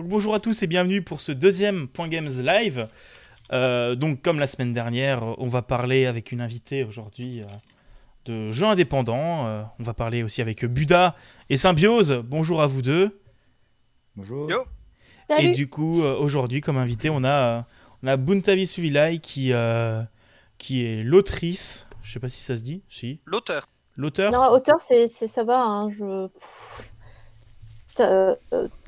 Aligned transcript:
Donc 0.00 0.08
bonjour 0.08 0.34
à 0.34 0.40
tous 0.40 0.62
et 0.62 0.66
bienvenue 0.66 1.02
pour 1.02 1.20
ce 1.20 1.30
deuxième 1.30 1.86
Point 1.86 2.08
Games 2.08 2.30
Live. 2.42 2.88
Euh, 3.52 3.94
donc 3.94 4.22
comme 4.22 4.38
la 4.38 4.46
semaine 4.46 4.72
dernière, 4.72 5.38
on 5.38 5.48
va 5.48 5.60
parler 5.60 6.06
avec 6.06 6.32
une 6.32 6.40
invitée 6.40 6.84
aujourd'hui 6.84 7.42
euh, 7.42 7.46
de 8.24 8.50
jeux 8.50 8.64
indépendants. 8.64 9.46
Euh, 9.46 9.62
on 9.78 9.82
va 9.82 9.92
parler 9.92 10.22
aussi 10.22 10.40
avec 10.40 10.64
Buda 10.64 11.14
et 11.50 11.58
Symbiose. 11.58 12.22
Bonjour 12.24 12.62
à 12.62 12.66
vous 12.66 12.80
deux. 12.80 13.20
Bonjour. 14.16 14.50
Yo. 14.50 14.62
Et 15.28 15.34
Salut. 15.42 15.52
du 15.52 15.68
coup, 15.68 16.02
euh, 16.02 16.16
aujourd'hui, 16.16 16.62
comme 16.62 16.78
invité, 16.78 17.10
on 17.10 17.22
a, 17.22 17.66
on 18.02 18.06
a 18.06 18.16
Buntavi 18.16 18.66
Suvilai 18.66 19.18
qui, 19.18 19.52
euh, 19.52 20.00
qui 20.56 20.82
est 20.86 21.02
l'autrice. 21.02 21.86
Je 22.02 22.10
sais 22.10 22.20
pas 22.20 22.30
si 22.30 22.40
ça 22.40 22.56
se 22.56 22.62
dit. 22.62 22.82
Si. 22.88 23.20
L'auteur. 23.26 23.66
L'auteur. 23.98 24.32
Non, 24.32 24.50
auteur, 24.50 24.80
c'est, 24.80 25.08
ça 25.08 25.44
va. 25.44 25.62
hein, 25.62 25.90
je... 25.90 26.28
Pff. 26.28 26.86
Euh, 27.98 28.34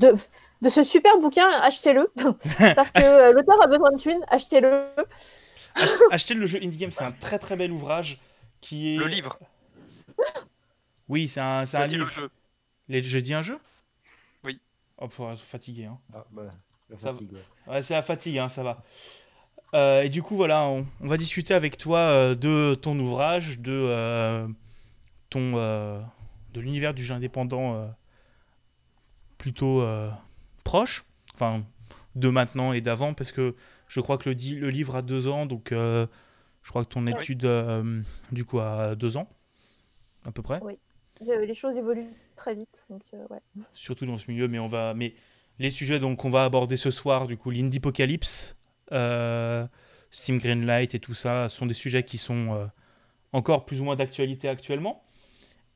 de, 0.00 0.14
de 0.62 0.68
ce 0.70 0.82
super 0.82 1.18
bouquin, 1.18 1.48
achetez-le. 1.60 2.10
Parce 2.74 2.90
que 2.92 3.02
euh, 3.02 3.32
l'auteur 3.32 3.60
a 3.62 3.66
besoin 3.66 3.90
de 3.92 3.98
thunes, 3.98 4.24
achetez-le. 4.28 4.86
Ach- 5.74 5.88
Achetez 6.10 6.34
le 6.34 6.46
jeu 6.46 6.58
Indie 6.62 6.78
Game, 6.78 6.90
c'est 6.90 7.04
un 7.04 7.12
très 7.12 7.38
très 7.38 7.56
bel 7.56 7.70
ouvrage 7.72 8.18
qui 8.60 8.94
est. 8.94 8.98
Le 8.98 9.06
livre. 9.08 9.38
Oui, 11.08 11.28
c'est 11.28 11.40
un, 11.40 11.66
c'est 11.66 11.76
T'as 11.76 11.84
un 11.84 11.86
dit 11.88 11.94
livre. 11.96 12.06
le 12.06 12.12
jeu. 12.22 12.30
Les... 12.88 13.02
Je 13.02 13.18
dis 13.18 13.34
un 13.34 13.42
jeu? 13.42 13.58
Oui. 14.44 14.60
Oh, 14.98 15.08
pour 15.08 15.30
être 15.30 15.40
fatigué. 15.40 15.86
Hein. 15.86 15.98
Ah, 16.14 16.24
bah, 16.30 16.42
la 16.88 16.98
Ça 16.98 17.06
va. 17.08 17.12
fatigue. 17.14 17.32
ouais. 17.32 17.72
Ouais, 17.74 17.82
c'est 17.82 17.94
la 17.94 18.02
fatigue, 18.02 18.38
hein, 18.38 18.48
ça 18.48 18.62
va. 18.62 18.82
Euh, 19.74 20.02
et 20.02 20.08
du 20.10 20.22
coup, 20.22 20.36
voilà, 20.36 20.62
on, 20.64 20.86
on 21.00 21.06
va 21.06 21.16
discuter 21.16 21.54
avec 21.54 21.76
toi 21.78 21.98
euh, 21.98 22.34
de 22.34 22.74
ton 22.74 22.98
ouvrage, 22.98 23.58
de 23.58 23.72
euh, 23.72 24.46
ton 25.30 25.52
euh, 25.56 26.00
de 26.52 26.60
l'univers 26.60 26.92
du 26.94 27.02
jeu 27.04 27.14
indépendant 27.14 27.74
euh, 27.74 27.86
plutôt 29.38 29.80
euh, 29.80 30.10
proche, 30.64 31.04
enfin 31.34 31.64
de 32.14 32.28
maintenant 32.28 32.72
et 32.72 32.80
d'avant, 32.80 33.14
parce 33.14 33.32
que 33.32 33.54
je 33.88 34.00
crois 34.00 34.18
que 34.18 34.30
le, 34.30 34.70
livre 34.70 34.96
a 34.96 35.02
deux 35.02 35.28
ans, 35.28 35.46
donc 35.46 35.72
euh, 35.72 36.06
je 36.62 36.70
crois 36.70 36.84
que 36.84 36.90
ton 36.90 37.06
étude 37.06 37.44
euh, 37.44 38.02
du 38.30 38.44
coup 38.44 38.60
a 38.60 38.94
deux 38.94 39.16
ans, 39.16 39.28
à 40.24 40.32
peu 40.32 40.42
près. 40.42 40.60
Je- 41.20 41.44
Les 41.44 41.54
choses 41.54 41.76
évoluent 41.76 42.10
très 42.36 42.54
vite. 42.54 42.84
Donc, 42.90 43.02
euh, 43.14 43.24
ouais. 43.30 43.38
surtout 43.74 44.06
dans 44.06 44.18
ce 44.18 44.30
milieu, 44.30 44.48
mais 44.48 44.58
on 44.58 44.68
va, 44.68 44.92
mais 44.94 45.14
les 45.58 45.70
sujets 45.70 45.98
donc 45.98 46.18
qu'on 46.18 46.30
va 46.30 46.44
aborder 46.44 46.76
ce 46.76 46.90
soir, 46.90 47.26
du 47.26 47.36
coup, 47.36 47.50
l'Indiepocalypse, 47.50 48.56
Steam 50.10 50.38
Greenlight 50.38 50.94
et 50.94 51.00
tout 51.00 51.14
ça, 51.14 51.48
sont 51.48 51.66
des 51.66 51.74
sujets 51.74 52.02
qui 52.02 52.18
sont 52.18 52.68
encore 53.32 53.64
plus 53.64 53.80
ou 53.80 53.84
moins 53.84 53.96
d'actualité 53.96 54.48
actuellement. 54.48 55.02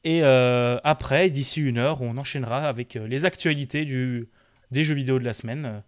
Et 0.04 0.22
euh, 0.22 0.78
après, 0.84 1.30
d'ici 1.30 1.60
une 1.60 1.78
heure, 1.78 2.00
on 2.00 2.16
enchaînera 2.16 2.68
avec 2.68 2.94
les 2.94 3.26
actualités 3.26 3.84
du, 3.84 4.28
des 4.70 4.84
jeux 4.84 4.94
vidéo 4.94 5.18
de 5.18 5.24
la 5.24 5.32
semaine, 5.32 5.64
euh, 5.66 5.80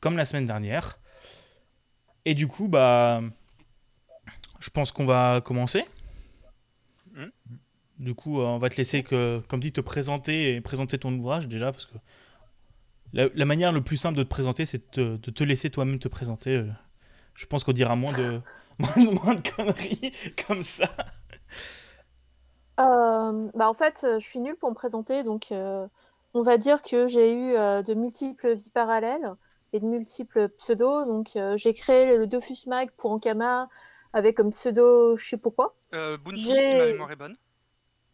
comme 0.00 0.16
la 0.16 0.24
semaine 0.24 0.46
dernière. 0.46 0.98
Et 2.24 2.34
du 2.34 2.46
coup, 2.46 2.68
bah, 2.68 3.20
je 4.60 4.70
pense 4.70 4.92
qu'on 4.92 5.06
va 5.06 5.40
commencer. 5.40 5.84
Mhm. 7.12 7.30
Du 7.98 8.14
coup, 8.14 8.40
euh, 8.40 8.44
on 8.44 8.58
va 8.58 8.68
te 8.70 8.76
laisser, 8.76 9.02
que, 9.02 9.40
comme 9.48 9.60
dit, 9.60 9.72
te 9.72 9.80
présenter 9.80 10.54
et 10.54 10.60
présenter 10.60 10.98
ton 10.98 11.12
ouvrage 11.12 11.46
déjà, 11.48 11.70
parce 11.70 11.86
que 11.86 11.96
la, 13.12 13.28
la 13.34 13.44
manière 13.44 13.70
le 13.72 13.82
plus 13.82 13.96
simple 13.96 14.18
de 14.18 14.22
te 14.24 14.28
présenter, 14.28 14.66
c'est 14.66 14.78
de 14.78 14.90
te, 14.90 15.16
de 15.16 15.30
te 15.30 15.44
laisser 15.44 15.70
toi-même 15.70 15.98
te 15.98 16.08
présenter. 16.08 16.56
euh. 16.56 16.68
Je 17.34 17.46
pense 17.46 17.62
qu'on 17.64 17.72
dira 17.72 17.94
moins 17.96 18.12
de, 18.12 18.40
moins, 18.78 18.96
de, 19.04 19.10
moins 19.10 19.34
de 19.34 19.48
conneries 19.48 20.12
comme 20.46 20.62
ça. 20.62 20.88
Euh, 22.80 23.48
bah, 23.54 23.68
en 23.68 23.74
fait, 23.74 24.00
je 24.02 24.24
suis 24.24 24.40
nulle 24.40 24.56
pour 24.56 24.70
me 24.70 24.74
présenter. 24.74 25.22
Donc, 25.22 25.52
euh, 25.52 25.86
on 26.34 26.42
va 26.42 26.58
dire 26.58 26.82
que 26.82 27.08
j'ai 27.08 27.32
eu 27.32 27.54
euh, 27.56 27.82
de 27.82 27.94
multiples 27.94 28.54
vies 28.54 28.70
parallèles 28.70 29.34
et 29.72 29.80
de 29.80 29.86
multiples 29.86 30.48
pseudos. 30.50 31.06
Donc, 31.06 31.36
euh, 31.36 31.56
j'ai 31.56 31.74
créé 31.74 32.16
le 32.18 32.26
Dofus 32.26 32.66
Mag 32.68 32.90
pour 32.96 33.12
Ankama 33.12 33.68
avec 34.12 34.36
comme 34.36 34.50
pseudo, 34.52 35.16
je 35.16 35.28
sais 35.28 35.36
pourquoi. 35.38 35.76
Euh, 35.94 36.16
Bounty, 36.18 36.60
si 36.60 36.74
ma 36.76 36.86
mémoire 36.86 37.10
est 37.12 37.16
bonne. 37.16 37.36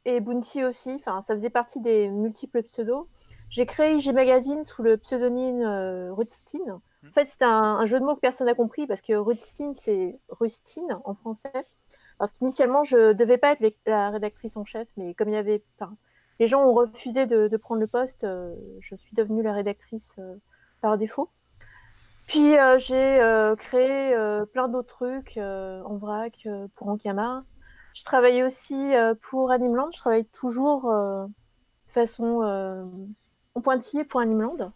et 0.05 0.21
Bounty 0.21 0.65
aussi, 0.65 0.93
enfin 0.95 1.23
ça 1.23 1.35
faisait 1.35 1.51
partie 1.51 1.81
des 1.81 2.09
multiples 2.09 2.63
pseudos. 2.63 3.09
J'ai 3.49 3.67
créé 3.67 3.95
IG 3.97 4.13
Magazine 4.15 4.65
sous 4.65 4.83
le 4.83 4.97
pseudonyme 4.97 5.61
euh, 5.63 6.13
Rutstein. 6.13 6.61
En 7.09 7.13
fait, 7.13 7.27
c'est 7.27 7.43
un, 7.43 7.51
un 7.79 7.87
jeu 7.87 7.99
de 7.99 8.05
mots 8.05 8.15
que 8.15 8.21
personne 8.21 8.47
n'a 8.47 8.55
compris 8.55 8.87
parce 8.87 9.03
que 9.03 9.15
Rutstein, 9.15 9.73
c'est 9.75 10.21
Rustine 10.29 10.99
en 11.05 11.15
français. 11.15 11.53
Parce 12.19 12.33
qu'initialement, 12.33 12.85
je 12.85 13.13
devais 13.13 13.39
pas 13.39 13.53
être 13.53 13.77
la 13.87 14.11
rédactrice 14.11 14.57
en 14.57 14.65
chef, 14.65 14.89
mais 14.97 15.15
comme 15.15 15.29
il 15.31 15.35
y 15.35 15.37
avait, 15.39 15.65
enfin, 15.79 15.97
les 16.41 16.47
gens 16.47 16.65
ont 16.65 16.73
refusé 16.73 17.27
de, 17.27 17.55
prendre 17.59 17.83
le 17.83 17.87
poste, 17.87 18.25
euh, 18.25 18.57
je 18.81 18.97
suis 18.97 19.15
devenue 19.15 19.43
la 19.43 19.53
rédactrice 19.53 20.17
euh, 20.19 20.37
par 20.81 20.97
défaut. 20.97 21.29
Puis 22.27 22.59
euh, 22.59 22.79
j'ai 22.79 23.21
créé 23.59 24.17
plein 24.53 24.69
d'autres 24.69 24.95
trucs 24.95 25.37
en 25.37 25.97
vrac 25.97 26.49
pour 26.75 26.89
Ankama. 26.89 27.45
Je 27.93 28.05
travaillais 28.05 28.45
aussi 28.45 28.93
pour 29.21 29.51
Animeland. 29.51 29.91
Je 29.93 29.99
travaille 29.99 30.27
toujours 30.27 30.89
de 30.89 31.93
façon 31.93 32.43
en 33.55 33.61
pointillé 33.61 34.05
pour 34.05 34.21
Animeland. 34.21 34.73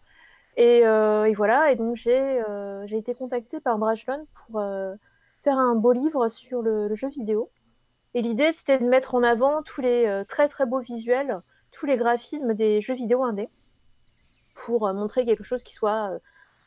Et, 0.57 0.79
et 0.79 1.33
voilà. 1.33 1.71
Et 1.71 1.77
donc 1.77 1.95
j'ai 1.95 2.43
été 2.91 3.15
contactée 3.15 3.61
par 3.61 3.77
Brajlon 3.77 4.27
pour 4.33 4.61
faire 5.39 5.57
un 5.57 5.75
beau 5.75 5.93
livre 5.93 6.27
sur 6.27 6.61
le, 6.61 6.89
le 6.89 6.95
jeu 6.95 7.07
vidéo. 7.07 7.49
Et 8.15 8.21
l'idée 8.21 8.51
c'était 8.51 8.79
de 8.79 8.85
mettre 8.85 9.15
en 9.15 9.23
avant 9.23 9.63
tous 9.63 9.79
les 9.79 10.23
très 10.27 10.49
très 10.49 10.65
beaux 10.65 10.81
visuels, 10.81 11.41
tous 11.75 11.85
les 11.85 11.97
graphismes 11.97 12.53
des 12.53 12.81
jeux 12.81 12.95
vidéo 12.95 13.23
indés, 13.23 13.49
pour 14.55 14.87
euh, 14.87 14.93
montrer 14.93 15.25
quelque 15.25 15.43
chose 15.43 15.63
qui 15.63 15.73
soit 15.73 16.11
euh, 16.11 16.19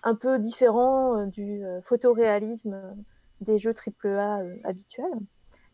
un 0.04 0.14
peu 0.14 0.38
différent 0.38 1.18
euh, 1.18 1.26
du 1.26 1.62
photoréalisme 1.82 2.80
des 3.40 3.58
jeux 3.58 3.74
AAA 3.74 4.42
habituels. 4.64 5.18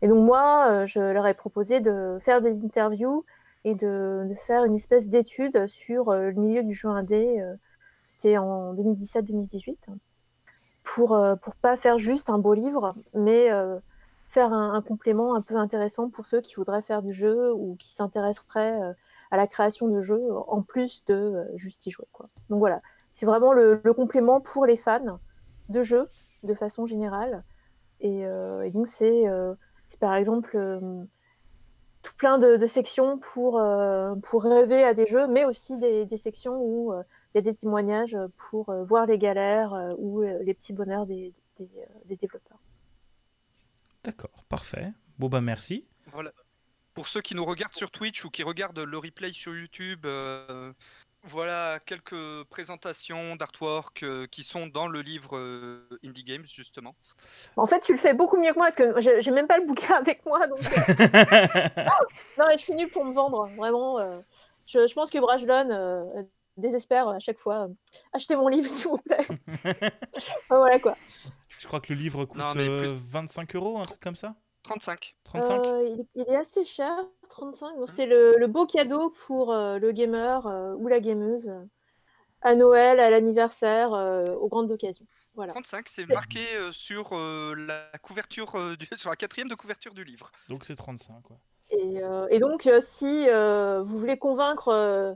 Et 0.02 0.08
donc 0.08 0.24
moi, 0.24 0.84
je 0.86 1.00
leur 1.00 1.26
ai 1.26 1.34
proposé 1.34 1.80
de 1.80 2.18
faire 2.20 2.42
des 2.42 2.62
interviews 2.62 3.24
et 3.64 3.74
de, 3.74 4.28
faire 4.46 4.64
une 4.64 4.74
espèce 4.74 5.08
d'étude 5.08 5.66
sur 5.66 6.12
le 6.12 6.32
milieu 6.32 6.62
du 6.62 6.74
jeu 6.74 6.88
indé. 6.88 7.42
C'était 8.06 8.36
en 8.36 8.74
2017-2018 8.74 9.76
pour 10.82 11.14
euh, 11.14 11.36
pour 11.36 11.56
pas 11.56 11.76
faire 11.76 11.96
juste 11.96 12.28
un 12.28 12.38
beau 12.38 12.52
livre, 12.52 12.94
mais 13.14 13.48
faire 14.28 14.52
un, 14.52 14.74
un 14.74 14.82
complément 14.82 15.34
un 15.34 15.40
peu 15.40 15.56
intéressant 15.56 16.10
pour 16.10 16.26
ceux 16.26 16.42
qui 16.42 16.56
voudraient 16.56 16.82
faire 16.82 17.00
du 17.00 17.12
jeu 17.12 17.54
ou 17.54 17.74
qui 17.76 17.90
s'intéresseraient 17.90 18.94
à 19.34 19.36
la 19.36 19.46
création 19.46 19.88
de 19.88 20.00
jeux 20.00 20.26
en 20.56 20.62
plus 20.62 21.04
de 21.06 21.14
euh, 21.14 21.56
juste 21.56 21.86
y 21.86 21.90
jouer. 21.90 22.06
Quoi. 22.12 22.26
Donc 22.50 22.60
voilà, 22.60 22.80
c'est 23.14 23.26
vraiment 23.26 23.52
le, 23.52 23.80
le 23.82 23.92
complément 23.92 24.40
pour 24.40 24.64
les 24.64 24.76
fans 24.76 25.18
de 25.68 25.82
jeux 25.82 26.08
de 26.44 26.54
façon 26.54 26.86
générale. 26.86 27.42
Et, 28.00 28.24
euh, 28.26 28.66
et 28.66 28.70
donc 28.70 28.86
c'est 28.86 29.26
euh, 29.26 29.54
c'est 29.88 29.98
par 29.98 30.14
exemple 30.14 30.56
euh, 30.56 31.04
tout 32.02 32.14
plein 32.16 32.38
de, 32.38 32.56
de 32.56 32.66
sections 32.66 33.18
pour, 33.18 33.58
euh, 33.58 34.14
pour 34.28 34.44
rêver 34.44 34.84
à 34.84 34.94
des 34.94 35.06
jeux, 35.06 35.26
mais 35.26 35.44
aussi 35.44 35.78
des, 35.78 36.06
des 36.06 36.18
sections 36.18 36.56
où 36.60 36.92
euh, 36.92 37.02
il 37.32 37.38
y 37.38 37.40
a 37.40 37.42
des 37.42 37.56
témoignages 37.56 38.16
pour 38.36 38.68
euh, 38.68 38.84
voir 38.84 39.06
les 39.06 39.18
galères 39.18 39.74
euh, 39.74 39.94
ou 39.98 40.22
euh, 40.22 40.38
les 40.42 40.54
petits 40.54 40.74
bonheurs 40.74 41.06
des, 41.06 41.32
des, 41.58 41.68
des 42.04 42.16
développeurs. 42.16 42.60
D'accord, 44.04 44.44
parfait. 44.48 44.92
Bon, 45.18 45.28
bah 45.28 45.40
merci. 45.40 45.88
Voilà. 46.12 46.30
Pour 46.94 47.06
ceux 47.08 47.20
qui 47.20 47.34
nous 47.34 47.44
regardent 47.44 47.74
sur 47.74 47.90
Twitch 47.90 48.24
ou 48.24 48.30
qui 48.30 48.42
regardent 48.42 48.78
le 48.78 48.98
replay 48.98 49.32
sur 49.32 49.54
YouTube, 49.54 50.06
euh, 50.06 50.72
voilà 51.24 51.80
quelques 51.84 52.44
présentations 52.50 53.34
d'artwork 53.36 54.02
euh, 54.04 54.26
qui 54.28 54.44
sont 54.44 54.66
dans 54.68 54.86
le 54.86 55.00
livre 55.00 55.36
euh, 55.36 55.88
Indie 56.04 56.22
Games, 56.22 56.44
justement. 56.46 56.94
En 57.56 57.66
fait, 57.66 57.80
tu 57.80 57.92
le 57.92 57.98
fais 57.98 58.14
beaucoup 58.14 58.36
mieux 58.36 58.52
que 58.52 58.58
moi 58.58 58.66
parce 58.70 58.76
que 58.76 59.20
j'ai 59.20 59.30
même 59.32 59.48
pas 59.48 59.58
le 59.58 59.66
bouquin 59.66 59.94
avec 59.98 60.24
moi. 60.24 60.46
Donc... 60.46 60.58
euh, 60.60 60.94
non, 62.38 62.44
mais 62.48 62.58
je 62.58 62.62
suis 62.62 62.74
nulle 62.74 62.90
pour 62.90 63.04
me 63.04 63.12
vendre, 63.12 63.48
vraiment. 63.56 63.98
euh, 63.98 64.20
je, 64.66 64.86
je 64.86 64.94
pense 64.94 65.10
que 65.10 65.18
Brajlon 65.18 65.70
euh, 65.70 66.22
désespère 66.56 67.08
à 67.08 67.18
chaque 67.18 67.38
fois. 67.38 67.68
Achetez 68.12 68.36
mon 68.36 68.48
livre, 68.48 68.68
s'il 68.72 68.86
vous 68.88 68.98
plaît. 68.98 69.26
Voilà 70.48 70.78
quoi. 70.78 70.96
Je 71.58 71.66
crois 71.66 71.80
que 71.80 71.92
le 71.92 71.98
livre 71.98 72.24
coûte 72.24 72.38
Non, 72.38 72.54
mais 72.54 72.66
plus- 72.66 72.88
euh, 72.88 72.94
25 72.96 73.56
euros, 73.56 73.78
un 73.78 73.84
truc 73.84 74.00
comme 74.00 74.16
ça 74.16 74.34
35. 74.64 75.14
35 75.24 75.64
Euh, 75.64 75.88
il, 75.88 76.06
il 76.16 76.28
est 76.28 76.36
assez 76.36 76.64
cher, 76.64 76.92
35. 77.28 77.76
Donc 77.78 77.90
c'est 77.90 78.06
le, 78.06 78.36
le 78.38 78.46
beau 78.48 78.66
cadeau 78.66 79.10
pour 79.26 79.52
euh, 79.52 79.78
le 79.78 79.92
gamer 79.92 80.46
euh, 80.46 80.74
ou 80.74 80.88
la 80.88 81.00
gameuse 81.00 81.50
à 82.42 82.54
Noël, 82.54 82.98
à 83.00 83.08
l'anniversaire, 83.10 83.94
euh, 83.94 84.34
aux 84.34 84.48
grandes 84.48 84.70
occasions. 84.70 85.06
Voilà. 85.34 85.52
35, 85.52 85.88
c'est 85.88 86.06
marqué 86.06 86.40
euh, 86.56 86.70
sur 86.72 87.10
euh, 87.12 87.54
la 87.56 87.98
couverture, 87.98 88.54
euh, 88.56 88.76
du- 88.76 88.86
sur 88.96 89.10
la 89.10 89.16
quatrième 89.16 89.48
de 89.48 89.54
couverture 89.54 89.94
du 89.94 90.04
livre. 90.04 90.30
Donc 90.48 90.64
c'est 90.64 90.76
35, 90.76 91.22
quoi. 91.22 91.36
Et, 91.70 92.02
euh, 92.02 92.26
et 92.30 92.38
donc, 92.38 92.66
euh, 92.66 92.80
si 92.80 93.28
euh, 93.28 93.82
vous 93.82 93.98
voulez 93.98 94.16
convaincre 94.18 94.68
euh, 94.68 95.14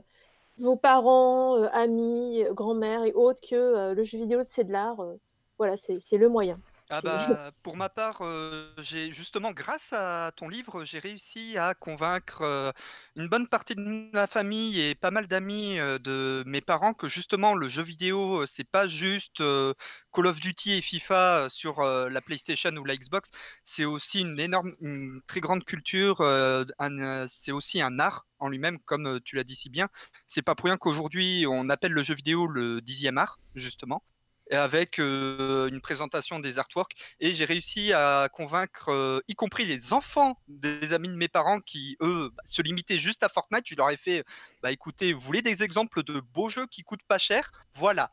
vos 0.57 0.75
parents, 0.75 1.57
euh, 1.57 1.69
amis, 1.71 2.43
grand-mère 2.51 3.03
et 3.05 3.13
autres 3.13 3.39
que 3.47 3.55
euh, 3.55 3.93
le 3.93 4.03
jeu 4.03 4.17
vidéo 4.17 4.41
c'est 4.47 4.65
de 4.65 4.73
l'art, 4.73 4.99
euh, 4.99 5.15
voilà, 5.57 5.75
c'est 5.77 6.17
le 6.17 6.27
moyen. 6.27 6.59
Ah 6.91 7.03
bah, 7.03 7.51
pour 7.61 7.77
ma 7.77 7.87
part, 7.87 8.17
euh, 8.21 8.73
j'ai 8.79 9.11
justement, 9.11 9.51
grâce 9.51 9.93
à 9.93 10.31
ton 10.35 10.49
livre, 10.49 10.85
j'ai 10.85 10.97
réussi 10.97 11.55
à 11.55 11.75
convaincre 11.75 12.41
euh, 12.41 12.71
une 13.15 13.27
bonne 13.27 13.47
partie 13.47 13.75
de 13.75 13.81
ma 14.11 14.25
famille 14.25 14.81
et 14.81 14.95
pas 14.95 15.11
mal 15.11 15.27
d'amis 15.27 15.77
euh, 15.77 15.99
de 15.99 16.43
mes 16.47 16.61
parents 16.61 16.95
que 16.95 17.07
justement 17.07 17.53
le 17.53 17.69
jeu 17.69 17.83
vidéo, 17.83 18.41
euh, 18.41 18.45
c'est 18.47 18.63
pas 18.63 18.87
juste 18.87 19.39
euh, 19.41 19.75
Call 20.11 20.25
of 20.25 20.39
Duty 20.39 20.73
et 20.73 20.81
FIFA 20.81 21.45
euh, 21.45 21.49
sur 21.49 21.79
euh, 21.79 22.09
la 22.09 22.21
PlayStation 22.21 22.71
ou 22.75 22.83
la 22.85 22.95
Xbox, 22.97 23.29
c'est 23.63 23.85
aussi 23.85 24.21
une 24.21 24.39
énorme, 24.39 24.71
une 24.81 25.21
très 25.27 25.41
grande 25.41 25.65
culture, 25.65 26.21
euh, 26.21 26.65
un, 26.79 26.97
euh, 26.99 27.25
c'est 27.29 27.51
aussi 27.51 27.81
un 27.83 27.99
art 27.99 28.25
en 28.39 28.49
lui-même, 28.49 28.79
comme 28.79 29.05
euh, 29.05 29.19
tu 29.23 29.35
l'as 29.35 29.43
dit 29.43 29.55
si 29.55 29.69
bien. 29.69 29.89
C'est 30.25 30.41
pas 30.41 30.55
pour 30.55 30.65
rien 30.65 30.77
qu'aujourd'hui 30.77 31.45
on 31.47 31.69
appelle 31.69 31.91
le 31.91 32.01
jeu 32.01 32.15
vidéo 32.15 32.47
le 32.47 32.81
dixième 32.81 33.19
art, 33.19 33.39
justement 33.53 34.01
et 34.49 34.55
avec 34.55 34.97
une 34.97 35.79
présentation 35.81 36.39
des 36.39 36.59
artworks. 36.59 36.93
Et 37.19 37.33
j'ai 37.33 37.45
réussi 37.45 37.93
à 37.93 38.29
convaincre, 38.31 39.21
y 39.27 39.35
compris 39.35 39.65
les 39.65 39.93
enfants 39.93 40.37
des 40.47 40.93
amis 40.93 41.09
de 41.09 41.15
mes 41.15 41.27
parents 41.27 41.59
qui, 41.61 41.97
eux, 42.01 42.31
bah, 42.35 42.43
se 42.45 42.61
limitaient 42.61 42.99
juste 42.99 43.23
à 43.23 43.29
Fortnite. 43.29 43.65
Je 43.67 43.75
leur 43.75 43.89
ai 43.89 43.97
fait, 43.97 44.23
bah 44.61 44.71
écoutez, 44.71 45.13
vous 45.13 45.21
voulez 45.21 45.41
des 45.41 45.63
exemples 45.63 46.03
de 46.03 46.19
beaux 46.19 46.49
jeux 46.49 46.67
qui 46.67 46.83
coûtent 46.83 47.03
pas 47.07 47.17
cher? 47.19 47.51
Voilà. 47.73 48.11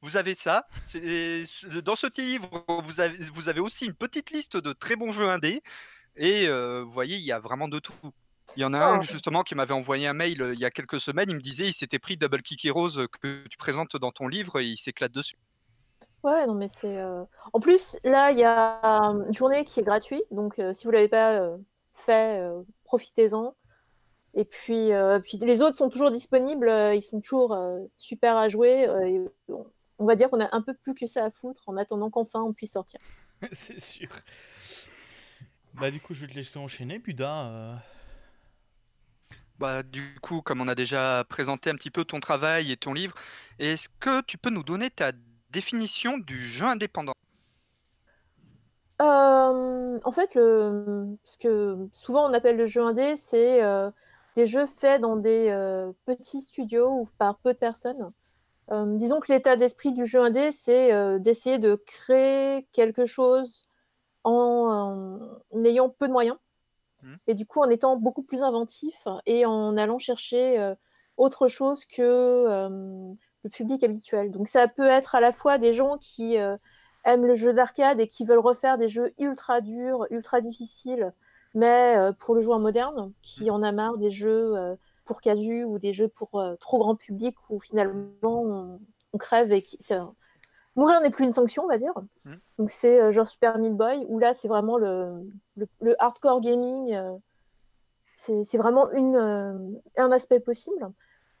Vous 0.00 0.16
avez 0.16 0.34
ça. 0.36 0.66
Dans 0.94 1.96
ce 1.96 2.06
petit 2.06 2.22
livre, 2.22 2.64
vous 2.84 3.00
avez, 3.00 3.16
vous 3.32 3.48
avez 3.48 3.60
aussi 3.60 3.86
une 3.86 3.94
petite 3.94 4.30
liste 4.30 4.56
de 4.56 4.72
très 4.72 4.96
bons 4.96 5.12
jeux 5.12 5.28
indés. 5.28 5.62
Et 6.16 6.48
euh, 6.48 6.82
vous 6.84 6.90
voyez, 6.92 7.16
il 7.16 7.24
y 7.24 7.32
a 7.32 7.40
vraiment 7.40 7.68
de 7.68 7.78
tout. 7.80 7.94
Il 8.56 8.62
y 8.62 8.64
en 8.64 8.74
a 8.74 8.78
un 8.78 9.00
Ah. 9.00 9.02
justement 9.02 9.42
qui 9.42 9.54
m'avait 9.54 9.74
envoyé 9.74 10.06
un 10.06 10.14
mail 10.14 10.52
il 10.54 10.60
y 10.60 10.64
a 10.64 10.70
quelques 10.70 11.00
semaines. 11.00 11.30
Il 11.30 11.36
me 11.36 11.40
disait 11.40 11.68
il 11.68 11.74
s'était 11.74 11.98
pris 11.98 12.16
Double 12.16 12.42
Kick 12.42 12.64
Heroes 12.64 13.08
que 13.20 13.46
tu 13.48 13.56
présentes 13.58 13.96
dans 13.96 14.12
ton 14.12 14.28
livre 14.28 14.60
et 14.60 14.66
il 14.66 14.76
s'éclate 14.78 15.12
dessus. 15.12 15.36
Ouais, 16.24 16.46
non, 16.46 16.54
mais 16.54 16.68
c'est. 16.68 16.98
euh, 16.98 17.24
En 17.52 17.60
plus, 17.60 17.96
là, 18.04 18.32
il 18.32 18.38
y 18.38 18.44
a 18.44 18.80
une 18.84 19.32
journée 19.32 19.64
qui 19.64 19.80
est 19.80 19.82
gratuite, 19.84 20.24
donc 20.30 20.58
euh, 20.58 20.72
si 20.74 20.84
vous 20.84 20.90
l'avez 20.90 21.08
pas 21.08 21.40
euh, 21.40 21.56
fait, 21.94 22.40
euh, 22.40 22.62
profitez-en. 22.84 23.54
Et 24.34 24.44
puis, 24.46 24.92
euh, 24.92 25.20
puis 25.20 25.38
les 25.38 25.62
autres 25.62 25.76
sont 25.76 25.90
toujours 25.90 26.10
disponibles, 26.12 26.68
euh, 26.68 26.94
ils 26.94 27.02
sont 27.02 27.20
toujours 27.20 27.54
euh, 27.54 27.80
super 27.98 28.36
à 28.36 28.48
jouer. 28.48 28.88
euh, 28.88 29.06
et 29.08 29.20
on, 29.52 29.66
on 30.00 30.06
va 30.06 30.16
dire 30.16 30.30
qu'on 30.30 30.40
a 30.40 30.54
un 30.56 30.62
peu 30.62 30.74
plus 30.74 30.94
que 30.94 31.06
ça 31.06 31.24
à 31.26 31.30
foutre 31.30 31.64
en 31.68 31.76
attendant 31.78 32.10
qu'enfin 32.10 32.42
on 32.42 32.52
puisse 32.54 32.72
sortir. 32.72 33.00
c'est 33.52 33.80
sûr. 33.80 34.08
Bah 35.74 35.90
du 35.90 36.00
coup, 36.00 36.14
je 36.14 36.20
vais 36.20 36.26
te 36.26 36.34
laisser 36.34 36.58
enchaîner, 36.58 36.98
Buda. 36.98 37.46
euh, 37.46 37.72
Bah, 39.58 39.82
du 39.82 40.14
coup, 40.22 40.40
comme 40.42 40.60
on 40.60 40.68
a 40.68 40.74
déjà 40.76 41.24
présenté 41.28 41.70
un 41.70 41.74
petit 41.74 41.90
peu 41.90 42.04
ton 42.04 42.20
travail 42.20 42.70
et 42.70 42.76
ton 42.76 42.92
livre, 42.94 43.14
est-ce 43.58 43.88
que 44.00 44.20
tu 44.22 44.38
peux 44.38 44.50
nous 44.50 44.62
donner 44.62 44.88
ta 44.90 45.10
définition 45.50 46.18
du 46.18 46.44
jeu 46.44 46.64
indépendant? 46.66 47.12
Euh, 49.00 50.00
en 50.04 50.12
fait, 50.12 50.34
le, 50.34 51.16
ce 51.24 51.36
que 51.38 51.88
souvent 51.92 52.28
on 52.28 52.32
appelle 52.32 52.56
le 52.56 52.66
jeu 52.66 52.82
indé, 52.82 53.14
c'est 53.14 53.62
euh, 53.62 53.90
des 54.34 54.44
jeux 54.46 54.66
faits 54.66 55.00
dans 55.00 55.16
des 55.16 55.50
euh, 55.50 55.92
petits 56.04 56.40
studios 56.42 56.88
ou 57.02 57.08
par 57.18 57.38
peu 57.38 57.52
de 57.52 57.58
personnes. 57.58 58.12
Disons 58.70 59.20
que 59.20 59.32
l'état 59.32 59.56
d'esprit 59.56 59.92
du 59.92 60.06
jeu 60.06 60.20
indé, 60.20 60.52
c'est 60.52 61.20
d'essayer 61.20 61.58
de 61.58 61.74
créer 61.74 62.68
quelque 62.72 63.06
chose 63.06 63.66
en, 64.24 65.20
en 65.50 65.64
ayant 65.64 65.88
peu 65.88 66.08
de 66.08 66.12
moyens 66.12 66.36
Mhm. 67.02 67.18
et 67.26 67.34
du 67.34 67.46
coup 67.46 67.60
en 67.60 67.70
étant 67.70 67.96
beaucoup 67.96 68.22
plus 68.22 68.42
inventif 68.42 69.08
et 69.26 69.46
en 69.46 69.76
allant 69.76 69.98
chercher 69.98 70.74
autre 71.16 71.48
chose 71.48 71.86
que 71.86 72.68
le 73.44 73.50
public 73.50 73.82
habituel. 73.84 74.30
Donc 74.30 74.48
ça 74.48 74.68
peut 74.68 74.86
être 74.86 75.14
à 75.14 75.20
la 75.20 75.32
fois 75.32 75.58
des 75.58 75.72
gens 75.72 75.98
qui 75.98 76.38
euh, 76.38 76.56
aiment 77.04 77.26
le 77.26 77.34
jeu 77.34 77.52
d'arcade 77.52 78.00
et 78.00 78.06
qui 78.06 78.24
veulent 78.24 78.38
refaire 78.38 78.78
des 78.78 78.88
jeux 78.88 79.12
ultra 79.18 79.60
durs, 79.60 80.06
ultra 80.10 80.40
difficiles, 80.40 81.12
mais 81.54 81.96
euh, 81.96 82.12
pour 82.12 82.34
le 82.34 82.40
joueur 82.40 82.58
moderne, 82.58 83.12
qui 83.22 83.50
en 83.50 83.62
a 83.62 83.72
marre 83.72 83.98
des 83.98 84.10
jeux 84.10 84.56
euh, 84.56 84.76
pour 85.04 85.20
casu 85.20 85.64
ou 85.64 85.78
des 85.78 85.92
jeux 85.92 86.08
pour 86.08 86.44
trop 86.60 86.78
grand 86.78 86.94
public 86.94 87.34
où 87.48 87.60
finalement 87.60 88.12
on, 88.22 88.80
on 89.12 89.18
crève 89.18 89.52
et 89.52 89.62
qui, 89.62 89.78
mourir 90.78 91.00
n'est 91.00 91.10
plus 91.10 91.24
une 91.24 91.32
sanction, 91.32 91.64
on 91.64 91.68
va 91.68 91.78
dire. 91.78 91.92
Mhm. 92.24 92.40
Donc 92.58 92.70
c'est 92.70 93.00
euh, 93.00 93.12
genre 93.12 93.28
Super 93.28 93.58
Meat 93.58 93.74
Boy 93.74 94.06
où 94.08 94.18
là 94.18 94.32
c'est 94.32 94.48
vraiment 94.48 94.78
le, 94.78 95.28
le, 95.56 95.66
le 95.80 96.02
hardcore 96.02 96.40
gaming, 96.40 96.94
euh, 96.94 97.16
c'est 98.16 98.44
c'est 98.44 98.58
vraiment 98.58 98.90
une, 98.92 99.16
euh, 99.16 99.58
un 99.96 100.12
aspect 100.12 100.40
possible. 100.40 100.88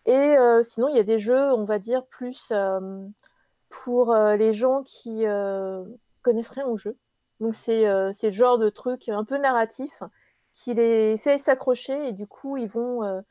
Et 0.06 0.12
euh, 0.12 0.62
sinon 0.62 0.88
il 0.88 0.96
y 0.96 1.00
a 1.00 1.04
des 1.04 1.18
jeux, 1.18 1.52
on 1.52 1.64
va 1.64 1.78
dire 1.78 2.06
plus 2.06 2.50
euh, 2.52 3.06
pour 3.68 4.12
euh, 4.12 4.36
les 4.36 4.52
gens 4.52 4.82
qui 4.82 5.24
connaissent 6.22 6.48
rien 6.50 6.66
au 6.66 6.76
jeu. 6.76 6.96
Donc 7.40 7.54
c'est 7.54 7.84
le 7.84 8.30
genre 8.30 8.58
de 8.58 8.68
truc 8.68 9.08
un 9.08 9.24
peu 9.24 9.38
narratif 9.38 10.02
qui 10.52 10.74
les 10.74 11.16
fait 11.18 11.38
s'accrocher 11.38 12.08
et 12.08 12.12
du 12.12 12.26
coup 12.26 12.56
ils 12.56 12.68
vont 12.68 13.22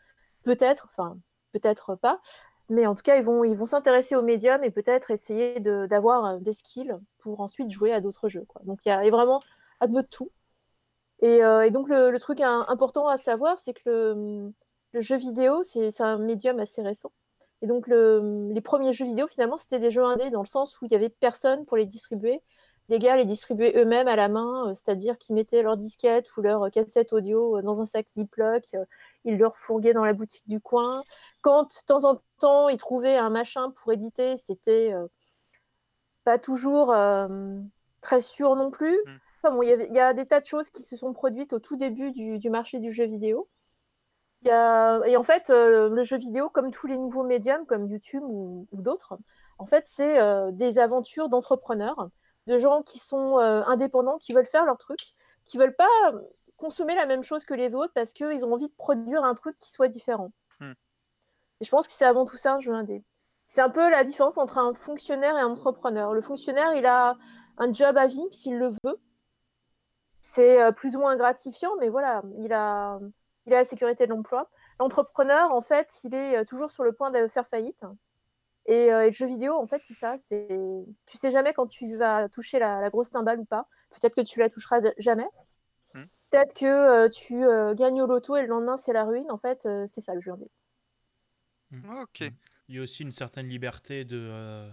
peut-être, 0.43 0.87
enfin 0.91 1.17
peut-être 1.51 1.95
pas, 1.95 2.21
mais 2.69 2.87
en 2.87 2.95
tout 2.95 3.03
cas 3.03 3.17
ils 3.17 3.23
vont 3.23 3.43
ils 3.43 3.55
vont 3.55 3.65
s'intéresser 3.65 4.15
au 4.15 4.21
médium 4.21 4.63
et 4.63 4.71
peut-être 4.71 5.11
essayer 5.11 5.59
d'avoir 5.59 6.39
des 6.39 6.53
skills 6.53 6.95
pour 7.19 7.41
ensuite 7.41 7.71
jouer 7.71 7.91
à 7.93 8.01
d'autres 8.01 8.29
jeux. 8.29 8.45
Donc 8.63 8.79
il 8.85 8.89
y 8.89 8.91
a 8.91 9.09
vraiment 9.09 9.41
un 9.81 9.87
peu 9.87 10.03
de 10.03 10.07
tout. 10.07 10.31
Et, 11.21 11.41
donc 11.71 11.89
le, 11.89 12.17
truc 12.19 12.41
important 12.41 13.07
à 13.07 13.17
savoir, 13.17 13.59
c'est 13.59 13.73
que 13.73 13.81
le, 13.89 14.53
le 14.93 15.01
jeu 15.01 15.17
vidéo, 15.17 15.63
c'est 15.63 16.01
un 16.01 16.17
médium 16.17 16.59
assez 16.59 16.81
récent. 16.81 17.11
Et 17.61 17.67
donc 17.67 17.87
le- 17.87 18.49
les 18.51 18.61
premiers 18.61 18.93
jeux 18.93 19.05
vidéo, 19.05 19.27
finalement, 19.27 19.57
c'était 19.57 19.79
des 19.79 19.91
jeux 19.91 20.03
indés 20.03 20.29
dans 20.29 20.41
le 20.41 20.47
sens 20.47 20.79
où 20.81 20.85
il 20.85 20.91
y 20.91 20.95
avait 20.95 21.09
personne 21.09 21.65
pour 21.65 21.77
les 21.77 21.85
distribuer. 21.85 22.41
Les 22.89 22.99
gars 22.99 23.17
les 23.17 23.25
distribuaient 23.25 23.73
eux-mêmes 23.75 24.07
à 24.07 24.15
la 24.15 24.29
main, 24.29 24.69
euh, 24.69 24.73
c'est-à-dire 24.73 25.17
qu'ils 25.17 25.35
mettaient 25.35 25.61
leur 25.61 25.75
disquette 25.75 26.35
ou 26.37 26.41
leur 26.41 26.71
cassette 26.71 27.11
audio 27.11 27.57
euh, 27.57 27.61
dans 27.61 27.81
un 27.81 27.85
sac 27.85 28.07
Ziploc, 28.13 28.63
euh, 28.75 28.85
ils 29.25 29.37
leur 29.37 29.57
fourguaient 29.57 29.93
dans 29.93 30.05
la 30.05 30.13
boutique 30.13 30.47
du 30.47 30.61
coin. 30.61 31.01
Quand 31.41 31.63
de 31.63 31.85
temps 31.85 32.05
en 32.05 32.21
temps 32.39 32.69
ils 32.69 32.77
trouvaient 32.77 33.17
un 33.17 33.29
machin 33.29 33.71
pour 33.71 33.91
éditer, 33.91 34.37
c'était 34.37 34.93
euh, 34.93 35.07
pas 36.23 36.37
toujours 36.37 36.91
euh, 36.93 37.27
très 38.01 38.21
sûr 38.21 38.55
non 38.55 38.71
plus. 38.71 38.97
Mm. 39.05 39.17
Enfin, 39.43 39.55
bon, 39.55 39.61
il 39.63 39.95
y, 39.95 39.99
a 39.99 40.13
des 40.13 40.25
tas 40.25 40.39
de 40.39 40.45
choses 40.45 40.69
qui 40.69 40.83
se 40.83 40.95
sont 40.95 41.13
produites 41.13 41.53
au 41.53 41.59
tout 41.59 41.75
début 41.75 42.11
du, 42.11 42.39
du 42.39 42.49
marché 42.49 42.79
du 42.79 42.91
jeu 42.91 43.05
vidéo. 43.05 43.47
Il 44.41 44.47
y 44.47 44.51
a- 44.51 44.99
Et 45.07 45.17
en 45.17 45.23
fait, 45.23 45.49
euh, 45.49 45.89
le 45.89 46.03
jeu 46.03 46.17
vidéo, 46.17 46.49
comme 46.49 46.71
tous 46.71 46.87
les 46.87 46.97
nouveaux 46.97 47.23
médiums, 47.23 47.65
comme 47.65 47.87
YouTube 47.87 48.23
ou, 48.23 48.67
ou 48.71 48.81
d'autres, 48.81 49.17
en 49.57 49.65
fait, 49.65 49.83
c'est 49.87 50.19
euh, 50.21 50.51
des 50.51 50.79
aventures 50.79 51.29
d'entrepreneurs, 51.29 52.09
de 52.45 52.57
gens 52.57 52.83
qui 52.83 52.99
sont 52.99 53.39
euh, 53.39 53.63
indépendants, 53.65 54.17
qui 54.19 54.33
veulent 54.33 54.45
faire 54.45 54.65
leur 54.65 54.77
truc, 54.77 54.99
qui 55.45 55.57
veulent 55.57 55.75
pas 55.75 55.87
consommer 56.57 56.95
la 56.95 57.05
même 57.05 57.23
chose 57.23 57.45
que 57.45 57.53
les 57.53 57.75
autres 57.75 57.93
parce 57.93 58.13
qu'ils 58.13 58.45
ont 58.45 58.53
envie 58.53 58.67
de 58.67 58.73
produire 58.77 59.23
un 59.23 59.35
truc 59.35 59.57
qui 59.59 59.71
soit 59.71 59.87
différent. 59.87 60.31
Hmm. 60.59 60.73
Et 61.59 61.65
je 61.65 61.69
pense 61.69 61.87
que 61.87 61.93
c'est 61.93 62.05
avant 62.05 62.25
tout 62.25 62.37
ça 62.37 62.53
un 62.55 62.59
jeu 62.59 62.73
indé. 62.73 63.03
C'est 63.47 63.61
un 63.61 63.69
peu 63.69 63.89
la 63.89 64.03
différence 64.03 64.37
entre 64.37 64.57
un 64.57 64.73
fonctionnaire 64.73 65.37
et 65.37 65.41
un 65.41 65.51
entrepreneur. 65.51 66.13
Le 66.13 66.21
fonctionnaire, 66.21 66.73
il 66.73 66.85
a 66.85 67.15
un 67.57 67.71
job 67.73 67.97
à 67.97 68.07
vie 68.07 68.27
s'il 68.31 68.57
le 68.57 68.69
veut. 68.83 68.99
C'est 70.21 70.73
plus 70.73 70.95
ou 70.95 70.99
moins 70.99 71.15
gratifiant, 71.15 71.71
mais 71.79 71.89
voilà, 71.89 72.21
il 72.39 72.51
a, 72.51 72.99
il 73.47 73.53
a 73.53 73.57
la 73.59 73.65
sécurité 73.65 74.05
de 74.05 74.11
l'emploi. 74.11 74.49
L'entrepreneur, 74.79 75.51
en 75.51 75.61
fait, 75.61 76.01
il 76.03 76.13
est 76.13 76.37
euh, 76.39 76.45
toujours 76.45 76.69
sur 76.69 76.83
le 76.83 76.93
point 76.93 77.11
de 77.11 77.27
faire 77.27 77.47
faillite. 77.47 77.83
Et, 78.65 78.91
euh, 78.93 79.03
et 79.03 79.07
le 79.07 79.11
jeu 79.11 79.27
vidéo, 79.27 79.53
en 79.55 79.67
fait, 79.67 79.81
c'est 79.83 79.93
ça. 79.93 80.17
C'est... 80.29 80.47
Tu 81.07 81.17
sais 81.17 81.31
jamais 81.31 81.53
quand 81.53 81.67
tu 81.67 81.95
vas 81.97 82.29
toucher 82.29 82.59
la, 82.59 82.81
la 82.81 82.89
grosse 82.89 83.11
timbale 83.11 83.39
ou 83.39 83.45
pas. 83.45 83.67
Peut-être 83.91 84.15
que 84.15 84.21
tu 84.21 84.39
la 84.39 84.49
toucheras 84.49 84.81
jamais. 84.97 85.27
Hmm. 85.93 86.05
Peut-être 86.29 86.53
que 86.53 86.65
euh, 86.65 87.09
tu 87.09 87.43
euh, 87.45 87.73
gagnes 87.73 88.01
au 88.01 88.07
loto 88.07 88.35
et 88.35 88.41
le 88.41 88.47
lendemain, 88.47 88.77
c'est 88.77 88.93
la 88.93 89.05
ruine. 89.05 89.31
En 89.31 89.37
fait, 89.37 89.65
euh, 89.65 89.85
c'est 89.87 90.01
ça 90.01 90.13
le 90.13 90.21
jeu 90.21 90.31
indé. 90.33 90.49
Ok. 92.01 92.21
Il 92.69 92.75
y 92.75 92.79
a 92.79 92.81
aussi 92.81 93.03
une 93.03 93.11
certaine 93.11 93.47
liberté 93.47 94.03
de, 94.05 94.69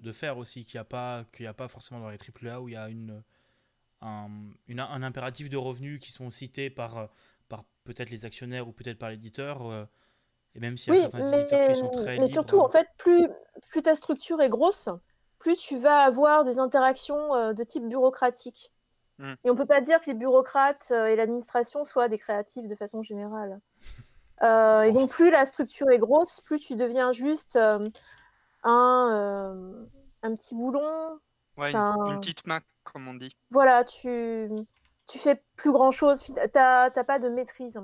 de 0.00 0.12
faire 0.12 0.38
aussi, 0.38 0.64
qu'il 0.64 0.78
n'y 0.78 0.80
a, 0.80 0.84
pas- 0.84 1.24
qu'il 1.32 1.44
y 1.44 1.48
a 1.48 1.54
pas 1.54 1.68
forcément 1.68 2.00
dans 2.00 2.10
les 2.10 2.18
AAA 2.18 2.60
où 2.60 2.68
il 2.68 2.72
y 2.72 2.76
a 2.76 2.88
une, 2.88 3.22
un, 4.02 4.28
une- 4.68 4.80
un 4.80 5.02
impératif 5.02 5.50
de 5.50 5.56
revenus 5.56 6.00
qui 6.00 6.12
sont 6.12 6.30
cités 6.30 6.70
par, 6.70 6.98
euh, 6.98 7.06
par 7.06 7.08
peut-être 7.92 8.10
les 8.10 8.24
actionnaires 8.24 8.68
ou 8.68 8.72
peut-être 8.72 8.98
par 8.98 9.10
l'éditeur. 9.10 9.66
euh, 9.66 9.84
et 10.54 10.60
même 10.60 10.76
s'il 10.76 10.94
y 10.94 10.96
a 10.96 11.00
Oui, 11.00 11.08
certains 11.10 11.30
mais, 11.30 11.40
éditeurs 11.40 11.68
qui 11.68 11.78
sont 11.78 11.90
très 11.90 12.04
mais 12.04 12.14
libres, 12.14 12.32
surtout, 12.32 12.58
en 12.58 12.68
fait, 12.68 12.88
plus, 12.98 13.28
plus 13.70 13.82
ta 13.82 13.94
structure 13.94 14.40
est 14.40 14.48
grosse, 14.48 14.88
plus 15.38 15.56
tu 15.56 15.76
vas 15.78 15.98
avoir 15.98 16.44
des 16.44 16.58
interactions 16.58 17.34
euh, 17.34 17.52
de 17.52 17.62
type 17.64 17.86
bureaucratique. 17.88 18.72
Mm. 19.18 19.32
Et 19.44 19.50
on 19.50 19.54
peut 19.54 19.66
pas 19.66 19.80
dire 19.80 20.00
que 20.00 20.06
les 20.06 20.14
bureaucrates 20.14 20.88
euh, 20.90 21.06
et 21.06 21.16
l'administration 21.16 21.84
soient 21.84 22.08
des 22.08 22.18
créatifs 22.18 22.66
de 22.66 22.74
façon 22.74 23.02
générale. 23.02 23.60
Euh, 24.42 24.82
et 24.82 24.92
donc, 24.92 25.10
plus 25.10 25.30
la 25.30 25.44
structure 25.44 25.90
est 25.90 25.98
grosse, 25.98 26.40
plus 26.40 26.58
tu 26.58 26.74
deviens 26.76 27.12
juste 27.12 27.56
euh, 27.56 27.88
un, 28.62 29.08
euh, 29.12 29.86
un 30.22 30.34
petit 30.34 30.54
boulon. 30.54 31.18
Ouais, 31.56 31.74
une 31.74 32.20
petite 32.20 32.46
main, 32.46 32.60
comme 32.84 33.06
on 33.06 33.14
dit. 33.14 33.36
Voilà, 33.50 33.84
tu, 33.84 34.48
tu 35.10 35.18
fais 35.18 35.42
plus 35.56 35.72
grand 35.72 35.90
chose, 35.90 36.22
tu 36.22 36.32
n'as 36.32 36.90
pas 36.90 37.18
de 37.18 37.28
maîtrise. 37.28 37.80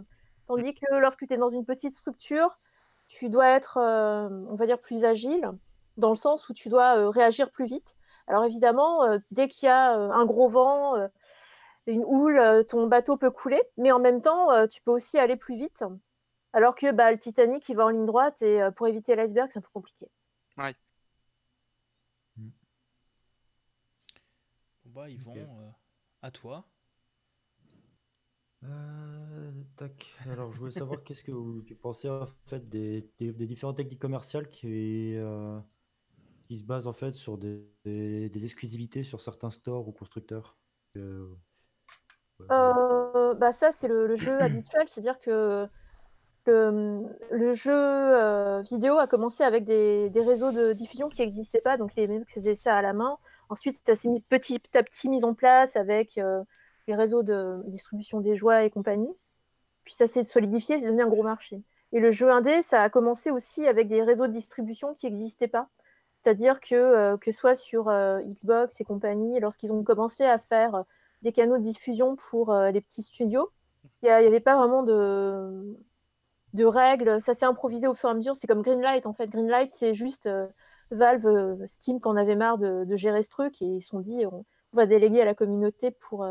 Tandis 0.47 0.75
que 0.75 0.95
lorsque 0.95 1.27
tu 1.27 1.35
es 1.35 1.37
dans 1.37 1.51
une 1.51 1.65
petite 1.65 1.93
structure, 1.93 2.59
tu 3.09 3.29
dois 3.29 3.49
être, 3.49 3.79
euh, 3.79 4.29
on 4.49 4.55
va 4.55 4.65
dire, 4.65 4.81
plus 4.81 5.05
agile, 5.05 5.51
dans 5.97 6.11
le 6.11 6.15
sens 6.15 6.49
où 6.49 6.55
tu 6.55 6.69
dois 6.69 6.97
euh, 6.97 7.11
réagir 7.11 7.51
plus 7.51 7.67
vite. 7.67 7.97
Alors 8.29 8.45
évidemment, 8.45 9.05
euh, 9.05 9.19
dès 9.33 9.49
qu'il 9.49 9.67
y 9.67 9.71
a 9.71 9.99
euh, 9.99 10.11
un 10.11 10.25
gros 10.25 10.49
vent, 10.49 10.97
euh, 10.97 11.09
une 11.87 12.05
houle, 12.05 12.65
ton 12.69 12.87
bateau 12.87 13.17
peut 13.17 13.31
couler, 13.31 13.63
mais 13.77 13.91
en 13.93 13.99
même 14.01 14.21
temps, 14.21 14.67
tu 14.67 14.83
peux 14.83 14.91
aussi 14.91 15.19
aller 15.19 15.37
plus 15.37 15.57
vite. 15.57 15.85
Alors 16.53 16.75
que 16.75 16.91
bah, 16.91 17.13
le 17.13 17.19
Titanic, 17.19 17.69
il 17.69 17.77
va 17.77 17.85
en 17.85 17.91
ligne 17.91 18.07
droite 18.07 18.43
et 18.43 18.61
pour 18.75 18.89
éviter 18.89 19.15
l'iceberg, 19.15 19.49
c'est 19.53 19.61
un 19.61 19.63
peu 19.63 19.69
compliqué. 19.73 20.11
Ouais. 20.59 20.75
Bon 22.37 22.51
bah, 24.87 25.09
Yvon, 25.09 25.35
à 26.23 26.33
toi. 26.33 26.65
Tac. 29.77 30.07
Alors, 30.31 30.53
je 30.53 30.59
voulais 30.59 30.73
savoir 30.73 31.03
qu'est-ce 31.05 31.23
que 31.23 31.61
tu 31.63 31.75
pensais 31.75 32.09
en 32.09 32.27
fait 32.47 32.69
des, 32.69 33.09
des, 33.21 33.47
différentes 33.47 33.77
techniques 33.77 34.01
commerciales 34.01 34.49
qui, 34.49 35.17
qui 36.47 36.57
se 36.57 36.65
basent 36.65 36.87
en 36.87 36.93
fait 36.93 37.15
sur 37.15 37.39
des, 37.39 37.67
des, 37.85 38.45
exclusivités 38.45 39.03
sur 39.03 39.21
certains 39.21 39.51
stores 39.51 39.89
ou 39.89 39.93
constructeurs? 39.93 40.57
Euh, 40.97 41.27
euh, 42.51 43.35
bah 43.35 43.53
ça, 43.53 43.73
c'est 43.73 43.89
le, 43.89 44.15
jeu 44.15 44.41
habituel, 44.41 44.89
c'est-à-dire 44.89 45.19
que 45.19 45.67
le, 46.47 47.03
le 47.33 47.53
jeu 47.53 47.73
euh, 47.73 48.61
vidéo 48.63 48.99
a 48.99 49.07
commencé 49.07 49.43
avec 49.43 49.65
des, 49.65 50.11
des 50.11 50.23
réseaux 50.23 50.53
de 50.53 50.73
diffusion 50.73 51.09
qui 51.09 51.21
n'existaient 51.23 51.61
pas, 51.61 51.77
donc 51.77 51.95
les 51.97 52.07
mecs 52.07 52.31
faisaient 52.31 52.55
ça 52.55 52.77
à 52.77 52.83
la 52.83 52.93
main. 52.93 53.19
Ensuite, 53.49 53.81
ça 53.85 53.95
s'est 53.95 54.09
mis 54.09 54.21
petit 54.21 54.61
à 54.75 54.83
petit 54.83 55.09
mis 55.09 55.25
en 55.25 55.35
place 55.35 55.77
avec 55.77 56.21
les 56.87 56.95
réseaux 56.95 57.23
de 57.23 57.63
distribution 57.67 58.21
des 58.21 58.37
joies 58.37 58.65
et 58.65 58.71
compagnie. 58.71 59.13
Puis 59.85 59.95
ça 59.95 60.07
s'est 60.07 60.25
solidifié, 60.25 60.79
c'est 60.79 60.87
devenu 60.87 61.03
un 61.03 61.09
gros 61.09 61.23
marché. 61.23 61.63
Et 61.93 62.01
le 62.01 62.11
jeu 62.11 62.31
indé, 62.31 62.63
ça 62.63 62.83
a 62.83 62.91
commencé 62.91 63.31
aussi 63.31 63.67
avec 63.67 63.89
des 63.89 64.03
réseaux 64.03 64.27
de 64.27 64.33
distribution 64.33 64.95
qui 64.95 65.07
n'existaient 65.07 65.49
pas. 65.49 65.69
C'est-à-dire 66.23 66.59
que, 66.61 66.75
euh, 66.75 67.17
que 67.17 67.31
soit 67.31 67.55
sur 67.55 67.89
euh, 67.89 68.19
Xbox 68.21 68.81
et 68.81 68.85
compagnie, 68.85 69.39
lorsqu'ils 69.39 69.73
ont 69.73 69.85
commencé 69.85 70.25
à 70.25 70.39
faire 70.39 70.75
euh, 70.75 70.83
des 71.23 71.31
canaux 71.31 71.59
de 71.59 71.63
diffusion 71.63 72.17
pour 72.17 72.53
les 72.53 72.81
petits 72.81 73.03
studios, 73.03 73.51
il 74.03 74.07
n'y 74.07 74.11
avait 74.11 74.41
pas 74.41 74.57
vraiment 74.57 74.83
de, 74.83 75.77
de 76.53 76.65
règles. 76.65 77.21
Ça 77.21 77.33
s'est 77.35 77.47
improvisé 77.47 77.87
au 77.87 77.95
fur 77.95 78.09
et 78.09 78.13
à 78.13 78.15
mesure. 78.15 78.37
C'est 78.37 78.47
comme 78.47 78.63
Greenlight, 78.63 79.07
en 79.07 79.13
fait. 79.13 79.29
Greenlight, 79.29 79.71
c'est 79.73 79.95
juste 79.95 80.29
Valve, 80.91 81.65
Steam 81.67 82.01
qui 82.01 82.09
en 82.09 82.17
avait 82.17 82.37
marre 82.37 82.59
de, 82.59 82.85
de, 82.85 82.97
gérer 82.97 83.23
ce 83.23 83.31
truc 83.31 83.63
et 83.63 83.67
ils 83.67 83.81
se 83.81 83.89
sont 83.89 84.01
dit 84.01 84.27
on, 84.27 84.45
va 84.73 84.87
déléguer 84.87 85.23
à 85.23 85.25
la 85.25 85.35
communauté 85.35 85.91
pour, 85.91 86.27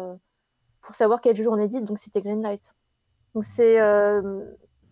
pour 0.85 0.95
savoir 0.95 1.21
quel 1.21 1.35
jeu 1.35 1.49
on 1.49 1.57
édite. 1.57 1.83
Donc 1.83 1.97
c'était 1.99 2.21
Greenlight. 2.21 2.73
Donc 3.33 3.43
c'est 3.43 3.79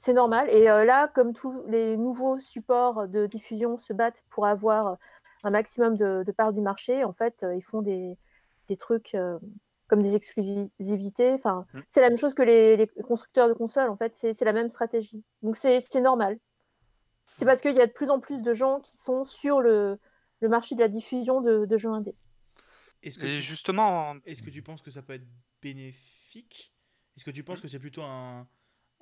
c'est 0.04 0.12
normal. 0.12 0.50
Et 0.50 0.70
euh, 0.70 0.84
là, 0.84 1.08
comme 1.08 1.34
tous 1.34 1.64
les 1.68 1.96
nouveaux 1.96 2.38
supports 2.38 3.08
de 3.08 3.26
diffusion 3.26 3.78
se 3.78 3.94
battent 3.94 4.24
pour 4.30 4.46
avoir 4.46 4.98
un 5.46 5.50
maximum 5.50 5.96
de, 5.96 6.30
parts 6.36 6.52
du 6.52 6.60
marché, 6.60 7.06
en 7.06 7.14
fait, 7.14 7.44
euh, 7.44 7.56
ils 7.56 7.62
font 7.62 7.82
des, 7.82 8.18
trucs 8.80 9.16
euh, 9.16 9.40
comme 9.88 10.02
des 10.02 10.16
exclusivités. 10.16 11.32
Enfin, 11.32 11.66
mm. 11.74 11.80
c'est 11.90 12.02
la 12.02 12.10
même 12.10 12.18
chose 12.18 12.34
que 12.34 12.44
les, 12.44 12.90
constructeurs 13.08 13.48
de 13.48 13.54
consoles. 13.54 13.90
En 13.90 13.96
fait, 13.96 14.14
c'est 14.14 14.42
la 14.42 14.52
même 14.52 14.70
stratégie. 14.70 15.24
Donc 15.42 15.56
c'est 15.56 16.02
normal. 16.02 16.38
C'est 17.38 17.46
parce 17.46 17.62
qu'il 17.62 17.76
y 17.76 17.82
a 17.82 17.88
de 17.88 17.92
plus 17.94 18.10
en 18.10 18.20
plus 18.20 18.42
de 18.42 18.54
gens 18.54 18.82
qui 18.82 18.98
sont 18.98 19.24
sur 19.24 19.62
le, 19.62 19.98
marché 20.42 20.76
de 20.76 20.82
la 20.82 20.90
diffusion 20.90 21.40
de, 21.40 21.78
jeux 21.78 21.90
indés. 21.90 22.16
Est-ce 23.04 23.20
que, 23.20 23.40
justement, 23.40 24.16
est-ce 24.26 24.42
que 24.42 24.50
tu 24.50 24.62
penses 24.62 24.82
que 24.82 24.90
ça 24.90 25.02
peut 25.02 25.14
être 25.14 25.28
bénéfique? 25.62 26.74
Est-ce 27.16 27.26
que 27.26 27.32
tu 27.32 27.44
penses 27.44 27.60
mm. 27.60 27.62
que 27.62 27.68
c'est 27.68 27.80
plutôt 27.80 28.02
un, 28.02 28.48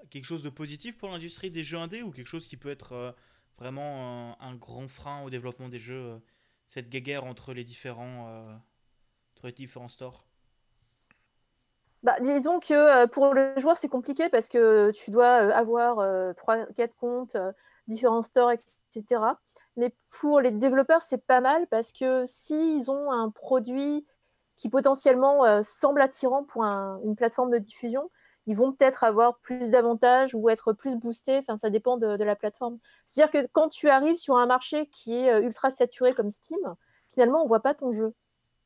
quelque 0.09 0.25
chose 0.25 0.41
de 0.43 0.49
positif 0.49 0.97
pour 0.97 1.09
l'industrie 1.09 1.51
des 1.51 1.63
jeux 1.63 1.77
indés 1.77 2.01
ou 2.01 2.11
quelque 2.11 2.27
chose 2.27 2.47
qui 2.47 2.57
peut 2.57 2.71
être 2.71 2.93
euh, 2.93 3.11
vraiment 3.57 4.41
un, 4.41 4.55
grand 4.55 4.87
frein 4.87 5.21
au 5.21 5.29
développement 5.29 5.69
des 5.69 5.79
jeux, 5.79 6.13
euh, 6.13 6.17
cette 6.67 6.89
guéguerre 6.89 7.25
entre 7.25 7.53
les 7.53 7.63
différents, 7.63 8.27
euh, 8.27 8.55
entre 9.35 9.47
les 9.47 9.53
différents 9.53 9.87
stores? 9.87 10.25
Bah, 12.01 12.19
disons 12.19 12.59
que 12.59 13.05
pour 13.07 13.35
le 13.35 13.53
joueur, 13.57 13.77
c'est 13.77 13.87
compliqué 13.87 14.29
parce 14.29 14.49
que 14.49 14.91
tu 14.91 15.11
dois 15.11 15.53
avoir 15.53 15.97
3-4 16.33 16.95
comptes, 16.97 17.37
différents 17.87 18.23
stores, 18.23 18.51
etc. 18.51 19.21
Mais 19.77 19.93
pour 20.19 20.41
les 20.41 20.51
développeurs, 20.51 21.01
c'est 21.01 21.25
pas 21.25 21.41
mal 21.41 21.67
parce 21.67 21.91
que 21.91 22.23
s'ils 22.25 22.91
ont 22.91 23.11
un 23.11 23.29
produit 23.29 24.05
qui 24.55 24.69
potentiellement 24.69 25.63
semble 25.63 26.01
attirant 26.01 26.43
pour 26.43 26.63
une 26.63 27.15
plateforme 27.15 27.51
de 27.51 27.57
diffusion, 27.57 28.09
ils 28.47 28.55
vont 28.55 28.71
peut-être 28.71 29.03
avoir 29.03 29.37
plus 29.39 29.69
d'avantages 29.71 30.33
ou 30.33 30.49
être 30.49 30.73
plus 30.73 30.95
boostés. 30.95 31.37
Enfin, 31.37 31.57
ça 31.57 31.69
dépend 31.69 31.97
de, 31.97 32.23
la 32.23 32.35
plateforme. 32.35 32.79
C'est-à-dire 33.05 33.31
que 33.31 33.47
quand 33.53 33.69
tu 33.69 33.89
arrives 33.89 34.15
sur 34.15 34.37
un 34.37 34.45
marché 34.45 34.87
qui 34.87 35.15
est 35.15 35.31
euh, 35.31 35.41
ultra 35.41 35.69
saturé 35.69 36.13
comme 36.13 36.31
Steam, 36.31 36.59
finalement, 37.09 37.43
on 37.43 37.47
voit 37.47 37.61
pas 37.61 37.73
ton 37.73 37.91
jeu. 37.91 38.13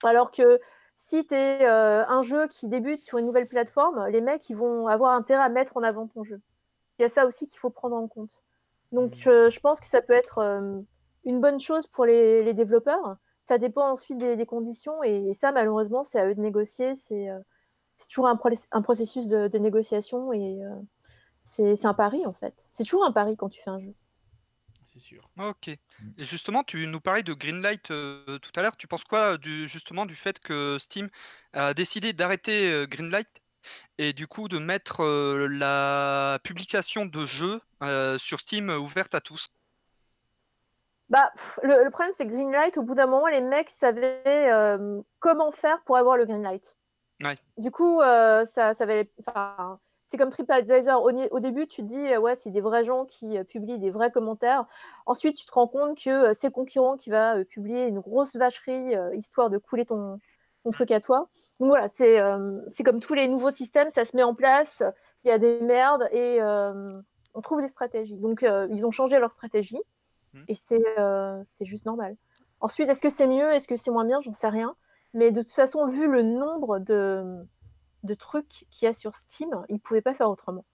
Alors 0.04 0.32
que 0.32 0.60
si 0.96 1.28
tu 1.28 1.36
es 1.36 1.68
euh, 1.68 2.06
un 2.08 2.22
jeu 2.22 2.48
qui 2.48 2.70
débute 2.70 3.04
sur 3.04 3.18
une 3.18 3.26
nouvelle 3.26 3.48
plateforme, 3.48 4.08
les 4.08 4.22
mecs, 4.22 4.50
ils 4.50 4.56
vont 4.56 4.88
avoir 4.88 5.14
intérêt 5.14 5.44
à 5.44 5.50
mettre 5.50 5.78
en 5.78 5.84
avant 5.84 6.08
ton 6.08 6.24
jeu. 6.24 6.42
Il 6.98 7.02
y 7.02 7.06
a 7.06 7.10
ça 7.10 7.26
aussi 7.26 7.48
qu'il 7.48 7.60
faut 7.60 7.70
prendre 7.70 7.98
en 7.98 8.08
compte. 8.08 8.42
Donc, 8.94 9.12
mmh. 9.12 9.50
je, 9.50 9.60
pense 9.60 9.82
que 9.82 9.88
ça 9.88 10.02
peut 10.02 10.14
être 10.14 10.38
euh, 10.38 10.80
une 11.26 11.42
bonne 11.42 11.60
chose 11.60 11.88
pour 11.88 12.06
les, 12.06 12.54
développeurs. 12.54 13.18
Ça 13.48 13.58
dépend 13.58 13.92
ensuite 13.92 14.18
des, 14.18 14.46
conditions. 14.46 15.04
Et, 15.04 15.34
ça, 15.34 15.52
malheureusement, 15.52 16.04
c'est 16.04 16.20
à 16.20 16.28
eux 16.28 16.36
de 16.36 16.42
négocier. 16.42 16.96
C'est 16.96 17.30
c'est 17.98 18.08
toujours 18.08 18.28
un, 18.28 18.40
un, 18.72 18.82
processus 18.82 19.28
de, 19.28 19.58
négociation 19.58 20.34
et 20.34 20.64
euh, 20.64 20.76
c'est 21.44 21.86
un 21.86 21.94
pari 21.94 22.26
en 22.26 22.34
fait. 22.34 22.54
C'est 22.70 22.84
toujours 22.84 23.06
un 23.06 23.12
pari 23.12 23.36
quand 23.38 23.50
tu 23.50 23.62
fais 23.62 23.70
un 23.70 23.80
jeu. 23.80 23.94
C'est 24.86 25.00
sûr. 25.00 25.30
Ok. 25.38 25.68
Et 25.68 25.80
justement, 26.18 26.64
tu 26.64 26.88
nous 26.88 27.02
parlais 27.02 27.24
de 27.24 27.34
Greenlight 27.34 27.92
euh, 27.92 28.40
tout 28.40 28.52
à 28.56 28.62
l'heure. 28.62 28.78
Tu 28.78 28.88
penses 28.88 29.04
quoi 29.04 29.38
du, 29.38 29.68
justement 29.68 30.06
du 30.06 30.16
fait 30.16 30.40
que 30.40 30.78
Steam 30.80 31.10
a 31.54 31.74
décidé 31.74 32.14
d'arrêter 32.14 32.72
euh, 32.72 32.86
Greenlight 32.86 33.28
et 33.98 34.14
du 34.14 34.28
coup 34.28 34.48
de 34.48 34.58
mettre 34.58 35.04
la 35.50 36.40
publication 36.44 37.06
de 37.06 37.26
jeux 37.26 37.62
sur 38.20 38.40
Steam 38.40 38.70
ouverte 38.70 39.16
à 39.16 39.22
tous? 39.22 39.50
Bah, 41.10 41.32
le, 41.64 41.90
problème, 41.90 42.14
c'est 42.16 42.26
que 42.26 42.32
Greenlight, 42.32 42.78
au 42.78 42.84
bout 42.84 42.96
d'un 42.96 43.08
moment, 43.08 43.28
les 43.28 43.42
mecs 43.42 43.70
savaient 43.70 44.52
comment 45.20 45.52
faire 45.52 45.82
pour 45.84 45.98
avoir 45.98 46.18
le 46.18 46.26
Greenlight. 46.26 46.78
Du 47.58 47.72
coup, 47.72 48.02
euh, 48.02 48.46
ça, 48.46 48.74
ça 48.74 48.86
va. 48.86 48.94
Enfin, 49.20 49.80
c'est 50.10 50.18
comme 50.18 50.30
TripAdvisor. 50.30 51.02
Au, 51.02 51.12
au, 51.12 51.40
début, 51.40 51.68
tu 51.68 51.82
te 51.82 51.88
dis, 51.88 52.14
euh, 52.14 52.20
ouais, 52.20 52.36
c'est 52.36 52.52
des 52.52 52.62
vrais 52.62 52.84
gens 52.84 53.06
qui 53.06 53.38
euh, 53.38 53.44
publient 53.44 53.80
des 53.80 53.92
vrais 53.92 54.12
commentaires. 54.12 54.66
Ensuite, 55.06 55.38
tu 55.38 55.46
te 55.46 55.52
rends 55.54 55.68
compte 55.68 55.98
que 55.98 56.34
c'est 56.34 56.48
le 56.48 56.52
concurrent 56.52 56.98
qui 56.98 57.10
va 57.10 57.44
publier 57.46 57.88
une 57.88 58.00
grosse 58.00 58.36
vacherie 58.36 58.96
histoire 59.14 59.50
de 59.50 59.58
couler 59.58 59.86
ton, 59.86 60.20
truc 60.74 60.92
à 60.92 61.00
toi. 61.00 61.30
Donc 61.60 61.70
voilà, 61.70 61.88
c'est 61.88 62.20
c'est 62.72 62.84
comme 62.84 63.00
tous 63.00 63.14
les 63.14 63.28
nouveaux 63.28 63.52
systèmes, 63.52 63.92
ça 63.92 64.04
se 64.04 64.16
met 64.16 64.24
en 64.24 64.34
place, 64.34 64.84
il 65.24 65.30
y 65.30 65.32
a 65.32 65.38
des 65.38 65.62
merdes 65.62 66.10
et 66.12 66.42
on 66.42 67.42
trouve 67.42 67.62
des 67.62 67.68
stratégies. 67.68 68.18
Donc, 68.18 68.44
ils 68.72 68.86
ont 68.86 68.92
changé 68.92 69.20
leur 69.20 69.32
stratégie 69.32 69.80
mmh. 70.36 70.44
et 70.48 70.56
c'est 70.56 71.66
juste 71.66 71.86
normal. 71.86 72.16
Ensuite, 72.60 72.90
est-ce 72.90 73.02
que 73.02 73.10
c'est 73.10 73.28
mieux 73.28 73.52
Est-ce 73.52 73.68
que 73.68 73.76
c'est 73.76 73.92
moins 73.92 74.06
bien? 74.06 74.20
J'en 74.22 74.34
sais 74.34 74.50
rien. 74.50 74.76
Mais 75.14 75.32
de 75.32 75.42
toute 75.42 75.52
façon, 75.52 75.86
vu 75.86 76.08
le 76.12 76.24
nombre 76.24 76.80
de, 76.80 77.46
de 78.04 78.14
trucs 78.14 78.66
qu'il 78.70 78.86
y 78.86 78.88
a 78.88 78.94
sur 78.94 79.16
Steam, 79.16 79.50
ils 79.70 79.76
ne 79.76 79.80
pouvaient 79.80 80.02
pas 80.02 80.14
faire 80.14 80.30
autrement. 80.30 80.66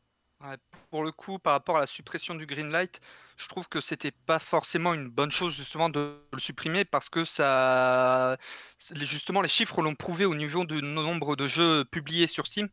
pour 0.90 1.04
le 1.04 1.12
coup, 1.12 1.40
par 1.40 1.54
rapport 1.54 1.78
à 1.78 1.80
la 1.80 1.88
suppression 1.88 2.36
du 2.36 2.46
Greenlight, 2.46 3.00
je 3.38 3.48
trouve 3.48 3.68
que 3.68 3.82
c'était 3.82 4.12
pas 4.12 4.40
forcément 4.40 4.94
une 4.94 5.10
bonne 5.10 5.32
chose 5.32 5.54
justement 5.56 5.90
de 5.90 6.18
le 6.32 6.40
supprimer 6.40 6.86
parce 6.86 7.10
que 7.10 7.24
ça, 7.24 8.38
justement, 8.78 9.42
les 9.42 9.50
chiffres 9.50 9.82
l'ont 9.82 9.96
prouvé 9.96 10.26
au 10.26 10.36
niveau 10.36 10.66
du 10.66 10.82
nombre 10.82 11.36
de 11.36 11.48
jeux 11.48 11.86
publiés 11.86 12.28
sur 12.28 12.48
Steam 12.48 12.70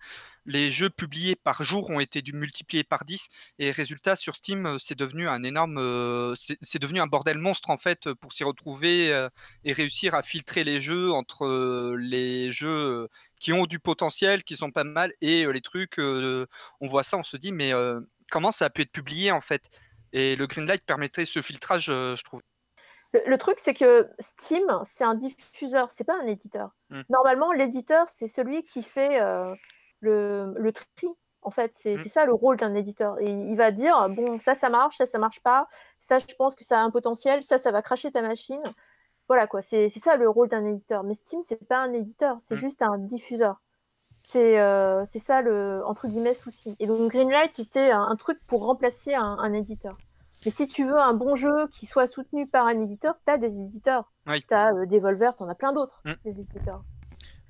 les 0.49 0.71
jeux 0.73 0.88
publiés 0.88 1.37
par 1.37 1.62
jour 1.62 1.90
ont 1.90 2.00
été 2.00 2.23
multipliés 2.33 2.83
par 2.83 3.05
10 3.05 3.28
et 3.59 3.71
résultat 3.71 4.17
sur 4.17 4.35
Steam 4.35 4.67
euh, 4.67 4.78
c'est 4.78 4.99
devenu 4.99 5.28
un 5.28 5.43
énorme 5.43 5.78
euh, 5.78 6.35
c'est 6.62 6.78
devenu 6.78 7.00
un 7.00 7.07
bordel 7.07 7.38
monstre 7.38 7.71
en 7.71 7.76
fait 7.76 8.12
pour 8.14 8.33
s'y 8.33 8.45
retrouver 8.45 9.12
euh, 9.12 9.28
et 9.64 9.75
réussir 9.75 10.14
à 10.14 10.23
filtrer 10.23 10.64
les 10.64 10.81
jeux 10.81 11.12
entre 11.12 11.95
les 11.99 12.50
jeux 12.50 13.09
qui 13.38 13.52
ont 13.52 13.67
du 13.67 13.78
potentiel 13.78 14.43
qui 14.43 14.57
sont 14.57 14.71
pas 14.71 14.85
mal 14.85 15.12
et 15.21 15.47
les 15.52 15.61
trucs 15.61 15.99
on 15.99 16.87
voit 16.87 17.02
ça 17.02 17.19
on 17.19 17.23
se 17.23 17.37
dit 17.37 17.52
mais 17.52 17.73
comment 18.31 18.50
ça 18.50 18.67
a 18.67 18.71
pu 18.71 18.83
être 18.83 18.93
publié 18.93 19.31
en 19.31 19.40
fait? 19.40 19.69
Et 20.12 20.37
le 20.37 20.47
Greenlight 20.47 20.85
permettrait 20.85 21.26
ce 21.26 21.43
filtrage 21.43 21.87
je 21.87 22.23
trouve 22.25 22.40
le, 23.26 23.38
truc, 23.38 23.57
c'est 23.59 23.73
que 23.73 24.07
Steam, 24.19 24.67
c'est 24.85 25.05
un 25.05 25.14
diffuseur, 25.14 25.90
c'est 25.90 26.05
pas 26.05 26.21
un 26.21 26.26
éditeur. 26.26 26.76
Mmh. 26.90 27.00
Normalement, 27.09 27.52
l'éditeur, 27.52 28.07
c'est 28.14 28.28
celui 28.28 28.64
qui 28.64 28.83
fait 28.83 29.19
le, 30.00 30.55
le 30.57 30.73
tri. 30.73 30.85
En 31.43 31.50
fait, 31.50 31.73
c'est 31.75 31.97
mmh. 31.97 32.05
ça 32.05 32.26
le 32.26 32.33
rôle 32.33 32.57
d'un 32.57 32.75
éditeur. 32.75 33.19
Et 33.21 33.31
il 33.31 33.57
va 33.57 33.71
dire 33.71 34.09
bon, 34.11 34.38
ça, 34.38 34.55
ça 34.55 34.69
marche, 34.71 34.97
ça, 34.97 35.07
ça 35.07 35.19
marche 35.19 35.40
pas. 35.40 35.69
Ça, 36.00 36.19
je 36.19 36.35
pense 36.37 36.57
que 36.57 36.64
ça 36.64 36.81
a 36.81 36.83
un 36.83 36.90
potentiel. 36.90 37.43
Ça, 37.43 37.59
ça 37.59 37.71
va 37.71 37.81
cracher 37.81 38.11
ta 38.11 38.23
machine. 38.23 38.62
Voilà 39.28 39.47
quoi. 39.47 39.62
C'est 39.62 39.88
ça 39.88 40.17
le 40.17 40.28
rôle 40.28 40.49
d'un 40.49 40.64
éditeur. 40.67 41.05
Mais 41.05 41.14
Steam, 41.14 41.43
c'est 41.43 41.57
pas 41.69 41.78
un 41.78 41.93
éditeur. 41.93 42.37
C'est 42.40 42.55
mmh. 42.55 42.59
juste 42.59 42.83
un 42.83 42.99
diffuseur. 42.99 43.61
C'est 44.21 44.59
euh, 44.61 45.07
ça 45.07 45.40
le 45.43 45.83
entre 45.87 46.09
guillemets 46.09 46.35
souci. 46.35 46.75
Et 46.81 46.87
donc 46.87 47.11
Greenlight, 47.11 47.55
c'était 47.55 47.90
un, 47.93 48.17
truc 48.17 48.38
pour 48.47 48.64
remplacer 48.64 49.14
un, 49.14 49.52
éditeur. 49.52 49.97
Mais 50.45 50.50
si 50.50 50.67
tu 50.67 50.85
veux 50.85 50.99
un 50.99 51.14
bon 51.14 51.35
jeu 51.35 51.69
qui 51.69 51.87
soit 51.87 52.07
soutenu 52.07 52.47
par 52.47 52.67
un 52.67 52.81
éditeur, 52.81 53.14
tu 53.25 53.33
as 53.33 53.38
des 53.38 53.59
éditeurs. 53.59 54.12
Oui. 54.26 54.43
Tu 54.47 54.55
as 54.55 54.73
Devolver, 54.87 55.35
tu 55.37 55.43
en 55.43 55.49
as 55.49 55.55
plein 55.55 55.73
d'autres, 55.73 56.02
Mm. 56.05 56.12
des 56.25 56.40
éditeurs. 56.40 56.83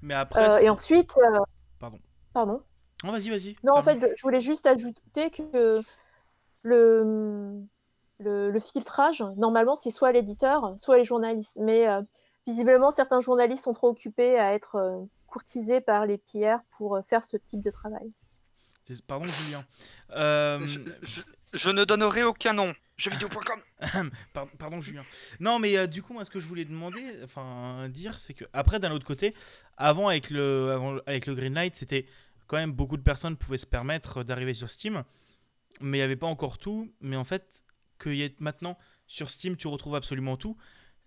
Mais 0.02 0.14
après. 0.14 0.40
Euh, 0.40 0.50
c'est- 0.50 0.64
et 0.64 0.70
ensuite, 0.70 1.16
euh, 1.18 1.38
Pardon. 1.78 1.98
Pardon. 2.38 2.62
Non, 3.02 3.10
vas-y, 3.12 3.30
vas-y. 3.30 3.56
Non, 3.64 3.74
en 3.74 3.82
fait, 3.82 3.98
je, 4.16 4.22
voulais 4.22 4.40
juste 4.40 4.66
ajouter 4.66 5.30
que 5.30 5.82
le, 6.62 7.62
le, 8.20 8.50
le 8.52 8.60
filtrage, 8.60 9.24
normalement, 9.36 9.74
c'est 9.76 9.90
soit 9.90 10.12
l'éditeur, 10.12 10.74
soit 10.78 10.98
les 10.98 11.04
journalistes. 11.04 11.56
Mais 11.56 11.88
euh, 11.88 12.00
visiblement, 12.46 12.90
certains 12.92 13.20
journalistes 13.20 13.64
sont 13.64 13.72
trop 13.72 13.88
occupés 13.88 14.38
à 14.38 14.54
être 14.54 14.76
euh, 14.76 15.04
courtisés 15.26 15.80
par 15.80 16.06
les 16.06 16.18
PR 16.18 16.58
pour 16.76 16.96
euh, 16.96 17.02
faire 17.02 17.24
ce 17.24 17.36
type 17.36 17.60
de 17.62 17.70
travail. 17.70 18.12
Pardon, 19.06 19.26
Julien. 19.26 19.64
Euh, 20.12 20.60
Je, 20.66 20.80
je- 21.02 21.20
je 21.54 21.70
ne 21.70 21.84
donnerai 21.84 22.22
aucun 22.24 22.52
nom. 22.52 22.72
Jeuxvideo.com. 22.98 23.60
Pardon, 24.34 24.50
pardon, 24.58 24.80
Julien. 24.80 25.02
Non, 25.40 25.58
mais 25.58 25.78
euh, 25.78 25.86
du 25.86 26.02
coup, 26.02 26.12
moi, 26.12 26.24
ce 26.24 26.30
que 26.30 26.40
je 26.40 26.46
voulais 26.46 26.64
demander, 26.64 27.02
enfin 27.24 27.88
dire, 27.88 28.18
c'est 28.18 28.34
que 28.34 28.44
après, 28.52 28.80
d'un 28.80 28.90
autre 28.92 29.06
côté, 29.06 29.34
avant 29.76 30.08
avec 30.08 30.30
le, 30.30 30.72
avant, 30.72 30.98
avec 31.06 31.26
le 31.26 31.34
Greenlight, 31.34 31.74
c'était 31.76 32.06
quand 32.48 32.56
même 32.56 32.72
beaucoup 32.72 32.96
de 32.96 33.02
personnes 33.02 33.36
pouvaient 33.36 33.58
se 33.58 33.66
permettre 33.66 34.24
d'arriver 34.24 34.54
sur 34.54 34.68
Steam, 34.68 35.04
mais 35.80 35.98
il 35.98 36.00
n'y 36.00 36.04
avait 36.04 36.16
pas 36.16 36.26
encore 36.26 36.58
tout. 36.58 36.92
Mais 37.00 37.14
en 37.16 37.24
fait, 37.24 37.62
qu'il 38.02 38.16
y 38.16 38.22
ait 38.22 38.34
maintenant 38.40 38.76
sur 39.06 39.30
Steam, 39.30 39.56
tu 39.56 39.68
retrouves 39.68 39.94
absolument 39.94 40.36
tout. 40.36 40.56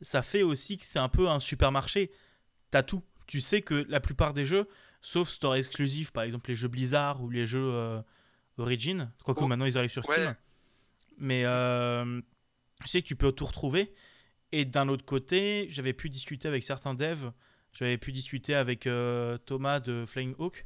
Ça 0.02 0.22
fait 0.22 0.44
aussi 0.44 0.78
que 0.78 0.86
c'est 0.86 1.00
un 1.00 1.10
peu 1.10 1.30
un 1.30 1.40
supermarché. 1.40 2.12
T'as 2.70 2.84
tout. 2.84 3.04
Tu 3.28 3.42
sais 3.42 3.62
que 3.62 3.86
la 3.90 4.00
plupart 4.00 4.34
des 4.34 4.46
jeux, 4.46 4.68
sauf 5.02 5.28
store 5.30 5.56
exclusif, 5.56 6.12
par 6.12 6.24
exemple 6.24 6.50
les 6.50 6.56
jeux 6.56 6.68
Blizzard 6.68 7.22
ou 7.22 7.30
les 7.30 7.46
jeux 7.46 7.72
euh, 7.74 8.02
Origin, 8.58 9.12
quoique 9.24 9.42
Oh, 9.42 9.48
maintenant 9.48 9.66
ils 9.66 9.78
arrivent 9.78 9.92
sur 9.92 10.08
ouais. 10.08 10.14
Steam. 10.14 10.36
Mais 11.18 11.46
euh, 11.46 12.22
je 12.84 12.88
sais 12.88 13.02
que 13.02 13.08
tu 13.08 13.16
peux 13.16 13.32
tout 13.32 13.46
retrouver. 13.46 13.94
Et 14.52 14.66
d'un 14.66 14.90
autre 14.90 15.06
côté, 15.06 15.68
j'avais 15.70 15.94
pu 15.94 16.10
discuter 16.10 16.48
avec 16.48 16.64
certains 16.64 16.94
devs. 16.94 17.32
J'avais 17.74 17.98
pu 17.98 18.12
discuter 18.12 18.54
avec 18.54 18.86
euh, 18.86 19.38
Thomas 19.38 19.80
de 19.80 20.06
Flying 20.06 20.36
Hawk, 20.40 20.66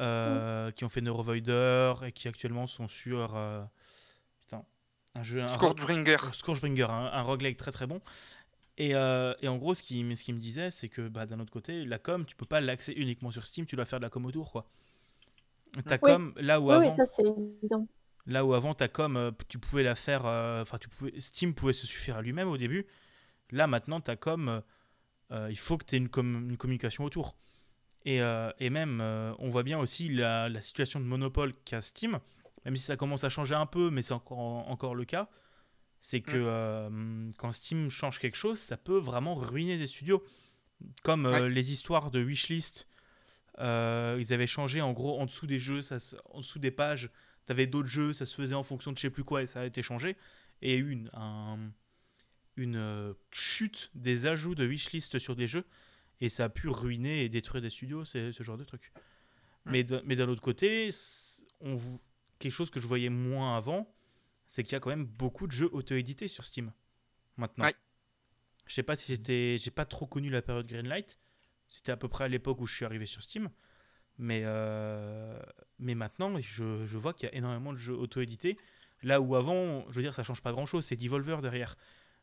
euh, 0.00 0.70
qui 0.72 0.84
ont 0.84 0.88
fait 0.88 1.00
Neurovoider 1.00 1.94
et 2.06 2.12
qui 2.12 2.26
actuellement 2.28 2.66
sont 2.66 2.88
sur. 2.88 3.36
euh, 3.36 3.62
putain, 4.40 4.64
un 5.14 5.22
jeu. 5.22 5.42
Un 5.42 5.48
Scourgebringer. 5.48 6.16
euh, 6.24 6.32
Scourgebringer, 6.32 6.84
un, 6.84 7.06
un 7.12 7.22
roguelike 7.22 7.56
très 7.58 7.70
très 7.72 7.86
bon. 7.86 8.00
Et, 8.78 8.94
euh, 8.94 9.34
et 9.42 9.48
en 9.48 9.56
gros, 9.58 9.74
ce 9.74 9.82
qu'il 9.82 10.16
ce 10.16 10.24
qu'il 10.24 10.34
me 10.34 10.40
disait, 10.40 10.70
c'est 10.70 10.88
que 10.88 11.08
bah, 11.08 11.26
d'un 11.26 11.38
autre 11.40 11.52
côté, 11.52 11.84
la 11.84 11.98
com, 11.98 12.24
tu 12.24 12.34
peux 12.34 12.46
pas 12.46 12.60
l'axer 12.62 12.92
uniquement 12.94 13.30
sur 13.30 13.44
Steam, 13.44 13.66
tu 13.66 13.76
dois 13.76 13.84
faire 13.84 14.00
de 14.00 14.04
la 14.04 14.10
com 14.10 14.24
autour. 14.24 14.50
Quoi. 14.52 14.64
Ta 15.86 15.94
Oui. 15.96 15.98
com, 16.00 16.32
là 16.36 16.60
où 16.60 16.68
Oui, 16.68 16.74
avant. 16.74 16.88
oui, 16.90 16.96
ça 16.96 17.04
c'est 17.06 17.22
évident. 17.26 17.86
Là 18.26 18.44
où 18.44 18.54
avant 18.54 18.74
ta 18.74 18.88
com, 18.88 19.32
tu 19.48 19.58
pouvais 19.58 19.82
la 19.82 19.94
faire, 19.94 20.24
enfin 20.24 20.78
tu 20.78 20.88
pouvais, 20.88 21.12
Steam 21.20 21.54
pouvait 21.54 21.72
se 21.72 21.86
suffire 21.86 22.16
à 22.16 22.22
lui-même 22.22 22.48
au 22.48 22.56
début. 22.56 22.86
Là 23.50 23.66
maintenant 23.66 24.00
ta 24.00 24.16
com, 24.16 24.62
il 25.30 25.58
faut 25.58 25.76
que 25.78 25.84
tu 25.84 25.94
aies 25.94 25.98
une, 25.98 26.08
com- 26.08 26.48
une 26.50 26.56
communication 26.56 27.04
autour. 27.04 27.34
Et, 28.04 28.22
euh, 28.22 28.50
et 28.58 28.70
même, 28.70 29.00
euh, 29.00 29.32
on 29.38 29.48
voit 29.48 29.62
bien 29.62 29.78
aussi 29.78 30.08
la, 30.08 30.48
la 30.48 30.60
situation 30.60 31.00
de 31.00 31.04
monopole 31.04 31.52
qu'a 31.64 31.80
Steam, 31.80 32.18
même 32.64 32.76
si 32.76 32.82
ça 32.84 32.96
commence 32.96 33.24
à 33.24 33.28
changer 33.28 33.54
un 33.54 33.66
peu, 33.66 33.90
mais 33.90 34.02
c'est 34.02 34.14
encore, 34.14 34.38
encore 34.38 34.94
le 34.94 35.04
cas. 35.04 35.28
C'est 36.00 36.22
que 36.22 36.32
euh, 36.34 37.30
quand 37.36 37.52
Steam 37.52 37.90
change 37.90 38.18
quelque 38.18 38.36
chose, 38.36 38.58
ça 38.58 38.78
peut 38.78 38.96
vraiment 38.98 39.34
ruiner 39.34 39.76
des 39.76 39.86
studios. 39.86 40.24
Comme 41.02 41.28
les 41.36 41.72
histoires 41.72 42.10
de 42.10 42.20
wishlist, 42.20 42.86
ils 43.58 44.32
avaient 44.32 44.46
changé 44.46 44.80
en 44.80 44.92
gros 44.92 45.20
en 45.20 45.26
dessous 45.26 45.46
des 45.46 45.58
jeux, 45.58 45.82
ça, 45.82 45.98
en 46.30 46.38
dessous 46.40 46.58
des 46.58 46.70
pages, 46.70 47.10
T'avais 47.46 47.66
d'autres 47.66 47.88
jeux, 47.88 48.12
ça 48.12 48.26
se 48.26 48.34
faisait 48.36 48.54
en 48.54 48.62
fonction 48.62 48.92
de 48.92 48.96
je 48.96 49.02
sais 49.02 49.10
plus 49.10 49.24
quoi 49.24 49.42
et 49.42 49.46
ça 49.46 49.62
a 49.62 49.64
été 49.64 49.82
changé. 49.82 50.16
Et 50.62 50.76
une, 50.76 51.10
un- 51.14 51.72
une 52.56 53.14
chute 53.32 53.90
des 53.94 54.26
ajouts 54.26 54.54
de 54.54 54.64
wishlist 54.64 55.18
sur 55.18 55.34
des 55.34 55.48
jeux 55.48 55.64
et 56.20 56.28
ça 56.28 56.44
a 56.44 56.48
pu 56.48 56.68
ruiner 56.68 57.22
et 57.24 57.28
détruire 57.28 57.62
des 57.62 57.70
studios, 57.70 58.04
c'est 58.04 58.32
ce 58.32 58.42
genre 58.42 58.58
de 58.58 58.64
truc. 58.64 58.92
Mais 59.66 59.84
d'un 59.84 60.02
mais 60.04 60.16
d'un 60.16 60.28
autre 60.28 60.42
côté, 60.42 60.88
on, 61.60 61.78
quelque 62.38 62.52
chose 62.52 62.70
que 62.70 62.80
je 62.80 62.86
voyais 62.86 63.10
moins 63.10 63.56
avant, 63.56 63.94
c'est 64.46 64.64
qu'il 64.64 64.72
y 64.72 64.76
a 64.76 64.80
quand 64.80 64.90
même 64.90 65.06
beaucoup 65.06 65.46
de 65.46 65.52
jeux 65.52 65.70
auto-édités 65.72 66.28
sur 66.28 66.44
Steam 66.44 66.72
maintenant. 67.36 67.66
Ouais. 67.66 67.74
Je 68.66 68.74
sais 68.74 68.82
pas 68.82 68.96
si 68.96 69.14
c'était, 69.14 69.56
j'ai 69.58 69.70
pas 69.70 69.84
trop 69.84 70.06
connu 70.06 70.30
la 70.30 70.42
période 70.42 70.66
Greenlight. 70.66 71.18
C'était 71.68 71.92
à 71.92 71.96
peu 71.96 72.08
près 72.08 72.24
à 72.24 72.28
l'époque 72.28 72.60
où 72.60 72.66
je 72.66 72.74
suis 72.74 72.84
arrivé 72.84 73.06
sur 73.06 73.22
Steam. 73.22 73.50
Mais, 74.18 74.42
euh, 74.44 75.40
mais 75.78 75.94
maintenant, 75.94 76.38
je, 76.40 76.84
je 76.84 76.98
vois 76.98 77.14
qu'il 77.14 77.28
y 77.28 77.32
a 77.32 77.34
énormément 77.34 77.72
de 77.72 77.78
jeux 77.78 77.94
auto-édités. 77.94 78.56
Là 79.02 79.20
où 79.20 79.34
avant, 79.34 79.88
je 79.88 79.96
veux 79.96 80.02
dire, 80.02 80.14
ça 80.14 80.22
change 80.22 80.42
pas 80.42 80.52
grand-chose, 80.52 80.84
c'est 80.84 80.96
Devolver 80.96 81.40
derrière. 81.40 81.76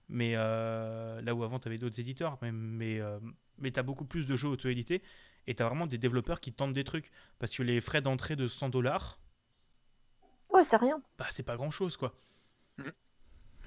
Mais 0.09 0.33
euh, 0.35 1.21
là 1.21 1.33
où 1.33 1.43
avant, 1.43 1.59
tu 1.59 1.67
avais 1.67 1.77
d'autres 1.77 1.99
éditeurs, 1.99 2.37
mais, 2.41 2.51
mais, 2.51 2.99
euh, 2.99 3.19
mais 3.59 3.71
tu 3.71 3.79
as 3.79 3.83
beaucoup 3.83 4.05
plus 4.05 4.25
de 4.27 4.35
jeux 4.35 4.49
auto-édités 4.49 5.01
et 5.47 5.55
tu 5.55 5.63
as 5.63 5.67
vraiment 5.67 5.87
des 5.87 5.97
développeurs 5.97 6.39
qui 6.39 6.51
tentent 6.53 6.73
des 6.73 6.83
trucs. 6.83 7.11
Parce 7.39 7.55
que 7.55 7.63
les 7.63 7.79
frais 7.81 8.01
d'entrée 8.01 8.35
de 8.35 8.47
100 8.47 8.69
dollars, 8.69 9.19
Ouais, 10.49 10.63
c'est 10.63 10.77
rien. 10.77 11.01
bah, 11.17 11.25
c'est 11.29 11.43
pas 11.43 11.55
grand-chose, 11.55 11.97
quoi. 11.97 12.13
Mhm. 12.77 12.91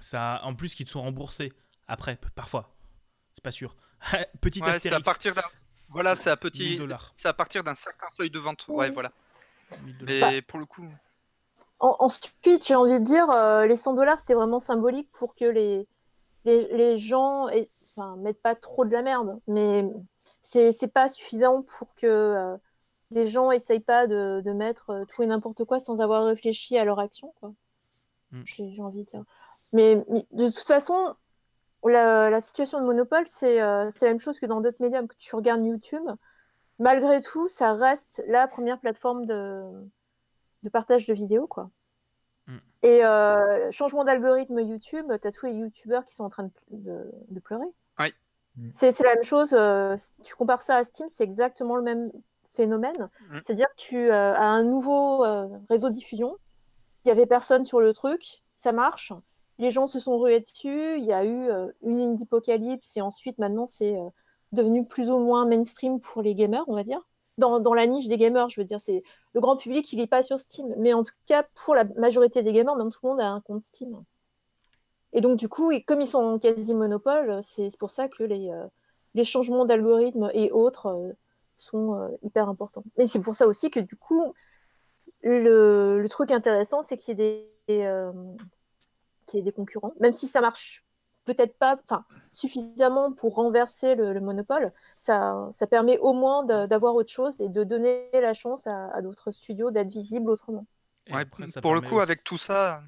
Ça, 0.00 0.40
en 0.44 0.54
plus, 0.54 0.74
qu'ils 0.74 0.86
te 0.86 0.90
sont 0.90 1.02
remboursés 1.02 1.52
après, 1.88 2.18
parfois. 2.34 2.74
C'est 3.34 3.42
pas 3.44 3.50
sûr. 3.50 3.76
Petit 4.40 4.60
Ouais, 4.60 4.66
c'est 4.66 4.90
à 4.90 4.96
astérix. 4.96 5.04
partir 5.04 5.34
d'un. 5.34 5.42
Voilà, 5.88 6.14
c'est 6.16 6.30
à 6.30 6.34
1000 6.36 6.38
petit. 6.50 6.80
C'est 7.16 7.28
à 7.28 7.32
partir 7.34 7.64
d'un 7.64 7.74
certain 7.74 8.08
seuil 8.16 8.30
de 8.30 8.38
vente. 8.38 8.64
Ouais, 8.68 8.86
Oui. 8.88 8.92
voilà. 8.94 9.12
1000 9.84 9.98
dollars. 9.98 10.30
Mais 10.30 10.42
pour 10.42 10.58
le 10.58 10.66
coup. 10.66 10.86
En, 11.80 11.96
ensuite, 12.00 12.66
j'ai 12.66 12.74
envie 12.74 12.98
de 13.00 13.04
dire, 13.04 13.28
euh, 13.30 13.66
les 13.66 13.76
100 13.76 13.94
dollars, 13.94 14.18
c'était 14.18 14.34
vraiment 14.34 14.58
symbolique 14.60 15.10
pour 15.12 15.34
que 15.34 15.44
les, 15.46 15.86
les, 16.44 16.66
les 16.76 16.96
gens 16.96 17.48
aient- 17.48 17.70
enfin, 17.90 18.16
mettent 18.16 18.42
pas 18.42 18.54
trop 18.54 18.84
de 18.84 18.92
la 18.92 19.02
merde. 19.02 19.40
Mais 19.46 19.84
c'est 20.42 20.92
pas 20.92 21.08
suffisant 21.08 21.62
pour 21.62 21.94
que 21.94 22.06
euh, 22.06 22.56
les 23.10 23.26
gens 23.26 23.50
essayent 23.50 23.80
pas 23.80 24.06
de, 24.06 24.40
de 24.44 24.52
mettre 24.52 24.90
euh, 24.90 25.04
tout 25.04 25.22
et 25.22 25.26
n'importe 25.26 25.64
quoi 25.64 25.80
sans 25.80 26.00
avoir 26.00 26.24
réfléchi 26.24 26.78
à 26.78 26.84
leur 26.84 26.98
action. 26.98 27.32
quoi. 27.40 27.52
Mm. 28.32 28.42
J'ai 28.44 28.82
envie 28.82 29.04
de 29.04 29.10
dire. 29.10 29.24
Mais, 29.72 30.04
mais 30.08 30.26
de 30.32 30.46
toute 30.46 30.66
façon, 30.66 31.14
la, 31.84 32.30
la 32.30 32.40
situation 32.40 32.80
de 32.80 32.86
monopole, 32.86 33.24
c'est 33.26 33.62
euh, 33.62 33.90
c'est 33.92 34.06
la 34.06 34.12
même 34.12 34.20
chose 34.20 34.38
que 34.38 34.46
dans 34.46 34.60
d'autres 34.60 34.80
médias, 34.80 35.02
que 35.06 35.14
tu 35.18 35.34
regardes 35.34 35.64
YouTube. 35.64 36.08
Malgré 36.78 37.20
tout, 37.20 37.46
ça 37.46 37.74
reste 37.74 38.22
la 38.26 38.48
première 38.48 38.80
plateforme 38.80 39.26
de, 39.26 39.62
de 40.62 40.68
partage 40.70 41.06
de 41.06 41.12
vidéos, 41.12 41.46
quoi. 41.46 41.70
Mm. 42.50 42.56
Et 42.82 43.04
euh, 43.04 43.70
changement 43.70 44.04
d'algorithme 44.04 44.60
YouTube, 44.60 45.06
t'as 45.20 45.30
tous 45.32 45.46
les 45.46 45.52
YouTubeurs 45.52 46.04
qui 46.04 46.14
sont 46.14 46.24
en 46.24 46.30
train 46.30 46.44
de, 46.44 46.50
de- 46.70 47.10
de 47.28 47.40
pleurer. 47.40 47.66
Oui. 47.98 48.12
Mm. 48.56 48.70
C'est 48.72 49.00
la 49.00 49.14
même 49.14 49.22
chose. 49.24 49.52
euh, 49.52 49.96
tu 50.22 50.34
compares 50.34 50.62
ça 50.62 50.76
à 50.76 50.84
Steam, 50.84 51.08
c'est 51.08 51.24
exactement 51.24 51.76
le 51.76 51.82
même 51.82 52.10
phénomène. 52.52 53.08
Mm. 53.30 53.38
C'est-à-dire 53.44 53.68
que 53.68 53.80
tu 53.80 54.10
euh, 54.10 54.34
as 54.34 54.42
un 54.46 54.62
nouveau 54.64 55.24
euh, 55.24 55.46
réseau 55.68 55.88
de 55.90 55.94
diffusion. 55.94 56.36
Il 57.04 57.08
y 57.08 57.10
avait 57.12 57.26
personne 57.26 57.64
sur 57.64 57.80
le 57.80 57.92
truc, 57.92 58.42
ça 58.60 58.72
marche. 58.72 59.12
Les 59.58 59.70
gens 59.70 59.86
se 59.86 60.00
sont 60.00 60.18
rués 60.18 60.40
dessus. 60.40 60.96
Il 60.98 61.04
y 61.04 61.12
a 61.12 61.24
eu 61.24 61.48
euh, 61.50 61.68
une 61.82 62.00
indie-apocalypse 62.00 62.96
et 62.96 63.02
ensuite 63.02 63.38
maintenant 63.38 63.66
c'est 63.66 63.94
euh, 63.96 64.08
devenu 64.52 64.86
plus 64.86 65.10
ou 65.10 65.18
moins 65.18 65.46
mainstream 65.46 66.00
pour 66.00 66.22
les 66.22 66.34
gamers, 66.34 66.64
on 66.66 66.74
va 66.74 66.82
dire. 66.82 67.00
Dans, 67.38 67.60
dans 67.60 67.72
la 67.74 67.86
niche 67.86 68.08
des 68.08 68.18
gamers, 68.18 68.50
je 68.50 68.60
veux 68.60 68.64
dire, 68.66 68.80
c'est 68.80 69.02
le 69.32 69.40
grand 69.40 69.56
public, 69.56 69.92
il 69.92 69.98
n'est 69.98 70.06
pas 70.06 70.22
sur 70.22 70.38
Steam. 70.38 70.74
Mais 70.78 70.92
en 70.92 71.02
tout 71.02 71.14
cas, 71.26 71.44
pour 71.54 71.74
la 71.74 71.84
majorité 71.84 72.42
des 72.42 72.52
gamers, 72.52 72.76
même 72.76 72.90
tout 72.90 73.00
le 73.02 73.10
monde 73.10 73.20
a 73.20 73.28
un 73.28 73.40
compte 73.40 73.62
Steam. 73.62 74.02
Et 75.12 75.20
donc, 75.20 75.36
du 75.36 75.48
coup, 75.48 75.70
et 75.70 75.82
comme 75.82 76.00
ils 76.00 76.06
sont 76.06 76.18
en 76.18 76.38
quasi 76.38 76.74
monopole, 76.74 77.40
c'est 77.42 77.76
pour 77.78 77.90
ça 77.90 78.08
que 78.08 78.22
les, 78.22 78.50
euh, 78.50 78.66
les 79.14 79.24
changements 79.24 79.64
d'algorithme 79.64 80.30
et 80.34 80.52
autres 80.52 80.86
euh, 80.86 81.12
sont 81.56 81.94
euh, 81.94 82.08
hyper 82.22 82.48
importants. 82.48 82.84
Mais 82.96 83.06
c'est 83.06 83.20
pour 83.20 83.34
ça 83.34 83.46
aussi 83.46 83.70
que, 83.70 83.80
du 83.80 83.96
coup, 83.96 84.34
le, 85.22 86.00
le 86.00 86.08
truc 86.08 86.30
intéressant, 86.30 86.82
c'est 86.82 86.96
qu'il 86.96 87.20
y 87.20 87.42
y 89.32 89.38
ait 89.38 89.42
des 89.42 89.52
concurrents. 89.52 89.94
Même 90.00 90.12
si 90.12 90.26
ça 90.26 90.40
marche 90.40 90.84
peut-être 91.34 91.56
pas 91.58 91.78
enfin, 91.84 92.04
suffisamment 92.32 93.12
pour 93.12 93.34
renverser 93.36 93.94
le, 93.94 94.12
le 94.12 94.20
monopole, 94.20 94.72
ça, 94.96 95.48
ça 95.52 95.66
permet 95.66 95.98
au 95.98 96.12
moins 96.12 96.44
d'avoir 96.44 96.94
autre 96.94 97.10
chose 97.12 97.40
et 97.40 97.48
de 97.48 97.64
donner 97.64 98.10
la 98.12 98.34
chance 98.34 98.66
à, 98.66 98.88
à 98.94 99.02
d'autres 99.02 99.30
studios 99.30 99.70
d'être 99.70 99.88
visibles 99.90 100.30
autrement. 100.30 100.66
Ouais, 101.10 101.26
après, 101.26 101.46
pour 101.60 101.74
le 101.74 101.82
coup, 101.82 102.00
aussi- 102.00 102.00
avec 102.00 102.24
tout 102.24 102.38
ça. 102.38 102.82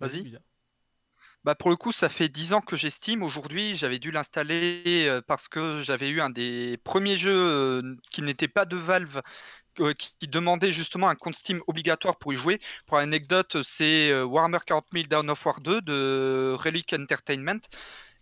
Vas-y. 0.00 0.26
Bah 1.44 1.54
pour 1.54 1.70
le 1.70 1.76
coup, 1.76 1.92
ça 1.92 2.08
fait 2.08 2.28
10 2.28 2.52
ans 2.52 2.60
que 2.60 2.76
j'estime. 2.76 3.22
Aujourd'hui, 3.22 3.76
j'avais 3.76 3.98
dû 3.98 4.10
l'installer 4.10 5.06
euh, 5.08 5.20
parce 5.26 5.48
que 5.48 5.82
j'avais 5.82 6.10
eu 6.10 6.20
un 6.20 6.30
des 6.30 6.78
premiers 6.84 7.16
jeux 7.16 7.30
euh, 7.32 7.96
qui 8.10 8.22
n'était 8.22 8.48
pas 8.48 8.64
de 8.66 8.76
Valve, 8.76 9.22
qui, 9.96 10.28
demandait 10.28 10.72
justement 10.72 11.08
un 11.08 11.14
compte 11.14 11.34
Steam 11.34 11.60
obligatoire 11.66 12.16
pour 12.16 12.32
y 12.32 12.36
jouer. 12.36 12.60
Pour 12.86 12.98
anecdote, 12.98 13.62
c'est 13.62 14.10
euh, 14.10 14.24
Warhammer 14.24 14.58
40 14.64 14.86
000 14.92 15.06
Dawn 15.08 15.30
of 15.30 15.44
War 15.44 15.60
2 15.60 15.82
de 15.82 16.56
Relic 16.58 16.92
Entertainment. 16.92 17.60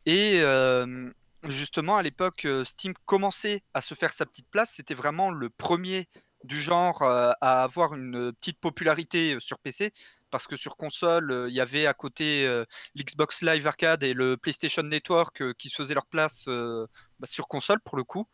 Et 0.04 0.40
euh, 0.42 1.10
justement, 1.48 1.96
à 1.96 2.02
l'époque, 2.02 2.44
euh, 2.44 2.64
Steam 2.64 2.94
commençait 3.06 3.62
à 3.74 3.82
se 3.82 3.94
faire 3.94 4.12
sa 4.12 4.26
petite 4.26 4.48
place. 4.50 4.72
C'était 4.76 4.94
vraiment 4.94 5.30
le 5.30 5.50
premier 5.50 6.08
du 6.44 6.60
genre 6.60 7.02
à 7.02 7.64
avoir 7.64 7.94
une 7.94 8.32
petite 8.34 8.60
popularité 8.60 9.36
sur 9.40 9.58
PC. 9.58 9.92
parce 10.30 10.46
que 10.46 10.54
sur 10.54 10.76
console, 10.76 11.46
il 11.48 11.54
y 11.54 11.60
avait 11.60 11.86
à 11.86 11.94
côté 11.94 12.46
l'Xbox 12.94 13.42
Live 13.42 13.66
Arcade 13.66 14.04
et 14.04 14.12
le 14.12 14.36
PlayStation 14.36 14.82
Network 14.82 15.54
qui 15.54 15.70
se 15.70 15.76
faisaient 15.76 15.94
leur 15.94 16.06
place 16.06 16.44
bah, 16.46 17.26
sur 17.26 17.48
console 17.48 17.80
pour 17.80 17.96
le 17.96 18.04
coup. 18.04 18.28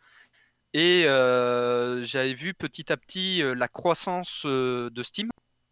Et 0.75 1.05
euh, 1.07 2.03
j'avais 2.03 2.35
vu 2.35 2.55
petit 2.55 2.91
à 2.93 2.97
petit 2.97 3.43
euh, 3.43 3.55
la 3.55 3.69
croissance 3.69 4.43
euh, 4.47 4.89
de 4.91 5.03
Steam 5.03 5.29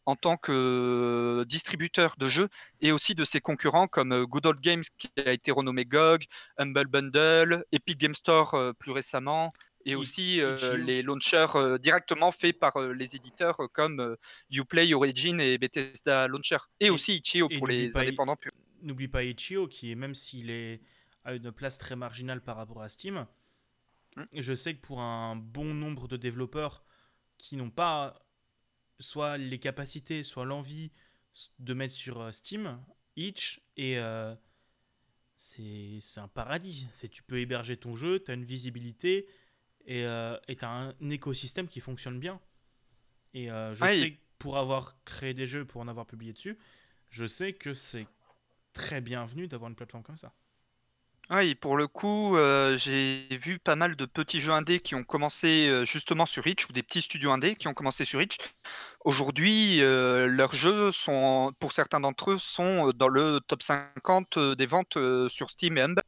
en 0.06 0.16
tant 0.16 0.36
que 0.36 1.44
distributeur 1.46 2.16
de 2.18 2.26
jeux 2.26 2.48
et 2.80 2.90
aussi 2.92 3.14
de 3.14 3.24
ses 3.24 3.40
concurrents 3.40 3.86
comme 3.86 4.24
Good 4.24 4.46
Old 4.46 4.60
Games 4.60 4.82
qui 4.98 5.08
a 5.24 5.32
été 5.32 5.52
renommé 5.52 5.84
GOG, 5.84 6.24
Humble 6.58 6.86
Bundle, 6.88 7.64
Epic 7.70 7.98
Game 7.98 8.14
Store 8.14 8.74
plus 8.78 8.92
récemment 8.92 9.52
et 9.86 9.94
aussi 9.94 10.40
euh, 10.40 10.76
les 10.76 11.02
launchers 11.02 11.46
euh, 11.54 11.78
directement 11.78 12.32
faits 12.32 12.58
par 12.58 12.76
euh, 12.76 12.92
les 12.92 13.16
éditeurs 13.16 13.56
comme 13.72 14.16
Uplay, 14.50 14.92
Origin 14.94 15.40
et 15.40 15.58
Bethesda 15.58 16.28
Launcher 16.28 16.58
et, 16.80 16.86
Et- 16.86 16.90
aussi 16.90 17.16
Itch.io 17.16 17.48
pour 17.48 17.66
les 17.66 17.96
indépendants 17.96 18.36
purs. 18.36 18.52
N'oublie 18.82 19.08
pas 19.08 19.22
Itch.io 19.22 19.68
qui 19.68 19.94
même 19.94 20.14
s'il 20.14 20.50
est 20.50 20.80
à 21.24 21.34
une 21.34 21.52
place 21.52 21.76
très 21.78 21.96
marginale 21.96 22.40
par 22.40 22.56
rapport 22.56 22.82
à 22.82 22.88
Steam. 22.88 23.26
Je 24.32 24.54
sais 24.54 24.74
que 24.74 24.80
pour 24.80 25.00
un 25.00 25.36
bon 25.36 25.74
nombre 25.74 26.08
de 26.08 26.16
développeurs 26.16 26.84
qui 27.38 27.56
n'ont 27.56 27.70
pas 27.70 28.26
soit 28.98 29.38
les 29.38 29.58
capacités, 29.58 30.22
soit 30.22 30.44
l'envie 30.44 30.92
de 31.58 31.74
mettre 31.74 31.94
sur 31.94 32.20
euh, 32.20 32.32
Steam, 32.32 32.82
Itch 33.16 33.60
et 33.76 33.98
euh, 33.98 34.34
c'est 35.36 36.00
un 36.16 36.28
paradis. 36.28 36.88
Tu 37.10 37.22
peux 37.22 37.38
héberger 37.38 37.76
ton 37.76 37.96
jeu, 37.96 38.22
tu 38.22 38.30
as 38.30 38.34
une 38.34 38.44
visibilité 38.44 39.26
et 39.86 40.02
tu 40.02 40.64
as 40.64 40.70
un 40.70 41.10
écosystème 41.10 41.66
qui 41.66 41.80
fonctionne 41.80 42.20
bien. 42.20 42.40
Et 43.34 43.50
euh, 43.50 43.74
je 43.74 43.84
sais 43.84 44.12
que 44.12 44.20
pour 44.38 44.58
avoir 44.58 45.02
créé 45.04 45.34
des 45.34 45.46
jeux, 45.46 45.64
pour 45.64 45.80
en 45.80 45.88
avoir 45.88 46.06
publié 46.06 46.32
dessus, 46.32 46.58
je 47.10 47.26
sais 47.26 47.52
que 47.52 47.74
c'est 47.74 48.06
très 48.72 49.00
bienvenu 49.00 49.48
d'avoir 49.48 49.70
une 49.70 49.76
plateforme 49.76 50.02
comme 50.02 50.16
ça. 50.16 50.34
Oui, 51.32 51.54
pour 51.54 51.76
le 51.76 51.86
coup, 51.86 52.36
euh, 52.36 52.76
j'ai 52.76 53.28
vu 53.30 53.60
pas 53.60 53.76
mal 53.76 53.94
de 53.94 54.04
petits 54.04 54.40
jeux 54.40 54.50
indés 54.50 54.80
qui 54.80 54.96
ont 54.96 55.04
commencé 55.04 55.68
euh, 55.68 55.84
justement 55.84 56.26
sur 56.26 56.44
Itch 56.48 56.68
ou 56.68 56.72
des 56.72 56.82
petits 56.82 57.02
studios 57.02 57.30
indés 57.30 57.54
qui 57.54 57.68
ont 57.68 57.72
commencé 57.72 58.04
sur 58.04 58.20
Itch. 58.20 58.36
Aujourd'hui, 59.04 59.80
euh, 59.80 60.26
leurs 60.26 60.54
jeux 60.54 60.90
sont, 60.90 61.52
pour 61.60 61.70
certains 61.70 62.00
d'entre 62.00 62.32
eux, 62.32 62.38
sont 62.38 62.90
dans 62.96 63.06
le 63.06 63.38
top 63.46 63.62
50 63.62 64.38
euh, 64.38 64.54
des 64.56 64.66
ventes 64.66 64.96
euh, 64.96 65.28
sur 65.28 65.50
Steam 65.50 65.78
et 65.78 65.82
Humble. 65.82 66.02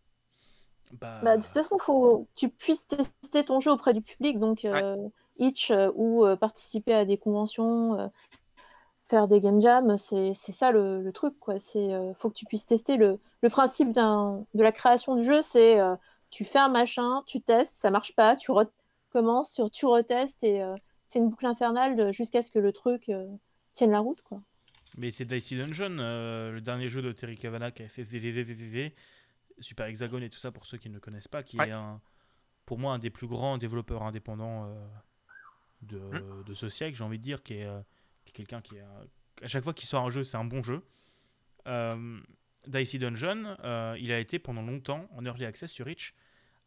Bah, 1.01 1.21
Bah, 1.23 1.37
de 1.37 1.43
toute 1.43 1.53
façon, 1.53 1.77
il 1.79 1.83
faut 1.85 2.19
que 2.25 2.41
tu 2.41 2.49
puisses 2.49 2.89
tester 2.89 3.45
ton 3.45 3.61
jeu 3.61 3.71
auprès 3.71 3.95
du 3.95 4.03
public, 4.03 4.41
donc 4.41 4.65
euh, 4.65 4.97
Itch 5.39 5.71
euh, 5.71 5.91
ou 5.95 6.27
euh, 6.27 6.37
participer 6.37 6.95
à 6.95 7.05
des 7.05 7.17
conventions, 7.17 7.99
euh, 7.99 8.09
faire 9.12 9.29
des 9.29 9.40
game 9.40 9.61
jams, 9.61 9.98
c'est 9.98 10.33
ça 10.35 10.72
le, 10.72 11.11
truc, 11.12 11.38
quoi. 11.38 11.59
C'est 11.59 11.92
euh, 11.92 12.14
faut 12.14 12.31
que 12.31 12.35
tu 12.35 12.46
puisses 12.46 12.64
tester 12.64 12.96
le, 12.96 13.18
le 13.42 13.48
principe 13.51 13.92
de 13.92 14.62
la 14.62 14.72
création 14.72 15.16
du 15.16 15.22
jeu, 15.22 15.42
c'est 15.42 15.79
euh, 15.79 15.94
tu 16.31 16.46
fais 16.46 16.59
un 16.59 16.70
machin, 16.70 17.22
tu 17.27 17.42
testes, 17.42 17.75
ça 17.75 17.90
marche 17.90 18.16
pas, 18.16 18.37
tu 18.37 18.51
recommences, 18.53 19.53
tu, 19.53 19.62
tu 19.70 19.85
retestes 19.85 20.42
et 20.44 20.62
euh, 20.62 20.75
c'est 21.09 21.18
une 21.18 21.29
boucle 21.29 21.44
infernale 21.44 22.11
jusqu'à 22.14 22.40
ce 22.42 22.51
que 22.51 22.59
le 22.59 22.72
truc 22.72 23.11
euh, 23.11 23.27
tienne 23.75 23.90
la 23.90 24.01
route, 24.01 24.22
quoi. 24.22 24.40
Mais 24.96 25.11
c'est 25.11 25.27
Dicey 25.27 25.57
Dungeon, 25.57 25.98
euh, 25.98 26.53
le 26.53 26.61
dernier 26.62 26.88
jeu 26.88 27.03
de 27.03 27.12
Terry 27.12 27.37
Cavanagh 27.37 27.75
qui 27.75 27.83
a 27.83 27.88
fait 27.88 28.03
VVVVV, 28.03 28.94
Super 29.61 29.87
Hexagone 29.87 30.22
et 30.22 30.31
tout 30.31 30.38
ça 30.38 30.51
pour 30.51 30.64
ceux 30.64 30.79
qui 30.79 30.88
ne 30.88 30.98
connaissent 30.98 31.29
pas, 31.29 31.42
qui 31.42 31.59
est 31.59 31.70
un, 31.70 32.01
pour 32.64 32.79
moi 32.79 32.94
un 32.94 32.98
des 32.98 33.11
plus 33.11 33.27
grands 33.27 33.59
développeurs 33.59 34.05
indépendants 34.05 34.64
euh, 34.64 34.87
de, 35.83 35.98
Hmm. 35.98 36.44
de 36.44 36.55
ce 36.55 36.70
siècle, 36.70 36.96
j'ai 36.96 37.05
envie 37.05 37.18
de 37.18 37.22
dire, 37.22 37.42
qui 37.42 37.55
est, 37.55 37.66
euh, 37.66 37.81
est 38.33 38.47
quelqu'un 38.47 38.61
qui 38.61 38.77
est, 38.77 38.83
à 39.42 39.49
chaque 39.49 39.62
fois 39.64 39.75
qu'il 39.75 39.87
sort 39.88 40.05
un 40.05 40.11
jeu, 40.11 40.23
c'est 40.25 40.37
un 40.37 40.45
bon 40.45 40.62
jeu. 40.62 40.83
Euh, 41.66 42.21
Dicey 42.66 42.99
Dungeon, 42.99 43.57
euh, 43.64 43.97
il 43.99 44.11
a 44.12 44.18
été 44.18 44.38
pendant 44.38 44.62
longtemps 44.62 45.09
en 45.12 45.25
early 45.25 45.45
access 45.45 45.71
sur 45.71 45.88
Itch 45.88 46.14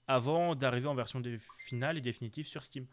avant 0.07 0.55
d'arriver 0.55 0.87
en 0.87 0.95
version 0.95 1.21
finale 1.65 1.97
et 1.97 2.01
définitive 2.01 2.45
sur 2.47 2.63
Steam. 2.63 2.85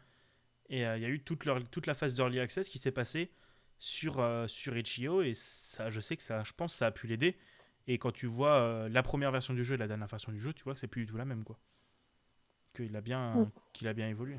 Et 0.69 0.87
euh, 0.87 0.97
il 0.97 1.03
y 1.03 1.07
a 1.07 1.09
eu 1.11 1.21
toute, 1.23 1.45
leur- 1.45 1.63
toute 1.69 1.87
la 1.87 1.95
phase 1.95 2.15
d'early 2.15 2.41
access 2.41 2.69
qui 2.69 2.79
s'est 2.79 2.93
passée 2.93 3.31
sur, 3.79 4.25
sur 4.49 4.77
Itch.io 4.77 5.23
et 5.23 5.35
ça, 5.35 5.91
je 5.91 6.01
sais 6.01 6.17
que 6.17 6.23
ça, 6.23 6.43
je 6.45 6.53
pense 6.53 6.73
que 6.73 6.79
ça 6.79 6.87
a 6.87 6.91
pu 6.93 7.07
l'aider. 7.09 7.37
Et 7.89 7.99
quand 7.99 8.13
tu 8.13 8.27
vois 8.27 8.89
la 8.89 9.03
première 9.03 9.33
version 9.33 9.55
du 9.55 9.65
jeu 9.65 9.75
et 9.75 9.79
la 9.79 9.89
dernière 9.89 10.07
version 10.07 10.31
du 10.33 10.41
jeu, 10.41 10.53
tu 10.53 10.63
vois 10.63 10.75
que 10.75 10.81
c'est 10.81 10.87
plus 10.87 11.03
du 11.05 11.11
tout 11.11 11.17
la 11.17 11.25
même 11.25 11.43
quoi. 11.45 11.59
Qu'il 12.75 12.95
a 12.97 13.01
bien, 13.01 13.35
Mm. 13.35 13.51
qu'il 13.73 13.89
a 13.89 13.93
bien 13.93 14.09
évolué. 14.09 14.39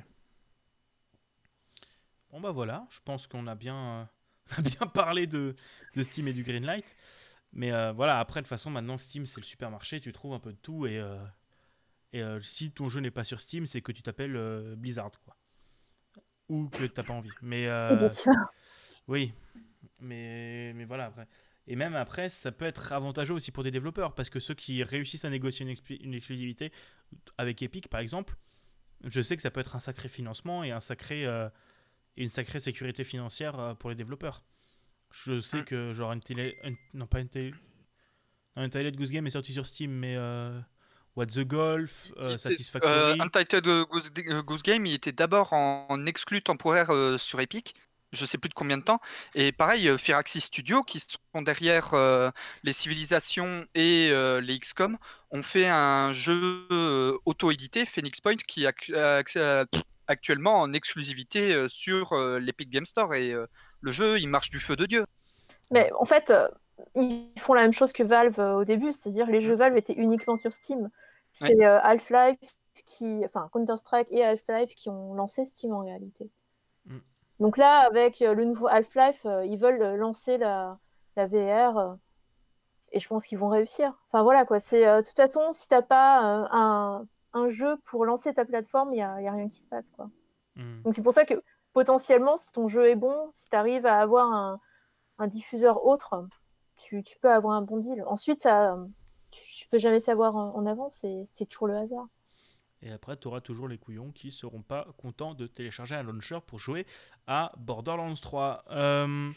Bon 2.32 2.40
bah 2.42 2.52
voilà, 2.52 2.88
je 2.90 3.00
pense 3.06 3.28
qu'on 3.28 3.46
a 3.48 3.56
bien, 3.56 4.10
on 4.52 4.56
a 4.60 4.62
bien 4.62 4.88
parlé 4.88 5.28
de, 5.28 5.56
de 5.96 6.04
Steam 6.04 6.28
et 6.28 6.34
du 6.34 6.44
Greenlight. 6.44 6.96
Mais 7.54 7.72
euh, 7.72 7.92
voilà, 7.92 8.20
après 8.20 8.42
de 8.42 8.46
toute 8.46 8.50
façon 8.50 8.70
maintenant 8.70 8.98
Steam 8.98 9.26
c'est 9.26 9.40
le 9.40 9.46
supermarché, 9.46 10.00
tu 10.00 10.12
trouves 10.12 10.34
un 10.34 10.40
peu 10.40 10.52
de 10.52 10.58
tout 10.58 10.88
et, 10.88 10.98
euh, 10.98 11.24
et 12.12 12.22
euh, 12.22 12.42
si 12.42 12.72
ton 12.72 12.90
jeu 12.90 13.00
n'est 13.00 13.12
pas 13.12 13.24
sur 13.24 13.42
Steam, 13.42 13.68
c'est 13.68 13.82
que 13.82 13.92
tu 13.92 14.02
t'appelles 14.02 14.76
Blizzard 14.76 15.12
quoi. 15.24 15.38
Ou 16.50 16.68
que 16.68 16.86
t'as 16.86 17.04
pas 17.04 17.14
envie. 17.14 17.32
Mais 17.42 17.64
Epic. 17.66 18.26
oui, 19.08 19.34
mais, 20.00 20.74
mais 20.74 20.86
voilà 20.86 21.06
après. 21.06 21.28
Et 21.66 21.78
même 21.78 21.96
après, 21.96 22.28
ça 22.28 22.52
peut 22.52 22.66
être 22.66 22.92
avantageux 22.92 23.34
aussi 23.34 23.52
pour 23.52 23.64
des 23.64 23.72
développeurs 23.72 24.14
parce 24.14 24.30
que 24.30 24.40
ceux 24.40 24.54
qui 24.54 24.84
réussissent 24.84 25.24
à 25.24 25.30
négocier 25.30 25.66
une, 25.66 26.14
exclusivité 26.14 26.74
avec 27.38 27.62
Epic 27.62 27.88
par 27.88 28.02
exemple, 28.02 28.36
je 29.06 29.22
sais 29.22 29.36
que 29.38 29.42
ça 29.42 29.52
peut 29.52 29.62
être 29.62 29.76
un 29.76 29.80
sacré 29.80 30.10
financement 30.10 30.64
et 30.64 30.72
un 30.72 30.82
sacré, 30.82 31.26
et 32.18 32.24
une 32.24 32.30
sacrée 32.30 32.60
sécurité 32.60 33.04
financière 33.04 33.60
euh, 33.60 33.74
pour 33.74 33.90
les 33.90 33.96
développeurs. 33.96 34.44
Je 35.12 35.40
sais 35.40 35.60
Mm. 35.62 35.66
que 35.66 35.94
genre 35.94 36.12
une- 36.12 36.78
non 36.94 37.08
pas 37.08 37.20
une 37.20 37.30
télé, 37.30 37.54
non, 38.56 38.68
Twilight 38.70 38.96
Goose 38.96 39.12
Game 39.12 39.26
est 39.28 39.32
sorti 39.32 39.54
sur 39.54 39.66
Steam, 39.68 39.92
mais 39.92 40.16
euh, 40.16 40.60
What 41.16 41.28
the 41.28 41.42
Golf, 41.42 42.08
euh, 42.18 42.38
Satisfactory. 42.38 42.92
euh, 42.94 43.16
Untitled 43.20 43.68
euh, 43.68 43.86
Goose, 43.86 44.12
euh, 44.28 44.42
Goose 44.42 44.64
Game, 44.64 44.86
il 44.86 44.94
était 44.94 45.12
d'abord 45.12 45.54
en, 45.54 45.86
en 45.90 46.06
exclu 46.08 46.42
temporaire 46.42 46.92
sur 47.20 47.40
Epic, 47.42 47.76
je 48.12 48.26
sais 48.26 48.38
plus 48.40 48.50
de 48.50 48.54
combien 48.56 48.78
de 48.78 48.84
temps. 48.84 49.00
Et 49.36 49.52
pareil, 49.52 49.90
Firaxis 50.00 50.42
Studio, 50.42 50.84
qui 50.84 51.00
sont 51.00 51.42
derrière 51.42 51.94
les 52.64 52.74
civilisations 52.74 53.66
et 53.76 54.10
les 54.42 54.60
XCOM, 54.60 54.98
ont 55.32 55.44
fait 55.44 55.68
un 55.68 56.14
jeu 56.14 56.68
auto-édité, 57.26 57.86
Phoenix 57.86 58.22
Point, 58.22 58.36
qui 58.36 58.66
actu- 58.68 58.96
actu- 58.96 59.38
euh, 59.40 59.66
actuellement 60.08 60.60
en 60.60 60.74
exclusivité 60.74 61.54
euh, 61.54 61.68
sur 61.68 62.14
euh, 62.14 62.40
l'Epic 62.40 62.70
Game 62.70 62.86
Store. 62.86 63.14
Et 63.16 63.32
euh, 63.32 63.48
le 63.82 63.92
jeu, 63.92 64.20
il 64.20 64.28
marche 64.28 64.50
du 64.50 64.60
feu 64.60 64.76
de 64.76 64.86
Dieu. 64.86 65.06
Mais 65.72 65.92
en 66.00 66.06
fait, 66.06 66.30
euh, 66.30 66.48
ils 66.96 67.32
font 67.40 67.54
la 67.54 67.62
même 67.62 67.74
chose 67.74 67.94
que 67.94 68.04
Valve 68.04 68.40
euh, 68.40 68.56
au 68.56 68.66
début, 68.66 68.94
c'est-à-dire 68.94 69.28
les 69.28 69.42
jeux 69.42 69.56
Valve 69.56 69.78
étaient 69.78 69.94
uniquement 69.94 70.38
sur 70.38 70.52
Steam. 70.52 70.90
C'est 71.34 71.66
euh, 71.66 71.80
Half-Life 71.82 72.38
qui, 72.86 73.22
enfin 73.26 73.50
Counter-Strike 73.52 74.08
et 74.12 74.24
Half-Life 74.24 74.76
qui 74.76 74.90
ont 74.90 75.14
lancé 75.14 75.46
Steam 75.46 75.74
en 75.74 75.84
réalité. 75.84 76.30
Mm. 76.86 77.00
Donc 77.40 77.58
là, 77.58 77.80
avec 77.80 78.22
euh, 78.22 78.34
le 78.34 78.46
nouveau 78.46 78.68
Half-Life, 78.68 79.26
euh, 79.26 79.46
ils 79.46 79.58
veulent 79.58 79.82
euh, 79.82 79.96
lancer 79.96 80.38
la, 80.38 80.80
la 81.16 81.26
VR 81.26 81.78
euh, 81.78 81.94
et 82.92 83.00
je 83.00 83.08
pense 83.08 83.26
qu'ils 83.26 83.40
vont 83.40 83.50
réussir. 83.50 83.94
Enfin 84.08 84.24
voilà 84.24 84.46
quoi. 84.46 84.60
C'est 84.60 84.88
euh, 84.88 85.02
de 85.02 85.08
toute 85.08 85.18
façon, 85.18 85.52
si 85.52 85.68
t'as 85.68 85.82
pas 85.82 86.44
euh, 86.44 86.48
un, 86.52 87.08
un 87.34 87.50
jeu 87.50 87.78
pour 87.90 88.06
lancer 88.06 88.34
ta 88.34 88.46
plateforme, 88.46 88.94
il 88.94 88.98
y 88.98 89.02
a, 89.02 89.16
rien 89.16 89.50
qui 89.50 89.60
se 89.60 89.68
passe 89.68 89.90
quoi. 89.92 90.10
Hmm. 90.56 90.82
Donc 90.84 90.94
c'est 90.94 91.02
pour 91.02 91.14
ça 91.14 91.26
que 91.26 91.36
potentiellement, 91.74 92.38
si 92.38 92.52
ton 92.52 92.68
jeu 92.68 92.90
est 92.90 92.96
bon, 92.96 93.32
si 93.34 93.50
tu 93.50 93.56
arrives 93.56 93.86
à 93.86 94.00
avoir 94.00 94.32
un, 94.32 94.60
un 95.18 95.28
diffuseur 95.28 95.86
autre, 95.86 96.28
tu, 96.78 97.04
tu 97.04 97.18
peux 97.20 97.32
avoir 97.32 97.56
un 97.56 97.62
bon 97.62 97.78
deal. 97.78 98.04
Ensuite, 98.08 98.42
ça, 98.42 98.78
tu, 99.32 99.42
tu 99.58 99.68
peux 99.70 99.78
jamais 99.80 100.00
savoir 100.00 100.36
en, 100.36 100.56
en 100.56 100.66
avance, 100.66 100.98
c'est 101.02 101.24
c'est 101.32 101.46
toujours 101.46 101.68
le 101.68 101.78
hasard. 101.78 102.08
Et 102.86 102.92
après, 102.92 103.16
tu 103.16 103.28
auras 103.30 103.40
toujours 103.40 103.68
les 103.70 103.78
couillons 103.78 104.12
qui 104.12 104.30
seront 104.30 104.62
pas 104.62 104.88
contents 104.98 105.34
de 105.36 105.48
télécharger 105.48 105.96
un 105.96 106.04
launcher 106.04 106.40
pour 106.46 106.60
jouer 106.60 106.86
à 107.28 107.54
Borderlands 107.58 108.14
3. 108.14 108.66
Euh, 108.72 109.32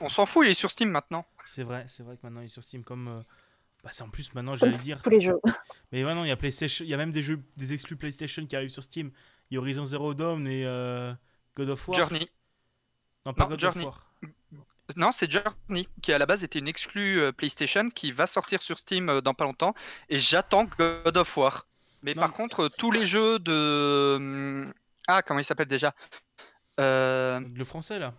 On 0.00 0.08
s'en 0.08 0.26
fout, 0.26 0.44
il 0.44 0.50
est 0.50 0.54
sur 0.54 0.70
Steam 0.70 0.90
maintenant. 0.90 1.24
c'est 1.46 1.62
vrai, 1.62 1.84
c'est 1.88 2.02
vrai 2.02 2.16
que 2.16 2.22
maintenant 2.24 2.40
il 2.40 2.46
est 2.46 2.48
sur 2.48 2.64
Steam 2.64 2.82
comme. 2.82 3.08
euh, 3.08 3.20
bah, 3.82 3.90
c'est 3.92 4.02
en 4.02 4.08
plus 4.10 4.32
maintenant, 4.34 4.54
j'allais 4.56 4.78
dire. 4.78 5.00
tous 5.02 5.10
les 5.10 5.20
jeux. 5.20 5.40
Mais 5.92 6.02
maintenant, 6.04 6.24
il 6.24 6.28
y 6.28 6.32
a 6.32 6.36
PlayStation, 6.36 6.84
il 6.84 6.88
y 6.90 6.94
a 6.94 6.96
même 6.96 7.12
des 7.12 7.22
jeux, 7.22 7.40
des 7.56 7.72
exclus 7.72 7.96
PlayStation 7.96 8.46
qui 8.46 8.54
arrivent 8.56 8.70
sur 8.70 8.82
Steam. 8.82 9.10
Il 9.50 9.54
y 9.54 9.56
a 9.58 9.60
Horizon 9.60 9.84
Zero 9.84 10.14
Dawn 10.14 10.46
et 10.46 10.64
euh, 10.64 11.12
God 11.56 11.70
of 11.70 11.88
War. 11.88 11.98
Journey. 11.98 12.28
Non, 13.26 13.34
pas 13.34 13.44
Non, 13.44 13.50
God 13.50 13.60
Journey. 13.60 13.84
of 13.86 13.94
War. 13.94 14.12
Non, 14.96 15.10
c'est 15.12 15.30
Journey, 15.30 15.88
qui 16.02 16.12
à 16.12 16.18
la 16.18 16.26
base 16.26 16.44
était 16.44 16.58
une 16.58 16.68
exclue 16.68 17.20
euh, 17.20 17.32
PlayStation, 17.32 17.88
qui 17.90 18.12
va 18.12 18.26
sortir 18.26 18.62
sur 18.62 18.78
Steam 18.78 19.08
euh, 19.08 19.20
dans 19.20 19.34
pas 19.34 19.44
longtemps. 19.44 19.74
Et 20.08 20.18
j'attends 20.20 20.64
God 20.78 21.16
of 21.16 21.36
War. 21.36 21.66
Mais 22.02 22.14
Non, 22.14 22.22
par 22.22 22.32
contre, 22.32 22.64
euh, 22.64 22.68
tous 22.78 22.90
les 22.90 23.06
jeux 23.06 23.38
de. 23.38 24.14
hum, 24.16 24.72
Ah, 25.06 25.22
comment 25.22 25.40
il 25.40 25.44
s'appelle 25.44 25.68
déjà? 25.68 25.94
Euh, 26.80 27.40
Le 27.54 27.64
français 27.64 27.98
là. 27.98 28.14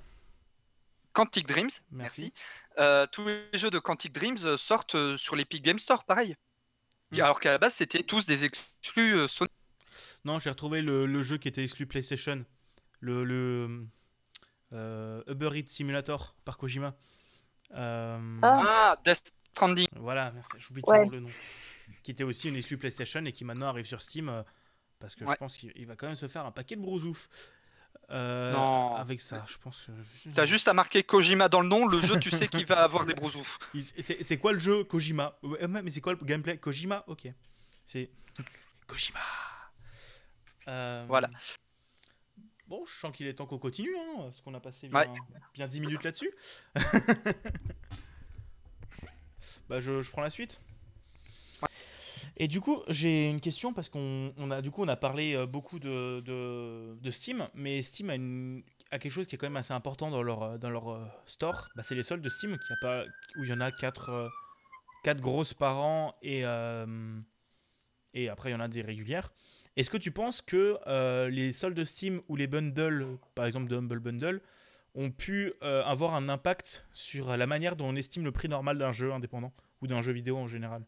Quantic 1.13 1.47
Dreams, 1.47 1.69
Merci. 1.91 2.21
merci. 2.32 2.34
Euh, 2.79 3.05
tous 3.12 3.27
les 3.27 3.45
jeux 3.53 3.69
de 3.69 3.79
Quantic 3.79 4.13
Dreams 4.13 4.38
euh, 4.45 4.57
sortent 4.57 4.95
euh, 4.95 5.17
sur 5.17 5.36
l'Epic 5.36 5.63
Game 5.63 5.79
Store, 5.79 6.03
pareil. 6.05 6.36
Mm. 7.12 7.21
Alors 7.21 7.39
qu'à 7.39 7.51
la 7.51 7.57
base, 7.59 7.75
c'était 7.75 8.03
tous 8.03 8.25
des 8.25 8.43
exclus 8.45 9.15
euh, 9.15 9.27
Sony. 9.27 9.49
Non, 10.25 10.39
j'ai 10.39 10.49
retrouvé 10.49 10.81
le, 10.81 11.05
le 11.05 11.21
jeu 11.21 11.38
qui 11.38 11.47
était 11.47 11.63
exclu 11.63 11.86
PlayStation. 11.86 12.45
Le, 12.99 13.23
le 13.23 13.86
euh, 14.71 15.21
Uber 15.27 15.51
Eats 15.59 15.67
Simulator 15.69 16.36
par 16.45 16.57
Kojima. 16.57 16.95
Euh, 17.75 18.39
Ah, 18.41 18.97
Death 19.05 19.33
Stranding. 19.51 19.88
Voilà, 19.97 20.31
merci, 20.31 20.49
j'oublie 20.57 20.81
Ouais. 20.88 20.97
toujours 20.99 21.12
le 21.12 21.19
nom. 21.19 21.29
Qui 22.01 22.12
était 22.12 22.23
aussi 22.23 22.49
une 22.49 22.55
exclu 22.55 22.77
PlayStation 22.77 23.23
et 23.25 23.31
qui 23.31 23.45
maintenant 23.45 23.67
arrive 23.67 23.86
sur 23.86 24.01
Steam 24.01 24.29
euh, 24.29 24.41
parce 24.99 25.15
que 25.15 25.25
je 25.29 25.33
pense 25.36 25.57
qu'il 25.57 25.71
il 25.75 25.86
va 25.86 25.95
quand 25.95 26.07
même 26.07 26.15
se 26.15 26.27
faire 26.27 26.45
un 26.45 26.51
paquet 26.51 26.75
de 26.75 26.81
brousouf. 26.81 27.29
Euh, 28.10 28.51
Non. 28.51 28.95
Avec 28.95 29.21
ça, 29.21 29.43
je 29.47 29.58
pense. 29.58 29.88
que- 30.23 30.29
T'as 30.29 30.45
juste 30.45 30.67
à 30.67 30.73
marquer 30.73 31.03
Kojima 31.03 31.49
dans 31.49 31.62
le 31.62 31.67
nom, 31.67 31.88
le 31.88 31.99
jeu, 32.01 32.19
tu 32.19 32.29
sais 32.29 32.47
qu'il 32.47 32.65
va 32.65 32.84
avoir 32.84 33.06
des 33.06 33.13
brousoufs. 33.13 33.58
C'est 33.99 34.38
quoi 34.38 34.51
le 34.53 34.60
jeu 34.60 34.84
Kojima 34.84 35.38
Ouais, 35.41 35.67
Mais 35.67 35.89
c'est 35.89 36.01
quoi 36.01 36.13
le 36.13 36.19
gameplay 36.23 36.58
Kojima 36.58 37.03
Ok. 37.08 37.27
C'est 37.86 38.10
Kojima. 38.88 39.19
Euh, 40.67 41.06
Voilà. 41.08 41.29
Bon, 42.67 42.86
je 42.86 42.93
sens 42.97 43.15
qu'il 43.15 43.27
est 43.27 43.34
temps 43.34 43.45
qu'on 43.45 43.60
continue, 43.60 43.95
hein, 43.97 44.15
parce 44.23 44.41
qu'on 44.41 44.53
a 44.53 44.60
passé 44.60 44.88
bien, 44.89 44.99
Ouais. 44.99 45.08
bien 45.53 45.67
10 45.67 45.79
minutes 45.82 46.03
là-dessus. 46.03 46.32
bah, 49.69 49.79
je, 49.79 50.01
je 50.01 50.12
prends 50.12 50.21
la 50.21 50.29
suite. 50.29 50.62
Et 52.38 52.48
du 52.48 52.62
coup, 52.62 52.82
j'ai 52.88 53.30
une 53.30 53.39
question 53.39 53.74
parce 53.74 53.89
qu'on 53.89 54.34
on 54.38 54.50
a 54.50 54.62
du 54.62 54.72
coup 54.72 54.84
on 54.84 54.88
a 54.88 54.96
parlé 54.96 55.36
euh, 55.36 55.46
beaucoup 55.46 55.80
de, 55.80 57.12
Steam, 57.12 57.48
mais 57.54 57.82
Steam 57.84 58.10
a, 58.91 59.00
quelque 59.00 59.12
chose 59.12 59.28
qui 59.28 59.36
est 59.36 59.38
quand 59.38 59.46
même 59.46 59.58
assez 59.58 59.74
important 59.74 60.10
dans 60.10 60.24
leur 60.24 60.43
euh, 60.43 60.58
dans 60.58 60.72
leur 60.72 60.91
euh, 60.91 61.06
store. 61.26 61.69
Bah, 61.76 61.84
c'est 61.84 61.96
les 61.96 62.04
soldes 62.04 62.24
de 62.24 62.30
Steam 62.30 62.58
où 63.36 63.43
il 63.43 63.50
y 63.50 63.54
en 63.54 63.62
a 63.62 63.72
quatre 63.72 64.10
euh, 64.10 64.30
quatre 65.04 65.22
grosses 65.22 65.54
par 65.54 65.78
an 65.78 66.15
et 66.24 66.43
et 68.15 68.30
après 68.30 68.50
il 68.50 68.54
y 68.54 68.56
en 68.56 68.60
a 68.60 68.67
des 68.67 68.82
régulières. 68.82 69.32
Est-ce 69.76 69.89
que 69.89 69.98
tu 69.98 70.12
penses 70.12 70.41
que 70.41 70.80
les 71.30 71.52
soldes 71.52 71.78
de 71.78 71.84
Steam 71.84 72.22
ou 72.28 72.36
les 72.36 72.48
bundles, 72.48 73.17
par 73.36 73.46
exemple 73.46 73.69
de 73.69 73.78
Humble 73.78 74.00
Bundle, 74.00 74.41
ont 74.96 75.10
pu 75.12 75.54
avoir 75.62 76.13
un 76.13 76.30
impact 76.30 76.86
sur 76.91 77.36
la 77.36 77.48
manière 77.48 77.76
dont 77.76 77.88
on 77.88 77.96
estime 77.96 78.24
le 78.24 78.32
prix 78.32 78.50
normal 78.50 78.78
d'un 78.78 78.91
jeu 78.91 79.12
indépendant 79.12 79.52
ou 79.82 79.88
d'un 79.88 80.02
jeu 80.02 80.13
vidéo 80.13 80.38
en 80.38 80.48
général? 80.48 80.86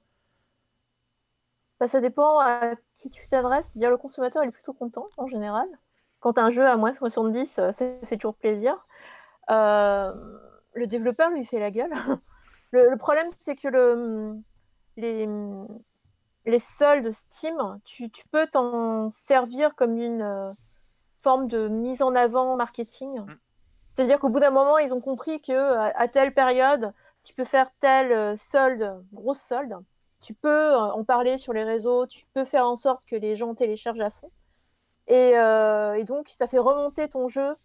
Bah, 1.79 1.87
ça 1.87 1.99
dépend 1.99 2.39
à 2.39 2.75
qui 2.93 3.09
tu 3.09 3.27
t'adresses. 3.27 3.75
Dire 3.75 3.89
le 3.89 3.97
consommateur 3.97 4.43
il 4.43 4.47
est 4.47 4.51
plutôt 4.51 4.73
content 4.73 5.07
en 5.17 5.27
général. 5.27 5.67
Quand 6.19 6.37
un 6.37 6.49
jeu 6.49 6.65
à 6.65 6.77
moins 6.77 6.93
70, 6.93 7.59
euh, 7.59 7.71
ça 7.71 7.85
fait 8.03 8.17
toujours 8.17 8.35
plaisir. 8.35 8.87
Euh, 9.49 10.13
le 10.73 10.87
développeur 10.87 11.29
lui 11.29 11.45
fait 11.45 11.59
la 11.59 11.71
gueule. 11.71 11.93
Le, 12.71 12.89
le 12.89 12.97
problème 12.97 13.29
c'est 13.39 13.55
que 13.55 13.69
le, 13.69 14.35
les, 14.97 15.29
les 16.45 16.59
soldes 16.59 17.09
Steam, 17.11 17.79
tu, 17.85 18.09
tu 18.09 18.27
peux 18.27 18.47
t'en 18.47 19.11
servir 19.11 19.75
comme 19.75 19.97
une 19.97 20.23
euh, 20.23 20.51
forme 21.21 21.47
de 21.47 21.69
mise 21.69 22.01
en 22.01 22.15
avant 22.15 22.57
marketing. 22.57 23.21
Mm. 23.21 23.37
C'est-à-dire 23.87 24.19
qu'au 24.19 24.29
bout 24.29 24.41
d'un 24.41 24.49
moment, 24.49 24.77
ils 24.77 24.93
ont 24.93 24.99
compris 24.99 25.39
que 25.39 25.53
à, 25.53 25.93
à 25.95 26.07
telle 26.09 26.33
période, 26.33 26.91
tu 27.23 27.33
peux 27.33 27.45
faire 27.45 27.69
tel 27.79 28.35
solde, 28.37 29.01
grosse 29.13 29.39
solde 29.39 29.77
tu 30.25 30.33
peux 30.33 30.73
euh, 30.73 30.79
en 30.79 31.03
parler 31.03 31.37
sur 31.37 31.53
les 31.53 31.63
réseaux, 31.63 32.07
tu 32.07 32.25
peux 32.33 32.45
faire 32.45 32.65
en 32.65 32.75
sorte 32.75 33.05
que 33.05 33.15
les 33.15 33.35
gens 33.35 33.53
téléchargent 33.53 33.99
à 34.01 34.09
fond. 34.09 34.31
Et, 35.07 35.37
euh, 35.37 35.93
et 35.93 36.03
donc, 36.03 36.29
ça 36.29 36.47
fait 36.47 36.57
remonter 36.57 37.07
ton 37.07 37.27
jeu 37.27 37.55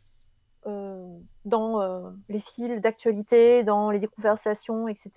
euh, 0.67 1.19
dans 1.47 1.81
euh, 1.81 2.11
les 2.29 2.41
fils 2.41 2.79
d'actualité, 2.83 3.63
dans 3.63 3.91
les 3.91 4.07
conversations, 4.07 4.89
etc. 4.89 5.11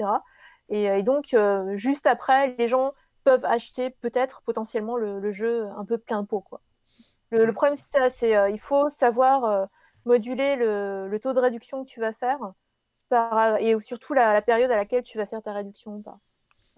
Et, 0.69 0.85
et 0.85 1.03
donc, 1.03 1.35
juste 1.73 2.07
après, 2.07 2.55
les 2.57 2.69
gens 2.69 2.93
peuvent 3.25 3.43
acheter 3.43 3.89
peut-être 3.89 4.41
potentiellement 4.43 4.95
le, 4.95 5.19
le 5.19 5.31
jeu 5.31 5.67
un 5.77 5.83
peu 5.83 5.97
plein 5.97 6.23
pot. 6.23 6.41
Quoi. 6.41 6.61
Le, 7.31 7.45
le 7.45 7.51
problème, 7.51 7.75
c'est 7.75 7.91
ça, 7.91 8.09
c'est 8.09 8.51
il 8.53 8.59
faut 8.59 8.87
savoir 8.87 9.67
moduler 10.05 10.55
le, 10.55 11.09
le 11.09 11.19
taux 11.19 11.33
de 11.33 11.39
réduction 11.41 11.83
que 11.83 11.89
tu 11.89 11.99
vas 11.99 12.13
faire 12.13 12.39
par, 13.09 13.57
et 13.57 13.77
surtout 13.81 14.13
la, 14.13 14.31
la 14.31 14.41
période 14.41 14.71
à 14.71 14.77
laquelle 14.77 15.03
tu 15.03 15.17
vas 15.17 15.25
faire 15.25 15.41
ta 15.41 15.51
réduction 15.51 15.95
ou 15.95 16.01
pas. 16.01 16.19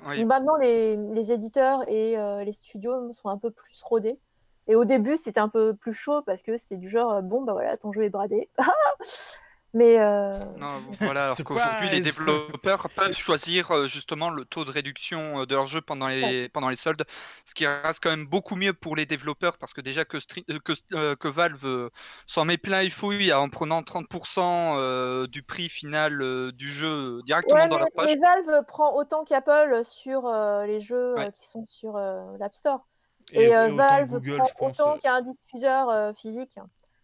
Maintenant, 0.04 0.56
les, 0.56 0.98
les 0.98 1.32
éditeurs 1.32 1.88
et 1.90 2.18
euh, 2.18 2.44
les 2.44 2.52
studios 2.52 3.12
sont 3.14 3.30
un 3.30 3.38
peu 3.38 3.52
plus 3.52 3.82
rodés. 3.84 4.20
Et 4.68 4.76
au 4.76 4.86
début, 4.86 5.18
c'était 5.18 5.40
un 5.40 5.50
peu 5.50 5.76
plus 5.76 5.94
chaud 5.94 6.22
parce 6.24 6.42
que 6.42 6.58
c'était 6.58 6.78
du 6.78 6.90
genre, 6.90 7.12
euh, 7.12 7.22
bon, 7.22 7.44
bah 7.44 7.54
voilà, 7.54 7.78
ton 7.78 7.92
jeu 7.92 8.04
est 8.04 8.10
bradé. 8.10 8.50
Mais 9.78 10.00
euh, 10.00 10.40
Non, 10.58 10.70
voilà, 11.02 11.26
alors 11.26 11.38
qu'aujourd'hui, 11.44 11.90
les 11.90 12.00
développeurs 12.00 12.88
peuvent 12.96 13.18
choisir 13.18 13.72
euh, 13.72 13.86
justement 13.88 14.30
le 14.30 14.46
taux 14.46 14.64
de 14.64 14.72
réduction 14.72 15.42
euh, 15.42 15.46
de 15.46 15.54
leur 15.54 15.66
jeu 15.66 15.82
pendant 15.82 16.08
les, 16.08 16.48
pendant 16.48 16.70
les 16.70 16.78
soldes, 16.78 17.04
ce 17.46 17.54
qui 17.54 17.68
reste 17.68 18.00
quand 18.02 18.10
même 18.10 18.26
beaucoup 18.26 18.56
mieux 18.56 18.72
pour 18.72 18.96
les 18.96 19.06
développeurs 19.06 19.58
parce 19.58 19.74
que 19.74 19.82
déjà 19.82 20.06
que, 20.06 20.16
Stri- 20.18 20.46
euh, 20.50 20.60
que, 20.64 20.72
euh, 20.94 21.16
que 21.18 21.28
Valve 21.28 21.90
s'en 22.26 22.46
met 22.46 22.58
plein 22.58 22.84
les 22.84 22.90
fouilles 22.90 23.34
en 23.34 23.50
prenant 23.50 23.82
30% 23.82 24.78
euh, 24.78 25.28
du 25.28 25.44
prix 25.44 25.68
final 25.68 26.54
du 26.54 26.72
jeu 26.72 27.20
directement 27.26 27.60
ouais, 27.60 27.68
dans 27.68 27.76
mais, 27.76 27.82
leur 27.82 27.92
poche. 27.92 28.06
mais 28.06 28.16
Valve 28.16 28.66
prend 28.68 28.96
autant 28.96 29.26
qu'Apple 29.26 29.82
sur 29.84 30.32
les 30.66 30.80
jeux 30.80 31.16
Ouais. 31.16 31.32
qui 31.34 31.46
sont 31.46 31.66
sur 31.68 31.98
l'App 31.98 32.56
Store. 32.56 32.88
Et, 33.34 33.50
Valve 33.50 34.12
Google, 34.22 34.38
prend 34.38 34.48
je 34.48 34.54
pense. 34.54 34.80
autant 34.80 34.98
qu'un 35.00 35.20
diffuseur 35.22 36.16
physique. 36.16 36.58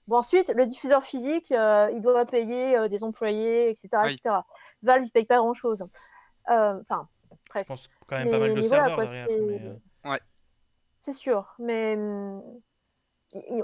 Bon, 0.07 0.17
ensuite, 0.17 0.51
le 0.55 0.65
diffuseur 0.65 1.03
physique, 1.03 1.51
euh, 1.51 1.89
il 1.93 2.01
doit 2.01 2.25
payer 2.25 2.77
euh, 2.77 2.87
des 2.87 3.03
employés, 3.03 3.69
etc. 3.69 3.89
Oui. 4.05 4.13
etc. 4.13 4.35
Valve, 4.83 5.05
il 5.05 5.11
paye 5.11 5.25
pas 5.25 5.37
grand-chose. 5.37 5.83
Euh, 6.49 6.79
Enfin, 6.89 7.07
Je 7.31 7.35
presque. 7.49 7.67
pense 7.67 7.87
quand 8.07 8.17
même 8.17 8.29
pas 8.31 8.39
mal 8.39 8.53
de 8.53 8.61
voilà, 8.61 8.85
serveurs 8.87 8.95
quoi, 8.95 9.05
derrière. 9.05 9.27
c'est- 9.29 9.79
mais, 10.03 10.19
C'est 10.99 11.13
sûr, 11.13 11.55
mais 11.59 11.95
hum, 11.95 12.41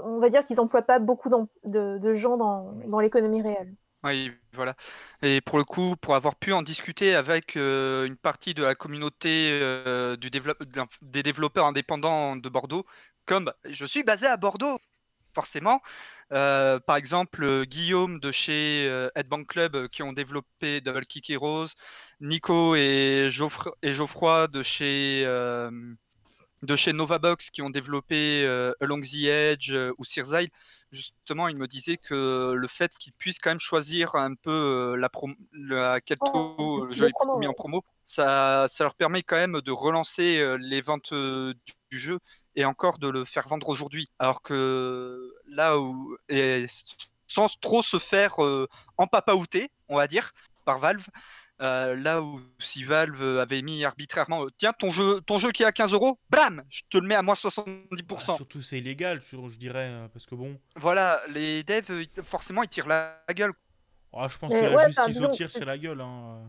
on 0.02 0.18
va 0.18 0.28
dire 0.28 0.44
qu'ils 0.44 0.56
n'emploient 0.56 0.82
pas 0.82 0.98
beaucoup 0.98 1.28
de, 1.64 1.98
de 1.98 2.14
gens 2.14 2.36
dans, 2.36 2.72
dans 2.86 3.00
l'économie 3.00 3.42
réelle. 3.42 3.74
Oui, 4.04 4.30
voilà. 4.52 4.74
Et 5.22 5.40
pour 5.40 5.58
le 5.58 5.64
coup, 5.64 5.94
pour 6.00 6.14
avoir 6.14 6.36
pu 6.36 6.52
en 6.52 6.62
discuter 6.62 7.14
avec 7.16 7.56
euh, 7.56 8.06
une 8.06 8.16
partie 8.16 8.54
de 8.54 8.62
la 8.62 8.74
communauté 8.76 9.50
euh, 9.60 10.16
du 10.16 10.30
développe- 10.30 10.62
d'un- 10.64 10.86
des 11.02 11.22
développeurs 11.24 11.66
indépendants 11.66 12.36
de 12.36 12.48
Bordeaux, 12.48 12.84
comme 13.26 13.52
je 13.64 13.84
suis 13.84 14.04
basé 14.04 14.26
à 14.26 14.36
Bordeaux, 14.36 14.78
forcément. 15.38 15.80
euh, 16.32 16.78
par 16.80 16.96
exemple, 16.96 17.44
euh, 17.44 17.64
Guillaume 17.64 18.20
de 18.20 18.32
chez 18.32 18.86
euh, 18.88 19.08
Headbang 19.14 19.44
Club 19.46 19.88
qui 19.88 20.02
ont 20.02 20.12
développé 20.12 20.80
Double 20.80 21.06
Kick 21.06 21.30
Heroes, 21.30 21.68
Nico 22.20 22.74
et, 22.76 23.28
Geoffre- 23.30 23.72
et 23.82 23.92
Geoffroy 23.92 24.48
de 24.48 24.62
chez, 24.62 25.22
euh, 25.26 25.70
de 26.62 26.76
chez 26.76 26.92
Novabox 26.92 27.50
qui 27.50 27.62
ont 27.62 27.70
développé 27.70 28.44
euh, 28.44 28.72
Along 28.80 29.00
the 29.02 29.24
Edge 29.26 29.72
ou 29.98 30.04
Sear's 30.04 30.34
justement, 30.90 31.48
il 31.48 31.56
me 31.56 31.66
disait 31.68 31.98
que 31.98 32.52
le 32.54 32.68
fait 32.68 32.92
qu'ils 32.98 33.12
puissent 33.12 33.38
quand 33.38 33.50
même 33.50 33.60
choisir 33.60 34.14
un 34.16 34.34
peu 34.34 34.96
la 34.96 36.00
quel 36.00 36.18
Oh, 36.20 36.32
taux 36.32 36.86
le 36.86 36.92
jeu 36.92 37.08
est 37.08 37.16
mis 37.34 37.46
en 37.46 37.54
promo, 37.54 37.84
ça, 38.04 38.66
ça 38.68 38.84
leur 38.84 38.94
permet 38.94 39.22
quand 39.22 39.36
même 39.36 39.60
de 39.60 39.70
relancer 39.70 40.56
les 40.60 40.80
ventes 40.80 41.12
du 41.90 41.98
jeu 41.98 42.18
et 42.58 42.64
encore 42.64 42.98
de 42.98 43.08
le 43.08 43.24
faire 43.24 43.48
vendre 43.48 43.68
aujourd'hui. 43.68 44.10
Alors 44.18 44.42
que 44.42 45.32
là 45.48 45.78
où, 45.78 46.16
et 46.28 46.66
sans 47.26 47.48
trop 47.60 47.82
se 47.82 47.98
faire 47.98 48.42
euh, 48.44 48.68
empapaouter, 48.98 49.70
on 49.88 49.96
va 49.96 50.06
dire, 50.06 50.32
par 50.64 50.78
Valve, 50.78 51.06
euh, 51.60 51.96
là 51.96 52.22
où 52.22 52.40
si 52.58 52.84
Valve 52.84 53.22
avait 53.38 53.62
mis 53.62 53.84
arbitrairement, 53.84 54.44
euh, 54.44 54.48
tiens, 54.56 54.72
ton 54.72 54.90
jeu, 54.90 55.20
ton 55.22 55.38
jeu 55.38 55.50
qui 55.50 55.62
est 55.62 55.66
à 55.66 55.72
15 55.72 55.92
euros, 55.92 56.18
bam, 56.30 56.62
je 56.68 56.82
te 56.90 56.98
le 56.98 57.06
mets 57.06 57.16
à 57.16 57.22
moins 57.22 57.34
70%. 57.34 58.26
bah, 58.26 58.34
surtout, 58.36 58.62
c'est 58.62 58.78
illégal, 58.78 59.22
je 59.30 59.56
dirais, 59.56 59.88
euh, 59.88 60.08
parce 60.08 60.26
que 60.26 60.34
bon. 60.34 60.58
Voilà, 60.76 61.20
les 61.30 61.62
devs, 61.64 62.06
forcément, 62.24 62.62
ils 62.62 62.68
tirent 62.68 62.86
la 62.86 63.20
gueule. 63.34 63.52
ah, 64.12 64.28
je 64.28 64.38
pense 64.38 64.52
Mais 64.52 64.60
que 64.60 64.64
la 64.66 64.76
ouais, 64.76 64.86
justice 64.86 65.16
enfin, 65.20 65.28
au 65.28 65.48
c'est 65.48 65.64
la 65.64 65.78
gueule. 65.78 66.00
hein. 66.00 66.42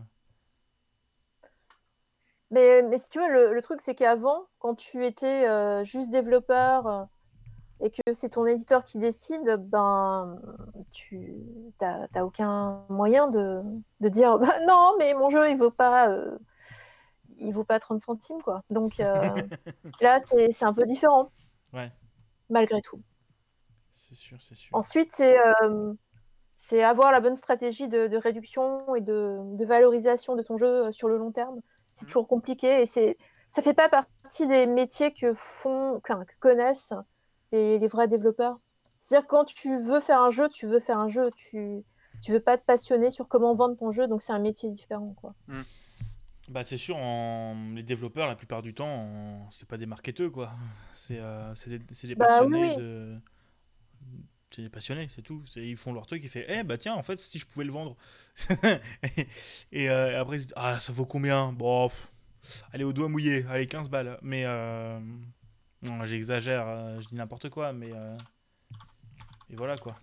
Mais, 2.50 2.82
mais 2.82 2.98
si 2.98 3.10
tu 3.10 3.20
veux, 3.20 3.28
le, 3.30 3.54
le 3.54 3.62
truc, 3.62 3.80
c'est 3.80 3.94
qu'avant, 3.94 4.46
quand 4.58 4.74
tu 4.74 5.04
étais 5.06 5.48
euh, 5.48 5.84
juste 5.84 6.10
développeur 6.10 6.86
euh, 6.86 7.04
et 7.80 7.90
que 7.90 8.12
c'est 8.12 8.30
ton 8.30 8.46
éditeur 8.46 8.84
qui 8.84 8.98
décide, 8.98 9.56
ben, 9.58 10.40
tu 10.92 11.34
n'as 11.80 12.24
aucun 12.24 12.84
moyen 12.88 13.28
de, 13.28 13.62
de 14.00 14.08
dire 14.08 14.38
Bah, 14.38 14.48
non, 14.68 14.94
mais 14.98 15.14
mon 15.14 15.30
jeu, 15.30 15.50
il 15.50 15.56
vaut 15.56 15.70
pas, 15.70 16.10
euh, 16.10 16.38
il 17.38 17.52
vaut 17.54 17.64
pas 17.64 17.80
30 17.80 18.02
centimes. 18.02 18.42
Quoi. 18.42 18.62
Donc 18.70 18.98
là, 20.00 20.20
c'est 20.28 20.52
c'est 20.52 20.64
un 20.64 20.74
peu 20.74 20.84
différent, 20.86 21.30
Ouais, 21.72 21.90
malgré 22.48 22.82
tout. 22.82 23.00
c'est 23.92 24.14
sûr, 24.14 24.38
c'est 24.42 24.54
sûr. 24.56 24.76
Ensuite, 24.76 25.12
c'est 25.12 25.36
c'est 26.56 26.82
avoir 26.82 27.10
la 27.10 27.20
bonne 27.20 27.36
stratégie 27.36 27.88
de, 27.88 28.06
de 28.06 28.16
réduction 28.16 28.94
et 28.94 29.00
de, 29.00 29.38
de 29.56 29.64
valorisation 29.64 30.36
de 30.36 30.42
ton 30.42 30.56
jeu 30.56 30.92
sur 30.92 31.08
le 31.08 31.16
long 31.16 31.32
terme. 31.32 31.60
C'est 32.00 32.06
toujours 32.06 32.26
compliqué 32.28 32.82
et 32.82 32.86
c'est 32.86 33.16
ça 33.54 33.62
fait 33.62 33.74
pas 33.74 33.88
partie 33.88 34.46
des 34.46 34.66
métiers 34.66 35.12
que 35.12 35.34
font 35.34 35.96
enfin, 35.96 36.24
que 36.24 36.32
connaissent 36.40 36.94
les, 37.52 37.78
les 37.78 37.88
vrais 37.88 38.08
développeurs. 38.08 38.58
C'est-à-dire 38.98 39.26
que 39.26 39.30
quand 39.30 39.44
tu 39.44 39.78
veux 39.78 40.00
faire 40.00 40.20
un 40.20 40.30
jeu, 40.30 40.48
tu 40.48 40.66
veux 40.66 40.80
faire 40.80 40.98
un 40.98 41.08
jeu, 41.08 41.30
tu 41.36 41.82
tu 42.22 42.32
veux 42.32 42.40
pas 42.40 42.58
te 42.58 42.64
passionner 42.64 43.10
sur 43.10 43.28
comment 43.28 43.54
vendre 43.54 43.76
ton 43.76 43.92
jeu, 43.92 44.06
donc 44.06 44.20
c'est 44.22 44.32
un 44.32 44.38
métier 44.38 44.70
différent 44.70 45.14
quoi. 45.20 45.34
Bah, 46.48 46.64
c'est 46.64 46.76
sûr, 46.76 46.96
en... 46.96 47.54
les 47.74 47.82
développeurs, 47.84 48.26
la 48.26 48.34
plupart 48.34 48.60
du 48.60 48.74
temps, 48.74 48.88
en- 48.88 49.50
c'est 49.52 49.68
pas 49.68 49.76
des 49.76 49.86
marketeurs, 49.86 50.32
quoi. 50.32 50.50
C'est 50.94 51.18
euh, 51.18 51.54
des, 51.66 52.14
Bah, 52.16 52.26
passionnés 52.26 52.70
oui. 52.70 52.76
de... 52.76 53.20
c'est 54.50 54.62
des 54.62 54.68
passionnés, 54.68 55.08
c'est 55.14 55.22
tout. 55.22 55.44
Ils 55.56 55.76
font 55.76 55.92
leur 55.92 56.06
truc, 56.06 56.22
ils 56.24 56.30
font 56.30 56.40
Eh 56.48 56.62
bah 56.64 56.78
tiens, 56.78 56.94
en 56.94 57.02
fait, 57.02 57.20
si 57.20 57.38
je 57.38 57.46
pouvais 57.46 57.64
le 57.64 57.72
vendre. 57.72 57.96
et 59.72 59.90
euh, 59.90 60.20
après, 60.20 60.36
ils 60.36 60.40
se 60.40 60.44
disent 60.46 60.54
Ah, 60.56 60.78
ça 60.80 60.92
vaut 60.92 61.06
combien? 61.06 61.52
Bon, 61.52 61.90
allez, 62.72 62.84
au 62.84 62.92
doigt 62.92 63.08
mouillé, 63.08 63.44
allez, 63.48 63.66
15 63.66 63.88
balles. 63.88 64.18
Mais, 64.22 64.44
euh, 64.46 64.98
non, 65.82 66.04
j'exagère, 66.04 66.66
euh, 66.66 67.00
je 67.00 67.08
dis 67.08 67.14
n'importe 67.14 67.48
quoi, 67.50 67.72
mais. 67.72 67.92
euh, 67.92 68.16
et 69.50 69.56
voilà 69.56 69.76
quoi. 69.76 69.96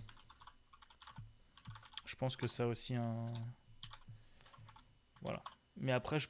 Je 2.05 2.15
pense 2.15 2.35
que 2.35 2.47
ça 2.47 2.67
aussi 2.67 2.95
un. 2.95 3.31
Voilà. 5.21 5.41
Mais 5.75 5.91
après, 5.91 6.19
je, 6.19 6.27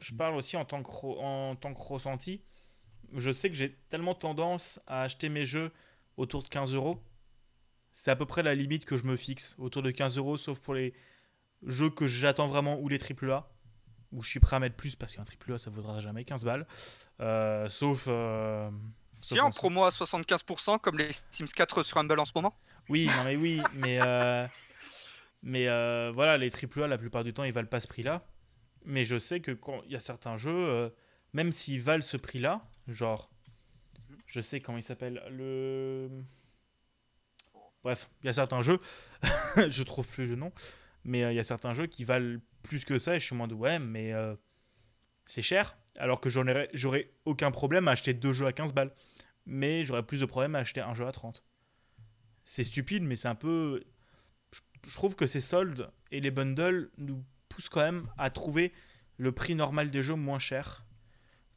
je 0.00 0.14
parle 0.14 0.34
aussi 0.36 0.56
en 0.56 0.64
tant 0.64 0.82
que, 0.82 0.90
en 0.90 1.56
tant 1.56 1.74
que 1.74 1.80
ressenti. 1.80 2.42
Je 3.14 3.30
sais 3.30 3.50
que 3.50 3.56
j'ai 3.56 3.74
tellement 3.90 4.14
tendance 4.14 4.80
à 4.86 5.02
acheter 5.02 5.28
mes 5.28 5.44
jeux 5.44 5.72
autour 6.16 6.42
de 6.42 6.48
15 6.48 6.74
euros. 6.74 7.02
C'est 7.92 8.10
à 8.10 8.16
peu 8.16 8.26
près 8.26 8.42
la 8.42 8.54
limite 8.54 8.84
que 8.84 8.96
je 8.96 9.04
me 9.04 9.16
fixe, 9.16 9.54
autour 9.58 9.82
de 9.82 9.90
15 9.90 10.16
euros, 10.18 10.36
sauf 10.36 10.60
pour 10.60 10.74
les 10.74 10.94
jeux 11.66 11.90
que 11.90 12.06
j'attends 12.06 12.46
vraiment 12.46 12.78
ou 12.80 12.88
les 12.88 12.98
AAA, 12.98 13.48
où 14.12 14.22
je 14.22 14.28
suis 14.28 14.40
prêt 14.40 14.56
à 14.56 14.58
mettre 14.60 14.76
plus 14.76 14.96
parce 14.96 15.14
qu'un 15.14 15.24
AAA 15.24 15.58
ça 15.58 15.70
vaudra 15.70 16.00
jamais 16.00 16.24
15 16.24 16.44
balles. 16.44 16.66
Euh, 17.20 17.68
sauf. 17.68 18.06
euh, 18.08 18.70
Si 19.12 19.28
sauf 19.28 19.40
en 19.40 19.46
en- 19.46 19.50
promo 19.50 19.84
à 19.84 19.90
75%, 19.90 20.78
comme 20.78 20.98
les 20.98 21.10
Sims 21.30 21.46
4 21.54 21.82
sur 21.82 21.98
Humble 21.98 22.18
en 22.18 22.24
ce 22.24 22.32
moment. 22.34 22.54
Oui, 22.88 23.06
non 23.16 23.24
mais 23.24 23.36
oui, 23.36 23.60
mais 23.74 23.98
euh, 24.02 24.46
mais 25.42 25.66
voilà, 26.12 26.38
les 26.38 26.50
AAA 26.50 26.86
la 26.88 26.98
plupart 26.98 27.24
du 27.24 27.32
temps 27.34 27.44
ils 27.44 27.52
valent 27.52 27.68
pas 27.68 27.80
ce 27.80 27.86
prix-là. 27.88 28.24
Mais 28.84 29.04
je 29.04 29.18
sais 29.18 29.40
que 29.40 29.52
quand 29.52 29.82
il 29.86 29.92
y 29.92 29.96
a 29.96 30.00
certains 30.00 30.36
jeux, 30.36 30.92
même 31.34 31.52
s'ils 31.52 31.80
valent 31.80 32.02
ce 32.02 32.16
prix-là, 32.16 32.62
genre, 32.88 33.30
je 34.26 34.40
sais 34.40 34.60
comment 34.60 34.78
il 34.78 34.82
s'appelle 34.82 35.22
le. 35.30 36.10
Bref, 37.84 38.08
il 38.22 38.26
y 38.26 38.28
a 38.30 38.32
certains 38.32 38.62
jeux, 38.62 38.78
je 39.68 39.82
trouve 39.82 40.06
plus 40.06 40.26
le 40.26 40.36
nom, 40.36 40.52
mais 41.04 41.24
euh, 41.24 41.32
il 41.32 41.36
y 41.36 41.40
a 41.40 41.44
certains 41.44 41.74
jeux 41.74 41.86
qui 41.86 42.04
valent 42.04 42.38
plus 42.62 42.84
que 42.84 42.96
ça 42.98 43.16
et 43.16 43.18
je 43.18 43.24
suis 43.24 43.34
moins 43.34 43.48
de 43.48 43.54
ouais, 43.54 43.78
mais 43.80 44.12
euh, 44.12 44.36
c'est 45.26 45.42
cher, 45.42 45.76
alors 45.98 46.20
que 46.20 46.28
j'aurais 46.30 47.10
aucun 47.24 47.50
problème 47.50 47.88
à 47.88 47.92
acheter 47.92 48.14
deux 48.14 48.32
jeux 48.32 48.46
à 48.46 48.52
15 48.52 48.72
balles, 48.72 48.92
mais 49.46 49.84
j'aurais 49.84 50.04
plus 50.04 50.20
de 50.20 50.26
problème 50.26 50.54
à 50.54 50.60
acheter 50.60 50.80
un 50.80 50.94
jeu 50.94 51.06
à 51.06 51.12
30 51.12 51.44
c'est 52.44 52.64
stupide, 52.64 53.02
mais 53.04 53.16
c'est 53.16 53.28
un 53.28 53.34
peu. 53.34 53.82
Je, 54.52 54.60
je 54.86 54.94
trouve 54.94 55.14
que 55.14 55.26
ces 55.26 55.40
soldes 55.40 55.90
et 56.10 56.20
les 56.20 56.30
bundles 56.30 56.90
nous 56.98 57.24
poussent 57.48 57.68
quand 57.68 57.80
même 57.82 58.08
à 58.18 58.30
trouver 58.30 58.72
le 59.16 59.32
prix 59.32 59.54
normal 59.54 59.90
des 59.90 60.02
jeux 60.02 60.14
moins 60.16 60.38
cher. 60.38 60.84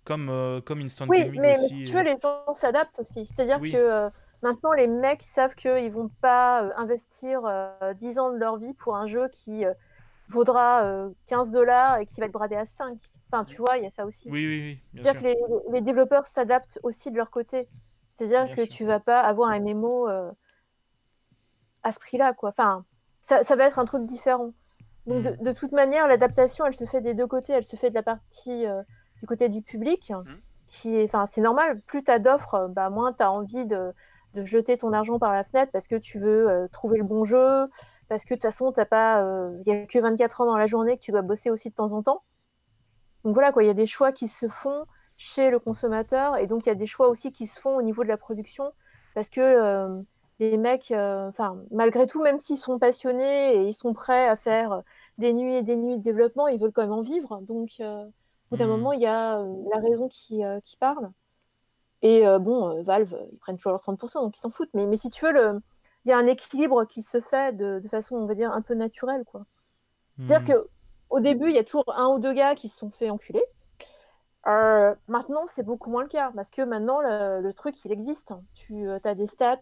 Comme, 0.04 0.30
euh, 0.30 0.62
comme 0.62 0.82
Instant 0.82 1.08
Oui, 1.08 1.22
Gaming 1.24 1.42
mais, 1.42 1.54
mais 1.54 1.60
aussi. 1.60 1.80
si 1.80 1.84
tu 1.86 1.94
veux, 1.94 2.04
les 2.04 2.16
gens 2.22 2.54
s'adaptent 2.54 3.00
aussi. 3.00 3.26
C'est-à-dire 3.26 3.60
Oui. 3.60 3.72
que 3.72 4.10
maintenant, 4.41 4.74
les 4.74 4.88
mecs 4.88 5.24
savent 5.24 5.56
qu'ils 5.56 5.91
vont 5.91 6.10
pas 6.21 6.63
euh, 6.63 6.71
investir 6.78 7.41
euh, 7.45 7.93
10 7.93 8.19
ans 8.19 8.32
de 8.32 8.38
leur 8.38 8.58
vie 8.58 8.74
pour 8.74 8.95
un 8.95 9.08
jeu 9.08 9.30
qui 9.30 9.65
euh, 9.65 9.74
vaudra 10.30 10.84
euh, 10.86 11.10
15 11.28 11.52
dollars 11.52 11.98
et 12.00 12.06
qui 12.06 12.19
va 12.19 12.28
être 12.28 12.32
bradé 12.32 12.56
à 12.56 12.65
5. 12.65 12.98
Enfin, 13.28 13.43
tu 13.43 13.58
vois, 13.58 13.78
il 13.78 13.84
y 13.84 13.88
a 13.88 13.91
ça 13.91 14.06
aussi. 14.06 14.30
Oui, 14.30 14.45
oui, 14.45 14.62
oui. 14.62 15.02
C'est-à-dire 15.02 15.21
que 15.21 15.26
les, 15.26 15.36
les 15.71 15.82
développeurs 15.82 16.28
s'adaptent 16.28 16.80
aussi 16.84 17.12
de 17.12 17.17
leur 17.17 17.32
côté. 17.32 17.67
C'est-à-dire 18.10 18.50
que 18.56 18.63
sûr. 18.63 18.67
tu 18.69 18.86
vas 18.86 19.00
pas 19.00 19.19
avoir 19.19 19.50
un 19.50 19.60
MMO 19.60 20.08
euh, 20.08 20.32
à 21.84 21.91
ce 21.91 22.00
prix-là, 22.00 22.34
quoi. 22.34 22.50
Enfin, 22.50 22.86
ça, 23.21 23.43
ça 23.43 23.56
va 23.56 23.65
être 23.65 23.80
un 23.80 23.86
truc 23.86 24.06
différent. 24.06 24.54
Donc, 25.06 25.24
de, 25.24 25.32
Mm. 25.32 25.43
de 25.43 25.52
toute 25.52 25.71
manière, 25.71 26.08
l'adaptation, 26.08 26.65
elle 26.65 26.74
se 26.74 26.86
fait 26.86 27.02
des 27.02 27.13
deux 27.13 27.28
côtés. 27.28 27.54
Elle 27.54 27.63
se 27.63 27.76
fait 27.76 27.89
de 27.89 27.95
la 27.95 28.04
partie 28.04 28.65
euh, 28.65 28.82
du 29.19 29.28
côté 29.28 29.50
du 29.50 29.62
public, 29.62 30.13
qui 30.67 30.95
est, 30.95 31.04
enfin, 31.04 31.26
c'est 31.26 31.41
normal. 31.41 31.82
Plus 31.82 32.04
tu 32.04 32.12
as 32.12 32.19
d'offres, 32.19 32.54
euh, 32.56 32.67
bah, 32.67 32.89
moins 32.89 33.12
tu 33.13 33.24
as 33.24 33.32
envie 33.32 33.65
de, 33.65 33.93
de 34.36 34.45
jeter 34.45 34.78
ton 34.78 34.93
argent 34.93 35.19
par 35.19 35.34
la 35.34 35.43
fenêtre 35.43 35.71
parce 35.74 35.88
que 35.88 35.95
tu 35.95 36.19
veux 36.19 36.50
euh, 36.50 36.67
trouver 36.69 36.98
le 37.00 37.06
bon 37.06 37.26
jeu, 37.26 37.67
parce 38.10 38.26
que 38.26 38.36
de 38.36 38.39
toute 38.39 38.43
façon, 38.43 38.71
t'as 38.74 38.86
pas, 38.86 39.24
euh, 39.24 39.58
il 39.65 39.74
y 39.74 39.76
a 39.76 39.86
que 39.88 40.00
24 40.00 40.41
heures 40.41 40.48
dans 40.48 40.58
la 40.58 40.67
journée 40.67 40.98
que 40.98 41.02
tu 41.04 41.12
dois 41.12 41.24
bosser 41.24 41.52
aussi 41.52 41.69
de 41.71 41.76
temps 41.76 41.93
en 41.93 42.04
temps. 42.04 42.24
Donc 43.24 43.34
voilà, 43.34 43.52
quoi, 43.52 43.63
il 43.63 43.67
y 43.67 43.69
a 43.69 43.74
des 43.74 43.86
choix 43.86 44.12
qui 44.12 44.28
se 44.28 44.48
font 44.48 44.86
chez 45.17 45.50
le 45.50 45.60
consommateur 45.60 46.38
et 46.38 46.48
donc 46.48 46.65
il 46.65 46.69
y 46.69 46.71
a 46.71 46.76
des 46.76 46.86
choix 46.86 47.08
aussi 47.10 47.32
qui 47.32 47.48
se 47.48 47.60
font 47.60 47.76
au 47.78 47.82
niveau 47.82 48.04
de 48.04 48.10
la 48.10 48.17
production 48.17 48.74
parce 49.13 49.30
que 49.30 49.39
euh, 49.41 50.02
les 50.39 50.58
mecs, 50.58 50.91
euh, 50.91 51.30
enfin, 51.30 51.63
malgré 51.71 52.06
tout, 52.06 52.21
même 52.21 52.39
s'ils 52.39 52.58
sont 52.58 52.78
passionnés 52.80 53.56
et 53.56 53.63
ils 53.67 53.74
sont 53.74 53.93
prêts 53.93 54.28
à 54.28 54.36
faire 54.36 54.84
des 55.17 55.34
nuits 55.34 55.56
et 55.56 55.63
des 55.63 55.78
nuits 55.78 55.98
de 55.98 56.04
développement, 56.04 56.48
ils 56.48 56.60
veulent 56.60 56.74
quand 56.74 56.82
même 56.84 56.91
en 56.91 57.02
vivre. 57.02 57.39
Donc, 57.41 57.71
euh, 57.80 58.04
au 58.06 58.12
bout 58.52 58.58
d'un 58.58 58.67
Mhm. 58.67 58.67
moment, 58.67 58.91
il 58.91 59.00
y 59.02 59.06
a 59.08 59.39
euh, 59.39 59.54
la 59.74 59.80
raison 59.80 60.10
qui, 60.10 60.43
euh, 60.43 60.60
qui 60.62 60.76
parle. 60.78 61.10
Et 62.06 62.28
euh, 62.28 62.38
bon, 62.39 62.70
euh, 62.78 62.84
Valve, 62.84 63.18
ils 63.32 63.38
prennent 63.39 63.58
toujours 63.58 63.72
leurs 63.72 63.82
30%, 63.82 64.22
donc 64.22 64.38
ils 64.38 64.39
s'en 64.39 64.52
foutent. 64.52 64.70
Mais, 64.76 64.86
mais 64.86 64.96
si 64.98 65.10
tu 65.10 65.26
veux, 65.26 65.34
il 66.06 66.10
y 66.10 66.13
a 66.13 66.18
un 66.18 66.28
équilibre 66.28 66.86
qui 66.86 67.02
se 67.02 67.20
fait 67.20 67.56
de, 67.56 67.80
de 67.80 67.88
façon, 67.88 68.15
on 68.18 68.26
va 68.28 68.36
dire, 68.36 68.52
un 68.52 68.62
peu 68.62 68.76
naturelle. 68.76 69.24
quoi. 69.26 69.41
C'est-à-dire 70.20 70.56
Mm. 70.56 70.60
que 70.60 70.70
au 71.10 71.20
début, 71.20 71.50
il 71.50 71.56
y 71.56 71.60
a 71.60 71.63
toujours 71.63 71.86
un 71.96 72.08
ou 72.10 72.20
deux 72.20 72.34
gars 72.34 72.56
qui 72.56 72.70
se 72.70 72.78
sont 72.78 72.89
fait 72.91 73.10
enculer. 73.10 73.44
Euh, 74.48 74.94
maintenant, 75.08 75.46
c'est 75.48 75.63
beaucoup 75.63 75.89
moins 75.89 76.04
le 76.04 76.08
cas 76.10 76.32
parce 76.36 76.52
que 76.52 76.62
maintenant, 76.62 77.02
le, 77.02 77.41
le 77.41 77.54
truc, 77.54 77.84
il 77.86 77.91
existe. 77.91 78.34
Tu 78.54 78.88
as 79.04 79.15
des 79.15 79.28
stats. 79.28 79.60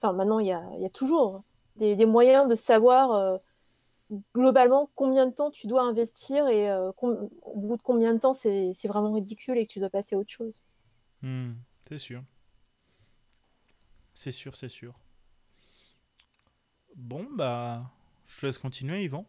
Enfin, 0.00 0.12
maintenant, 0.12 0.38
il 0.38 0.46
y 0.46 0.52
a, 0.52 0.62
il 0.76 0.82
y 0.82 0.86
a 0.86 0.90
toujours 0.90 1.42
des, 1.76 1.96
des 1.96 2.06
moyens 2.06 2.46
de 2.48 2.54
savoir 2.54 3.12
euh, 3.12 3.38
globalement 4.34 4.90
combien 4.94 5.26
de 5.26 5.32
temps 5.32 5.50
tu 5.50 5.66
dois 5.66 5.82
investir 5.82 6.46
et 6.48 6.70
euh, 6.70 6.92
au 7.02 7.56
bout 7.56 7.76
de 7.76 7.82
combien 7.82 8.14
de 8.14 8.18
temps 8.20 8.34
c'est 8.34 8.72
vraiment 8.86 9.12
ridicule 9.12 9.58
et 9.58 9.66
que 9.66 9.72
tu 9.72 9.80
dois 9.80 9.90
passer 9.90 10.14
à 10.16 10.18
autre 10.18 10.30
chose. 10.30 10.62
Hmm, 11.22 11.52
c'est 11.90 11.98
sûr. 11.98 12.22
C'est 14.14 14.30
sûr, 14.30 14.54
c'est 14.54 14.68
sûr. 14.68 14.94
Bon, 16.94 17.26
bah, 17.34 17.90
je 18.28 18.40
te 18.40 18.46
laisse 18.46 18.58
continuer, 18.58 19.02
Yvan. 19.02 19.26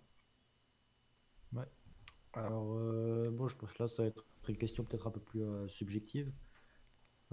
Alors, 2.33 2.73
euh, 2.77 3.29
bon, 3.31 3.47
je 3.47 3.55
pense 3.55 3.73
que 3.73 3.83
là, 3.83 3.89
ça 3.89 4.03
va 4.03 4.09
être 4.09 4.25
une 4.47 4.57
question 4.57 4.83
peut-être 4.83 5.07
un 5.07 5.11
peu 5.11 5.19
plus 5.19 5.41
euh, 5.43 5.67
subjective. 5.67 6.31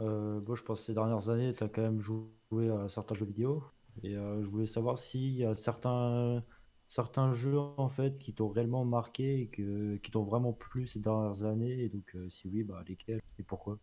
Euh, 0.00 0.40
bon, 0.40 0.54
je 0.54 0.62
pense 0.64 0.80
que 0.80 0.86
ces 0.86 0.94
dernières 0.94 1.28
années, 1.28 1.54
tu 1.54 1.62
as 1.64 1.68
quand 1.68 1.82
même 1.82 2.00
joué 2.00 2.70
à 2.70 2.88
certains 2.88 3.14
jeux 3.14 3.26
vidéo. 3.26 3.62
Et 4.02 4.14
je 4.14 4.46
voulais 4.48 4.66
savoir 4.66 4.96
s'il 4.98 5.34
y 5.34 5.44
a 5.44 5.54
certains, 5.54 6.44
certains 6.86 7.32
jeux, 7.34 7.58
en 7.58 7.88
fait, 7.88 8.18
qui 8.18 8.32
t'ont 8.32 8.48
réellement 8.48 8.84
marqué 8.84 9.40
et 9.42 9.48
que, 9.48 9.96
qui 9.96 10.10
t'ont 10.12 10.22
vraiment 10.24 10.52
plu 10.52 10.86
ces 10.86 11.00
dernières 11.00 11.44
années. 11.44 11.80
Et 11.84 11.88
donc, 11.88 12.16
si 12.30 12.48
oui, 12.48 12.62
bah, 12.62 12.82
lesquels 12.86 13.20
et 13.38 13.42
pourquoi? 13.42 13.78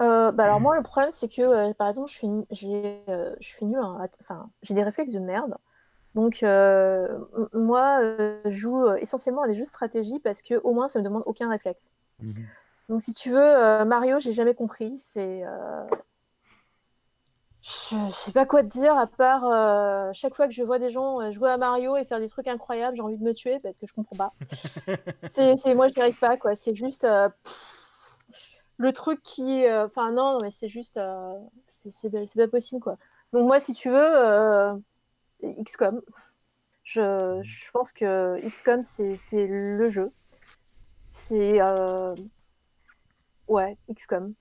Euh, 0.00 0.32
bah 0.32 0.44
alors 0.44 0.60
moi 0.60 0.76
le 0.76 0.82
problème 0.82 1.12
c'est 1.12 1.28
que 1.28 1.42
euh, 1.42 1.72
par 1.74 1.88
exemple 1.88 2.10
je 2.10 2.14
suis 2.14 2.28
j'ai 2.50 3.00
euh, 3.08 3.34
je 3.40 3.46
suis 3.46 3.66
nulle 3.66 3.78
en- 3.78 4.00
enfin 4.20 4.50
j'ai 4.62 4.74
des 4.74 4.82
réflexes 4.82 5.12
de 5.12 5.20
merde. 5.20 5.54
Donc 6.14 6.42
moi 7.52 8.00
je 8.44 8.50
joue 8.50 8.86
essentiellement 8.96 9.42
à 9.42 9.48
des 9.48 9.54
jeux 9.54 9.64
de 9.64 9.68
stratégie 9.68 10.18
parce 10.18 10.42
que 10.42 10.54
au 10.62 10.72
moins 10.72 10.88
ça 10.88 10.98
me 10.98 11.04
demande 11.04 11.22
aucun 11.26 11.48
réflexe. 11.48 11.90
Mhm. 12.20 12.46
donc 12.88 13.00
si 13.00 13.14
tu 13.14 13.30
veux 13.30 13.84
Mario 13.84 14.18
j'ai 14.18 14.32
jamais 14.32 14.54
compris. 14.54 14.98
C'est 14.98 15.42
je 17.62 17.96
je 18.08 18.10
sais 18.12 18.32
pas 18.32 18.44
quoi 18.44 18.62
te 18.62 18.68
dire 18.68 18.96
à 18.98 19.06
part 19.06 19.42
chaque 20.14 20.34
fois 20.34 20.48
que 20.48 20.52
je 20.52 20.62
vois 20.64 20.78
des 20.78 20.90
gens 20.90 21.30
jouer 21.30 21.50
à 21.50 21.56
Mario 21.56 21.96
et 21.96 22.04
faire 22.04 22.18
des 22.20 22.28
trucs 22.28 22.48
incroyables 22.48 22.96
j'ai 22.96 23.02
envie 23.02 23.16
de 23.18 23.24
me 23.24 23.32
tuer 23.34 23.58
parce 23.60 23.78
que 23.78 23.86
je 23.86 23.94
comprends 23.94 24.16
pas. 24.16 24.32
C'est 25.30 25.74
moi 25.74 25.88
je 25.88 25.94
n'y 25.94 26.02
arrive 26.02 26.18
pas 26.18 26.36
quoi. 26.36 26.54
C'est 26.56 26.74
juste 26.74 27.02
pff, 27.02 27.71
le 28.76 28.92
truc 28.92 29.22
qui 29.22 29.66
euh, 29.66 29.86
enfin 29.86 30.12
non 30.12 30.38
mais 30.40 30.50
c'est 30.50 30.68
juste 30.68 30.96
euh, 30.96 31.38
c'est 31.90 32.10
pas, 32.34 32.48
possible 32.48 32.80
quoi. 32.80 32.96
Donc 33.32 33.46
moi 33.46 33.60
si 33.60 33.74
tu 33.74 33.90
veux 33.90 34.16
euh, 34.16 34.74
XCOM 35.42 36.00
je, 36.84 37.40
je 37.42 37.70
pense 37.70 37.92
que 37.92 38.40
XCOM 38.48 38.82
c'est 38.84 39.46
le 39.46 39.88
jeu. 39.88 40.10
C'est 41.10 41.60
euh, 41.60 42.14
ouais 43.48 43.76
XCOM 43.94 44.34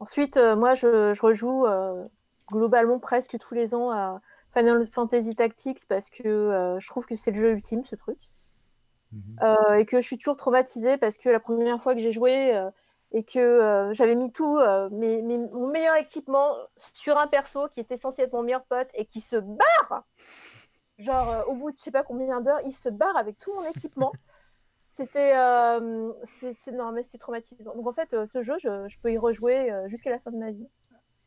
ensuite 0.00 0.36
euh, 0.36 0.56
moi 0.56 0.74
je, 0.74 1.14
je 1.14 1.22
rejoue 1.22 1.66
euh, 1.66 2.06
globalement 2.48 2.98
presque 2.98 3.38
tous 3.38 3.54
les 3.54 3.74
ans 3.74 3.90
à 3.90 4.20
Final 4.52 4.86
Fantasy 4.86 5.34
Tactics 5.34 5.86
parce 5.88 6.10
que 6.10 6.26
euh, 6.26 6.78
je 6.80 6.86
trouve 6.88 7.06
que 7.06 7.14
c'est 7.16 7.30
le 7.30 7.40
jeu 7.40 7.50
ultime 7.52 7.84
ce 7.84 7.96
truc. 7.96 8.18
Mhm. 9.12 9.36
euh, 9.42 9.74
et 9.74 9.86
que 9.86 10.00
je 10.00 10.06
suis 10.06 10.18
toujours 10.18 10.36
traumatisée 10.36 10.96
parce 10.96 11.16
que 11.16 11.28
la 11.28 11.38
première 11.38 11.80
fois 11.80 11.94
que 11.94 12.00
j'ai 12.00 12.12
joué 12.12 12.54
euh, 12.54 12.70
et 13.16 13.24
que 13.24 13.38
euh, 13.38 13.94
j'avais 13.94 14.14
mis 14.14 14.30
tout, 14.30 14.58
euh, 14.58 14.90
mes- 14.90 15.22
mes- 15.22 15.38
mon 15.38 15.68
meilleur 15.68 15.96
équipement 15.96 16.54
sur 16.92 17.16
un 17.16 17.26
perso 17.26 17.66
qui 17.68 17.80
était 17.80 17.96
censé 17.96 18.20
être 18.22 18.32
mon 18.34 18.42
meilleur 18.42 18.62
pote 18.66 18.88
et 18.92 19.06
qui 19.06 19.20
se 19.20 19.36
barre, 19.36 20.04
genre 20.98 21.30
euh, 21.30 21.42
au 21.44 21.54
bout 21.54 21.70
de 21.72 21.78
je 21.78 21.82
sais 21.82 21.90
pas 21.90 22.02
combien 22.02 22.42
d'heures, 22.42 22.60
il 22.66 22.72
se 22.72 22.90
barre 22.90 23.16
avec 23.16 23.38
tout 23.38 23.54
mon 23.54 23.64
équipement. 23.64 24.12
C'était 24.90 25.32
c'est 26.60 26.72
non 26.72 26.92
mais 26.92 27.02
c'est 27.02 27.18
traumatisant. 27.18 27.74
Donc 27.74 27.86
en 27.86 27.92
fait, 27.92 28.14
ce 28.26 28.42
jeu, 28.42 28.56
je, 28.58 28.86
je 28.88 28.98
peux 29.00 29.12
y 29.12 29.18
rejouer 29.18 29.70
jusqu'à 29.86 30.10
la 30.10 30.18
fin 30.18 30.30
de 30.30 30.38
ma 30.38 30.50
vie. 30.50 30.68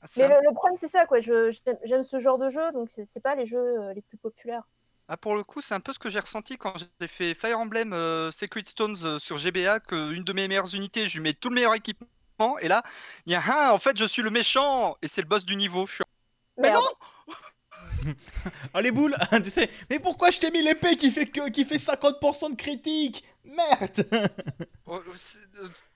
Ah, 0.02 0.06
Mais 0.18 0.24
un- 0.26 0.28
le, 0.30 0.36
le 0.48 0.54
problème 0.54 0.78
c'est 0.78 0.88
ça 0.88 1.06
quoi. 1.08 1.20
J'aime- 1.20 2.04
ce 2.04 2.20
genre 2.20 2.38
de 2.38 2.50
jeu, 2.50 2.72
donc 2.72 2.90
c'est 2.92 3.20
pas 3.20 3.36
les 3.36 3.46
jeux 3.46 3.92
les 3.94 4.02
plus 4.02 4.18
populaires. 4.18 4.68
Ah, 5.12 5.18
pour 5.18 5.36
le 5.36 5.44
coup, 5.44 5.60
c'est 5.60 5.74
un 5.74 5.80
peu 5.80 5.92
ce 5.92 5.98
que 5.98 6.12
j'ai 6.12 6.20
ressenti 6.20 6.56
quand 6.60 6.76
j'ai 6.78 7.08
fait 7.08 7.34
Fire 7.34 7.58
Emblem 7.58 7.94
euh, 7.94 8.30
Secret 8.30 8.62
Stones 8.64 8.96
euh, 9.04 9.18
sur 9.18 9.40
GBA, 9.40 9.80
que 9.80 10.14
une 10.14 10.24
de 10.24 10.34
mes 10.34 10.48
meilleures 10.48 10.76
unités, 10.76 11.10
je 11.10 11.18
lui 11.18 11.24
mets 11.24 11.34
tout 11.34 11.50
le 11.50 11.56
meilleur 11.56 11.74
équipement, 11.74 12.60
et 12.60 12.68
là, 12.68 12.84
il 13.26 13.32
y 13.32 13.36
a 13.36 13.42
ah, 13.48 13.74
en 13.74 13.80
fait, 13.80 13.98
je 13.98 14.06
suis 14.06 14.22
le 14.22 14.30
méchant, 14.30 14.98
et 15.02 15.08
c'est 15.08 15.22
le 15.22 15.28
boss 15.28 15.44
du 15.44 15.56
niveau. 15.56 15.88
Je 15.88 15.96
suis... 15.96 16.04
Mais 16.58 16.70
non 16.70 16.86
Ah 18.76 18.82
les 18.82 18.92
boules 18.92 19.16
Tu 19.44 19.50
sais, 19.50 19.72
mais 19.90 19.98
pourquoi 19.98 20.30
je 20.30 20.40
t'ai 20.40 20.52
mis 20.52 20.62
l'épée 20.62 20.96
qui 20.96 21.10
fait, 21.10 21.26
que, 21.26 21.50
qui 21.50 21.66
fait 21.66 21.78
50% 21.78 22.52
de 22.52 22.56
critique? 22.56 23.24
Merde 23.46 24.06
Oh, 24.86 25.02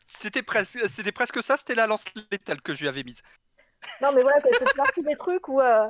C'était 0.07 0.41
presque, 0.41 0.89
c'était 0.89 1.11
presque 1.11 1.43
ça, 1.43 1.55
c'était 1.55 1.75
la 1.75 1.85
lance 1.85 2.05
létale 2.31 2.63
que 2.63 2.73
je 2.73 2.81
lui 2.81 2.87
avais 2.87 3.03
mise. 3.03 3.21
Non, 4.01 4.11
mais 4.11 4.23
voilà, 4.23 4.39
c'est 4.41 4.75
partie 4.75 5.03
des 5.03 5.15
trucs 5.15 5.47
où, 5.47 5.61
euh, 5.61 5.87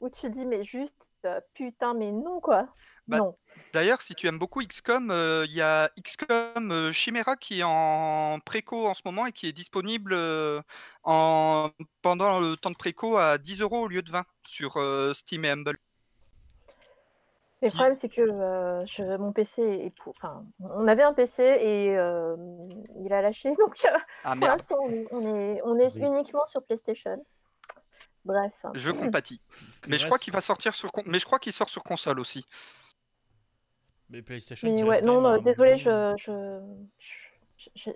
où 0.00 0.08
tu 0.08 0.20
te 0.20 0.26
dis, 0.28 0.46
mais 0.46 0.62
juste, 0.62 1.08
euh, 1.24 1.40
putain, 1.54 1.94
mais 1.94 2.12
non, 2.12 2.40
quoi. 2.40 2.68
Bah, 3.08 3.18
non. 3.18 3.36
D'ailleurs, 3.72 4.00
si 4.00 4.14
tu 4.14 4.26
aimes 4.28 4.38
beaucoup 4.38 4.62
XCOM, 4.62 5.10
euh, 5.10 5.44
il 5.46 5.54
y 5.54 5.60
a 5.60 5.90
XCOM 6.02 6.70
euh, 6.70 6.92
Chimera 6.92 7.36
qui 7.36 7.60
est 7.60 7.64
en 7.64 8.38
préco 8.44 8.86
en 8.86 8.94
ce 8.94 9.02
moment 9.04 9.26
et 9.26 9.32
qui 9.32 9.46
est 9.48 9.52
disponible 9.52 10.12
euh, 10.14 10.62
en, 11.04 11.70
pendant 12.00 12.38
le 12.40 12.56
temps 12.56 12.70
de 12.70 12.76
préco 12.76 13.16
à 13.16 13.38
10 13.38 13.60
euros 13.60 13.82
au 13.82 13.88
lieu 13.88 14.02
de 14.02 14.10
20 14.10 14.24
sur 14.46 14.76
euh, 14.76 15.12
Steam 15.14 15.44
et 15.44 15.50
Humble. 15.50 15.76
Le 17.60 17.68
Qui- 17.68 17.74
problème, 17.76 17.96
c'est 17.96 18.08
que 18.08 18.20
euh, 18.22 18.84
je- 18.86 19.16
mon 19.18 19.32
PC 19.32 19.62
est 19.62 19.90
pour. 19.90 20.14
Enfin, 20.16 20.44
on 20.60 20.88
avait 20.88 21.04
un 21.04 21.12
PC 21.12 21.42
et 21.42 21.96
euh, 21.96 22.36
il 23.04 23.12
a 23.12 23.22
lâché. 23.22 23.52
Donc, 23.58 23.76
euh, 23.84 23.98
Ah 24.24 24.34
pour 24.36 24.46
l'instant, 24.48 24.76
on, 24.80 25.04
on 25.12 25.36
est, 25.36 25.60
on 25.64 25.78
est 25.78 25.94
Oui. 25.96 26.06
uniquement 26.06 26.44
sur 26.46 26.62
PlayStation. 26.64 27.24
Bref. 28.24 28.52
je 28.74 28.90
compatis. 28.90 29.40
Mais 29.88 29.98
je 29.98 30.06
crois 30.06 30.18
qu'il 30.18 30.32
va 30.32 30.40
sortir 30.40 30.74
sur, 30.74 30.92
con- 30.92 31.02
mais 31.06 31.18
je 31.18 31.24
crois 31.26 31.38
qu'il 31.38 31.52
sort 31.52 31.68
sur 31.68 31.82
console 31.82 32.20
aussi. 32.20 32.44
Mais 34.10 34.22
PlayStation. 34.22 34.72
Mais 34.72 34.82
ouais, 34.84 35.00
non, 35.02 35.24
un 35.26 35.38
désolé, 35.40 35.76
je, 35.78 36.14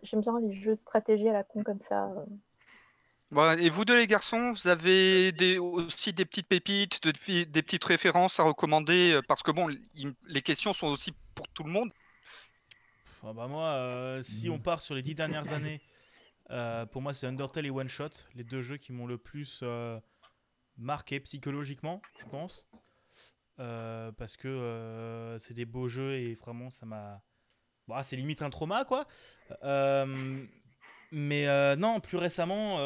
j'aime 0.03 0.20
bien 0.20 0.39
les 0.41 0.51
jeux 0.53 0.74
de 0.74 0.81
stratégie 0.81 1.29
à 1.29 1.33
la 1.33 1.45
con 1.45 1.62
comme 1.62 1.81
ça. 1.81 2.07
euh. 2.07 2.24
Ouais, 3.33 3.61
et 3.62 3.70
vous 3.70 3.85
deux 3.85 3.97
les 3.97 4.07
garçons, 4.07 4.53
vous 4.53 4.68
avez 4.68 5.33
des, 5.33 5.59
aussi 5.59 6.12
des 6.12 6.24
petites 6.24 6.49
pépites, 6.49 7.03
de- 7.03 7.45
des 7.45 7.62
petites 7.62 7.85
références 7.85 8.39
à 8.39 8.45
recommander 8.45 9.12
euh, 9.14 9.22
parce 9.27 9.43
que 9.43 9.51
bon, 9.51 9.68
les 10.29 10.43
questions 10.43 10.72
sont 10.72 10.87
aussi 10.87 11.12
pour 11.35 11.49
tout 11.49 11.64
le 11.64 11.70
monde. 11.70 11.91
Ah 13.24 13.33
bah 13.33 13.49
moi, 13.49 13.70
euh, 13.70 14.22
si 14.22 14.49
on 14.49 14.61
part 14.61 14.81
sur 14.81 14.95
les 14.95 15.03
dix 15.03 15.16
dernières 15.16 15.53
années, 15.53 15.81
euh, 16.51 16.87
pour 16.87 17.03
moi 17.03 17.12
c'est 17.12 17.27
Undertale 17.27 17.66
et 17.66 17.70
One 17.70 17.89
Shot, 17.89 18.11
les 18.37 18.45
deux 18.45 18.62
jeux 18.62 18.77
qui 18.77 18.93
m'ont 18.93 19.07
le 19.09 19.18
plus 19.18 19.61
euh, 19.64 19.99
marqué 20.77 21.20
psychologiquement, 21.20 22.01
je 22.20 22.24
pense. 22.27 22.68
Euh, 23.59 24.12
parce 24.12 24.37
que 24.37 24.49
euh, 24.49 25.39
c'est 25.39 25.55
des 25.55 25.64
beaux 25.64 25.89
jeux 25.89 26.14
et 26.14 26.35
vraiment 26.35 26.70
ça 26.70 26.85
m'a... 26.85 27.22
Bon, 27.89 27.95
c'est 28.03 28.16
limite 28.16 28.43
un 28.43 28.51
trauma 28.51 28.85
quoi. 28.85 29.07
Euh, 29.62 30.45
mais 31.12 31.77
non, 31.77 32.01
plus 32.01 32.18
récemment, 32.18 32.79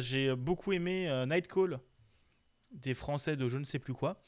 j'ai 0.00 0.34
beaucoup 0.34 0.72
aimé 0.72 1.24
Nightcall, 1.26 1.80
des 2.72 2.94
Français 2.94 3.36
de 3.36 3.48
je 3.48 3.58
ne 3.58 3.64
sais 3.64 3.78
plus 3.78 3.94
quoi. 3.94 4.22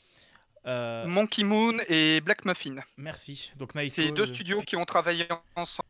Monkey 0.64 1.44
Moon 1.44 1.76
et 1.88 2.20
Black 2.20 2.44
Muffin. 2.44 2.76
merci. 2.96 3.52
Donc 3.56 3.72
C'est 3.90 4.12
deux 4.12 4.26
studios 4.26 4.62
qui 4.62 4.76
ont 4.76 4.84
travaillé 4.84 5.26
ensemble. 5.54 5.88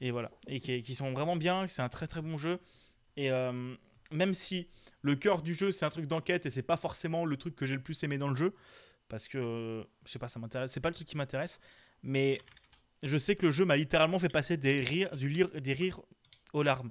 et 0.00 0.10
voilà 0.10 0.30
et 0.46 0.60
qui, 0.60 0.82
qui 0.82 0.94
sont 0.94 1.12
vraiment 1.12 1.36
bien 1.36 1.66
c'est 1.68 1.82
un 1.82 1.88
très 1.88 2.06
très 2.06 2.20
bon 2.20 2.36
jeu 2.36 2.60
et 3.16 3.30
même 4.10 4.34
si 4.34 4.68
le 5.02 5.14
cœur 5.14 5.42
du 5.42 5.54
jeu 5.54 5.70
c'est 5.70 5.84
un 5.84 5.90
truc 5.90 6.06
d'enquête 6.06 6.46
et 6.46 6.50
c'est 6.50 6.62
pas 6.62 6.76
forcément 6.76 7.24
le 7.24 7.36
truc 7.36 7.54
que 7.56 7.66
j'ai 7.66 7.74
le 7.74 7.82
plus 7.82 8.02
aimé 8.02 8.18
dans 8.18 8.28
le 8.28 8.36
jeu 8.36 8.54
parce 9.08 9.28
que 9.28 9.38
euh, 9.38 9.84
je 10.04 10.12
sais 10.12 10.18
pas 10.18 10.28
ça 10.28 10.38
m'intéresse 10.38 10.72
c'est 10.72 10.80
pas 10.80 10.88
le 10.90 10.94
truc 10.94 11.08
qui 11.08 11.16
m'intéresse 11.16 11.60
mais 12.02 12.40
je 13.02 13.16
sais 13.18 13.36
que 13.36 13.46
le 13.46 13.52
jeu 13.52 13.64
m'a 13.64 13.76
littéralement 13.76 14.18
fait 14.18 14.28
passer 14.28 14.56
des 14.56 14.80
rires 14.80 15.14
du 15.16 15.28
lire 15.28 15.48
des 15.50 15.72
rires 15.72 16.00
aux 16.52 16.62
larmes 16.62 16.90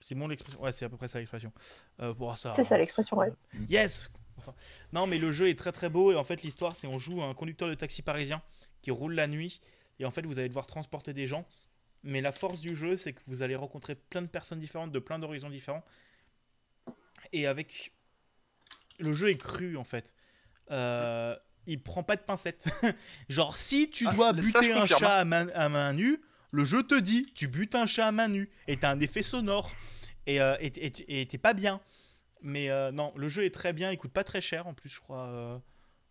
c'est 0.00 0.14
mon 0.14 0.30
expression 0.30 0.60
ouais 0.62 0.72
c'est 0.72 0.84
à 0.84 0.88
peu 0.88 0.96
près 0.96 1.08
ça 1.08 1.18
l'expression 1.18 1.52
euh, 2.00 2.14
bon, 2.14 2.34
ça 2.34 2.52
C'est 2.54 2.64
ça 2.64 2.78
l'expression, 2.78 3.16
ouais. 3.18 3.32
Yes 3.68 4.10
Enfin, 4.38 4.54
Non, 4.92 5.08
mais 5.08 5.18
le 5.18 5.32
jeu 5.32 5.48
est 5.48 5.58
très 5.58 5.72
très 5.72 5.88
beau 5.88 6.12
et 6.12 6.14
en 6.14 6.22
fait 6.24 6.42
l'histoire 6.42 6.76
c'est 6.76 6.86
on 6.86 6.98
joue 6.98 7.22
un 7.22 7.34
conducteur 7.34 7.68
de 7.68 7.74
taxi 7.74 8.02
parisien 8.02 8.40
qui 8.82 8.92
roule 8.92 9.14
la 9.14 9.26
nuit 9.26 9.60
et 9.98 10.04
en 10.04 10.12
fait 10.12 10.24
vous 10.24 10.38
allez 10.38 10.48
devoir 10.48 10.66
transporter 10.66 11.12
des 11.12 11.26
gens. 11.26 11.44
Mais 12.04 12.20
la 12.20 12.30
force 12.30 12.60
du 12.60 12.76
jeu 12.76 12.96
c'est 12.96 13.12
que 13.12 13.20
vous 13.26 13.42
allez 13.42 13.56
rencontrer 13.56 13.96
plein 13.96 14.22
de 14.22 14.28
personnes 14.28 14.60
différentes 14.60 14.92
de 14.92 14.98
plein 15.00 15.18
d'horizons 15.18 15.50
différents 15.50 15.84
et 17.32 17.46
avec 17.46 17.92
le 18.98 19.12
jeu 19.12 19.30
est 19.30 19.36
cru 19.38 19.76
en 19.76 19.84
fait. 19.84 20.14
Euh, 20.70 21.36
il 21.66 21.82
prend 21.82 22.02
pas 22.02 22.16
de 22.16 22.22
pincettes. 22.22 22.66
Genre 23.28 23.56
si 23.56 23.90
tu 23.90 24.06
Ah, 24.06 24.12
dois 24.14 24.32
buter 24.32 24.72
un 24.72 24.80
confirme. 24.80 24.98
chat 25.00 25.16
à 25.18 25.24
main, 25.24 25.48
à 25.54 25.68
main 25.68 25.92
nue, 25.92 26.20
le 26.50 26.64
jeu 26.64 26.82
te 26.82 26.98
dit 26.98 27.32
tu 27.34 27.48
butes 27.48 27.74
un 27.74 27.86
chat 27.86 28.06
à 28.06 28.12
main 28.12 28.28
nue 28.28 28.50
et 28.66 28.76
t'as 28.78 28.90
un 28.90 29.00
effet 29.00 29.22
sonore 29.22 29.72
et 30.26 30.40
euh, 30.40 30.56
t'es 30.70 31.38
pas 31.38 31.54
bien. 31.54 31.80
Mais 32.42 32.70
euh, 32.70 32.92
non, 32.92 33.12
le 33.16 33.28
jeu 33.28 33.44
est 33.44 33.54
très 33.54 33.72
bien, 33.72 33.90
il 33.92 33.98
coûte 33.98 34.12
pas 34.12 34.24
très 34.24 34.40
cher 34.40 34.66
en 34.66 34.74
plus, 34.74 34.88
je 34.90 35.00
crois. 35.00 35.26
euh, 35.28 35.58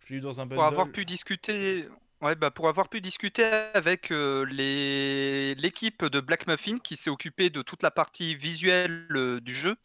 je 0.05 0.13
l'ai 0.13 0.19
eu 0.19 0.21
dans 0.21 0.41
un 0.41 0.45
bundle. 0.45 0.55
Pour 0.55 0.63
avoir 0.65 0.91
pu 0.91 1.05
discuter, 1.05 1.87
ouais, 2.21 2.35
bah 2.35 2.51
pour 2.51 2.67
avoir 2.67 2.89
pu 2.89 3.01
discuter 3.01 3.43
avec 3.73 4.09
les 4.09 5.55
l'équipe 5.55 6.05
de 6.05 6.19
Black 6.19 6.47
Muffin 6.47 6.77
qui 6.79 6.95
s'est 6.95 7.09
occupée 7.09 7.49
de 7.49 7.61
toute 7.61 7.83
la 7.83 7.91
partie 7.91 8.35
visuelle 8.35 9.07
du 9.41 9.55
jeu. 9.55 9.75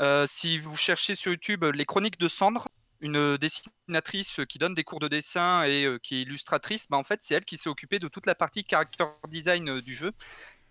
Euh, 0.00 0.26
si 0.26 0.58
vous 0.58 0.76
cherchez 0.76 1.14
sur 1.14 1.32
YouTube 1.32 1.64
euh, 1.64 1.72
les 1.72 1.84
chroniques 1.84 2.18
de 2.18 2.28
Cendre, 2.28 2.68
une 3.02 3.36
dessinatrice 3.36 4.40
qui 4.48 4.58
donne 4.58 4.74
des 4.74 4.84
cours 4.84 5.00
de 5.00 5.08
dessin 5.08 5.64
et 5.64 5.84
euh, 5.84 5.98
qui 5.98 6.16
est 6.16 6.22
illustratrice, 6.22 6.86
bah 6.88 6.96
en 6.96 7.02
fait 7.02 7.20
c'est 7.22 7.34
elle 7.34 7.44
qui 7.44 7.58
s'est 7.58 7.68
occupée 7.68 7.98
de 7.98 8.08
toute 8.08 8.26
la 8.26 8.34
partie 8.34 8.64
character 8.68 9.04
design 9.28 9.68
euh, 9.68 9.82
du 9.82 9.94
jeu. 9.94 10.12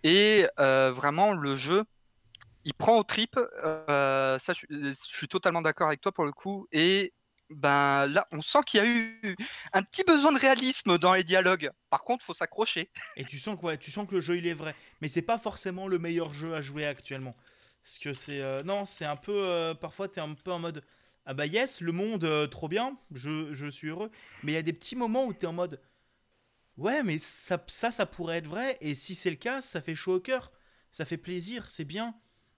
Et 0.02 0.46
euh, 0.58 0.90
vraiment 0.90 1.32
le 1.32 1.56
jeu, 1.56 1.84
il 2.64 2.74
prend 2.74 2.98
au 2.98 3.04
trip. 3.04 3.38
euh, 3.64 4.38
ça, 4.38 4.52
je, 4.54 4.92
suis 4.94 5.28
totalement 5.28 5.62
d'accord 5.62 5.88
avec 5.88 6.00
toi 6.00 6.10
pour 6.10 6.24
le 6.24 6.32
coup. 6.32 6.66
Et 6.72 7.12
ben 7.50 8.06
là, 8.06 8.26
on 8.32 8.40
sent 8.40 8.60
qu'il 8.66 8.80
y 8.80 8.82
a 8.82 8.86
eu 8.86 9.36
un 9.74 9.82
petit 9.82 10.04
besoin 10.04 10.32
de 10.32 10.38
réalisme 10.38 10.96
dans 10.98 11.12
les 11.12 11.24
dialogues. 11.24 11.70
Par 11.90 12.02
contre, 12.02 12.24
faut 12.24 12.34
s'accrocher. 12.34 12.90
Et 13.16 13.24
tu 13.24 13.38
sens, 13.38 13.60
que, 13.60 13.74
tu 13.76 13.90
sens 13.90 14.08
que 14.08 14.14
le 14.14 14.20
jeu 14.20 14.38
il 14.38 14.46
est 14.46 14.54
vrai. 14.54 14.74
Mais 15.00 15.08
c'est 15.08 15.22
pas 15.22 15.38
forcément 15.38 15.86
le 15.86 15.98
meilleur 15.98 16.32
jeu 16.32 16.54
à 16.54 16.62
jouer 16.62 16.86
actuellement. 16.86 17.36
Parce 17.82 17.98
que 17.98 18.12
c'est. 18.12 18.40
euh, 18.40 18.62
non, 18.62 18.84
c'est 18.84 19.04
un 19.04 19.16
peu. 19.16 19.32
euh, 19.34 19.74
parfois 19.74 20.08
t'es 20.08 20.20
un 20.20 20.34
peu 20.34 20.52
en 20.52 20.58
mode. 20.58 20.84
Ah 21.26 21.34
bah 21.34 21.46
yes, 21.46 21.80
le 21.80 21.92
monde, 21.92 22.24
euh, 22.24 22.46
trop 22.46 22.68
bien, 22.68 22.98
je, 23.12 23.52
je 23.54 23.66
suis 23.68 23.88
heureux. 23.88 24.10
Mais 24.42 24.52
il 24.52 24.54
y 24.56 24.58
a 24.58 24.62
des 24.62 24.72
petits 24.72 24.96
moments 24.96 25.24
où 25.26 25.32
t'es 25.32 25.46
en 25.46 25.52
mode. 25.52 25.80
Ouais, 26.76 27.02
mais 27.02 27.18
ça, 27.18 27.62
ça, 27.68 27.90
ça 27.90 28.06
pourrait 28.06 28.38
être 28.38 28.46
vrai. 28.48 28.78
Et 28.80 28.94
si 28.94 29.14
c'est 29.14 29.30
le 29.30 29.36
cas, 29.36 29.60
ça 29.60 29.80
fait 29.80 29.94
chaud 29.94 30.16
au 30.16 30.20
cœur. 30.20 30.52
Ça 30.90 31.04
fait 31.04 31.16
plaisir, 31.18 31.70
c'est 31.70 31.84
bien. 31.84 32.14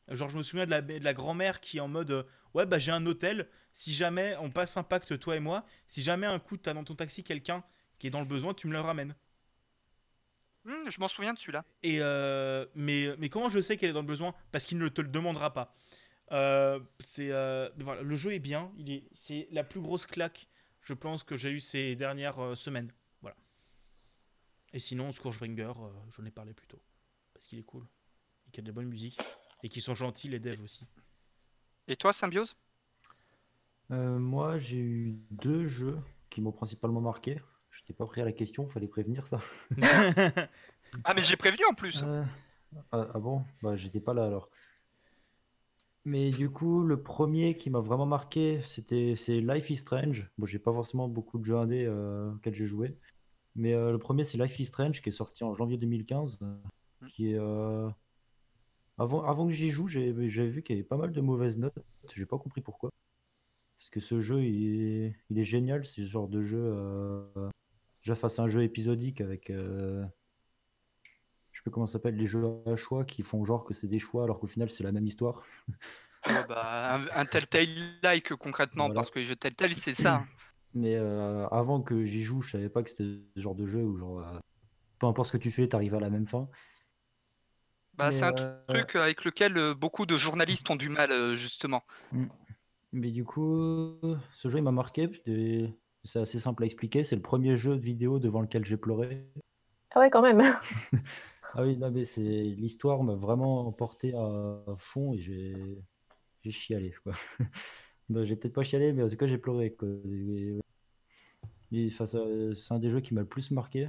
Genre, 0.08 0.28
je 0.28 0.38
me 0.38 0.42
souviens 0.42 0.66
de 0.66 0.70
la, 0.70 0.82
de 0.82 0.98
la 1.04 1.14
grand-mère 1.14 1.60
qui 1.60 1.78
est 1.78 1.80
en 1.80 1.88
mode. 1.88 2.26
ouais, 2.54 2.66
bah 2.66 2.78
j'ai 2.78 2.92
un 2.92 3.04
hôtel. 3.06 3.48
Si 3.72 3.92
jamais 3.92 4.36
on 4.40 4.50
passe 4.50 4.76
un 4.76 4.82
pacte, 4.84 5.18
toi 5.18 5.36
et 5.36 5.40
moi, 5.40 5.64
si 5.88 6.02
jamais 6.02 6.26
un 6.26 6.38
coup 6.38 6.56
t'as 6.56 6.74
dans 6.74 6.84
ton 6.84 6.94
taxi 6.94 7.24
quelqu'un 7.24 7.64
qui 7.98 8.06
est 8.06 8.10
dans 8.10 8.20
le 8.20 8.26
besoin, 8.26 8.54
tu 8.54 8.68
me 8.68 8.72
le 8.72 8.80
ramènes. 8.80 9.14
Hmm, 10.64 10.88
je 10.88 10.98
m'en 10.98 11.08
souviens 11.08 11.34
de 11.34 11.38
celui-là. 11.38 11.64
Et 11.82 11.98
euh, 12.00 12.66
mais, 12.74 13.14
mais 13.18 13.28
comment 13.28 13.50
je 13.50 13.60
sais 13.60 13.76
qu'elle 13.76 13.90
est 13.90 13.94
dans 13.94 14.00
le 14.00 14.06
besoin? 14.06 14.34
Parce 14.50 14.64
qu'il 14.64 14.78
ne 14.78 14.88
te 14.88 15.02
le 15.02 15.08
demandera 15.08 15.52
pas. 15.52 15.74
Euh, 16.32 16.80
c'est 17.00 17.30
euh, 17.30 17.68
voilà, 17.78 18.02
le 18.02 18.16
jeu 18.16 18.32
est 18.32 18.38
bien. 18.38 18.72
Il 18.78 18.90
est, 18.90 19.04
c'est 19.12 19.46
la 19.50 19.62
plus 19.62 19.80
grosse 19.80 20.06
claque, 20.06 20.48
je 20.80 20.94
pense, 20.94 21.22
que 21.22 21.36
j'ai 21.36 21.50
eu 21.50 21.60
ces 21.60 21.96
dernières 21.96 22.42
euh, 22.42 22.54
semaines. 22.54 22.90
Voilà. 23.20 23.36
Et 24.72 24.78
sinon, 24.78 25.12
Scourgebringer, 25.12 25.72
euh, 25.76 25.90
j'en 26.10 26.24
ai 26.24 26.30
parlé 26.30 26.54
plus 26.54 26.66
tôt. 26.66 26.80
Parce 27.34 27.46
qu'il 27.46 27.58
est 27.58 27.64
cool. 27.64 27.84
Et 28.46 28.50
qu'il 28.50 28.58
y 28.58 28.60
a 28.60 28.62
de 28.62 28.68
la 28.68 28.74
bonne 28.74 28.88
musique. 28.88 29.18
Et 29.62 29.68
qu'ils 29.68 29.82
sont 29.82 29.94
gentils, 29.94 30.28
les 30.28 30.38
devs 30.38 30.62
aussi. 30.62 30.86
Et 31.88 31.96
toi, 31.96 32.14
Symbiose? 32.14 32.56
Euh, 33.90 34.18
moi, 34.18 34.56
j'ai 34.56 34.78
eu 34.78 35.18
deux 35.30 35.66
jeux 35.66 35.98
qui 36.30 36.40
m'ont 36.40 36.52
principalement 36.52 37.02
marqué. 37.02 37.40
Je 37.74 37.80
n'étais 37.82 37.92
pas 37.92 38.06
prêt 38.06 38.20
à 38.22 38.24
la 38.24 38.32
question, 38.32 38.68
fallait 38.68 38.86
prévenir 38.88 39.26
ça. 39.26 39.40
Ah, 41.04 41.12
mais 41.14 41.22
j'ai 41.22 41.36
prévenu 41.36 41.64
en 41.68 41.74
plus. 41.74 42.02
Euh, 42.04 42.22
ah, 42.92 43.08
ah 43.14 43.18
bon? 43.18 43.42
Bah, 43.62 43.74
j'étais 43.76 44.00
pas 44.00 44.14
là 44.14 44.24
alors. 44.26 44.48
Mais 46.04 46.30
du 46.30 46.50
coup, 46.50 46.82
le 46.84 47.02
premier 47.02 47.56
qui 47.56 47.70
m'a 47.70 47.80
vraiment 47.80 48.06
marqué, 48.06 48.60
c'était 48.62 49.14
c'est 49.16 49.40
Life 49.40 49.70
is 49.70 49.78
Strange. 49.78 50.30
Bon, 50.38 50.46
j'ai 50.46 50.58
pas 50.58 50.72
forcément 50.72 51.08
beaucoup 51.08 51.38
de 51.38 51.44
jeux 51.44 51.56
indés 51.56 51.84
euh, 51.86 52.30
auxquels 52.32 52.54
j'ai 52.54 52.66
joué. 52.66 52.92
Mais 53.56 53.74
euh, 53.74 53.90
le 53.90 53.98
premier, 53.98 54.22
c'est 54.24 54.38
Life 54.38 54.58
is 54.60 54.66
Strange 54.66 55.00
qui 55.02 55.08
est 55.08 55.12
sorti 55.12 55.42
en 55.44 55.54
janvier 55.54 55.76
2015. 55.78 56.38
euh, 56.42 56.56
Qui 57.08 57.30
est, 57.32 57.38
euh, 57.38 57.88
Avant, 58.98 59.24
avant 59.24 59.46
que 59.46 59.52
j'y 59.52 59.70
joue, 59.70 59.88
j'ai 59.88 60.14
j'avais 60.30 60.48
vu 60.50 60.62
qu'il 60.62 60.76
y 60.76 60.78
avait 60.78 60.86
pas 60.86 60.96
mal 60.98 61.10
de 61.10 61.20
mauvaises 61.20 61.58
notes. 61.58 61.74
J'ai 62.14 62.26
pas 62.26 62.38
compris 62.38 62.60
pourquoi. 62.60 62.90
Parce 63.78 63.90
que 63.90 64.00
ce 64.00 64.20
jeu, 64.20 64.44
il 64.44 65.04
est, 65.06 65.16
il 65.30 65.38
est 65.38 65.44
génial. 65.44 65.86
C'est 65.86 66.02
ce 66.02 66.08
genre 66.08 66.28
de 66.28 66.42
jeu. 66.42 66.60
euh, 66.62 67.24
Déjà 68.04 68.14
face 68.14 68.38
à 68.38 68.42
un 68.42 68.48
jeu 68.48 68.62
épisodique 68.62 69.20
avec. 69.20 69.50
euh, 69.50 70.04
Je 71.52 71.58
sais 71.58 71.62
plus 71.62 71.70
comment 71.70 71.86
ça 71.86 71.94
s'appelle, 71.94 72.16
les 72.16 72.26
jeux 72.26 72.44
à 72.66 72.76
choix 72.76 73.04
qui 73.04 73.22
font 73.22 73.44
genre 73.44 73.64
que 73.64 73.72
c'est 73.72 73.88
des 73.88 73.98
choix 73.98 74.24
alors 74.24 74.40
qu'au 74.40 74.46
final 74.46 74.68
c'est 74.68 74.84
la 74.84 74.92
même 74.92 75.06
histoire. 75.06 75.42
Ouais, 76.26 76.44
bah, 76.48 76.94
un, 76.94 77.06
un 77.14 77.24
Telltale-like 77.26 78.34
concrètement, 78.34 78.86
Voilà. 78.86 79.00
parce 79.00 79.10
que 79.10 79.18
les 79.18 79.24
jeux 79.24 79.36
Telltale, 79.36 79.74
c'est 79.74 79.94
ça. 79.94 80.24
Mais 80.74 80.96
euh, 80.96 81.46
avant 81.48 81.80
que 81.80 82.04
j'y 82.04 82.22
joue, 82.22 82.40
je 82.40 82.52
savais 82.52 82.68
pas 82.68 82.82
que 82.82 82.90
c'était 82.90 83.20
ce 83.36 83.40
genre 83.40 83.54
de 83.54 83.66
jeu 83.66 83.82
où 83.82 83.96
genre. 83.96 84.18
euh, 84.20 84.38
peu 84.98 85.06
importe 85.06 85.28
ce 85.28 85.32
que 85.36 85.42
tu 85.42 85.50
fais, 85.50 85.68
t'arrives 85.68 85.94
à 85.94 86.00
la 86.00 86.10
même 86.10 86.26
fin. 86.26 86.48
Bah, 87.94 88.10
c'est 88.10 88.24
un 88.24 88.32
euh, 88.32 88.56
truc 88.66 88.96
avec 88.96 89.24
lequel 89.24 89.74
beaucoup 89.74 90.04
de 90.04 90.16
journalistes 90.16 90.68
ont 90.70 90.76
du 90.76 90.88
mal, 90.88 91.34
justement. 91.36 91.82
Mais 92.92 93.10
du 93.10 93.24
coup, 93.24 93.98
ce 94.32 94.48
jeu, 94.48 94.58
il 94.58 94.62
m'a 94.62 94.72
marqué. 94.72 95.10
C'est 96.04 96.20
assez 96.20 96.38
simple 96.38 96.62
à 96.62 96.66
expliquer. 96.66 97.02
C'est 97.04 97.16
le 97.16 97.22
premier 97.22 97.56
jeu 97.56 97.76
de 97.76 97.82
vidéo 97.82 98.18
devant 98.18 98.40
lequel 98.40 98.64
j'ai 98.64 98.76
pleuré. 98.76 99.26
Ah 99.90 100.00
ouais, 100.00 100.10
quand 100.10 100.22
même. 100.22 100.42
Ah 101.56 101.62
oui, 101.62 101.76
non, 101.76 101.88
mais 101.92 102.04
c'est 102.04 102.20
l'histoire 102.20 103.04
m'a 103.04 103.14
vraiment 103.14 103.68
emporté 103.68 104.12
à 104.12 104.74
fond 104.76 105.14
et 105.14 105.18
j'ai 105.18 105.54
j'ai 106.42 106.50
chialé, 106.50 106.92
quoi. 107.02 107.14
J'ai 108.24 108.36
peut-être 108.36 108.54
pas 108.54 108.64
chialé, 108.64 108.92
mais 108.92 109.02
en 109.02 109.08
tout 109.08 109.16
cas, 109.16 109.26
j'ai 109.26 109.38
pleuré, 109.38 109.72
quoi. 109.72 109.88
c'est 111.70 112.72
un 112.74 112.78
des 112.78 112.90
jeux 112.90 113.00
qui 113.00 113.14
m'a 113.14 113.22
le 113.22 113.26
plus 113.26 113.50
marqué. 113.50 113.88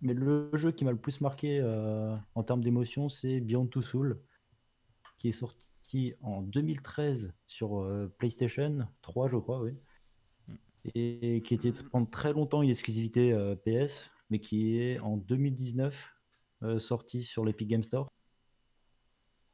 Mais 0.00 0.14
le 0.14 0.48
jeu 0.54 0.72
qui 0.72 0.84
m'a 0.86 0.92
le 0.92 0.96
plus 0.96 1.20
marqué 1.20 1.60
euh, 1.60 2.16
en 2.34 2.42
termes 2.42 2.64
d'émotion, 2.64 3.10
c'est 3.10 3.40
Beyond 3.40 3.66
Two 3.66 3.82
Soul, 3.82 4.18
qui 5.18 5.28
est 5.28 5.32
sorti 5.32 6.14
en 6.22 6.40
2013 6.40 7.34
sur 7.46 7.80
euh, 7.82 8.10
PlayStation 8.18 8.88
3, 9.02 9.28
je 9.28 9.36
crois, 9.36 9.60
oui. 9.60 9.72
Et 10.94 11.42
qui 11.44 11.54
était 11.54 11.72
pendant 11.72 12.06
très 12.06 12.32
longtemps 12.32 12.62
une 12.62 12.70
exclusivité 12.70 13.32
euh, 13.32 13.54
PS, 13.54 14.10
mais 14.30 14.38
qui 14.38 14.78
est 14.78 14.98
en 15.00 15.16
2019 15.16 16.14
sorti 16.78 17.22
sur 17.22 17.44
l'Epic 17.44 17.68
Game 17.68 17.82
Store. 17.82 18.12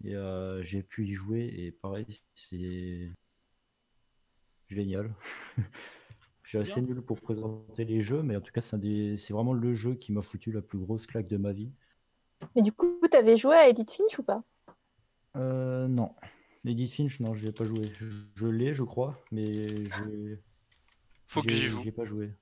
Et 0.05 0.15
j'ai 0.63 0.83
pu 0.83 1.07
y 1.07 1.13
jouer, 1.13 1.45
et 1.57 1.71
pareil, 1.71 2.05
c'est 2.35 3.13
génial. 4.69 5.15
Je 6.47 6.51
suis 6.51 6.59
assez 6.59 6.81
nul 6.81 7.03
pour 7.03 7.21
présenter 7.21 7.85
les 7.85 8.03
jeux, 8.03 8.23
mais 8.23 8.37
en 8.37 8.41
tout 8.41 8.53
cas, 8.53 8.61
c'est 8.61 9.31
vraiment 9.31 9.53
le 9.53 9.75
jeu 9.75 9.97
qui 9.97 10.13
m'a 10.13 10.23
foutu 10.23 10.53
la 10.53 10.63
plus 10.63 10.79
grosse 10.79 11.05
claque 11.05 11.27
de 11.27 11.37
ma 11.37 11.53
vie. 11.53 11.73
Mais 12.55 12.63
du 12.63 12.71
coup, 12.71 13.01
tu 13.11 13.17
avais 13.17 13.37
joué 13.37 13.57
à 13.57 13.69
Edith 13.69 13.91
Finch 13.91 14.17
ou 14.21 14.23
pas? 14.23 14.43
Euh, 15.37 15.89
Non. 15.89 16.15
Edith 16.65 16.93
Finch, 16.93 17.19
non, 17.19 17.35
je 17.35 17.45
l'ai 17.45 17.53
pas 17.53 17.65
joué. 17.65 17.93
Je, 18.35 18.47
l'ai, 18.47 18.75
je 18.75 18.85
crois, 18.85 19.21
mais 19.33 19.87
je. 19.87 20.37
Faut 21.27 21.43
que 21.43 21.51
j'y 21.51 21.63
joue. 21.63 21.83
J'ai 21.85 21.93
pas 21.93 22.05
joué. 22.05 22.33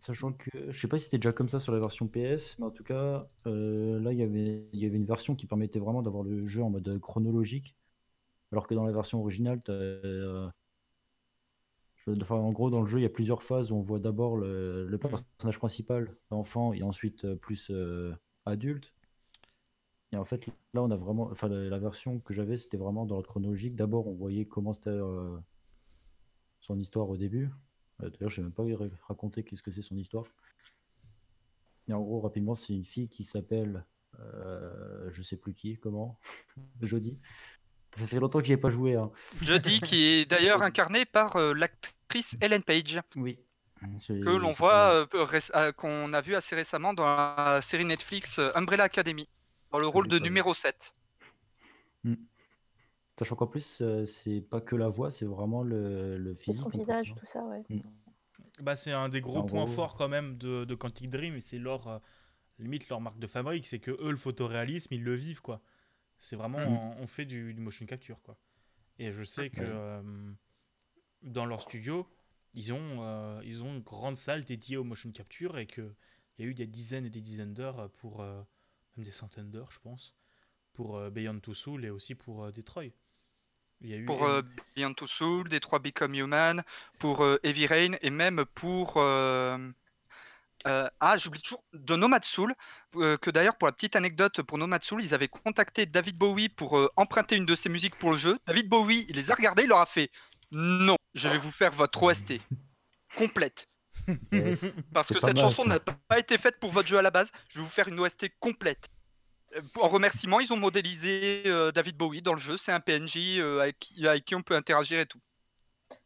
Sachant 0.00 0.32
que 0.32 0.50
je 0.70 0.78
sais 0.78 0.88
pas 0.88 0.98
si 0.98 1.04
c'était 1.04 1.18
déjà 1.18 1.32
comme 1.32 1.48
ça 1.48 1.58
sur 1.58 1.72
la 1.72 1.80
version 1.80 2.06
PS, 2.06 2.56
mais 2.58 2.66
en 2.66 2.70
tout 2.70 2.84
cas, 2.84 3.26
euh, 3.46 3.98
là, 4.00 4.12
il 4.12 4.18
y 4.18 4.22
avait, 4.22 4.68
il 4.72 4.78
y 4.78 4.84
avait 4.84 4.96
une 4.96 5.06
version 5.06 5.34
qui 5.34 5.46
permettait 5.46 5.78
vraiment 5.78 6.02
d'avoir 6.02 6.22
le 6.24 6.46
jeu 6.46 6.62
en 6.62 6.68
mode 6.68 6.98
chronologique, 7.00 7.74
alors 8.52 8.66
que 8.66 8.74
dans 8.74 8.84
la 8.84 8.92
version 8.92 9.20
originale, 9.20 9.62
tu 9.64 9.72
en 12.30 12.52
gros, 12.52 12.70
dans 12.70 12.80
le 12.80 12.86
jeu, 12.86 12.98
il 12.98 13.02
y 13.02 13.06
a 13.06 13.10
plusieurs 13.10 13.42
phases 13.42 13.72
où 13.72 13.76
on 13.76 13.82
voit 13.82 13.98
d'abord 13.98 14.36
le, 14.36 14.98
personnage 14.98 15.58
principal, 15.58 16.14
l'enfant, 16.30 16.72
et 16.72 16.82
ensuite 16.82 17.24
euh, 17.24 17.36
plus 17.36 17.70
euh, 17.70 18.14
adulte. 18.44 18.92
Et 20.12 20.16
en 20.16 20.24
fait, 20.24 20.46
là, 20.74 20.82
on 20.82 20.90
a 20.90 20.96
vraiment. 20.96 21.30
Enfin, 21.30 21.48
la, 21.48 21.78
version 21.78 22.20
que 22.20 22.34
j'avais, 22.34 22.56
c'était 22.56 22.76
vraiment 22.76 23.04
dans 23.06 23.14
l'ordre 23.14 23.28
chronologique. 23.28 23.74
D'abord, 23.74 24.06
on 24.06 24.14
voyait 24.14 24.46
comment 24.46 24.72
c'était 24.72 24.90
euh, 24.90 25.36
son 26.66 26.78
histoire 26.78 27.08
au 27.08 27.16
début. 27.16 27.50
D'ailleurs, 28.00 28.18
je 28.20 28.24
ne 28.24 28.30
sais 28.30 28.42
même 28.42 28.52
pas 28.52 28.64
raconter 29.06 29.44
qu'est-ce 29.44 29.62
que 29.62 29.70
c'est 29.70 29.82
son 29.82 29.96
histoire. 29.96 30.24
Et 31.86 31.92
en 31.92 32.00
gros, 32.00 32.20
rapidement, 32.20 32.54
c'est 32.54 32.72
une 32.72 32.84
fille 32.84 33.08
qui 33.08 33.24
s'appelle. 33.24 33.84
je 35.10 35.22
sais 35.22 35.36
plus 35.36 35.54
qui, 35.54 35.76
comment, 35.76 36.18
Jodie. 36.82 37.18
Ça 37.92 38.06
fait 38.06 38.18
longtemps 38.18 38.40
que 38.40 38.46
n'y 38.48 38.52
ai 38.52 38.56
pas 38.56 38.70
joué. 38.70 38.96
Hein. 38.96 39.10
Jodie, 39.42 39.80
qui 39.80 40.06
est 40.06 40.24
d'ailleurs 40.28 40.62
incarnée 40.62 41.04
par 41.04 41.38
l'acteur 41.38 41.94
Ellen 42.40 42.62
Page. 42.62 43.00
Oui. 43.16 43.38
Que 44.08 44.36
l'on 44.36 44.52
voit, 44.52 45.06
euh, 45.14 45.26
euh, 45.54 45.72
qu'on 45.72 46.12
a 46.12 46.20
vu 46.20 46.34
assez 46.34 46.56
récemment 46.56 46.94
dans 46.94 47.04
la 47.04 47.60
série 47.60 47.84
Netflix 47.84 48.38
euh, 48.38 48.50
Umbrella 48.54 48.84
Academy, 48.84 49.28
dans 49.72 49.78
le 49.78 49.86
rôle 49.86 50.08
de 50.08 50.18
numéro 50.18 50.54
7. 50.54 50.94
Hmm. 52.04 52.14
Sachant 53.18 53.36
qu'en 53.36 53.46
plus, 53.46 53.82
c'est 54.06 54.40
pas 54.40 54.60
que 54.60 54.74
la 54.74 54.88
voix, 54.88 55.10
c'est 55.10 55.24
vraiment 55.24 55.62
le, 55.62 56.18
le 56.18 56.34
physique. 56.34 56.62
Son 56.62 56.68
visage, 56.68 57.14
tout 57.16 57.26
ça, 57.26 57.44
ouais. 57.44 57.62
Hmm. 57.68 57.80
Bah, 58.60 58.76
c'est 58.76 58.92
un 58.92 59.08
des 59.08 59.20
gros 59.20 59.44
points 59.44 59.66
forts 59.66 59.94
quand 59.94 60.08
même 60.08 60.36
de, 60.36 60.64
de 60.64 60.74
Quantic 60.74 61.10
Dream, 61.10 61.36
et 61.36 61.40
c'est 61.40 61.58
leur, 61.58 62.00
limite 62.58 62.88
leur 62.88 63.00
marque 63.00 63.18
de 63.18 63.26
fabrique, 63.26 63.66
c'est 63.66 63.78
que 63.78 63.92
eux, 63.92 64.10
le 64.10 64.16
photoréalisme, 64.16 64.94
ils 64.94 65.02
le 65.02 65.14
vivent, 65.14 65.42
quoi. 65.42 65.60
C'est 66.18 66.36
vraiment, 66.36 66.58
hmm. 66.58 66.96
on, 67.00 67.06
fait 67.06 67.24
du, 67.24 67.54
motion 67.54 67.86
capture, 67.86 68.20
quoi. 68.22 68.36
Et 68.98 69.12
je 69.12 69.24
sais 69.24 69.50
que 69.50 70.02
dans 71.22 71.46
leur 71.46 71.60
studio, 71.60 72.06
ils 72.54 72.72
ont, 72.72 73.02
euh, 73.02 73.40
ils 73.44 73.62
ont 73.62 73.74
une 73.74 73.82
grande 73.82 74.16
salle 74.16 74.44
dédiée 74.44 74.76
au 74.76 74.84
motion 74.84 75.10
capture 75.10 75.58
et 75.58 75.66
qu'il 75.66 75.94
y 76.38 76.42
a 76.42 76.46
eu 76.46 76.54
des 76.54 76.66
dizaines 76.66 77.06
et 77.06 77.10
des 77.10 77.20
dizaines 77.20 77.54
d'heures 77.54 77.90
pour, 77.96 78.20
euh, 78.20 78.42
même 78.96 79.04
des 79.04 79.10
centaines 79.10 79.50
d'heures, 79.50 79.70
je 79.70 79.80
pense, 79.80 80.14
pour 80.72 80.96
euh, 80.96 81.10
Beyond 81.10 81.40
Two 81.40 81.54
Soul 81.54 81.84
et 81.84 81.90
aussi 81.90 82.14
pour 82.14 82.52
Detroit. 82.52 82.92
Il 83.84 83.90
y 83.90 83.94
a 83.94 83.98
eu 83.98 84.04
pour 84.04 84.28
Beyond 84.74 84.94
Two 84.94 85.06
Soul, 85.06 85.48
Detroit 85.48 85.78
Become 85.78 86.14
Human, 86.14 86.62
pour 86.98 87.24
Heavy 87.42 87.66
Rain 87.66 87.92
et 88.00 88.10
même 88.10 88.44
pour. 88.54 88.96
ah, 88.96 89.58
j'oublie 91.18 91.42
toujours 91.42 91.62
de 91.74 91.94
Nomad 91.94 92.24
Soul, 92.24 92.54
que 92.94 93.30
d'ailleurs, 93.30 93.56
pour 93.56 93.68
la 93.68 93.72
petite 93.72 93.94
anecdote, 93.94 94.40
pour 94.42 94.56
Nomad 94.58 94.82
Soul, 94.82 95.02
ils 95.02 95.12
avaient 95.12 95.28
contacté 95.28 95.84
David 95.84 96.16
Bowie 96.16 96.48
pour 96.48 96.90
emprunter 96.96 97.36
une 97.36 97.46
de 97.46 97.54
ses 97.54 97.68
musiques 97.68 97.96
pour 97.96 98.12
le 98.12 98.16
jeu. 98.16 98.38
David 98.46 98.68
Bowie, 98.68 99.04
il 99.10 99.16
les 99.16 99.30
a 99.30 99.34
regardés, 99.34 99.64
il 99.64 99.68
leur 99.68 99.80
a 99.80 99.86
fait 99.86 100.10
non, 100.50 100.96
je 101.14 101.28
vais 101.28 101.38
vous 101.38 101.50
faire 101.50 101.72
votre 101.72 102.02
OST 102.02 102.40
complète. 103.16 103.68
Parce 104.92 105.08
que 105.08 105.18
cette 105.18 105.38
chanson 105.38 105.64
n'a 105.64 105.80
pas 105.80 106.18
été 106.18 106.38
faite 106.38 106.60
pour 106.60 106.70
votre 106.70 106.88
jeu 106.88 106.98
à 106.98 107.02
la 107.02 107.10
base. 107.10 107.30
Je 107.48 107.58
vais 107.58 107.64
vous 107.64 107.70
faire 107.70 107.88
une 107.88 107.98
OST 107.98 108.28
complète. 108.38 108.88
En 109.80 109.88
remerciement, 109.88 110.40
ils 110.40 110.52
ont 110.52 110.56
modélisé 110.56 111.44
euh, 111.46 111.70
David 111.72 111.96
Bowie 111.96 112.22
dans 112.22 112.32
le 112.32 112.38
jeu. 112.38 112.56
C'est 112.56 112.72
un 112.72 112.80
PNJ 112.80 113.38
euh, 113.38 113.60
avec, 113.60 113.78
qui, 113.78 114.34
on 114.34 114.42
peut 114.42 114.54
interagir 114.54 115.00
et 115.00 115.06
tout. 115.06 115.20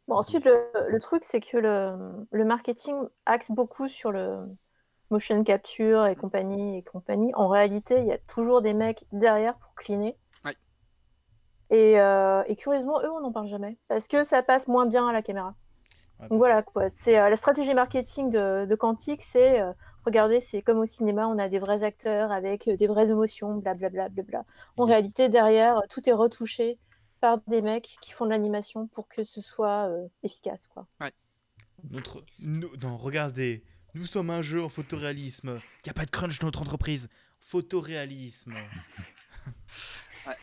Bon, 0.07 0.17
ensuite, 0.17 0.45
le, 0.47 0.99
truc, 1.01 1.23
c'est 1.25 1.41
que 1.41 1.57
le, 1.57 2.45
marketing 2.45 2.97
axe 3.27 3.51
beaucoup 3.51 3.89
sur 3.89 4.13
le 4.13 4.39
motion 5.11 5.43
capture 5.45 6.07
et 6.07 6.17
compagnie 6.17 6.79
et 6.79 6.83
compagnie. 6.83 7.33
En 7.35 7.49
réalité, 7.49 7.97
il 7.99 8.07
y 8.07 8.13
a 8.13 8.19
toujours 8.19 8.63
des 8.63 8.75
mecs 8.75 9.05
derrière 9.13 9.57
pour 9.59 9.75
cleaner. 9.75 10.17
Euh, 11.73 12.43
et, 12.47 12.57
curieusement, 12.57 13.01
eux, 13.03 13.11
on 13.11 13.21
n'en 13.21 13.33
parle 13.33 13.49
jamais. 13.49 13.79
Parce 13.89 14.09
que 14.09 14.25
ça 14.25 14.43
passe 14.43 14.69
moins 14.69 14.87
bien 14.87 15.07
à 15.09 15.13
la 15.13 15.23
caméra. 15.23 15.55
Donc 16.31 16.39
voilà, 16.39 16.63
quoi. 16.63 16.89
C'est 16.91 17.19
euh, 17.19 17.29
la 17.29 17.37
stratégie 17.37 17.75
marketing 17.75 18.31
de, 18.31 18.67
de 18.67 18.75
Quantic, 18.75 19.23
c'est 19.23 19.61
euh, 19.61 19.73
regardez, 20.05 20.41
c'est 20.41 20.63
comme 20.63 20.79
au 20.79 20.87
cinéma, 20.87 21.27
on 21.29 21.39
a 21.39 21.49
des 21.49 21.59
vrais 21.59 21.85
acteurs 21.85 22.33
avec 22.33 22.69
des 22.69 22.87
vraies 22.87 23.11
émotions, 23.11 23.57
blablabla. 23.57 24.09
Bla, 24.09 24.23
bla, 24.23 24.43
bla. 24.43 24.45
En 24.77 24.85
réalité, 24.85 25.29
derrière, 25.29 25.81
tout 25.91 26.09
est 26.09 26.13
retouché 26.13 26.79
par 27.21 27.39
des 27.47 27.63
mecs 27.63 27.97
qui 28.01 28.13
font 28.13 28.25
de 28.25 28.31
l'animation 28.31 28.87
pour 28.87 29.09
que 29.09 29.25
ce 29.25 29.41
soit 29.41 29.91
efficace, 30.23 30.67
quoi. 30.69 30.87
Ouais. 31.01 31.13
Notre, 31.91 32.25
non, 32.41 32.97
regardez, 32.97 33.63
nous 33.95 34.05
sommes 34.05 34.31
un 34.31 34.43
jeu 34.43 34.63
en 34.63 34.69
photoréalisme. 34.69 35.61
Il 35.85 35.87
n'y 35.87 35.91
a 35.91 35.95
pas 35.95 36.05
de 36.05 36.11
crunch 36.11 36.39
dans 36.39 36.47
notre 36.47 36.63
entreprise. 36.63 37.09
Photoréalisme. 37.41 38.55
ouais. 40.27 40.37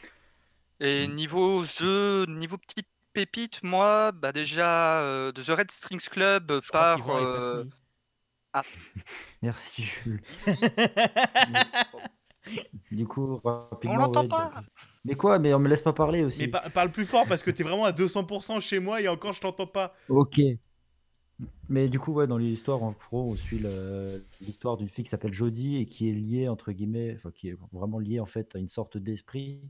Et 0.79 1.07
mmh. 1.07 1.13
niveau 1.13 1.63
jeu, 1.63 2.25
niveau 2.25 2.57
petite 2.57 2.87
pépite, 3.13 3.63
moi, 3.63 4.11
bah 4.11 4.31
déjà, 4.31 5.01
euh, 5.01 5.31
The 5.31 5.49
Red 5.49 5.71
Strings 5.71 6.09
Club 6.09 6.61
par. 6.71 6.99
Euh, 8.55 8.59
ah. 8.59 8.63
Merci 9.41 9.83
Jules. 9.83 10.21
du 12.91 13.07
coup, 13.07 13.41
rapidement. 13.43 13.95
On 13.95 13.97
l'entend 13.97 14.27
pas 14.27 14.63
Mais 15.03 15.15
quoi 15.15 15.39
Mais 15.39 15.53
on 15.53 15.59
me 15.59 15.67
laisse 15.67 15.81
pas 15.81 15.93
parler 15.93 16.23
aussi. 16.23 16.41
Mais 16.41 16.71
parle 16.71 16.91
plus 16.91 17.05
fort 17.05 17.25
parce 17.27 17.43
que 17.43 17.51
t'es 17.51 17.63
vraiment 17.63 17.85
à 17.85 17.91
200% 17.91 18.59
chez 18.59 18.79
moi 18.79 19.01
et 19.01 19.07
encore 19.07 19.31
je 19.31 19.41
t'entends 19.41 19.67
pas. 19.67 19.93
Ok. 20.09 20.39
Mais 21.67 21.89
du 21.89 21.99
coup, 21.99 22.13
ouais, 22.13 22.27
dans 22.27 22.37
l'histoire, 22.37 22.81
en 22.81 22.93
pro, 22.93 23.31
on 23.31 23.35
suit 23.35 23.61
l'histoire 24.39 24.77
d'une 24.77 24.87
fille 24.87 25.03
qui 25.03 25.09
s'appelle 25.09 25.33
Jodie 25.33 25.77
et 25.77 25.85
qui 25.85 26.09
est 26.09 26.13
liée, 26.13 26.47
entre 26.47 26.71
guillemets, 26.71 27.13
enfin, 27.15 27.31
qui 27.31 27.49
est 27.49 27.57
vraiment 27.73 27.99
liée 27.99 28.21
en 28.21 28.25
fait 28.25 28.55
à 28.55 28.59
une 28.59 28.69
sorte 28.69 28.97
d'esprit 28.97 29.61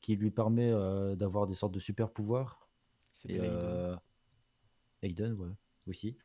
qui 0.00 0.14
lui 0.14 0.30
permet 0.30 0.70
d'avoir 1.16 1.46
des 1.46 1.54
sortes 1.54 1.72
de 1.72 1.80
super 1.80 2.10
pouvoirs. 2.10 2.68
C'est 3.18 3.40
euh, 3.40 3.96
Aiden, 5.02 5.32
ouais, 5.32 5.50
aussi. 5.88 6.16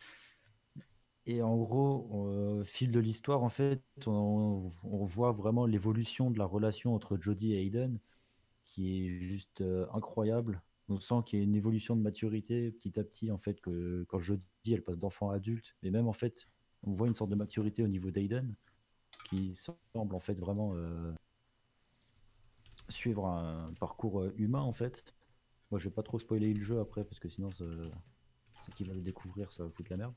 Et 1.25 1.41
en 1.41 1.55
gros, 1.57 2.07
au 2.11 2.63
fil 2.63 2.91
de 2.91 2.99
l'histoire, 2.99 3.43
en 3.43 3.49
fait, 3.49 3.81
on, 4.07 4.69
voit 4.83 5.31
vraiment 5.31 5.65
l'évolution 5.65 6.31
de 6.31 6.37
la 6.37 6.45
relation 6.45 6.95
entre 6.95 7.17
Jodie 7.17 7.53
et 7.53 7.65
Aiden, 7.65 7.97
qui 8.65 9.07
est 9.07 9.19
juste 9.19 9.63
incroyable. 9.93 10.61
On 10.89 10.99
sent 10.99 11.15
qu'il 11.25 11.39
y 11.39 11.41
a 11.41 11.45
une 11.45 11.55
évolution 11.55 11.95
de 11.95 12.01
maturité 12.01 12.71
petit 12.71 12.99
à 12.99 13.03
petit, 13.03 13.31
en 13.31 13.37
fait, 13.37 13.61
que 13.61 14.05
quand 14.09 14.19
Jodie, 14.19 14.43
elle 14.67 14.83
passe 14.83 14.99
d'enfant 14.99 15.29
à 15.29 15.35
adulte, 15.35 15.75
mais 15.81 15.91
même 15.91 16.07
en 16.07 16.13
fait, 16.13 16.49
on 16.83 16.91
voit 16.91 17.07
une 17.07 17.15
sorte 17.15 17.29
de 17.29 17.35
maturité 17.35 17.83
au 17.83 17.87
niveau 17.87 18.11
d'Aiden, 18.11 18.53
qui 19.29 19.55
semble 19.55 20.13
en 20.15 20.19
fait 20.19 20.37
vraiment 20.37 20.75
suivre 22.89 23.25
un 23.27 23.73
parcours 23.79 24.21
euh, 24.21 24.33
humain 24.37 24.61
en 24.61 24.73
fait. 24.73 25.03
Moi 25.71 25.79
je 25.79 25.89
vais 25.89 25.93
pas 25.93 26.03
trop 26.03 26.19
spoiler 26.19 26.53
le 26.53 26.61
jeu 26.61 26.79
après 26.79 27.03
parce 27.03 27.19
que 27.19 27.29
sinon 27.29 27.51
ceux 27.51 27.91
qui 28.75 28.83
va 28.83 28.93
le 28.93 29.01
découvrir 29.01 29.51
ça 29.51 29.63
va 29.63 29.69
foutre 29.69 29.91
la 29.91 29.97
merde. 29.97 30.13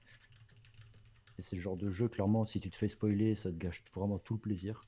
Et 1.39 1.43
c'est 1.43 1.57
le 1.57 1.63
genre 1.63 1.77
de 1.77 1.91
jeu 1.91 2.09
clairement 2.09 2.45
si 2.47 2.61
tu 2.61 2.71
te 2.71 2.77
fais 2.77 2.89
spoiler 2.89 3.35
ça 3.35 3.51
te 3.51 3.57
gâche 3.57 3.83
vraiment 3.95 4.19
tout 4.19 4.35
le 4.35 4.41
plaisir. 4.41 4.87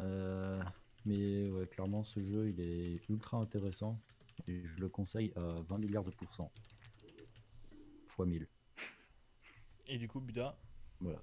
Euh, 0.00 0.62
mais 1.04 1.48
ouais 1.48 1.66
clairement 1.66 2.02
ce 2.02 2.20
jeu 2.24 2.48
il 2.48 2.60
est 2.60 3.08
ultra 3.08 3.38
intéressant. 3.38 4.00
Et 4.48 4.62
je 4.66 4.80
le 4.80 4.88
conseille 4.88 5.32
à 5.36 5.40
20 5.68 5.78
milliards 5.78 6.04
de 6.04 6.10
pourcents. 6.10 6.52
Fois 8.08 8.26
1000. 8.26 8.46
Et 9.86 9.98
du 9.98 10.08
coup, 10.08 10.20
Buda? 10.20 10.56
Voilà. 11.00 11.22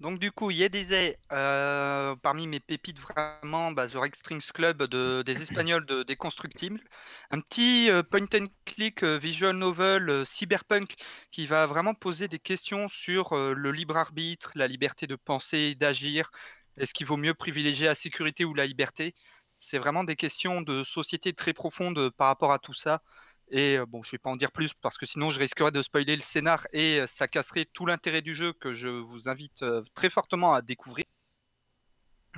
Donc 0.00 0.20
du 0.20 0.30
coup, 0.30 0.52
il 0.52 0.68
disait, 0.68 1.18
euh, 1.32 2.14
parmi 2.22 2.46
mes 2.46 2.60
pépites 2.60 3.00
vraiment, 3.00 3.72
bah, 3.72 3.88
The 3.88 3.94
Red 3.96 4.14
Strings 4.14 4.52
Club 4.54 4.84
de, 4.84 5.22
des 5.22 5.42
Espagnols 5.42 5.86
de 5.86 6.04
Déconstructible, 6.04 6.80
un 7.32 7.40
petit 7.40 7.90
euh, 7.90 8.04
point 8.04 8.26
and 8.34 8.46
click 8.64 9.02
euh, 9.02 9.18
visual 9.18 9.56
novel 9.56 10.08
euh, 10.08 10.24
cyberpunk 10.24 10.94
qui 11.32 11.46
va 11.46 11.66
vraiment 11.66 11.94
poser 11.94 12.28
des 12.28 12.38
questions 12.38 12.86
sur 12.86 13.34
le 13.34 13.72
libre 13.72 13.96
arbitre, 13.96 14.52
la 14.54 14.68
liberté 14.68 15.08
de 15.08 15.16
penser 15.16 15.58
et 15.58 15.74
d'agir. 15.74 16.30
Est-ce 16.76 16.94
qu'il 16.94 17.06
vaut 17.06 17.16
mieux 17.16 17.34
privilégier 17.34 17.86
la 17.86 17.96
sécurité 17.96 18.44
ou 18.44 18.54
la 18.54 18.66
liberté? 18.66 19.14
C'est 19.60 19.78
vraiment 19.78 20.04
des 20.04 20.14
questions 20.14 20.60
de 20.62 20.84
société 20.84 21.32
très 21.32 21.52
profondes 21.52 22.10
par 22.10 22.28
rapport 22.28 22.52
à 22.52 22.60
tout 22.60 22.74
ça. 22.74 23.02
Et 23.50 23.78
bon, 23.88 24.02
je 24.02 24.10
vais 24.10 24.18
pas 24.18 24.30
en 24.30 24.36
dire 24.36 24.52
plus 24.52 24.74
parce 24.74 24.98
que 24.98 25.06
sinon 25.06 25.30
je 25.30 25.38
risquerais 25.38 25.70
de 25.70 25.82
spoiler 25.82 26.14
le 26.16 26.22
scénar 26.22 26.66
et 26.72 27.00
ça 27.06 27.28
casserait 27.28 27.64
tout 27.64 27.86
l'intérêt 27.86 28.20
du 28.22 28.34
jeu 28.34 28.52
que 28.52 28.72
je 28.74 28.88
vous 28.88 29.28
invite 29.28 29.64
très 29.94 30.10
fortement 30.10 30.52
à 30.52 30.60
découvrir. 30.62 31.06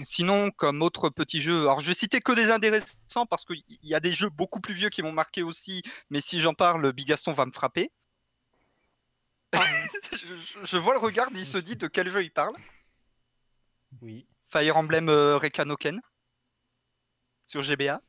Sinon, 0.02 0.50
comme 0.52 0.82
autre 0.82 1.10
petit 1.10 1.40
jeu, 1.40 1.62
alors 1.62 1.80
je 1.80 1.86
vais 1.88 1.94
citer 1.94 2.20
que 2.20 2.32
des 2.32 2.50
intéressants 2.50 3.26
parce 3.28 3.44
qu'il 3.44 3.62
y 3.82 3.94
a 3.94 4.00
des 4.00 4.12
jeux 4.12 4.30
beaucoup 4.30 4.60
plus 4.60 4.72
vieux 4.72 4.88
qui 4.88 5.02
m'ont 5.02 5.12
marqué 5.12 5.42
aussi, 5.42 5.82
mais 6.10 6.20
si 6.20 6.40
j'en 6.40 6.54
parle, 6.54 6.92
Bigaston 6.92 7.32
va 7.32 7.44
me 7.44 7.52
frapper. 7.52 7.90
je, 9.52 10.16
je- 10.16 10.64
je 10.64 10.76
vois 10.76 10.94
le 10.94 11.00
regard, 11.00 11.28
il 11.34 11.44
se 11.44 11.58
dit 11.58 11.74
de 11.76 11.88
quel 11.88 12.08
jeu 12.08 12.22
il 12.22 12.30
parle. 12.30 12.54
Oui. 14.00 14.26
Fire 14.46 14.76
Emblem 14.76 15.08
euh, 15.08 15.36
Rekanoken 15.38 16.00
sur 17.46 17.62
GBA. 17.62 18.00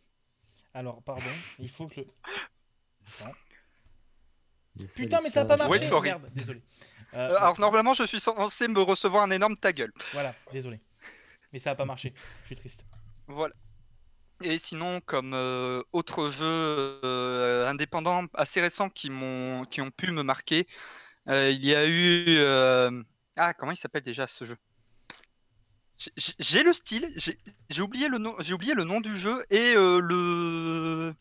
Alors, 0.73 1.01
pardon, 1.03 1.23
il 1.59 1.69
faut 1.69 1.87
que 1.87 2.01
le. 2.01 2.07
Attends. 3.19 3.33
Putain, 4.95 5.19
mais 5.21 5.29
ça 5.29 5.41
a 5.41 5.45
pas 5.45 5.57
Wait 5.67 5.79
marché. 5.89 6.01
Merde, 6.01 6.29
désolé. 6.33 6.61
Euh, 7.13 7.29
Euh, 7.29 7.37
alors 7.37 7.59
normalement, 7.59 7.93
je 7.93 8.03
suis 8.03 8.21
censé 8.21 8.67
me 8.69 8.79
recevoir 8.81 9.23
un 9.23 9.31
énorme 9.31 9.57
ta 9.57 9.73
gueule. 9.73 9.91
Voilà, 10.13 10.33
désolé. 10.53 10.79
Mais 11.51 11.59
ça 11.59 11.71
a 11.71 11.75
pas 11.75 11.83
marché. 11.85 12.13
Je 12.43 12.45
suis 12.47 12.55
triste. 12.55 12.85
Voilà. 13.27 13.53
Et 14.43 14.57
sinon, 14.57 15.01
comme 15.01 15.33
euh, 15.33 15.83
autre 15.91 16.29
jeu 16.29 16.45
euh, 17.03 17.67
indépendant 17.69 18.25
assez 18.33 18.61
récent 18.61 18.89
qui 18.89 19.09
m'ont 19.09 19.65
qui 19.65 19.81
ont 19.81 19.91
pu 19.91 20.11
me 20.11 20.23
marquer, 20.23 20.67
euh, 21.27 21.51
il 21.51 21.63
y 21.65 21.75
a 21.75 21.85
eu 21.85 22.37
euh, 22.37 23.03
ah 23.35 23.53
comment 23.53 23.73
il 23.73 23.77
s'appelle 23.77 24.03
déjà 24.03 24.25
ce 24.25 24.45
jeu? 24.45 24.57
J'ai- 25.97 26.11
J'ai 26.17 26.33
j'ai 26.39 26.63
le 26.63 26.73
style, 26.73 27.11
j'ai 27.17 27.37
j'ai 27.69 27.81
oublié 27.81 28.07
le 28.07 28.17
nom, 28.17 28.35
j'ai 28.39 28.53
oublié 28.53 28.73
le 28.73 28.83
nom 28.85 29.01
du 29.01 29.15
jeu 29.17 29.45
et 29.51 29.75
euh, 29.75 29.99
le 29.99 31.13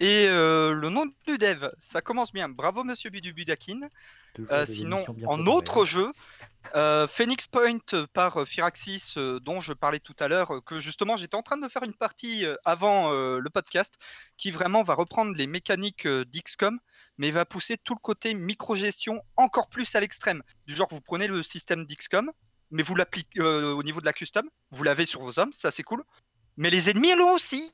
et 0.00 0.26
euh, 0.28 0.74
le 0.74 0.90
nom 0.90 1.06
du 1.26 1.38
dev. 1.38 1.68
Ça 1.78 2.00
commence 2.00 2.32
bien. 2.32 2.48
Bravo 2.48 2.84
Monsieur 2.84 3.10
Budu 3.10 3.32
Budakin. 3.32 3.88
toujours 4.34 4.52
Euh, 4.52 4.66
sinon, 4.66 5.04
en 5.26 5.46
autre 5.46 5.84
jeu, 5.84 6.12
euh, 6.74 7.06
Phoenix 7.08 7.46
Point 7.46 8.06
par 8.12 8.46
Firaxis, 8.46 9.14
dont 9.40 9.60
je 9.60 9.72
parlais 9.72 10.00
tout 10.00 10.16
à 10.20 10.28
l'heure, 10.28 10.62
que 10.64 10.80
justement 10.80 11.16
j'étais 11.16 11.36
en 11.36 11.42
train 11.42 11.56
de 11.56 11.68
faire 11.68 11.82
une 11.84 11.94
partie 11.94 12.44
avant 12.64 13.10
le 13.12 13.50
podcast, 13.50 13.94
qui 14.36 14.50
vraiment 14.50 14.82
va 14.82 14.94
reprendre 14.94 15.34
les 15.34 15.46
mécaniques 15.46 16.06
d'XCOM, 16.06 16.78
mais 17.16 17.30
va 17.30 17.46
pousser 17.46 17.78
tout 17.78 17.94
le 17.94 18.02
côté 18.02 18.34
micro-gestion 18.34 19.22
encore 19.36 19.68
plus 19.68 19.94
à 19.94 20.00
l'extrême. 20.00 20.42
Du 20.66 20.74
genre, 20.74 20.88
vous 20.90 21.00
prenez 21.00 21.28
le 21.28 21.42
système 21.42 21.86
d'XCOM, 21.86 22.30
mais 22.70 22.82
vous 22.82 22.94
l'appliquez 22.94 23.40
au 23.40 23.82
niveau 23.82 24.00
de 24.00 24.06
la 24.06 24.12
custom, 24.12 24.50
vous 24.70 24.82
l'avez 24.82 25.06
sur 25.06 25.22
vos 25.22 25.38
hommes, 25.38 25.54
ça 25.54 25.70
c'est 25.70 25.82
cool. 25.82 26.04
Mais 26.58 26.68
les 26.68 26.90
ennemis 26.90 27.14
l'ont 27.14 27.34
aussi. 27.34 27.72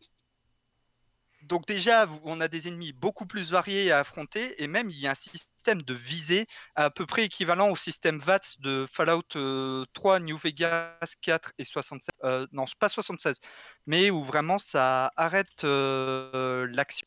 Donc 1.53 1.67
déjà, 1.67 2.07
on 2.25 2.41
a 2.41 2.49
des 2.49 2.69
ennemis 2.69 2.95
beaucoup 2.95 3.27
plus 3.27 3.51
variés 3.51 3.93
à 3.93 3.99
affronter, 3.99 4.63
et 4.63 4.67
même 4.67 4.89
il 4.89 4.99
y 4.99 5.07
a 5.07 5.11
un 5.11 5.15
système 5.15 5.83
de 5.83 5.93
visée 5.93 6.47
à 6.77 6.89
peu 6.89 7.05
près 7.05 7.27
équivalent 7.27 7.69
au 7.69 7.77
système 7.77 8.19
VATS 8.19 8.59
de 8.61 8.87
Fallout 8.91 9.37
euh, 9.37 9.85
3, 9.93 10.21
New 10.21 10.39
Vegas 10.39 10.97
4 11.21 11.53
et 11.59 11.67
76. 11.67 12.09
Euh, 12.25 12.47
non, 12.53 12.65
pas 12.81 12.89
76, 12.89 13.39
mais 13.85 14.11
où 14.11 14.25
vraiment 14.25 14.57
ça 14.57 15.13
arrête 15.15 15.65
euh, 15.65 16.67
l'action 16.71 17.07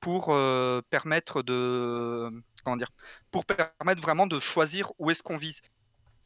pour 0.00 0.28
euh, 0.30 0.80
permettre 0.88 1.42
de 1.42 2.30
comment 2.64 2.76
dire, 2.78 2.88
pour 3.30 3.44
permettre 3.44 4.00
vraiment 4.00 4.26
de 4.26 4.40
choisir 4.40 4.92
où 4.98 5.10
est-ce 5.10 5.22
qu'on 5.22 5.36
vise. 5.36 5.60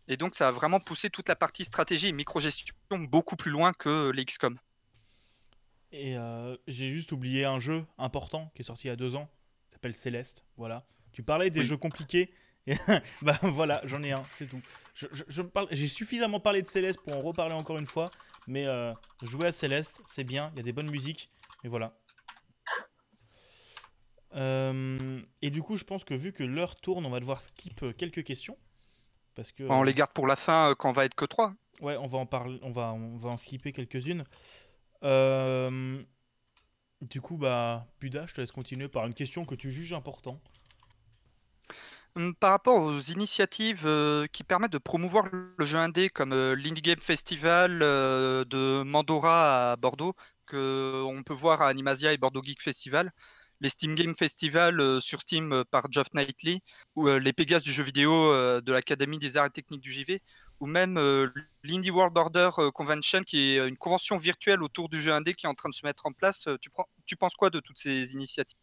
Et 0.07 0.17
donc 0.17 0.37
ça 0.37 0.47
a 0.47 0.53
vraiment 0.53 0.79
poussé 0.79 1.11
toute 1.11 1.29
la 1.29 1.35
partie 1.35 1.65
stratégie 1.65 2.07
et 2.07 2.13
micro-gestion 2.13 2.73
beaucoup 3.01 3.35
plus 3.35 3.51
loin 3.51 3.73
que 3.73 4.11
les 4.11 4.25
XCOM. 4.25 4.57
Et 5.93 6.17
euh, 6.17 6.57
j'ai 6.67 6.91
juste 6.91 7.13
oublié 7.13 7.45
un 7.45 7.59
jeu 7.59 7.85
important 7.99 8.51
qui 8.55 8.63
est 8.63 8.65
sorti 8.65 8.87
il 8.87 8.91
y 8.91 8.93
a 8.93 8.97
deux 8.97 9.15
ans, 9.15 9.29
qui 9.69 9.75
s'appelle 9.75 9.95
Céleste. 9.95 10.45
Voilà. 10.57 10.87
Tu 11.13 11.23
parlais 11.23 11.51
des 11.51 11.61
Oui. 11.61 11.67
jeux 11.67 11.77
compliqués. 11.77 12.33
Bah 13.23 13.39
voilà, 13.43 13.81
j'en 13.85 14.03
ai 14.05 14.13
un, 14.13 14.23
c'est 14.29 14.47
tout. 14.47 14.61
Je, 14.95 15.07
je- 15.13 15.25
je 15.27 15.43
me 15.43 15.49
parle, 15.49 15.67
j'ai 15.73 15.89
suffisamment 15.89 16.39
parlé 16.41 16.63
de 16.63 16.69
Céleste 16.69 17.01
pour 17.01 17.13
en 17.15 17.21
reparler 17.21 17.55
encore 17.55 17.77
une 17.79 17.87
fois. 17.87 18.11
Mais 18.47 18.67
euh, 18.67 18.93
jouer 19.23 19.49
à 19.49 19.53
Céleste, 19.53 20.01
c'est 20.07 20.25
bien, 20.25 20.51
il 20.55 20.59
y 20.59 20.61
a 20.61 20.63
des 20.63 20.73
bonnes 20.73 20.91
musiques. 20.91 21.31
Mais 21.65 21.69
voilà. 21.71 21.95
Euh, 24.35 25.21
et 25.43 25.51
du 25.51 25.63
coup, 25.63 25.77
je 25.77 25.85
pense 25.85 26.05
que 26.05 26.15
vu 26.15 26.33
que 26.33 26.43
l'heure 26.43 26.77
tourne, 26.77 27.05
on 27.05 27.11
va 27.11 27.21
devoir 27.21 27.41
skip 27.41 27.85
quelques 27.97 28.25
questions. 28.25 28.57
Parce 29.35 29.53
que, 29.53 29.65
On 29.65 29.83
les 29.83 29.95
garde 29.95 30.13
pour 30.13 30.27
la 30.27 30.37
fin 30.37 30.75
quand 30.79 30.91
on 30.91 30.93
va 30.93 31.05
être 31.05 31.15
que 31.15 31.25
3. 31.25 31.55
Ouais, 31.81 31.97
on 31.97 32.07
va 32.07 32.19
en 32.19 32.27
parler, 32.27 32.59
on 32.63 32.71
va, 32.71 32.93
on 32.93 33.17
va 33.17 33.31
en 33.31 33.37
skipper 33.37 33.73
quelques-unes. 33.73 34.25
Euh, 35.05 36.03
du 37.03 37.21
coup, 37.21 37.37
bah, 37.37 37.87
Buda, 38.01 38.27
je 38.27 38.35
te 38.35 38.41
laisse 38.41 38.53
continuer 38.53 38.89
par 38.89 39.07
une 39.07 39.15
question 39.15 39.45
que 39.45 39.55
tu 39.55 39.71
juges 39.71 39.93
important. 39.93 40.41
Hum, 42.15 42.35
Par 42.35 42.51
rapport 42.51 42.83
aux 42.83 43.01
initiatives 43.01 43.87
euh, 43.87 44.27
qui 44.33 44.45
permettent 44.45 44.73
de 44.73 44.79
promouvoir 44.79 45.29
le 45.33 45.65
jeu 45.67 45.79
indé 45.79 46.11
comme 46.11 46.33
euh, 46.35 46.55
l'Indie 46.55 46.83
Game 46.83 47.01
Festival 47.01 47.79
de 47.81 48.83
Mandora 48.83 49.73
à 49.73 49.77
Bordeaux, 49.77 50.15
que 50.47 51.03
on 51.07 51.23
peut 51.23 51.33
voir 51.35 51.63
à 51.63 51.69
Animasia 51.69 52.13
et 52.13 52.19
Bordeaux 52.19 52.43
Geek 52.43 52.61
Festival, 52.63 53.13
les 53.61 53.71
Steam 53.71 53.95
Game 53.95 54.15
Festival 54.15 55.01
sur 55.01 55.21
Steam 55.23 55.65
par 55.71 55.91
Geoff 55.91 56.09
Knightley, 56.13 56.61
ou 56.97 57.09
les 57.09 57.33
Pégases 57.33 57.63
du 57.63 57.73
jeu 57.73 57.83
vidéo 57.85 58.31
de 58.61 58.73
l'Académie 58.73 59.19
des 59.19 59.37
arts 59.39 59.47
et 59.47 59.51
techniques 59.51 59.81
du 59.81 59.93
JV, 59.93 60.21
ou 60.63 60.67
même 60.67 60.97
euh, 60.97 61.29
l'Indie 61.65 61.91
World 61.91 62.17
Order 62.17 62.51
euh, 62.59 62.71
Convention, 62.71 63.23
qui 63.23 63.57
est 63.57 63.69
une 63.69 63.77
convention 63.77 64.17
virtuelle 64.17 64.63
autour 64.63 64.89
du 64.89 65.01
jeu 65.03 65.13
indé 65.13 65.35
qui 65.35 65.47
est 65.47 65.49
en 65.49 65.55
train 65.55 65.69
de 65.69 65.75
se 65.75 65.85
mettre 65.85 66.07
en 66.07 66.13
place. 66.13 66.47
Euh, 66.47 66.57
Tu, 66.61 66.71
prends- 66.71 66.87
tu 67.05 67.17
penses 67.17 67.35
quoi 67.35 67.51
de 67.51 67.59
toutes 67.59 67.81
ces 67.81 68.13
initiatives 68.13 68.57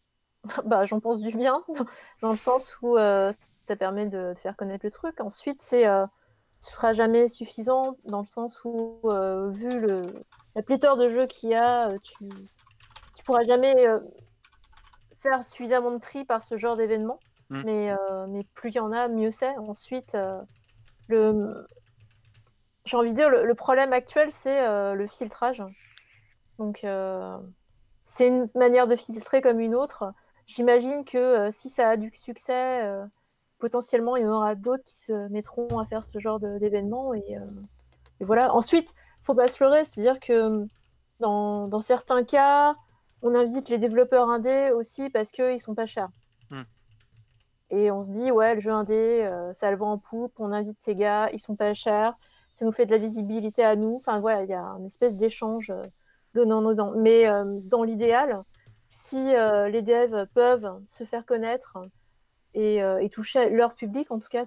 bah, 0.64 0.86
j'en 0.86 0.98
pense 0.98 1.20
du 1.20 1.30
bien, 1.36 1.62
dans 2.22 2.30
le 2.30 2.38
sens 2.38 2.78
où 2.80 2.96
euh, 2.96 3.30
ça 3.68 3.76
permet 3.76 4.06
de, 4.06 4.32
de 4.32 4.38
faire 4.42 4.56
connaître 4.56 4.86
le 4.86 4.90
truc. 4.90 5.20
Ensuite, 5.20 5.60
c'est, 5.60 5.86
euh, 5.86 6.06
ce 6.60 6.72
sera 6.72 6.94
jamais 6.94 7.28
suffisant, 7.28 7.98
dans 8.06 8.20
le 8.20 8.26
sens 8.26 8.62
où, 8.64 8.98
euh, 9.04 9.50
vu 9.50 9.68
le, 9.68 10.06
la 10.54 10.62
pléthore 10.62 10.96
de 10.96 11.10
jeux 11.10 11.26
qu'il 11.26 11.50
y 11.50 11.54
a, 11.54 11.90
euh, 11.90 11.98
tu, 12.02 12.30
tu 13.14 13.24
pourras 13.24 13.42
jamais 13.42 13.74
euh, 13.86 14.00
faire 15.18 15.44
suffisamment 15.44 15.90
de 15.90 15.98
tri 15.98 16.24
par 16.24 16.42
ce 16.42 16.56
genre 16.56 16.78
d'événement. 16.78 17.20
Mm. 17.50 17.62
Mais, 17.66 17.90
euh, 17.90 18.26
mais 18.28 18.44
plus 18.54 18.70
il 18.70 18.76
y 18.76 18.80
en 18.80 18.92
a, 18.92 19.08
mieux 19.08 19.30
c'est. 19.30 19.54
Ensuite, 19.58 20.14
euh, 20.14 20.40
le, 21.08 21.66
j'ai 22.90 22.96
envie 22.96 23.12
de 23.12 23.16
dire, 23.16 23.30
le, 23.30 23.44
le 23.44 23.54
problème 23.54 23.92
actuel, 23.92 24.32
c'est 24.32 24.66
euh, 24.66 24.94
le 24.94 25.06
filtrage. 25.06 25.62
Donc, 26.58 26.82
euh, 26.82 27.38
c'est 28.04 28.26
une 28.26 28.48
manière 28.56 28.88
de 28.88 28.96
filtrer 28.96 29.40
comme 29.40 29.60
une 29.60 29.76
autre. 29.76 30.12
J'imagine 30.46 31.04
que 31.04 31.16
euh, 31.16 31.50
si 31.52 31.68
ça 31.68 31.90
a 31.90 31.96
du 31.96 32.10
succès, 32.12 32.82
potentiellement, 33.60 34.16
il 34.16 34.24
y 34.24 34.26
en 34.26 34.32
aura 34.32 34.56
d'autres 34.56 34.82
qui 34.82 34.96
se 34.96 35.28
mettront 35.28 35.78
à 35.78 35.86
faire 35.86 36.04
ce 36.04 36.18
genre 36.18 36.40
d'événements. 36.40 37.14
Et, 37.14 37.36
et 38.18 38.24
voilà. 38.24 38.52
Ensuite, 38.52 38.92
faut 39.22 39.34
pas 39.34 39.46
se 39.46 39.62
leurrer, 39.62 39.84
c'est-à-dire 39.84 40.18
que 40.18 40.66
dans, 41.20 41.68
dans 41.68 41.80
certains 41.80 42.24
cas, 42.24 42.74
on 43.22 43.36
invite 43.36 43.68
les 43.68 43.78
développeurs 43.78 44.28
indés 44.28 44.72
aussi 44.74 45.10
parce 45.10 45.30
qu'ils 45.30 45.60
sont 45.60 45.76
pas 45.76 45.86
chers. 45.86 46.08
Hmm. 46.50 46.62
Et 47.70 47.92
on 47.92 48.02
se 48.02 48.10
dit, 48.10 48.32
ouais, 48.32 48.54
le 48.54 48.60
jeu 48.60 48.72
indé, 48.72 49.30
ça 49.52 49.70
le 49.70 49.76
vend 49.76 49.92
en 49.92 49.98
poupe, 49.98 50.32
on 50.40 50.50
invite 50.50 50.80
ces 50.80 50.96
gars, 50.96 51.30
ils 51.32 51.38
sont 51.38 51.54
pas 51.54 51.72
chers, 51.72 52.16
ça 52.60 52.66
nous 52.66 52.72
fait 52.72 52.84
de 52.84 52.90
la 52.90 52.98
visibilité 52.98 53.64
à 53.64 53.74
nous. 53.74 53.96
Enfin 53.96 54.20
voilà, 54.20 54.42
il 54.44 54.50
y 54.50 54.54
a 54.54 54.62
une 54.78 54.84
espèce 54.84 55.16
d'échange 55.16 55.70
euh, 55.70 55.86
donnant-donnant. 56.34 56.92
Mais 56.94 57.26
euh, 57.26 57.58
dans 57.62 57.82
l'idéal, 57.82 58.42
si 58.90 59.34
euh, 59.34 59.70
les 59.70 59.80
devs 59.80 60.26
peuvent 60.34 60.70
se 60.90 61.04
faire 61.04 61.24
connaître 61.24 61.78
et, 62.52 62.82
euh, 62.82 62.98
et 62.98 63.08
toucher 63.08 63.48
leur 63.48 63.74
public, 63.74 64.10
en 64.10 64.18
tout 64.18 64.28
cas, 64.28 64.44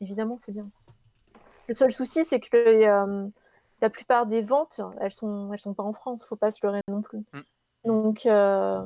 évidemment, 0.00 0.36
c'est 0.36 0.50
bien. 0.50 0.68
Le 1.68 1.74
seul 1.74 1.92
souci, 1.92 2.24
c'est 2.24 2.40
que 2.40 2.56
les, 2.56 2.86
euh, 2.86 3.28
la 3.80 3.88
plupart 3.88 4.26
des 4.26 4.42
ventes, 4.42 4.80
elles 5.00 5.12
sont, 5.12 5.52
elles 5.52 5.60
sont 5.60 5.74
pas 5.74 5.84
en 5.84 5.92
France. 5.92 6.24
Faut 6.24 6.34
pas 6.34 6.50
se 6.50 6.66
leurrer 6.66 6.80
non 6.88 7.02
plus. 7.02 7.20
Mm. 7.20 7.40
Donc, 7.84 8.26
euh, 8.26 8.84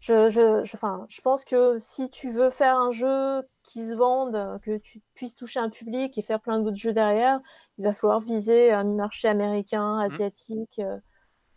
je, 0.00 0.30
je, 0.30 0.62
je, 0.64 0.76
enfin, 0.76 1.06
je 1.08 1.20
pense 1.20 1.44
que 1.44 1.78
si 1.78 2.08
tu 2.10 2.30
veux 2.30 2.50
faire 2.50 2.76
un 2.78 2.90
jeu 2.90 3.42
qui 3.62 3.80
se 3.88 3.94
vende, 3.94 4.60
que 4.62 4.78
tu 4.78 5.00
puisses 5.14 5.34
toucher 5.34 5.58
un 5.60 5.70
public 5.70 6.16
et 6.16 6.22
faire 6.22 6.40
plein 6.40 6.60
d'autres 6.60 6.76
jeux 6.76 6.92
derrière, 6.92 7.40
il 7.78 7.84
va 7.84 7.92
falloir 7.92 8.20
viser 8.20 8.70
un 8.72 8.84
marché 8.84 9.28
américain, 9.28 9.98
asiatique. 9.98 10.78
euh, 10.78 10.98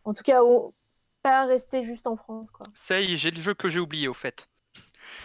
en 0.04 0.14
tout 0.14 0.24
cas, 0.24 0.42
au, 0.44 0.74
pas 1.22 1.46
rester 1.46 1.84
juste 1.84 2.08
en 2.08 2.16
France, 2.16 2.50
quoi. 2.52 2.66
Ça 2.74 3.00
y 3.00 3.14
est, 3.14 3.18
j'ai 3.18 3.30
le 3.32 3.39
jeu 3.42 3.54
que 3.54 3.70
j'ai 3.70 3.80
oublié 3.80 4.08
au 4.08 4.14
fait. 4.16 4.48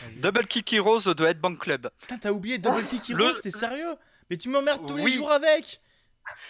Vas-y. 0.02 0.20
Double 0.20 0.46
Kick 0.46 0.72
Heroes 0.72 1.14
de 1.14 1.24
Headbang 1.24 1.56
Club. 1.56 1.90
Putain, 2.00 2.18
t'as 2.18 2.30
oublié 2.30 2.58
Double 2.58 2.82
Kick 2.82 3.08
Le- 3.08 3.24
Heroes, 3.24 3.40
t'es 3.42 3.50
sérieux? 3.50 3.96
Mais 4.28 4.36
tu 4.36 4.48
m'emmerdes 4.48 4.86
tous 4.86 4.96
les 4.96 5.08
jours 5.08 5.30
avec 5.30 5.80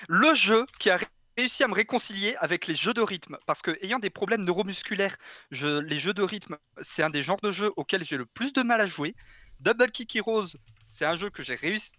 Le 0.09 0.35
jeu 0.35 0.67
qui 0.79 0.91
a 0.91 0.99
réussi 1.37 1.62
à 1.64 1.68
me 1.68 1.74
réconcilier 1.74 2.37
avec 2.37 2.66
les 2.66 2.74
jeux 2.74 2.95
de 2.95 3.01
rythme. 3.01 3.39
Parce 3.47 3.62
que, 3.62 3.76
ayant 3.82 3.99
des 3.99 4.11
problèmes 4.11 4.45
neuromusculaires, 4.45 5.16
les 5.51 5.99
jeux 5.99 6.14
de 6.14 6.22
rythme, 6.22 6.57
c'est 6.82 7.03
un 7.03 7.11
des 7.11 7.22
genres 7.22 7.41
de 7.43 7.51
jeux 7.51 7.72
auxquels 7.76 8.05
j'ai 8.05 8.16
le 8.16 8.26
plus 8.26 8.53
de 8.53 8.62
mal 8.62 8.80
à 8.80 8.87
jouer. 8.87 9.14
Double 9.61 9.91
Kick 9.91 10.14
Heroes, 10.16 10.49
c'est 10.82 11.07
un 11.07 11.16
jeu 11.16 11.30
que 11.30 11.43
j'ai 11.43 11.55
réussi, 11.55 11.91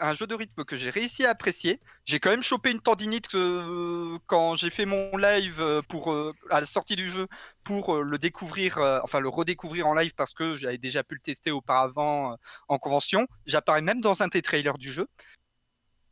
un 0.00 0.12
jeu 0.12 0.26
de 0.26 0.34
rythme 0.34 0.64
que 0.64 0.76
j'ai 0.76 0.90
réussi 0.90 1.24
à 1.24 1.30
apprécier. 1.30 1.80
J'ai 2.04 2.20
quand 2.20 2.30
même 2.30 2.42
chopé 2.42 2.70
une 2.70 2.80
tendinite 2.80 3.34
euh, 3.34 4.18
quand 4.26 4.54
j'ai 4.56 4.68
fait 4.68 4.84
mon 4.84 5.16
live 5.16 5.60
euh, 5.60 5.80
pour 5.88 6.12
euh, 6.12 6.34
à 6.50 6.60
la 6.60 6.66
sortie 6.66 6.94
du 6.94 7.08
jeu 7.08 7.26
pour 7.64 8.02
le 8.02 8.18
découvrir, 8.18 8.78
enfin 9.02 9.18
le 9.18 9.28
redécouvrir 9.28 9.86
en 9.86 9.94
live 9.94 10.14
parce 10.14 10.34
que 10.34 10.56
j'avais 10.56 10.78
déjà 10.78 11.02
pu 11.02 11.14
le 11.14 11.20
tester 11.20 11.50
auparavant 11.50 12.36
en 12.68 12.78
convention. 12.78 13.26
J'apparais 13.46 13.82
même 13.82 14.00
dans 14.00 14.22
un 14.22 14.28
des 14.28 14.42
trailers 14.42 14.78
du 14.78 14.92
jeu. 14.92 15.08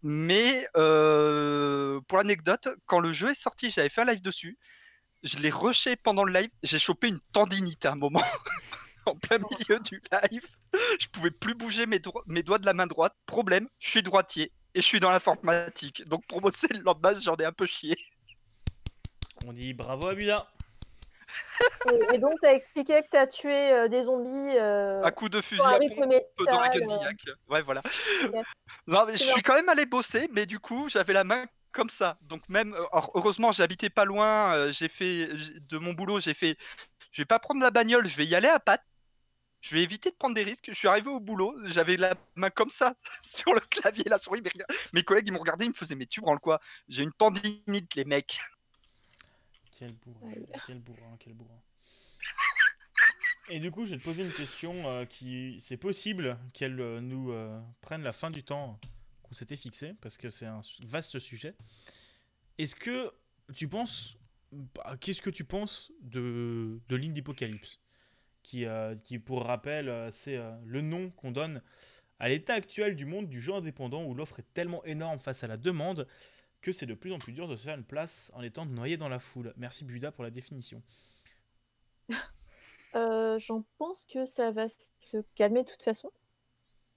Mais 0.04 0.68
pour 0.74 2.18
l'anecdote, 2.18 2.68
quand 2.86 3.00
le 3.00 3.10
jeu 3.10 3.30
est 3.30 3.40
sorti, 3.40 3.70
j'avais 3.70 3.88
fait 3.88 4.02
un 4.02 4.04
live 4.04 4.22
dessus. 4.22 4.58
Je 5.22 5.38
l'ai 5.38 5.50
rushé 5.50 5.96
pendant 5.96 6.24
le 6.24 6.32
live. 6.32 6.50
J'ai 6.62 6.78
chopé 6.78 7.08
une 7.08 7.20
tendinite 7.32 7.86
à 7.86 7.92
un 7.92 7.96
moment. 7.96 8.22
en 9.06 9.16
plein 9.16 9.38
milieu 9.38 9.80
du 9.80 10.02
live. 10.12 10.46
Je 11.00 11.06
pouvais 11.08 11.30
plus 11.30 11.54
bouger 11.54 11.86
mes 11.86 11.98
doigts 11.98 12.58
de 12.58 12.66
la 12.66 12.74
main 12.74 12.86
droite. 12.86 13.14
Problème, 13.26 13.68
je 13.78 13.88
suis 13.88 14.02
droitier 14.02 14.52
et 14.74 14.80
je 14.80 14.86
suis 14.86 15.00
dans 15.00 15.10
l'informatique. 15.10 16.06
Donc 16.06 16.26
pour 16.26 16.40
bosser 16.40 16.68
le 16.70 16.80
lendemain, 16.80 17.14
j'en 17.18 17.36
ai 17.36 17.44
un 17.44 17.52
peu 17.52 17.66
chié. 17.66 17.96
On 19.46 19.52
dit 19.52 19.72
bravo 19.74 20.08
à 20.08 20.14
Buda. 20.14 20.48
Et, 21.92 22.14
et 22.14 22.18
donc, 22.18 22.34
tu 22.40 22.46
as 22.46 22.54
expliqué 22.54 23.02
que 23.02 23.08
tu 23.10 23.16
as 23.16 23.26
tué 23.26 23.72
euh, 23.72 23.88
des 23.88 24.04
zombies 24.04 24.56
euh, 24.56 25.02
À 25.02 25.10
coup 25.10 25.28
de 25.28 25.40
fusil 25.40 25.62
à 25.62 25.78
pompe 25.78 26.46
dans 26.46 26.60
la 26.60 26.72
euh. 26.74 27.34
Ouais, 27.48 27.62
voilà. 27.62 27.82
Ouais. 28.32 28.42
Non, 28.86 29.04
mais 29.06 29.16
je 29.16 29.24
suis 29.24 29.42
quand 29.42 29.54
même 29.54 29.68
allé 29.68 29.86
bosser, 29.86 30.28
mais 30.32 30.46
du 30.46 30.58
coup, 30.58 30.88
j'avais 30.88 31.12
la 31.12 31.24
main 31.24 31.46
comme 31.72 31.88
ça. 31.88 32.16
Donc 32.22 32.48
même, 32.48 32.76
heureusement, 33.14 33.52
j'habitais 33.52 33.90
pas 33.90 34.04
loin. 34.04 34.70
J'ai 34.70 34.88
fait 34.88 35.28
de 35.68 35.78
mon 35.78 35.92
boulot, 35.92 36.20
j'ai 36.20 36.34
fait. 36.34 36.56
Je 37.10 37.22
vais 37.22 37.26
pas 37.26 37.38
prendre 37.38 37.60
la 37.60 37.70
bagnole, 37.70 38.06
je 38.06 38.16
vais 38.16 38.26
y 38.26 38.34
aller 38.34 38.48
à 38.48 38.60
pattes. 38.60 38.84
Je 39.64 39.74
vais 39.74 39.82
éviter 39.82 40.10
de 40.10 40.16
prendre 40.16 40.34
des 40.34 40.42
risques. 40.42 40.66
Je 40.68 40.74
suis 40.74 40.88
arrivé 40.88 41.08
au 41.08 41.20
boulot, 41.20 41.56
j'avais 41.64 41.96
la 41.96 42.14
main 42.34 42.50
comme 42.50 42.68
ça 42.68 42.94
sur 43.22 43.54
le 43.54 43.60
clavier, 43.60 44.04
la 44.06 44.18
souris. 44.18 44.42
Mes, 44.42 44.50
mes 44.92 45.02
collègues, 45.02 45.28
ils 45.28 45.32
me 45.32 45.38
regardaient, 45.38 45.64
ils 45.64 45.70
me 45.70 45.74
faisaient, 45.74 45.94
mais 45.94 46.04
tu 46.04 46.20
branles 46.20 46.40
quoi? 46.40 46.60
J'ai 46.86 47.02
une 47.02 47.12
tendinite, 47.12 47.94
les 47.94 48.04
mecs. 48.04 48.40
Quel 49.78 49.92
bourrin, 49.92 50.30
Aïe. 50.32 50.46
quel 50.66 50.78
bourrin, 50.80 51.16
quel 51.18 51.34
bourrin. 51.34 51.60
Et 53.50 53.60
du 53.60 53.70
coup, 53.70 53.84
je 53.84 53.90
vais 53.90 53.98
te 53.98 54.04
poser 54.04 54.22
une 54.24 54.32
question 54.32 54.88
euh, 54.88 55.04
qui, 55.04 55.58
c'est 55.60 55.76
possible 55.76 56.38
qu'elle 56.54 56.80
euh, 56.80 57.00
nous 57.00 57.30
euh, 57.30 57.60
prenne 57.82 58.02
la 58.02 58.12
fin 58.12 58.30
du 58.30 58.42
temps 58.42 58.80
qu'on 59.22 59.34
s'était 59.34 59.56
fixé, 59.56 59.94
parce 60.00 60.16
que 60.16 60.30
c'est 60.30 60.46
un 60.46 60.62
vaste 60.86 61.18
sujet. 61.18 61.54
Est-ce 62.56 62.74
que 62.74 63.12
tu 63.54 63.68
penses, 63.68 64.16
bah, 64.52 64.96
qu'est-ce 64.98 65.20
que 65.20 65.30
tu 65.30 65.44
penses 65.44 65.92
de, 66.00 66.80
de 66.88 66.96
l'Indypocalypse 66.96 67.80
qui, 68.42 68.64
euh, 68.64 68.94
qui, 68.96 69.18
pour 69.18 69.44
rappel, 69.44 70.08
c'est 70.10 70.38
le 70.64 70.80
nom 70.80 71.10
qu'on 71.10 71.30
donne 71.30 71.62
à 72.18 72.28
l'état 72.28 72.54
actuel 72.54 72.96
du 72.96 73.04
monde 73.04 73.28
du 73.28 73.40
jeu 73.40 73.52
indépendant 73.54 74.04
où 74.04 74.14
l'offre 74.14 74.40
est 74.40 74.54
tellement 74.54 74.84
énorme 74.84 75.18
face 75.18 75.44
à 75.44 75.46
la 75.48 75.56
demande 75.56 76.06
que 76.64 76.72
c'est 76.72 76.86
de 76.86 76.94
plus 76.94 77.12
en 77.12 77.18
plus 77.18 77.32
dur 77.32 77.46
de 77.46 77.56
se 77.56 77.64
faire 77.64 77.76
une 77.76 77.84
place 77.84 78.32
en 78.34 78.42
étant 78.42 78.64
noyé 78.64 78.96
dans 78.96 79.10
la 79.10 79.18
foule. 79.20 79.52
Merci 79.56 79.84
Buda 79.84 80.10
pour 80.10 80.24
la 80.24 80.30
définition. 80.30 80.82
Euh, 82.96 83.40
J'en 83.40 83.64
pense 83.78 84.04
que 84.06 84.24
ça 84.24 84.52
va 84.52 84.66
se 85.00 85.16
calmer 85.34 85.64
de 85.64 85.68
toute 85.68 85.82
façon. 85.82 86.12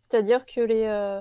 C'est-à-dire 0.01 0.45
que 0.45 0.61
les, 0.61 0.83
euh, 0.83 1.19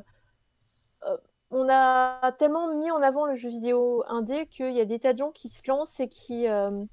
euh, 1.04 1.16
on 1.50 1.66
a 1.70 2.32
tellement 2.32 2.74
mis 2.74 2.90
en 2.90 3.00
avant 3.00 3.24
le 3.24 3.34
jeu 3.34 3.48
vidéo 3.48 4.04
indé 4.06 4.46
qu'il 4.46 4.74
y 4.74 4.80
a 4.80 4.84
des 4.84 4.98
tas 4.98 5.14
de 5.14 5.18
gens 5.18 5.30
qui 5.30 5.48
se 5.48 5.62
lancent 5.66 5.98
et 5.98 6.10
qui 6.10 6.46
euh, 6.46 6.84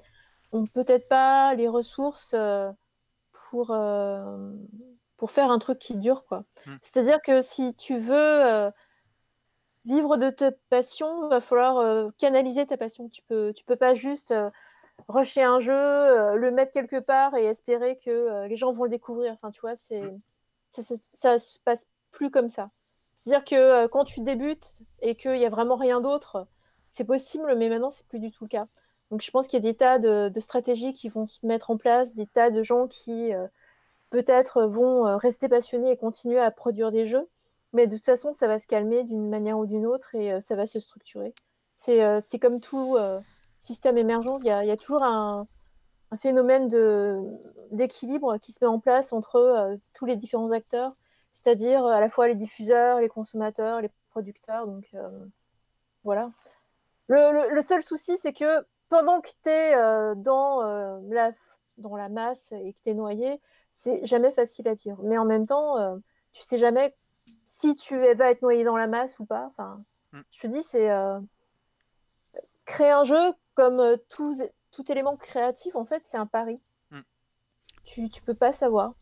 ont 0.54 0.66
peut-être 0.66 1.10
pas 1.10 1.56
les 1.56 1.68
ressources 1.68 2.34
euh, 2.34 2.72
pour, 3.34 3.72
euh, 3.72 4.54
pour 5.18 5.32
faire 5.32 5.51
un 5.51 5.60
truc 5.60 5.78
qui 5.78 5.97
dure, 5.97 6.24
quoi. 6.24 6.45
Mm. 6.66 6.76
C'est-à-dire 6.82 7.22
que 7.22 7.41
si 7.41 7.76
tu 7.76 7.97
veux 7.97 8.14
euh, 8.16 8.72
vivre 9.86 10.18
de 10.18 10.30
ta 10.30 10.52
passion, 10.70 11.28
va 11.30 11.42
falloir 11.42 11.78
euh, 11.78 12.10
canaliser 12.18 12.66
ta 12.66 12.78
passion. 12.78 13.10
Tu 13.10 13.22
peux, 13.24 13.54
tu 13.54 13.64
peux 13.66 13.76
pas 13.76 13.94
juste 13.94 14.32
euh, 14.32 14.50
rusher 15.08 15.44
un 15.44 15.60
jeu, 15.60 15.74
euh, 15.74 16.36
le 16.36 16.52
mettre 16.52 16.72
quelque 16.74 17.00
part 17.00 17.36
et 17.36 17.46
espérer 17.46 17.98
que 17.98 18.48
les 18.48 18.56
gens 18.56 18.72
vont 18.72 18.84
le 18.86 18.90
découvrir. 18.90 19.34
Enfin, 19.34 19.52
tu 19.52 19.62
vois, 19.62 19.76
c'est 19.78 20.04
ça, 20.72 20.84
se- 20.84 20.94
ça 21.14 21.40
se 21.40 21.60
passe 21.60 21.88
plus 22.12 22.32
comme 22.32 22.50
ça. 22.50 22.70
C'est-à-dire 23.16 23.46
que 23.46 23.88
quand 23.88 24.06
tu 24.06 24.22
débutes 24.22 24.82
et 25.02 25.16
qu'il 25.16 25.38
y 25.38 25.46
a 25.46 25.50
vraiment 25.50 25.76
rien 25.76 26.02
d'autre, 26.02 26.48
c'est 26.92 27.04
possible, 27.06 27.56
mais 27.56 27.70
maintenant 27.70 27.92
c'est 27.92 28.06
plus 28.08 28.20
du 28.20 28.32
tout 28.32 28.44
le 28.46 28.50
cas. 28.50 28.68
Donc 29.12 29.22
je 29.22 29.32
pense 29.32 29.48
qu'il 29.48 29.64
y 29.64 29.68
a 29.68 29.72
des 29.72 29.76
tas 29.78 30.00
de, 30.00 30.30
de 30.30 30.40
stratégies 30.40 30.94
qui 30.94 31.10
vont 31.10 31.26
se 31.28 31.46
mettre 31.46 31.70
en 31.72 31.78
place, 31.78 32.16
des 32.16 32.26
tas 32.28 32.50
de 32.52 32.64
gens 32.64 32.88
qui 32.88 33.32
peut-être 34.10 34.64
vont 34.64 35.18
rester 35.18 35.50
passionnés 35.50 35.92
et 35.92 35.98
continuer 35.98 36.40
à 36.40 36.52
produire 36.52 36.92
des 36.92 37.06
jeux, 37.06 37.28
mais 37.74 37.88
de 37.88 37.95
toute 37.95 38.05
façon 38.05 38.34
ça 38.34 38.47
va 38.47 38.59
se 38.59 38.67
calmer 38.67 39.03
d'une 39.03 39.30
manière 39.30 39.57
ou 39.57 39.65
d'une 39.65 39.86
autre 39.86 40.15
et 40.15 40.34
euh, 40.34 40.41
ça 40.41 40.55
va 40.55 40.65
se 40.65 40.80
structurer. 40.80 41.34
C'est 41.76 42.03
euh, 42.03 42.21
comme 42.41 42.59
tout 42.59 42.95
euh, 42.97 43.19
système 43.59 43.97
émergent, 43.97 44.38
il 44.39 44.45
y 44.45 44.67
y 44.67 44.71
a 44.71 44.78
toujours 44.78 45.03
un, 45.03 45.47
phénomène 46.21 46.67
d'équilibre 47.71 48.38
qui 48.38 48.51
se 48.51 48.59
met 48.61 48.67
en 48.67 48.80
place 48.80 49.13
entre 49.13 49.76
tous 49.95 50.05
les 50.05 50.15
différents 50.15 50.51
acteurs, 50.51 50.95
c'est-à-dire 51.32 51.88
à 51.88 51.99
la 51.99 52.07
fois 52.07 52.28
les 52.28 52.36
diffuseurs, 52.36 52.99
les 52.99 53.09
consommateurs, 53.09 53.82
les 53.82 53.89
producteurs. 54.11 54.67
Donc 54.67 54.95
voilà. 56.03 56.30
Le, 57.07 57.51
le- 57.51 57.61
seul 57.63 57.82
souci, 57.82 58.15
c'est 58.19 58.32
que 58.32 58.63
pendant 58.89 59.21
que 59.21 59.30
tu 59.43 59.49
es 59.49 59.76
dans, 60.17 60.61
la, 61.09 61.32
dans 61.80 61.95
la 61.95 62.09
masse 62.09 62.51
et 62.51 62.74
que 62.74 62.80
tu 62.84 62.91
es 62.91 62.93
noyé, 62.93 63.41
c'est 63.74 64.05
jamais 64.05 64.32
facile 64.32 64.67
à 64.67 64.76
vivre. 64.76 65.01
Mais 65.03 65.17
en 65.17 65.26
même 65.26 65.45
temps, 65.45 65.78
euh, 65.78 65.97
tu 66.32 66.43
sais 66.43 66.57
jamais 66.57 66.95
si 67.46 67.76
tu 67.76 67.98
vas 68.00 68.30
être 68.32 68.41
noyé 68.41 68.64
dans 68.64 68.78
la 68.78 68.88
masse 68.88 69.20
ou 69.20 69.26
pas. 69.26 69.48
Enfin, 69.52 69.84
Mm. 70.14 70.22
je 70.32 70.39
te 70.41 70.48
dis, 70.48 70.64
c'est 70.64 70.91
euh, 70.91 71.20
créer 72.66 72.91
un 72.91 73.04
jeu 73.04 73.34
comme 73.56 73.80
euh, 73.80 73.98
tout, 74.10 74.38
tout 74.72 74.91
élément 74.91 75.18
créatif, 75.18 75.76
en 75.76 75.86
fait, 75.86 76.02
c'est 76.06 76.18
un 76.18 76.28
pari. 76.28 76.62
Mm. 76.91 77.00
Tu, 77.84 78.10
tu 78.10 78.22
peux 78.22 78.36
pas 78.36 78.54
savoir. 78.54 78.94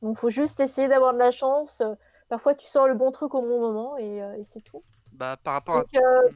Donc, 0.00 0.16
faut 0.16 0.30
juste 0.30 0.60
essayer 0.60 0.88
d'avoir 0.88 1.12
de 1.12 1.18
la 1.18 1.30
chance. 1.30 1.82
Parfois, 2.28 2.54
tu 2.54 2.66
sors 2.66 2.86
le 2.86 2.94
bon 2.94 3.10
truc 3.10 3.34
au 3.34 3.42
bon 3.42 3.60
moment 3.60 3.96
et, 3.98 4.22
euh, 4.22 4.34
et 4.38 4.44
c'est 4.44 4.60
tout. 4.62 4.82
Bah, 5.12 5.36
par 5.42 5.54
rapport 5.54 5.76
à. 5.76 5.80
Donc, 5.82 5.94
euh, 5.96 6.28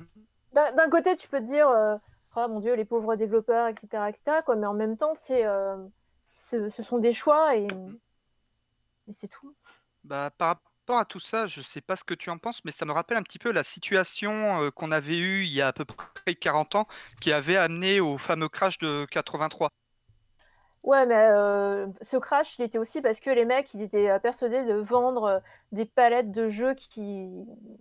d'un 0.52 0.90
côté, 0.90 1.16
tu 1.16 1.28
peux 1.28 1.38
te 1.38 1.46
dire, 1.46 1.68
oh 2.36 2.48
mon 2.48 2.60
Dieu, 2.60 2.74
les 2.74 2.84
pauvres 2.84 3.16
développeurs, 3.16 3.68
etc., 3.68 3.86
etc. 4.08 4.42
Quoi, 4.44 4.56
mais 4.56 4.66
en 4.66 4.74
même 4.74 4.96
temps, 4.96 5.14
c'est, 5.14 5.44
ce, 6.24 6.68
ce 6.68 6.82
sont 6.82 6.98
des 6.98 7.12
choix 7.12 7.56
et, 7.56 7.66
et 9.08 9.12
c'est 9.12 9.28
tout. 9.28 9.54
Bah, 10.04 10.30
par 10.36 10.60
rapport 10.86 10.98
à 11.00 11.04
tout 11.06 11.18
ça, 11.20 11.46
je 11.46 11.60
sais 11.62 11.80
pas 11.80 11.96
ce 11.96 12.04
que 12.04 12.14
tu 12.14 12.28
en 12.30 12.38
penses, 12.38 12.62
mais 12.64 12.70
ça 12.72 12.84
me 12.84 12.92
rappelle 12.92 13.16
un 13.16 13.22
petit 13.22 13.38
peu 13.38 13.52
la 13.52 13.64
situation 13.64 14.62
euh, 14.62 14.70
qu'on 14.70 14.90
avait 14.92 15.16
eue 15.18 15.44
il 15.44 15.52
y 15.52 15.62
a 15.62 15.68
à 15.68 15.72
peu 15.72 15.84
près 15.84 16.34
40 16.34 16.74
ans, 16.74 16.86
qui 17.20 17.32
avait 17.32 17.56
amené 17.56 18.00
au 18.00 18.18
fameux 18.18 18.48
crash 18.48 18.78
de 18.78 19.06
83. 19.10 19.70
Ouais, 20.82 21.06
mais 21.06 21.14
euh, 21.16 21.86
ce 22.02 22.18
crash, 22.18 22.58
il 22.58 22.62
était 22.62 22.76
aussi 22.78 23.00
parce 23.00 23.18
que 23.18 23.30
les 23.30 23.46
mecs, 23.46 23.72
ils 23.72 23.80
étaient 23.80 24.20
persuadés 24.20 24.64
de 24.64 24.74
vendre 24.74 25.42
des 25.72 25.86
palettes 25.86 26.30
de 26.30 26.50
jeux 26.50 26.74
qui, 26.74 27.30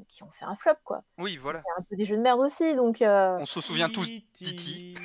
qui 0.07 0.23
ont 0.23 0.31
fait 0.31 0.45
un 0.45 0.55
flop, 0.55 0.75
quoi. 0.85 1.03
Oui, 1.17 1.37
voilà. 1.37 1.61
Un 1.77 1.81
peu 1.83 1.97
des 1.97 2.05
jeux 2.05 2.15
de 2.15 2.21
merde 2.21 2.39
aussi, 2.39 2.75
donc 2.75 3.01
euh, 3.01 3.37
On 3.39 3.45
se 3.45 3.59
souvient 3.59 3.89
tous 3.89 4.09
Titi. 4.33 4.95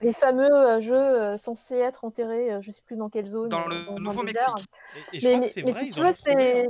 les 0.00 0.12
fameux 0.12 0.50
euh, 0.50 0.80
jeux 0.80 1.36
censés 1.36 1.76
être 1.76 2.04
enterrés, 2.04 2.52
euh, 2.54 2.60
je 2.62 2.70
sais 2.70 2.82
plus 2.82 2.96
dans 2.96 3.10
quelle 3.10 3.26
zone. 3.26 3.48
dans 3.50 3.66
le 3.66 3.84
Nouveau-Mexique. 3.98 4.64
Et, 4.94 5.04
et 5.12 5.20
je 5.20 5.28
Mais, 5.28 5.30
crois 5.30 5.40
mais, 5.40 5.46
que 5.46 5.52
c'est 5.52 5.62
mais 5.62 5.72
vrai, 5.72 5.84
si 5.84 5.88
tu 5.88 6.00
veux, 6.00 6.12
c'est. 6.12 6.68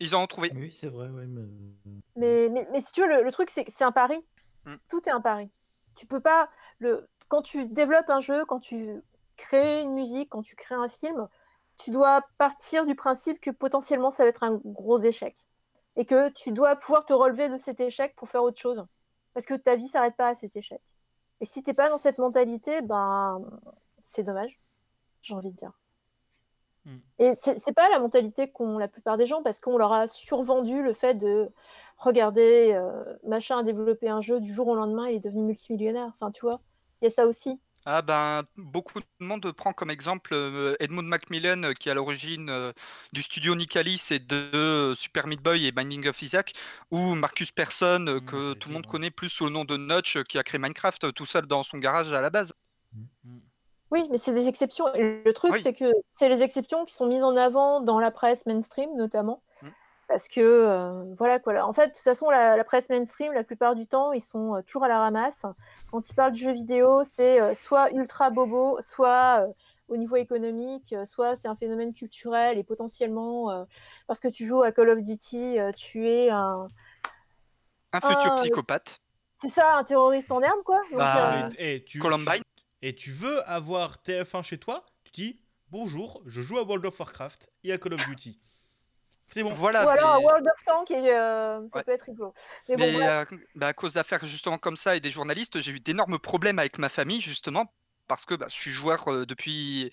Ils 0.00 0.14
en 0.14 0.22
ont 0.22 0.26
trouvé. 0.26 0.50
Oui, 0.54 0.72
c'est 0.72 0.88
vrai, 0.88 1.08
ouais, 1.08 1.26
mais... 1.26 1.42
Mais, 2.16 2.48
mais, 2.50 2.68
mais 2.70 2.80
si 2.80 2.92
tu 2.92 3.00
veux, 3.00 3.08
le, 3.08 3.22
le 3.22 3.32
truc, 3.32 3.50
c'est 3.50 3.64
que 3.64 3.72
c'est 3.72 3.84
un 3.84 3.92
pari. 3.92 4.24
Mm. 4.64 4.74
Tout 4.88 5.08
est 5.08 5.12
un 5.12 5.20
pari. 5.20 5.50
Tu 5.94 6.06
peux 6.06 6.20
pas. 6.20 6.50
Le... 6.78 7.08
Quand 7.28 7.42
tu 7.42 7.66
développes 7.66 8.10
un 8.10 8.20
jeu, 8.20 8.44
quand 8.44 8.60
tu 8.60 9.02
crées 9.36 9.82
une 9.82 9.94
musique, 9.94 10.30
quand 10.30 10.42
tu 10.42 10.54
crées 10.54 10.74
un 10.74 10.88
film, 10.88 11.28
tu 11.78 11.90
dois 11.90 12.22
partir 12.38 12.86
du 12.86 12.94
principe 12.94 13.40
que 13.40 13.50
potentiellement 13.50 14.10
ça 14.10 14.22
va 14.24 14.28
être 14.28 14.42
un 14.42 14.60
gros 14.64 14.98
échec. 14.98 15.36
Et 15.96 16.04
que 16.04 16.28
tu 16.30 16.52
dois 16.52 16.76
pouvoir 16.76 17.06
te 17.06 17.12
relever 17.12 17.48
de 17.48 17.56
cet 17.56 17.80
échec 17.80 18.14
pour 18.16 18.28
faire 18.28 18.42
autre 18.42 18.60
chose. 18.60 18.84
Parce 19.32 19.46
que 19.46 19.54
ta 19.54 19.76
vie 19.76 19.88
s'arrête 19.88 20.16
pas 20.16 20.28
à 20.28 20.34
cet 20.34 20.56
échec. 20.56 20.80
Et 21.40 21.46
si 21.46 21.62
t'es 21.62 21.74
pas 21.74 21.88
dans 21.88 21.98
cette 21.98 22.18
mentalité, 22.18 22.82
ben 22.82 23.42
c'est 24.02 24.22
dommage. 24.22 24.60
J'ai 25.22 25.34
envie 25.34 25.52
de 25.52 25.56
dire. 25.56 25.72
Mm. 26.86 26.96
Et 27.18 27.34
c'est 27.34 27.74
pas 27.74 27.88
la 27.90 27.98
mentalité 27.98 28.48
qu'ont 28.50 28.78
la 28.78 28.88
plupart 28.88 29.16
des 29.16 29.26
gens 29.26 29.42
parce 29.42 29.60
qu'on 29.60 29.76
leur 29.76 29.92
a 29.92 30.06
survendu 30.06 30.82
le 30.82 30.92
fait 30.92 31.14
de 31.14 31.50
regarder 31.98 32.72
euh, 32.74 33.04
machin 33.26 33.58
a 33.58 33.62
développé 33.62 34.08
un 34.08 34.20
jeu 34.20 34.40
du 34.40 34.52
jour 34.52 34.68
au 34.68 34.74
lendemain, 34.74 35.08
il 35.08 35.16
est 35.16 35.20
devenu 35.20 35.42
multimillionnaire. 35.42 36.10
Enfin, 36.14 36.30
tu 36.30 36.42
vois, 36.42 36.60
il 37.02 37.06
y 37.06 37.08
a 37.08 37.10
ça 37.10 37.26
aussi. 37.26 37.60
Ah 37.88 38.02
ben, 38.02 38.42
beaucoup 38.56 38.98
de 38.98 39.06
monde 39.20 39.52
prend 39.52 39.72
comme 39.72 39.90
exemple 39.90 40.30
euh, 40.34 40.74
Edmund 40.80 41.06
Macmillan, 41.06 41.62
euh, 41.62 41.72
qui 41.72 41.88
est 41.88 41.92
à 41.92 41.94
l'origine 41.94 42.72
du 43.12 43.22
studio 43.22 43.54
Nicalis 43.54 44.08
et 44.10 44.18
de 44.18 44.92
Super 44.96 45.28
Meat 45.28 45.40
Boy 45.40 45.66
et 45.66 45.72
Binding 45.72 46.08
of 46.08 46.20
Isaac, 46.20 46.52
ou 46.90 47.14
Marcus 47.14 47.52
Persson, 47.52 48.00
Mmh, 48.00 48.20
que 48.26 48.54
tout 48.54 48.68
le 48.70 48.74
monde 48.74 48.86
connaît 48.86 49.12
plus 49.12 49.28
sous 49.28 49.44
le 49.44 49.50
nom 49.50 49.64
de 49.64 49.76
Notch, 49.76 50.20
qui 50.24 50.36
a 50.36 50.42
créé 50.42 50.58
Minecraft 50.58 51.12
tout 51.14 51.26
seul 51.26 51.46
dans 51.46 51.62
son 51.62 51.78
garage 51.78 52.10
à 52.10 52.20
la 52.20 52.30
base. 52.30 52.52
Oui, 53.90 54.06
mais 54.10 54.18
c'est 54.18 54.32
des 54.34 54.48
exceptions. 54.48 54.92
Et 54.94 55.22
le 55.24 55.32
truc, 55.32 55.52
Oui. 55.52 55.60
c'est 55.62 55.72
que 55.72 55.92
c'est 56.10 56.28
les 56.28 56.42
exceptions 56.42 56.84
qui 56.84 56.94
sont 56.94 57.06
mises 57.06 57.22
en 57.24 57.36
avant 57.36 57.80
dans 57.80 58.00
la 58.00 58.10
presse 58.10 58.44
mainstream, 58.46 58.90
notamment. 58.96 59.42
Mm. 59.62 59.68
Parce 60.08 60.28
que, 60.28 60.40
euh, 60.40 61.04
voilà 61.18 61.38
quoi. 61.40 61.52
là. 61.52 61.66
En 61.66 61.72
fait, 61.72 61.88
de 61.88 61.92
toute 61.92 62.02
façon, 62.02 62.30
la, 62.30 62.56
la 62.56 62.64
presse 62.64 62.88
mainstream, 62.88 63.32
la 63.32 63.44
plupart 63.44 63.74
du 63.74 63.86
temps, 63.86 64.12
ils 64.12 64.20
sont 64.20 64.56
euh, 64.56 64.62
toujours 64.62 64.84
à 64.84 64.88
la 64.88 64.98
ramasse. 64.98 65.44
Quand 65.90 66.08
ils 66.08 66.14
parlent 66.14 66.32
de 66.32 66.36
jeux 66.36 66.52
vidéo, 66.52 67.02
c'est 67.04 67.40
euh, 67.40 67.54
soit 67.54 67.90
ultra 67.92 68.30
bobo, 68.30 68.78
soit 68.82 69.42
euh, 69.46 69.52
au 69.88 69.96
niveau 69.96 70.16
économique, 70.16 70.92
euh, 70.92 71.04
soit 71.04 71.36
c'est 71.36 71.48
un 71.48 71.56
phénomène 71.56 71.92
culturel 71.94 72.58
et 72.58 72.64
potentiellement, 72.64 73.50
euh, 73.50 73.64
parce 74.08 74.18
que 74.20 74.28
tu 74.28 74.46
joues 74.46 74.62
à 74.62 74.72
Call 74.72 74.90
of 74.90 75.02
Duty, 75.02 75.58
euh, 75.60 75.70
tu 75.72 76.08
es 76.08 76.30
un. 76.30 76.66
Un 77.92 78.00
futur 78.00 78.32
Ah, 78.32 78.36
psychopathe. 78.36 78.98
C'est 79.40 79.48
ça, 79.48 79.76
un 79.76 79.84
terroriste 79.84 80.30
en 80.32 80.40
herbe, 80.42 80.62
quoi. 80.64 80.80
Donc, 80.90 80.98
Bah, 80.98 81.44
euh, 81.46 81.50
Et, 81.58 81.76
et 81.76 81.84
tu, 81.84 81.98
Columbine. 81.98 82.42
Et 82.86 82.94
tu 82.94 83.10
veux 83.10 83.42
avoir 83.48 83.96
TF1 83.98 84.42
chez 84.44 84.58
toi, 84.58 84.86
tu 85.04 85.10
dis 85.12 85.40
bonjour, 85.70 86.22
je 86.26 86.40
joue 86.40 86.58
à 86.58 86.62
World 86.62 86.86
of 86.86 86.98
Warcraft 87.00 87.50
et 87.64 87.72
à 87.72 87.78
Call 87.78 87.94
of 87.94 88.06
Duty. 88.06 88.38
C'est 89.28 89.42
bon. 89.42 89.52
Voilà. 89.54 89.84
ou 89.84 89.88
alors 89.88 90.18
mais- 90.18 90.24
World 90.24 90.46
of 90.46 90.64
Tanks, 90.64 90.90
et, 90.92 91.10
euh, 91.12 91.58
ça 91.72 91.76
Ouais. 91.78 91.82
peut 91.82 91.90
être 91.92 92.02
rigolo. 92.02 92.32
Mais 92.68 92.76
bon, 92.76 92.86
Mais 92.86 92.92
bref. 92.92 93.28
euh, 93.32 93.36
bah, 93.56 93.66
à 93.68 93.72
cause 93.72 93.94
d'affaires 93.94 94.24
justement 94.24 94.56
comme 94.58 94.76
ça 94.76 94.94
et 94.94 95.00
des 95.00 95.10
journalistes, 95.10 95.60
j'ai 95.60 95.72
eu 95.72 95.80
d'énormes 95.80 96.18
problèmes 96.20 96.60
avec 96.60 96.78
ma 96.78 96.88
famille 96.88 97.20
justement 97.20 97.72
parce 98.06 98.24
que 98.24 98.34
bah, 98.36 98.46
je 98.48 98.54
suis 98.54 98.70
joueur 98.70 99.08
euh, 99.08 99.26
depuis, 99.26 99.90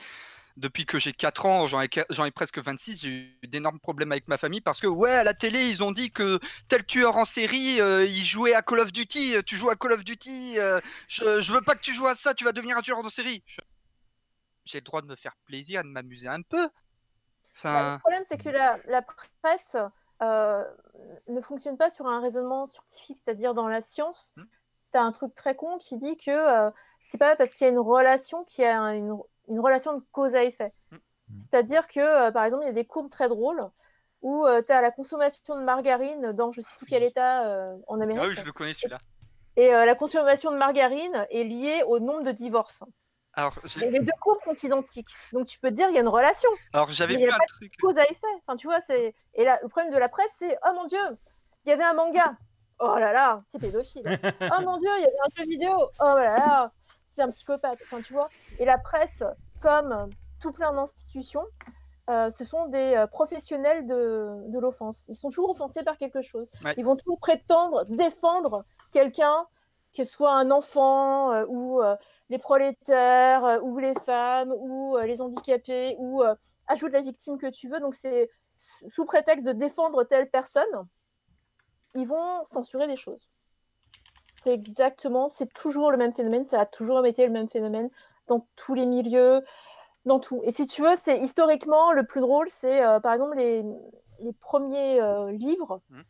depuis 0.57 0.85
que 0.85 0.99
j'ai 0.99 1.13
4 1.13 1.45
ans, 1.45 1.67
j'en 1.67 1.81
ai, 1.81 1.85
ai 1.87 2.31
presque 2.31 2.59
26, 2.59 3.01
j'ai 3.01 3.09
eu 3.09 3.47
d'énormes 3.47 3.79
problèmes 3.79 4.11
avec 4.11 4.27
ma 4.27 4.37
famille 4.37 4.61
parce 4.61 4.79
que 4.79 4.87
ouais, 4.87 5.11
à 5.11 5.23
la 5.23 5.33
télé, 5.33 5.67
ils 5.69 5.83
ont 5.83 5.91
dit 5.91 6.11
que 6.11 6.39
tel 6.69 6.85
tueur 6.85 7.17
en 7.17 7.25
série, 7.25 7.81
euh, 7.81 8.05
il 8.05 8.23
jouait 8.25 8.53
à 8.53 8.61
Call 8.61 8.79
of 8.79 8.91
Duty, 8.91 9.35
euh, 9.35 9.41
tu 9.41 9.55
joues 9.57 9.69
à 9.69 9.75
Call 9.75 9.93
of 9.93 10.03
Duty, 10.03 10.59
euh, 10.59 10.79
je, 11.07 11.41
je 11.41 11.53
veux 11.53 11.61
pas 11.61 11.75
que 11.75 11.81
tu 11.81 11.93
joues 11.93 12.07
à 12.07 12.15
ça, 12.15 12.33
tu 12.33 12.43
vas 12.43 12.51
devenir 12.51 12.77
un 12.77 12.81
tueur 12.81 12.99
en 12.99 13.09
série. 13.09 13.43
J'ai 14.65 14.77
le 14.77 14.83
droit 14.83 15.01
de 15.01 15.07
me 15.07 15.15
faire 15.15 15.35
plaisir, 15.45 15.83
de 15.83 15.89
m'amuser 15.89 16.27
un 16.27 16.41
peu. 16.41 16.69
Bah, 17.63 17.93
le 17.93 17.99
problème, 17.99 18.23
c'est 18.27 18.37
que 18.37 18.49
la, 18.49 18.79
la 18.87 19.01
presse 19.41 19.75
euh, 20.21 20.63
ne 21.27 21.41
fonctionne 21.41 21.77
pas 21.77 21.89
sur 21.89 22.07
un 22.07 22.21
raisonnement 22.21 22.65
scientifique, 22.67 23.17
c'est-à-dire 23.23 23.53
dans 23.53 23.67
la 23.67 23.81
science. 23.81 24.33
Hmm. 24.37 24.43
Tu 24.91 24.99
as 24.99 25.03
un 25.03 25.11
truc 25.11 25.35
très 25.35 25.55
con 25.55 25.77
qui 25.79 25.97
dit 25.97 26.17
que 26.17 26.31
euh, 26.31 26.71
c'est 27.01 27.17
pas 27.17 27.35
parce 27.35 27.53
qu'il 27.53 27.65
y 27.65 27.69
a 27.69 27.73
une 27.73 27.79
relation 27.79 28.43
qu'il 28.45 28.63
y 28.63 28.67
a 28.67 28.79
un- 28.79 28.93
une, 28.93 29.17
une 29.49 29.59
relation 29.59 29.97
de 29.97 30.03
cause 30.11 30.35
à 30.35 30.43
effet. 30.43 30.73
Hmm. 30.91 30.95
Hmm. 30.95 31.39
C'est-à-dire 31.39 31.87
que, 31.87 31.99
euh, 31.99 32.31
par 32.31 32.45
exemple, 32.45 32.63
il 32.63 32.67
y 32.67 32.69
a 32.69 32.73
des 32.73 32.85
courbes 32.85 33.09
très 33.09 33.29
drôles 33.29 33.69
où 34.21 34.45
tu 34.65 34.71
as 34.71 34.81
la 34.81 34.91
consommation 34.91 35.59
de 35.59 35.63
margarine 35.63 36.31
dans 36.31 36.51
je 36.51 36.61
sais 36.61 36.73
plus 36.77 36.85
quel 36.85 37.03
état 37.03 37.45
euh, 37.45 37.75
en 37.87 37.99
ah 37.99 38.03
Amérique. 38.03 38.23
oui, 38.23 38.35
je 38.35 38.45
le 38.45 38.53
connais 38.53 38.73
celui-là. 38.73 38.99
Et 39.55 39.73
euh, 39.73 39.85
la 39.85 39.95
consommation 39.95 40.51
de 40.51 40.57
margarine 40.57 41.27
est 41.29 41.43
liée 41.43 41.83
au 41.85 41.99
nombre 41.99 42.23
de 42.23 42.31
divorces. 42.31 42.83
Alors, 43.33 43.53
Et 43.81 43.89
les 43.89 43.99
deux 43.99 44.11
courbes 44.21 44.39
sont 44.45 44.55
identiques. 44.65 45.09
Donc 45.31 45.47
tu 45.47 45.59
peux 45.59 45.69
te 45.69 45.73
dire 45.73 45.87
qu'il 45.87 45.95
y 45.95 45.97
a 45.97 46.01
une 46.01 46.07
relation. 46.07 46.49
alors 46.71 46.89
j'avais 46.91 47.15
il 47.15 47.19
vu 47.19 47.29
un 47.29 47.37
pas 47.37 47.45
truc. 47.47 47.73
cause 47.81 47.97
à 47.97 48.03
effet. 48.03 48.27
Enfin, 48.45 48.55
tu 48.55 48.67
vois, 48.67 48.79
c'est. 48.81 49.13
Et 49.33 49.43
là, 49.43 49.59
le 49.61 49.69
problème 49.69 49.91
de 49.91 49.97
la 49.97 50.07
presse, 50.09 50.31
c'est 50.37 50.57
oh 50.65 50.73
mon 50.75 50.85
dieu, 50.85 50.99
il 51.65 51.69
y 51.69 51.71
avait 51.71 51.83
un 51.83 51.93
manga. 51.93 52.35
Oh 52.79 52.95
là 52.97 53.11
là, 53.11 53.43
c'est 53.47 53.59
pédophile. 53.59 54.03
oh 54.57 54.61
mon 54.61 54.77
dieu, 54.77 54.89
il 54.97 55.01
y 55.01 55.05
avait 55.05 55.19
un 55.25 55.35
jeu 55.35 55.45
vidéo. 55.45 55.75
Oh 55.99 56.15
là 56.15 56.37
là, 56.37 56.71
c'est 57.13 57.21
un 57.21 57.29
psychopathe. 57.29 57.79
Enfin, 57.83 58.01
tu 58.01 58.13
vois. 58.13 58.29
Et 58.59 58.65
la 58.65 58.77
presse, 58.77 59.23
comme 59.61 60.09
tout 60.39 60.51
plein 60.51 60.73
d'institutions, 60.73 61.45
euh, 62.09 62.29
ce 62.29 62.43
sont 62.43 62.67
des 62.67 62.95
euh, 62.95 63.07
professionnels 63.07 63.85
de, 63.85 64.49
de 64.49 64.59
l'offense. 64.59 65.07
Ils 65.07 65.15
sont 65.15 65.29
toujours 65.29 65.51
offensés 65.51 65.83
par 65.83 65.97
quelque 65.97 66.21
chose. 66.21 66.47
Ouais. 66.63 66.73
Ils 66.77 66.83
vont 66.83 66.95
toujours 66.95 67.19
prétendre 67.19 67.85
défendre 67.85 68.65
quelqu'un, 68.91 69.47
que 69.95 70.03
ce 70.03 70.11
soit 70.11 70.33
un 70.33 70.51
enfant 70.51 71.31
euh, 71.31 71.45
ou 71.47 71.81
les 72.29 72.39
prolétaires 72.39 73.59
ou 73.63 73.77
les 73.77 73.93
femmes 73.93 74.53
ou 74.57 74.97
les 74.97 75.21
handicapés 75.21 75.95
ou 75.99 76.23
ajoute 76.67 76.91
la 76.91 77.01
victime 77.01 77.37
que 77.37 77.47
tu 77.47 77.69
veux. 77.69 77.79
Donc 77.79 77.93
c'est 77.93 78.29
sous 78.57 79.05
prétexte 79.05 79.45
de 79.45 79.51
défendre 79.51 80.03
telle 80.03 80.29
personne, 80.29 80.87
ils 81.95 82.07
vont 82.07 82.43
censurer 82.43 82.87
des 82.87 82.95
choses. 82.95 83.29
C'est 84.43 84.53
exactement, 84.53 85.29
c'est 85.29 85.51
toujours 85.53 85.89
le 85.91 85.97
même 85.97 86.11
phénomène, 86.11 86.45
ça 86.45 86.59
a 86.61 86.65
toujours 86.65 87.05
été 87.05 87.25
le 87.25 87.31
même 87.31 87.47
phénomène 87.49 87.89
dans 88.27 88.45
tous 88.57 88.73
les 88.73 88.85
milieux, 88.85 89.41
dans 90.05 90.19
tout. 90.19 90.41
Et 90.43 90.51
si 90.51 90.65
tu 90.65 90.81
veux, 90.81 90.95
c'est 90.97 91.19
historiquement 91.19 91.93
le 91.93 92.05
plus 92.05 92.19
drôle, 92.21 92.47
c'est 92.49 92.83
euh, 92.83 92.99
par 92.99 93.13
exemple 93.13 93.37
les, 93.37 93.63
les 94.19 94.33
premiers 94.33 95.01
euh, 95.01 95.31
livres. 95.31 95.81
Mhm. 95.89 96.03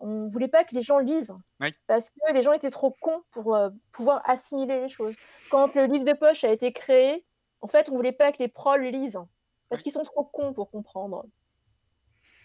On 0.00 0.28
voulait 0.28 0.48
pas 0.48 0.64
que 0.64 0.74
les 0.74 0.82
gens 0.82 0.98
lisent 0.98 1.34
Oui. 1.60 1.74
parce 1.86 2.10
que 2.10 2.32
les 2.32 2.42
gens 2.42 2.52
étaient 2.52 2.70
trop 2.70 2.90
cons 3.00 3.22
pour 3.30 3.54
euh, 3.54 3.68
pouvoir 3.92 4.22
assimiler 4.28 4.80
les 4.80 4.88
choses. 4.88 5.14
Quand 5.50 5.74
le 5.74 5.84
livre 5.84 6.04
de 6.04 6.14
poche 6.14 6.42
a 6.42 6.48
été 6.50 6.72
créé, 6.72 7.24
en 7.60 7.66
fait, 7.68 7.90
on 7.90 7.94
voulait 7.96 8.12
pas 8.12 8.32
que 8.32 8.38
les 8.38 8.48
proles 8.48 8.82
lisent 8.82 9.20
parce 9.68 9.80
Oui. 9.80 9.82
qu'ils 9.82 9.92
sont 9.92 10.02
trop 10.04 10.24
cons 10.24 10.54
pour 10.54 10.70
comprendre. 10.70 11.26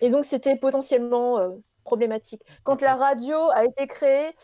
Et 0.02 0.10
donc, 0.10 0.26
c'était 0.26 0.58
potentiellement 0.58 1.40
problématique. 1.86 2.42
Quand 2.64 2.82
la 2.82 2.96
radio 2.96 3.38
a 3.52 3.64
été 3.64 3.88
créée, 3.88 4.36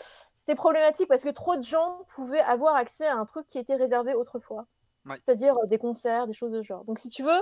c'était 0.51 0.57
problématique 0.57 1.07
parce 1.07 1.23
que 1.23 1.29
trop 1.29 1.55
de 1.55 1.63
gens 1.63 2.03
pouvaient 2.09 2.41
avoir 2.41 2.75
accès 2.75 3.07
à 3.07 3.15
un 3.15 3.25
truc 3.25 3.47
qui 3.47 3.57
était 3.57 3.75
réservé 3.75 4.13
autrefois. 4.13 4.65
Ouais. 5.05 5.15
C'est-à-dire 5.23 5.55
euh, 5.57 5.65
des 5.67 5.77
concerts, 5.77 6.27
des 6.27 6.33
choses 6.33 6.51
de 6.51 6.61
ce 6.61 6.67
genre. 6.67 6.83
Donc, 6.83 6.99
si 6.99 7.07
tu 7.07 7.23
veux, 7.23 7.41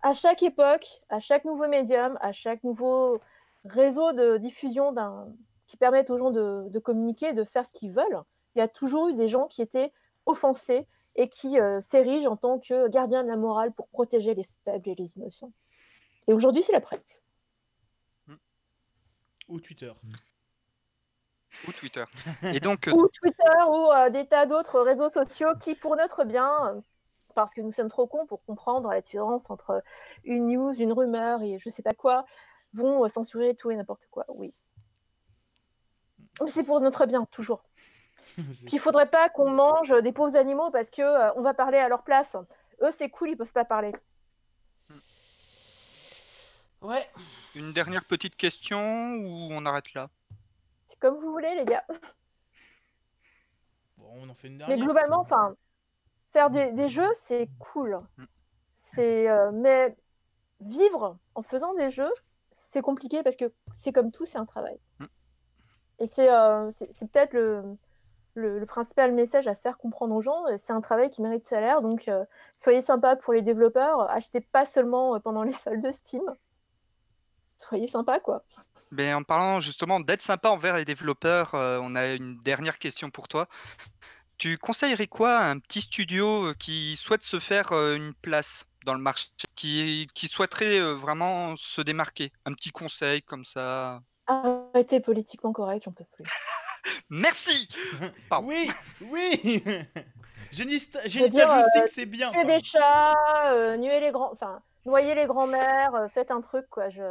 à 0.00 0.14
chaque 0.14 0.42
époque, 0.42 1.02
à 1.10 1.20
chaque 1.20 1.44
nouveau 1.44 1.68
médium, 1.68 2.16
à 2.22 2.32
chaque 2.32 2.64
nouveau 2.64 3.20
réseau 3.66 4.12
de 4.12 4.38
diffusion 4.38 4.92
d'un- 4.92 5.28
qui 5.66 5.76
permettent 5.76 6.08
aux 6.08 6.16
gens 6.16 6.30
de, 6.30 6.66
de 6.70 6.78
communiquer, 6.78 7.34
de 7.34 7.44
faire 7.44 7.66
ce 7.66 7.72
qu'ils 7.72 7.90
veulent, 7.92 8.20
il 8.54 8.60
y 8.60 8.62
a 8.62 8.68
toujours 8.68 9.08
eu 9.08 9.14
des 9.14 9.28
gens 9.28 9.46
qui 9.46 9.60
étaient 9.60 9.92
offensés 10.24 10.86
et 11.14 11.28
qui 11.28 11.60
euh, 11.60 11.80
s'érigent 11.82 12.30
en 12.32 12.36
tant 12.36 12.58
que 12.58 12.88
gardiens 12.88 13.22
de 13.22 13.28
la 13.28 13.36
morale 13.36 13.72
pour 13.72 13.88
protéger 13.88 14.34
les 14.34 14.44
faibles 14.64 14.88
et 14.88 14.94
les 14.94 15.12
innocents. 15.18 15.52
Et 16.26 16.32
aujourd'hui, 16.32 16.62
c'est 16.62 16.72
la 16.72 16.80
presse. 16.80 17.22
Ou 19.48 19.60
Twitter. 19.60 19.92
Ou 21.68 21.72
Twitter. 21.72 22.04
Et 22.42 22.60
donc, 22.60 22.88
euh, 22.88 22.92
Ou 22.92 23.08
Twitter, 23.08 23.58
ou 23.68 23.92
euh, 23.92 24.10
des 24.10 24.26
tas 24.26 24.46
d'autres 24.46 24.80
réseaux 24.80 25.10
sociaux 25.10 25.54
qui, 25.60 25.74
pour 25.74 25.96
notre 25.96 26.24
bien, 26.24 26.50
euh, 26.66 26.80
parce 27.34 27.54
que 27.54 27.60
nous 27.60 27.72
sommes 27.72 27.90
trop 27.90 28.06
cons 28.06 28.26
pour 28.26 28.44
comprendre 28.44 28.90
la 28.90 29.00
différence 29.00 29.50
entre 29.50 29.82
une 30.24 30.48
news, 30.48 30.72
une 30.72 30.92
rumeur 30.92 31.42
et 31.42 31.58
je 31.58 31.68
sais 31.68 31.82
pas 31.82 31.94
quoi, 31.94 32.24
vont 32.72 33.08
censurer 33.08 33.54
tout 33.54 33.70
et 33.70 33.76
n'importe 33.76 34.06
quoi. 34.10 34.24
Oui. 34.28 34.54
Mais 36.42 36.50
c'est 36.50 36.64
pour 36.64 36.80
notre 36.80 37.06
bien, 37.06 37.26
toujours. 37.30 37.62
Puis 38.36 38.74
il 38.74 38.78
faudrait 38.78 39.08
pas 39.08 39.28
qu'on 39.28 39.50
mange 39.50 39.94
des 40.02 40.12
pauvres 40.12 40.36
animaux 40.36 40.70
parce 40.70 40.90
que 40.90 41.02
euh, 41.02 41.32
on 41.36 41.42
va 41.42 41.54
parler 41.54 41.78
à 41.78 41.88
leur 41.88 42.02
place. 42.02 42.36
Eux, 42.82 42.90
c'est 42.90 43.08
cool, 43.08 43.30
ils 43.30 43.36
peuvent 43.36 43.52
pas 43.52 43.64
parler. 43.64 43.92
ouais. 46.82 47.06
une 47.54 47.72
dernière 47.72 48.04
petite 48.04 48.36
question 48.36 49.14
ou 49.14 49.48
on 49.52 49.64
arrête 49.64 49.94
là? 49.94 50.08
C'est 50.86 50.98
comme 50.98 51.16
vous 51.18 51.30
voulez, 51.32 51.54
les 51.54 51.64
gars. 51.64 51.84
Bon, 53.96 54.06
on 54.22 54.28
en 54.28 54.34
fait 54.34 54.48
une 54.48 54.54
Mais 54.66 54.76
dernière. 54.76 54.86
globalement, 54.86 55.18
enfin, 55.20 55.56
faire 56.32 56.50
des, 56.50 56.72
des 56.72 56.88
jeux, 56.88 57.10
c'est 57.14 57.48
cool. 57.58 58.00
Mm. 58.18 58.24
C'est, 58.76 59.28
euh, 59.28 59.50
mais 59.52 59.96
vivre 60.60 61.18
en 61.34 61.42
faisant 61.42 61.74
des 61.74 61.90
jeux, 61.90 62.12
c'est 62.54 62.82
compliqué 62.82 63.22
parce 63.22 63.36
que 63.36 63.52
c'est 63.74 63.92
comme 63.92 64.12
tout, 64.12 64.24
c'est 64.26 64.38
un 64.38 64.46
travail. 64.46 64.78
Mm. 65.00 65.06
Et 66.00 66.06
c'est, 66.06 66.30
euh, 66.32 66.70
c'est, 66.72 66.92
c'est 66.92 67.10
peut-être 67.10 67.32
le, 67.34 67.62
le, 68.34 68.58
le 68.58 68.66
principal 68.66 69.12
message 69.12 69.48
à 69.48 69.54
faire 69.54 69.78
comprendre 69.78 70.14
aux 70.14 70.20
gens. 70.22 70.44
C'est 70.58 70.72
un 70.72 70.80
travail 70.80 71.10
qui 71.10 71.22
mérite 71.22 71.44
salaire, 71.44 71.82
donc 71.82 72.08
euh, 72.08 72.24
soyez 72.56 72.82
sympa 72.82 73.16
pour 73.16 73.32
les 73.32 73.42
développeurs. 73.42 74.10
Achetez 74.10 74.40
pas 74.40 74.64
seulement 74.66 75.18
pendant 75.20 75.42
les 75.42 75.52
soldes 75.52 75.82
de 75.82 75.90
Steam. 75.90 76.22
Soyez 77.56 77.88
sympa, 77.88 78.20
quoi. 78.20 78.44
Ben, 78.96 79.14
en 79.14 79.22
parlant 79.22 79.60
justement 79.60 80.00
d'être 80.00 80.22
sympa 80.22 80.48
envers 80.48 80.76
les 80.76 80.86
développeurs, 80.86 81.54
euh, 81.54 81.78
on 81.82 81.94
a 81.94 82.14
une 82.14 82.38
dernière 82.38 82.78
question 82.78 83.10
pour 83.10 83.28
toi. 83.28 83.46
Tu 84.38 84.56
conseillerais 84.56 85.06
quoi 85.06 85.36
à 85.38 85.50
un 85.50 85.58
petit 85.58 85.82
studio 85.82 86.46
euh, 86.46 86.54
qui 86.54 86.96
souhaite 86.96 87.22
se 87.22 87.38
faire 87.38 87.72
euh, 87.72 87.94
une 87.94 88.14
place 88.14 88.66
dans 88.86 88.94
le 88.94 89.00
marché, 89.00 89.28
qui, 89.54 90.08
qui 90.14 90.28
souhaiterait 90.28 90.78
euh, 90.80 90.94
vraiment 90.94 91.56
se 91.56 91.82
démarquer? 91.82 92.32
Un 92.46 92.54
petit 92.54 92.70
conseil 92.70 93.22
comme 93.22 93.44
ça? 93.44 94.00
Arrêtez 94.26 95.00
politiquement 95.00 95.52
correct, 95.52 95.84
j'en 95.84 95.92
peux 95.92 96.04
plus. 96.12 96.24
Merci 97.10 97.68
Pardon. 98.30 98.48
Oui, 98.48 98.70
oui. 99.02 99.62
Génista- 100.52 101.00
euh, 101.04 101.86
c'est 101.86 102.06
bien. 102.06 102.30
Tuer 102.30 102.44
des 102.44 102.60
chats, 102.60 103.14
euh, 103.50 103.76
nuer 103.76 104.00
les 104.00 104.10
grands, 104.10 104.32
enfin, 104.32 104.62
noyer 104.86 105.14
les 105.14 105.26
grands-mères, 105.26 105.94
euh, 105.94 106.08
faites 106.08 106.30
un 106.30 106.40
truc, 106.40 106.66
quoi. 106.70 106.88
Je... 106.88 107.02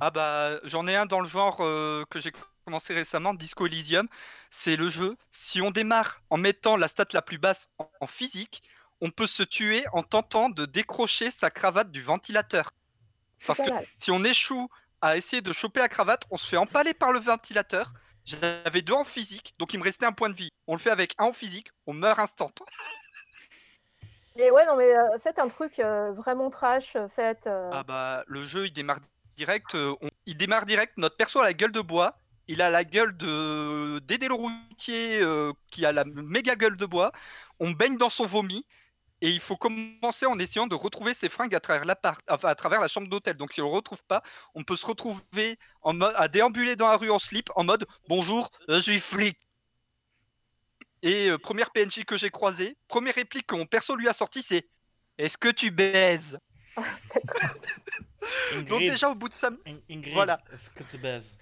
Ah 0.00 0.10
bah 0.10 0.60
j'en 0.64 0.86
ai 0.86 0.96
un 0.96 1.06
dans 1.06 1.20
le 1.20 1.28
genre 1.28 1.58
euh, 1.60 2.04
que 2.10 2.20
j'ai 2.20 2.32
commencé 2.64 2.94
récemment, 2.94 3.34
Disco 3.34 3.66
Elysium. 3.66 4.08
C'est 4.50 4.76
le 4.76 4.88
jeu. 4.88 5.16
Si 5.30 5.60
on 5.62 5.70
démarre 5.70 6.22
en 6.30 6.36
mettant 6.36 6.76
la 6.76 6.88
stat 6.88 7.06
la 7.12 7.22
plus 7.22 7.38
basse 7.38 7.68
en, 7.78 7.90
en 8.00 8.06
physique, 8.06 8.62
on 9.00 9.10
peut 9.10 9.26
se 9.26 9.42
tuer 9.42 9.84
en 9.92 10.02
tentant 10.02 10.48
de 10.50 10.66
décrocher 10.66 11.30
sa 11.30 11.50
cravate 11.50 11.90
du 11.90 12.02
ventilateur. 12.02 12.70
Parce 13.46 13.62
que 13.62 13.70
si 13.96 14.10
on 14.10 14.22
échoue 14.24 14.68
à 15.00 15.16
essayer 15.16 15.42
de 15.42 15.52
choper 15.52 15.80
la 15.80 15.88
cravate, 15.88 16.24
on 16.30 16.36
se 16.36 16.46
fait 16.46 16.58
empaler 16.58 16.94
par 16.94 17.12
le 17.12 17.20
ventilateur. 17.20 17.92
J'avais 18.24 18.82
deux 18.82 18.92
en 18.92 19.04
physique, 19.04 19.54
donc 19.58 19.72
il 19.74 19.78
me 19.78 19.84
restait 19.84 20.06
un 20.06 20.12
point 20.12 20.28
de 20.28 20.34
vie. 20.34 20.50
On 20.66 20.74
le 20.74 20.78
fait 20.78 20.90
avec 20.90 21.14
un 21.18 21.24
en 21.24 21.32
physique, 21.32 21.70
on 21.86 21.94
meurt 21.94 22.18
instant. 22.18 22.50
Et 24.36 24.50
ouais, 24.50 24.64
non, 24.66 24.76
mais 24.76 24.96
euh, 24.96 25.18
faites 25.18 25.38
un 25.38 25.48
truc 25.48 25.78
euh, 25.80 26.12
vraiment 26.12 26.50
trash. 26.50 26.96
Faites. 27.08 27.46
euh, 27.46 27.68
Ah 27.72 27.82
bah 27.82 28.24
le 28.26 28.44
jeu 28.44 28.66
il 28.66 28.72
démarre 28.72 29.00
euh, 29.74 29.94
on- 30.00 30.10
il 30.26 30.36
démarre 30.36 30.66
direct, 30.66 30.94
notre 30.96 31.16
perso 31.16 31.40
a 31.40 31.44
la 31.44 31.54
gueule 31.54 31.72
de 31.72 31.80
bois, 31.80 32.18
il 32.48 32.62
a 32.62 32.70
la 32.70 32.84
gueule 32.84 33.16
de 33.16 34.00
Dédé 34.04 34.28
le 34.28 34.34
routier 34.34 35.20
euh, 35.22 35.52
qui 35.70 35.84
a 35.86 35.92
la 35.92 36.04
méga 36.04 36.56
gueule 36.56 36.76
de 36.76 36.86
bois, 36.86 37.12
on 37.60 37.70
baigne 37.70 37.96
dans 37.96 38.10
son 38.10 38.26
vomi 38.26 38.66
et 39.20 39.28
il 39.28 39.40
faut 39.40 39.56
commencer 39.56 40.26
en 40.26 40.38
essayant 40.38 40.66
de 40.66 40.74
retrouver 40.74 41.14
ses 41.14 41.28
fringues 41.28 41.54
à 41.54 41.60
travers 41.60 41.84
la 42.80 42.88
chambre 42.88 43.08
d'hôtel. 43.08 43.36
Donc 43.36 43.52
si 43.52 43.60
on 43.60 43.66
le 43.68 43.74
retrouve 43.74 44.02
pas, 44.08 44.22
on 44.54 44.64
peut 44.64 44.76
se 44.76 44.86
retrouver 44.86 45.58
à 45.84 46.28
déambuler 46.28 46.74
dans 46.76 46.88
la 46.88 46.96
rue 46.96 47.10
en 47.10 47.18
slip 47.18 47.50
en 47.54 47.64
mode 47.64 47.86
bonjour, 48.08 48.50
je 48.68 48.80
suis 48.80 48.98
flic. 49.00 49.38
Et 51.02 51.28
euh, 51.28 51.38
première 51.38 51.70
PNJ 51.70 52.04
que 52.04 52.16
j'ai 52.16 52.30
croisé, 52.30 52.76
première 52.88 53.14
réplique 53.14 53.46
que 53.46 53.54
mon 53.54 53.66
perso 53.66 53.94
lui 53.96 54.08
a 54.08 54.12
sorti 54.12 54.42
c'est 54.42 54.68
est-ce 55.18 55.38
que 55.38 55.48
tu 55.48 55.70
baises? 55.70 56.38
Donc 58.68 58.80
déjà 58.80 59.10
au 59.10 59.14
bout 59.14 59.28
de 59.28 59.34
ça, 59.34 59.50
In- 59.66 59.78
Ingrid, 59.88 60.12
voilà. 60.14 60.40
est-ce 60.52 60.70
que 60.70 60.82
tu 60.84 60.98
baises? 60.98 61.38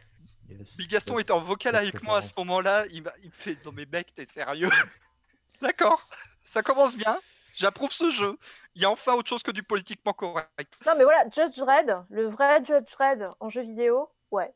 Yes. 0.48 0.76
Big 0.76 0.88
Gaston 0.90 1.14
Yes. 1.14 1.22
était 1.22 1.32
en 1.32 1.40
vocal 1.40 1.74
Yes, 1.74 1.82
avec 1.82 2.02
moi 2.02 2.18
à 2.18 2.22
ce 2.22 2.32
moment-là. 2.38 2.86
Il, 2.90 3.02
me 3.02 3.10
fait 3.30 3.58
Non, 3.64 3.72
mais 3.72 3.84
mec, 3.86 4.14
t'es 4.14 4.24
sérieux? 4.24 4.70
D'accord, 5.60 6.08
ça 6.42 6.62
commence 6.62 6.96
bien. 6.96 7.18
J'approuve 7.54 7.90
ce 7.92 8.08
jeu. 8.10 8.38
Il 8.74 8.82
y 8.82 8.84
a 8.84 8.90
enfin 8.90 9.14
autre 9.14 9.28
chose 9.28 9.42
que 9.42 9.50
du 9.50 9.62
politiquement 9.64 10.12
correct. 10.12 10.78
Non, 10.86 10.92
mais 10.96 11.04
voilà, 11.04 11.24
Judge 11.28 11.56
Dredd, 11.58 12.04
le 12.08 12.28
vrai 12.28 12.64
Judge 12.64 12.90
Dredd 12.92 13.28
en 13.40 13.48
jeu 13.50 13.62
vidéo, 13.62 14.08
ouais. 14.30 14.54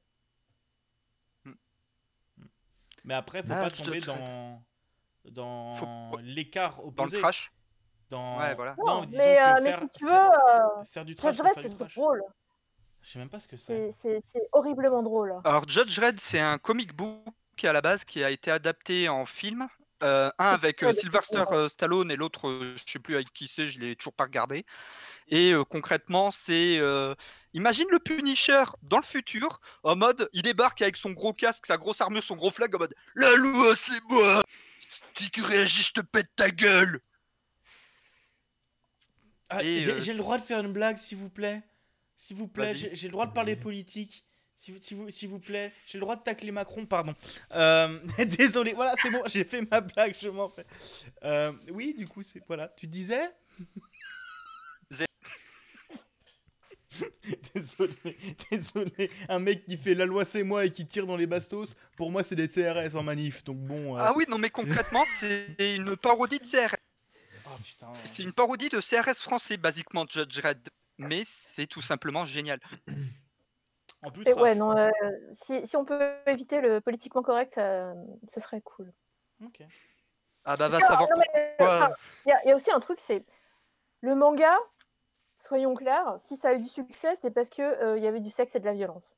Mais 3.05 3.15
après, 3.15 3.43
faut 3.43 3.49
Ah, 3.51 3.65
pas 3.69 3.71
tomber 3.71 4.01
dans, 4.01 4.63
dans 5.25 5.73
Faut- 5.73 6.19
l'écart 6.23 6.77
Dans 6.77 6.83
le 6.83 6.89
opposé. 6.89 7.19
trash 7.19 7.51
Dans- 8.13 8.39
Ouais, 8.39 8.55
voilà. 8.55 8.75
Non, 8.79 9.01
Non, 9.01 9.05
disons 9.07 9.23
mais, 9.23 9.41
euh, 9.41 9.55
mais 9.63 9.71
faire- 9.71 9.79
si 9.81 9.89
tu 9.99 10.05
veux, 10.05 10.11
faire- 10.11 10.31
euh, 10.31 10.85
faire 10.85 11.05
du 11.07 11.15
trash, 11.17 11.35
Judge 11.35 11.43
faire 11.45 11.53
c'est 11.63 11.69
drôle. 11.95 12.23
Je 13.01 13.11
sais 13.11 13.19
même 13.19 13.31
pas 13.31 13.41
ce 13.41 13.49
que 13.49 13.57
c'est. 13.57 13.91
C'est 13.91 14.49
horriblement 14.53 15.03
drôle. 15.03 15.35
Alors, 15.45 15.67
Judge 15.69 15.99
Red, 15.99 16.21
c'est 16.21 16.39
un 16.39 16.59
comic 16.59 16.95
book 16.95 17.25
à 17.65 17.73
la 17.73 17.81
base 17.81 18.05
qui 18.05 18.23
a 18.23 18.31
été 18.31 18.51
adapté 18.51 19.09
en 19.09 19.25
film. 19.27 19.67
Euh, 20.03 20.31
un 20.39 20.47
avec 20.47 20.83
euh, 20.83 20.93
Sylvester 20.93 21.45
euh, 21.53 21.69
Stallone 21.69 22.11
et 22.11 22.17
l'autre, 22.17 22.49
euh, 22.49 22.75
je 22.87 22.93
sais 22.93 22.99
plus 22.99 23.15
avec 23.15 23.33
qui 23.33 23.47
c'est, 23.49 23.69
je 23.69 23.79
l'ai 23.79 23.95
toujours 23.97 24.13
pas 24.13 24.25
regardé. 24.25 24.67
Et 25.29 25.53
euh, 25.53 25.65
concrètement, 25.65 26.31
c'est. 26.33 26.79
euh, 26.81 27.15
imagine 27.55 27.87
le 27.91 28.01
Punisher 28.01 28.65
dans 28.83 28.97
le 28.99 29.05
futur, 29.05 29.61
en 29.85 29.95
mode, 29.97 30.29
il 30.33 30.43
débarque 30.43 30.83
avec 30.83 30.97
son 30.97 31.13
gros 31.13 31.33
casque, 31.33 31.67
sa 31.67 31.77
grosse 31.79 32.01
armure, 32.01 32.25
son 32.25 32.35
gros 32.37 32.51
flag, 32.51 32.75
en 32.75 32.79
mode 32.81 32.95
La 33.15 33.33
loi, 33.37 33.75
c'est 33.77 34.03
moi 34.11 34.43
Si 35.15 35.31
tu 35.31 35.41
réagis, 35.43 35.85
je 35.85 35.93
te 35.93 36.01
pète 36.01 36.29
ta 36.37 36.51
gueule 36.51 36.99
Ah, 39.53 39.63
j'ai 39.63 39.91
euh, 39.91 40.01
j'ai 40.01 40.13
le 40.13 40.19
droit 40.19 40.39
de 40.39 40.43
faire 40.43 40.65
une 40.65 40.73
blague, 40.73 40.97
s'il 40.97 41.19
vous 41.19 41.31
plaît 41.31 41.63
S'il 42.17 42.37
vous 42.37 42.49
plaît, 42.49 42.75
j'ai 42.75 43.09
le 43.09 43.13
droit 43.13 43.27
de 43.27 43.33
parler 43.33 43.57
politique. 43.57 44.25
S'il 44.55 45.29
vous, 45.29 45.41
plaît, 45.41 45.73
j'ai 45.87 45.99
le 45.99 46.03
droit 46.03 46.15
de 46.15 46.23
tacler 46.23 46.53
Macron, 46.53 46.87
pardon. 46.87 47.15
Euh, 47.53 47.99
désolé, 48.39 48.75
voilà, 48.75 48.95
c'est 49.03 49.11
bon, 49.11 49.23
j'ai 49.27 49.43
fait 49.43 49.63
ma 49.69 49.81
blague, 49.81 50.15
je 50.21 50.29
m'en 50.29 50.49
fais. 50.49 50.65
Euh, 51.25 51.51
oui, 51.73 51.95
du 51.99 52.07
coup, 52.07 52.23
c'est 52.23 52.41
voilà. 52.47 52.69
Tu 52.77 52.87
disais? 52.87 53.29
Désolé, 57.55 57.95
désolé. 58.51 59.11
Un 59.29 59.39
mec 59.39 59.65
qui 59.65 59.77
fait 59.77 59.95
la 59.95 60.05
loi 60.05 60.25
c'est 60.25 60.43
moi 60.43 60.67
et 60.67 60.71
qui 60.71 60.85
tire 60.85 61.07
dans 61.07 61.17
les 61.17 61.27
bastos, 61.27 61.75
pour 61.97 62.11
moi 62.11 62.23
c'est 62.23 62.37
des 62.37 62.49
CRS 62.49 62.97
en 62.97 63.03
manif. 63.03 63.43
Donc 63.45 63.59
bon. 63.59 63.97
euh, 63.97 64.01
Ah 64.03 64.13
oui, 64.15 64.25
non, 64.29 64.39
mais 64.39 64.51
concrètement, 64.51 65.03
c'est 65.19 65.47
une 65.77 65.97
parodie 65.97 66.39
de 66.39 66.45
CRS. 66.45 66.77
Oh, 67.53 67.63
putain. 67.65 67.93
C'est 68.05 68.23
une 68.23 68.33
parodie 68.33 68.69
de 68.69 68.81
CRS 68.81 69.21
français, 69.23 69.57
basiquement, 69.57 70.05
Judge 70.09 70.39
Red. 70.41 70.69
Mais 70.99 71.23
c'est 71.25 71.67
tout 71.67 71.81
simplement 71.81 72.25
génial. 72.25 72.61
En 74.03 74.11
plus, 74.11 74.23
Et 74.23 74.33
trash. 74.33 74.43
ouais, 74.43 74.55
non, 74.55 74.77
euh, 74.77 74.91
si, 75.33 75.67
si 75.67 75.77
on 75.77 75.85
peut 75.85 76.15
éviter 76.27 76.61
le 76.61 76.81
politiquement 76.81 77.23
correct, 77.23 77.53
ça- 77.55 77.95
ce 78.29 78.41
serait 78.41 78.61
cool. 78.61 78.93
Ok. 79.45 79.63
Ah 80.45 80.57
bah 80.57 80.69
va 80.69 80.79
Non, 80.81 80.87
savoir 80.87 81.09
euh, 81.11 81.55
enfin, 81.61 81.91
Il 82.27 82.31
y, 82.31 82.33
a- 82.33 82.43
il 82.45 82.49
y 82.49 82.53
a 82.53 82.57
aussi 82.57 82.71
un 82.73 82.81
truc, 82.81 82.99
c'est 83.01 83.25
le 84.01 84.15
manga, 84.17 84.57
soyons 85.39 85.75
clairs, 85.75 86.17
si 86.19 86.37
ça 86.37 86.49
a 86.51 86.55
eu 86.55 86.59
du 86.61 86.69
succès, 86.69 87.15
c'est 87.21 87.31
parce 87.31 87.49
qu'il 87.49 87.65
il 87.97 88.03
y 88.03 88.07
avait 88.09 88.21
du 88.21 88.31
sexe 88.31 88.55
et 88.57 88.61
de 88.61 88.65
la 88.67 88.73
violence. 88.75 89.15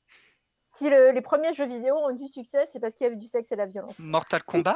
Si 0.68 0.90
le- 0.90 1.12
les 1.12 1.22
premiers 1.22 1.52
jeux 1.54 1.66
vidéo 1.66 1.96
ont 1.96 2.10
eu 2.10 2.16
du 2.18 2.28
succès, 2.28 2.66
c'est 2.70 2.80
parce 2.80 2.94
qu'il 2.94 3.04
y 3.04 3.06
avait 3.06 3.16
du 3.16 3.26
sexe 3.26 3.50
et 3.52 3.54
de 3.56 3.60
la 3.60 3.66
violence. 3.66 3.98
Mortal 3.98 4.42
Kombat 4.42 4.74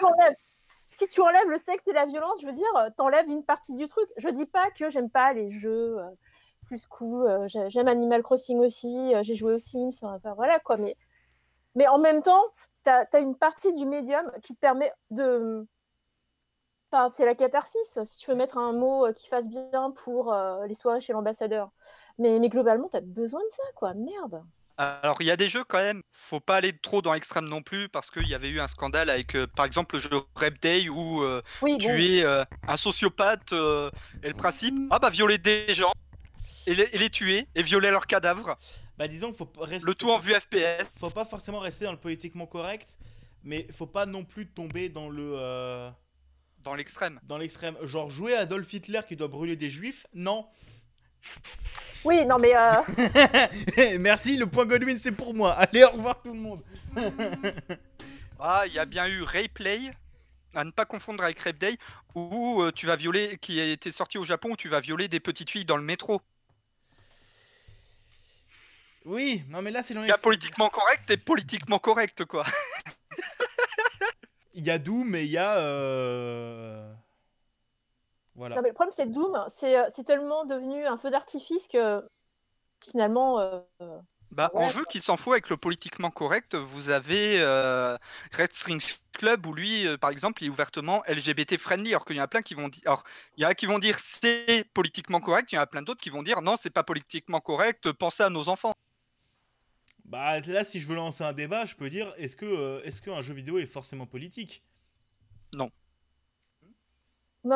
si 0.93 1.07
tu 1.09 1.21
enlèves 1.21 1.49
le 1.49 1.59
sexe 1.59 1.87
et 1.89 1.93
la 1.93 2.07
violence, 2.07 2.41
je 2.41 2.47
veux 2.47 2.53
dire, 2.53 2.67
euh, 2.77 2.91
t'enlèves 2.97 3.29
une 3.29 3.45
partie 3.45 3.75
du 3.75 3.89
truc. 3.89 4.09
Je 4.17 4.29
dis 4.29 4.47
pas 4.47 4.71
que 4.73 4.91
j'aime 4.91 5.11
pas 5.11 5.33
les 5.33 5.49
jeux 5.51 5.99
euh, 5.99 6.11
plus 6.67 6.87
cool, 6.87 7.27
euh, 7.27 7.49
j'ai- 7.49 7.71
j'aime 7.71 7.89
Animal 7.89 8.23
Crossing 8.23 8.59
aussi, 8.61 9.13
j'ai 9.23 9.35
joué 9.35 9.55
aux 9.55 9.59
Sims, 9.59 9.91
enfin 10.03 10.35
voilà 10.35 10.59
quoi, 10.61 10.77
mais, 10.79 10.97
en 11.89 11.99
même 11.99 12.23
temps, 12.23 12.43
t'as 12.85 13.05
as 13.13 13.21
une 13.21 13.37
partie 13.37 13.73
du 13.75 13.87
médium 13.87 14.31
qui 14.43 14.55
te 14.55 14.61
permet 14.61 14.93
de. 15.11 15.67
Enfin, 16.91 17.11
c'est 17.11 17.27
la 17.27 17.35
catharsis, 17.35 17.99
si 18.07 18.17
tu 18.19 18.31
veux 18.31 18.37
mettre 18.37 18.59
un 18.59 18.73
mot 18.73 19.13
qui 19.15 19.29
fasse 19.29 19.49
bien 19.49 19.91
pour 20.05 20.35
les 20.67 20.75
soirées 20.75 21.01
chez 21.01 21.13
l'ambassadeur. 21.13 21.71
Mais, 22.19 22.39
mais 22.39 22.49
globalement, 22.49 22.89
t'as 22.91 23.01
besoin 23.03 23.41
de 23.41 23.51
ça, 23.55 23.63
quoi, 23.77 23.95
merde. 23.95 24.43
Alors 24.81 25.17
il 25.21 25.27
y 25.27 25.31
a 25.33 25.37
des 25.37 25.49
jeux 25.49 25.65
quand 25.65 25.79
même, 25.83 26.03
faut 26.13 26.39
pas 26.39 26.57
aller 26.57 26.73
trop 26.73 27.03
dans 27.03 27.13
l'extrême 27.13 27.47
non 27.49 27.63
plus 27.63 27.89
parce 27.89 28.13
qu'il 28.13 28.29
y 28.29 28.35
avait 28.35 28.49
eu 28.49 28.61
un 28.61 28.69
scandale 28.69 29.11
avec 29.11 29.35
euh, 29.35 29.47
par 29.49 29.65
exemple 29.65 29.97
le 29.97 30.01
jeu 30.03 30.11
Rep 30.37 30.61
Day 30.63 30.89
où 30.89 31.23
euh, 31.25 31.43
Oui, 31.63 31.73
bon. 31.73 31.79
tu 31.79 32.05
es 32.05 32.23
euh, 32.25 32.45
un 32.69 32.77
sociopathe 32.77 33.53
euh, 33.53 33.91
et 34.23 34.29
le 34.29 34.35
principe, 34.35 34.77
ah 34.91 35.01
bah 35.01 35.11
violer 35.11 35.39
des 35.39 35.75
gens 35.75 35.91
et 36.67 36.77
les, 36.77 36.85
et 36.93 36.99
les 36.99 37.11
tuer 37.11 37.49
et 37.57 37.63
violer 37.65 37.91
leurs 37.91 38.07
cadavres, 38.07 38.57
Bah 38.97 39.09
disons 39.09 39.29
qu'il 39.29 39.37
faut 39.39 39.51
rester. 39.61 39.87
le 39.87 39.95
tout 39.97 40.11
en 40.11 40.19
vue 40.19 40.35
FPS. 40.35 40.87
faut 40.97 41.11
pas 41.11 41.25
forcément 41.25 41.59
rester 41.61 41.85
dans 41.85 41.93
le 41.93 41.99
politiquement 42.01 42.47
correct, 42.47 42.99
mais 43.43 43.67
faut 43.73 43.87
pas 43.87 44.07
non 44.07 44.25
plus 44.25 44.47
tomber 44.49 44.89
dans 44.89 45.09
le 45.09 45.33
euh, 45.37 45.91
Dans 46.59 46.75
l'extrême. 46.75 47.19
dans 47.25 47.39
l'extrême. 47.39 47.77
Genre 47.83 48.09
jouer 48.11 48.35
à 48.35 48.41
Adolf 48.41 48.73
Hitler 48.73 49.01
qui 49.09 49.17
doit 49.17 49.29
brûler 49.29 49.57
des 49.57 49.71
juifs, 49.71 50.07
non. 50.15 50.47
Oui, 52.05 52.25
non, 52.25 52.39
mais. 52.39 52.55
euh, 52.57 53.97
Merci, 53.99 54.37
le 54.37 54.47
point 54.47 54.67
Godwin 54.67 54.97
c'est 54.99 55.13
pour 55.13 55.35
moi. 55.35 55.53
Allez, 55.55 55.83
au 55.85 55.91
revoir 55.91 56.21
tout 56.23 56.33
le 56.33 56.41
monde. 56.41 56.63
Ah, 58.41 58.63
il 58.69 58.73
y 58.73 58.79
a 58.79 58.85
bien 58.85 59.09
eu 59.09 59.25
Rayplay, 59.25 59.91
à 60.55 60.63
ne 60.63 60.71
pas 60.71 60.85
confondre 60.85 61.25
avec 61.25 61.41
Rep 61.41 61.59
Day, 61.59 61.77
où 62.15 62.63
euh, 62.63 62.71
tu 62.71 62.87
vas 62.87 62.95
violer, 62.95 63.37
qui 63.39 63.61
a 63.61 63.65
été 63.65 63.91
sorti 63.91 64.17
au 64.17 64.23
Japon, 64.23 64.51
où 64.53 64.57
tu 64.57 64.69
vas 64.69 64.79
violer 64.79 65.09
des 65.09 65.19
petites 65.19 65.51
filles 65.51 65.65
dans 65.65 65.77
le 65.77 65.83
métro. 65.83 66.23
Oui, 69.05 69.43
non 69.49 69.61
mais 69.61 69.73
là 69.73 69.83
c'est 69.83 69.93
dans 69.95 70.05
Il 70.05 70.09
y 70.09 70.13
a 70.13 70.19
politiquement 70.19 70.69
correct 70.69 71.11
et 71.11 71.17
politiquement 71.17 71.81
correct, 71.81 72.27
quoi. 72.27 72.45
Il 74.55 74.63
y 74.63 74.71
a 74.71 74.79
Doom 74.79 75.09
mais 75.09 75.25
il 75.25 75.31
y 75.31 75.39
a 75.39 75.57
euh, 75.59 76.93
voilà. 78.39 78.57
Non, 78.57 78.63
mais 78.63 78.69
le 78.69 78.75
problème, 78.75 78.93
c'est 78.97 79.07
Doom, 79.11 79.45
c'est 79.51 79.79
euh, 79.79 79.89
c'est 79.95 80.05
tellement 80.05 80.45
devenu 80.45 80.87
un 80.87 80.97
feu 80.97 81.11
d'artifice 81.11 81.69
que 81.69 82.09
finalement. 82.85 83.41
euh, 83.41 83.61
euh, 83.83 84.01
Bah, 84.31 84.51
en 84.55 84.69
jeu 84.69 84.85
qui 84.85 85.01
s'en 85.01 85.17
fout 85.17 85.33
avec 85.33 85.49
le 85.49 85.57
politiquement 85.57 86.11
correct, 86.11 86.55
vous 86.55 86.91
avez 86.91 87.41
euh, 87.41 87.97
Red 88.37 88.53
String 88.55 88.81
Club 89.13 89.47
où 89.47 89.55
lui, 89.55 89.87
euh, 89.87 89.97
par 89.97 90.11
exemple, 90.11 90.43
il 90.43 90.49
est 90.49 90.51
ouvertement 90.51 91.03
LGBT 91.07 91.57
friendly, 91.57 91.91
alors 91.93 92.05
qu'il 92.05 92.17
y 92.17 92.21
en 92.21 92.25
a 92.25 92.29
plein 92.29 92.43
qui 92.43 92.53
vont 92.55 92.69
dire, 92.69 92.83
alors 92.85 93.05
il 93.39 93.43
y 93.43 93.47
en 93.47 93.49
a 93.49 93.55
qui 93.55 93.65
vont 93.65 93.79
dire 93.79 93.99
c'est 93.99 94.65
politiquement 94.75 95.21
correct, 95.21 95.51
il 95.53 95.55
y 95.55 95.59
en 95.59 95.63
a 95.63 95.67
plein 95.67 95.81
d'autres 95.83 96.03
qui 96.03 96.11
vont 96.11 96.23
dire 96.23 96.43
non, 96.43 96.57
c'est 96.59 96.69
pas 96.71 96.85
politiquement 96.85 97.41
correct, 97.41 97.91
pensez 97.93 98.23
à 98.23 98.29
nos 98.31 98.51
enfants. 98.51 98.75
Bah 100.05 100.41
là 100.41 100.65
si 100.65 100.81
je 100.81 100.87
veux 100.89 100.97
lancer 100.97 101.23
un 101.23 101.33
débat, 101.33 101.65
je 101.67 101.77
peux 101.77 101.89
dire 101.89 102.13
est-ce 102.17 102.35
que 102.35 102.47
euh, 102.47 102.83
est-ce 102.83 103.01
qu'un 103.01 103.23
jeu 103.23 103.33
vidéo 103.35 103.59
est 103.59 103.67
forcément 103.67 104.07
politique? 104.07 104.65
Non, 105.53 105.71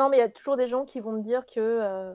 mais 0.09 0.17
il 0.17 0.19
y 0.19 0.23
a 0.23 0.29
toujours 0.29 0.57
des 0.57 0.67
gens 0.67 0.85
qui 0.85 0.99
vont 0.99 1.11
me 1.11 1.21
dire 1.21 1.45
que 1.45 1.59
euh, 1.59 2.13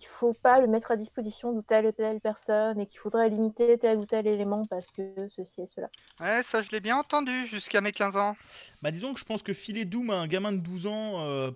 il 0.00 0.06
faut 0.06 0.34
pas 0.34 0.60
le 0.60 0.66
mettre 0.66 0.90
à 0.90 0.96
disposition 0.96 1.52
de 1.52 1.60
telle 1.60 1.86
ou 1.86 1.92
telle 1.92 2.20
personne 2.20 2.78
et 2.78 2.86
qu'il 2.86 2.98
faudrait 2.98 3.28
limiter 3.28 3.78
tel 3.78 3.98
ou 3.98 4.06
tel 4.06 4.26
élément 4.26 4.64
parce 4.66 4.90
que 4.90 5.28
ceci 5.28 5.62
et 5.62 5.66
cela. 5.66 5.88
Ouais, 6.20 6.42
ça 6.42 6.62
je 6.62 6.70
l'ai 6.70 6.80
bien 6.80 6.98
entendu 6.98 7.46
jusqu'à 7.46 7.80
mes 7.80 7.92
15 7.92 8.16
ans. 8.16 8.36
Bah 8.82 8.90
disons 8.90 9.14
que 9.14 9.20
je 9.20 9.24
pense 9.24 9.42
que 9.42 9.52
filer 9.52 9.84
Doom 9.84 10.10
à 10.10 10.16
un 10.16 10.26
gamin 10.26 10.52
de 10.52 10.58
12 10.58 10.86
ans 10.86 11.20
euh, 11.20 11.50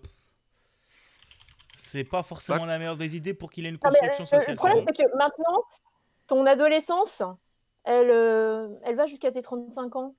c'est 1.81 2.05
pas 2.05 2.23
forcément 2.23 2.67
la 2.67 2.79
meilleure 2.79 2.97
des 2.97 3.17
idées 3.17 3.35
pour 3.35 3.51
qu'il 3.51 3.67
ait 3.67 3.71
une 3.71 3.79
Non, 3.83 3.91
mais, 3.91 4.09
construction 4.09 4.25
euh, 4.25 4.39
sociale. 4.39 4.55
le 4.55 4.57
problème, 4.57 4.85
c'est 4.87 5.05
que 5.05 5.17
maintenant, 5.17 5.65
ton 6.27 6.47
adolescence, 6.47 7.23
elle, 7.85 8.11
euh, 8.11 8.69
elle 8.85 8.97
va 8.97 9.07
jusqu'à 9.07 9.33
tes 9.33 9.43
35 9.43 9.97
ans. 9.97 10.15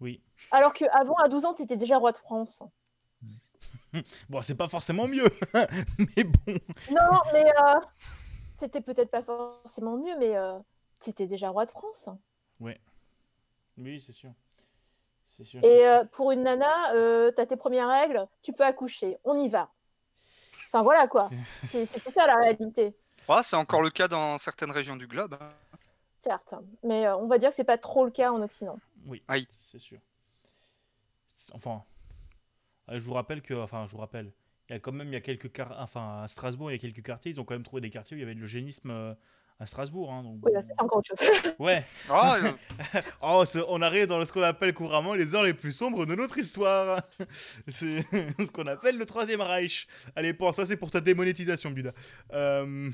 Oui. 0.00 0.22
Alors 0.50 0.72
qu'avant, 0.72 1.16
à 1.16 1.28
12 1.28 1.44
ans, 1.44 1.54
tu 1.54 1.62
étais 1.62 1.76
déjà 1.76 1.98
roi 1.98 2.12
de 2.12 2.16
France. 2.16 2.62
Bon, 4.28 4.40
c'est 4.42 4.54
pas 4.54 4.68
forcément 4.68 5.08
mieux, 5.08 5.24
mais 6.16 6.24
bon. 6.24 6.54
Non, 6.90 7.18
mais 7.32 7.44
euh, 7.44 7.80
c'était 8.56 8.80
peut-être 8.80 9.10
pas 9.10 9.22
forcément 9.22 9.96
mieux, 9.96 10.16
mais 10.18 10.36
euh, 10.36 10.58
c'était 11.00 11.26
déjà 11.26 11.48
roi 11.48 11.66
de 11.66 11.70
France. 11.70 12.08
Oui, 13.78 14.00
c'est 14.04 14.12
sûr. 14.12 14.30
C'est 15.26 15.44
sûr. 15.44 15.64
Et 15.64 15.80
sûr. 15.80 15.88
euh, 15.88 16.04
pour 16.04 16.32
une 16.32 16.42
nana, 16.42 16.92
euh, 16.94 17.30
t'as 17.30 17.46
tes 17.46 17.56
premières 17.56 17.88
règles, 17.88 18.26
tu 18.42 18.52
peux 18.52 18.64
accoucher, 18.64 19.16
on 19.24 19.38
y 19.38 19.48
va. 19.48 19.70
Enfin 20.68 20.82
voilà 20.82 21.08
quoi, 21.08 21.28
c'est 21.68 21.86
c'est 21.86 22.10
ça 22.12 22.26
la 22.26 22.36
réalité, 22.36 22.94
Ouais, 23.28 23.42
c'est 23.42 23.56
encore 23.56 23.82
le 23.82 23.90
cas 23.90 24.08
dans 24.08 24.38
certaines 24.38 24.70
régions 24.72 24.96
du 24.96 25.06
globe. 25.06 25.36
hein. 25.40 25.50
certes. 26.18 26.54
Mais 26.82 27.06
euh, 27.06 27.16
on 27.16 27.26
va 27.28 27.38
dire 27.38 27.50
que 27.50 27.54
c'est 27.56 27.64
pas 27.64 27.78
trop 27.78 28.04
le 28.04 28.10
cas 28.10 28.30
en 28.32 28.42
Occident. 28.42 28.78
Oui, 29.06 29.22
c'est 29.70 29.78
sûr. 29.78 29.98
C'est- 31.36 31.54
Enfin, 31.54 31.82
je 32.98 33.04
vous 33.04 33.14
rappelle 33.14 33.42
que, 33.42 33.54
enfin, 33.54 33.86
je 33.86 33.92
vous 33.92 33.98
rappelle, 33.98 34.32
il 34.68 34.72
y 34.72 34.76
a 34.76 34.78
quand 34.78 34.92
même, 34.92 35.08
il 35.08 35.12
y 35.14 35.16
a 35.16 35.20
quelques 35.20 35.48
quar- 35.48 35.74
enfin, 35.78 36.22
à 36.22 36.28
Strasbourg, 36.28 36.70
il 36.70 36.74
y 36.74 36.76
a 36.76 36.80
quelques 36.80 37.02
quartiers, 37.04 37.32
ils 37.32 37.40
ont 37.40 37.44
quand 37.44 37.54
même 37.54 37.62
trouvé 37.64 37.80
des 37.82 37.90
quartiers 37.90 38.16
où 38.16 38.18
il 38.18 38.22
y 38.22 38.24
avait 38.24 38.34
de 38.34 38.40
l'eugénisme 38.40 38.90
euh, 38.90 39.14
à 39.58 39.66
Strasbourg. 39.66 40.12
hein, 40.12 40.22
donc 40.22 40.38
Oui, 40.44 40.52
bah, 40.54 40.60
c'est 40.62 40.80
encore 40.80 40.98
autre 40.98 41.08
chose. 41.08 41.52
Ouais. 41.58 41.84
Ah, 42.08 42.36
Oh, 43.22 43.44
on 43.68 43.82
arrive 43.82 44.06
dans 44.06 44.24
ce 44.24 44.32
qu'on 44.32 44.42
appelle 44.42 44.72
couramment 44.72 45.14
les 45.14 45.34
heures 45.34 45.42
les 45.44 45.52
plus 45.54 45.72
sombres 45.72 46.06
de 46.06 46.14
notre 46.14 46.38
histoire. 46.38 47.00
C'est 47.68 48.00
ce 48.02 48.50
qu'on 48.50 48.66
appelle 48.66 48.96
le 48.96 49.04
Troisième 49.06 49.40
Reich. 49.42 49.86
Allez, 50.16 50.32
pense, 50.32 50.56
ça 50.56 50.64
c'est 50.64 50.76
pour 50.78 50.90
ta 50.90 51.00
démonétisation, 51.02 51.70
Buda. 51.70 51.92
Euh... 52.32 52.90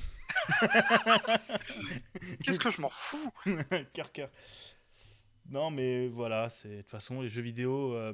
Qu'est-ce 2.43 2.59
que 2.59 2.71
je 2.71 2.81
m'en 2.81 2.91
fous? 2.91 3.31
Cœur, 3.93 4.11
cœur. 4.13 4.31
Non, 5.49 5.71
mais 5.71 6.09
voilà, 6.09 6.49
c'est 6.49 6.69
de 6.69 6.81
toute 6.83 6.91
façon 6.91 7.21
les 7.23 7.29
jeux 7.29 7.43
vidéo. 7.43 7.95
Euh... 7.95 8.13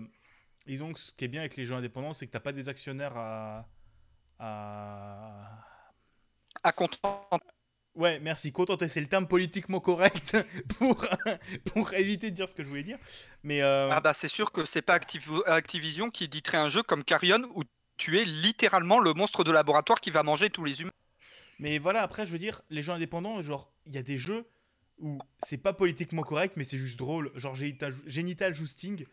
Disons 0.67 0.93
que 0.93 1.01
ce 1.01 1.13
qui 1.13 1.25
est 1.25 1.29
bien 1.29 1.41
avec 1.41 1.57
les 1.57 1.67
jeux 1.67 1.75
indépendants, 1.75 2.13
c'est 2.15 2.27
que 2.27 2.33
t'as 2.33 2.41
pas 2.41 2.53
des 2.53 2.69
actionnaires 2.69 3.17
à. 3.17 3.69
à... 4.39 5.65
À 6.63 6.73
content. 6.73 7.29
Ouais, 7.95 8.19
merci. 8.21 8.53
Contenter, 8.53 8.89
c'est 8.89 9.01
le 9.01 9.07
terme 9.07 9.27
politiquement 9.29 9.81
correct 9.81 10.37
pour, 10.79 11.05
pour 11.67 11.93
éviter 11.95 12.31
de 12.31 12.37
dire 12.37 12.49
ce 12.49 12.55
que 12.55 12.63
je 12.63 12.69
voulais 12.69 12.85
dire. 12.85 12.99
Mais 13.43 13.61
euh, 13.63 13.91
Ah 13.91 14.01
bah 14.01 14.15
c'est 14.15 14.29
sûr 14.29 14.51
que 14.51 14.65
c'est 14.65 14.83
pas 14.83 14.97
Activ- 14.97 15.43
Activision 15.47 16.11
qui 16.11 16.25
éditerait 16.25 16.59
un 16.59 16.69
jeu 16.69 16.83
comme 16.83 17.05
Carrion 17.05 17.43
où 17.55 17.65
tu 17.99 18.19
es 18.19 18.25
littéralement 18.25 18.99
le 18.99 19.13
monstre 19.13 19.45
de 19.45 19.53
laboratoire 19.53 20.01
qui 20.01 20.11
va 20.11 20.23
manger 20.23 20.49
tous 20.49 20.65
les 20.65 20.81
humains. 20.81 20.91
Mais 21.59 21.79
voilà, 21.79 22.03
après, 22.03 22.27
je 22.27 22.33
veux 22.33 22.39
dire, 22.39 22.63
les 22.71 22.83
jeux 22.83 22.93
indépendants, 22.93 23.43
genre, 23.43 23.73
il 23.87 23.95
y 23.95 23.99
a 23.99 24.03
des 24.03 24.19
jeux 24.19 24.47
où 24.99 25.19
c'est 25.43 25.59
pas 25.59 25.73
politiquement 25.73 26.23
correct, 26.23 26.55
mais 26.57 26.65
c'est 26.65 26.79
juste 26.79 26.99
drôle. 26.99 27.31
Genre, 27.35 27.55
Genital 27.55 28.55
Jousting, 28.55 29.05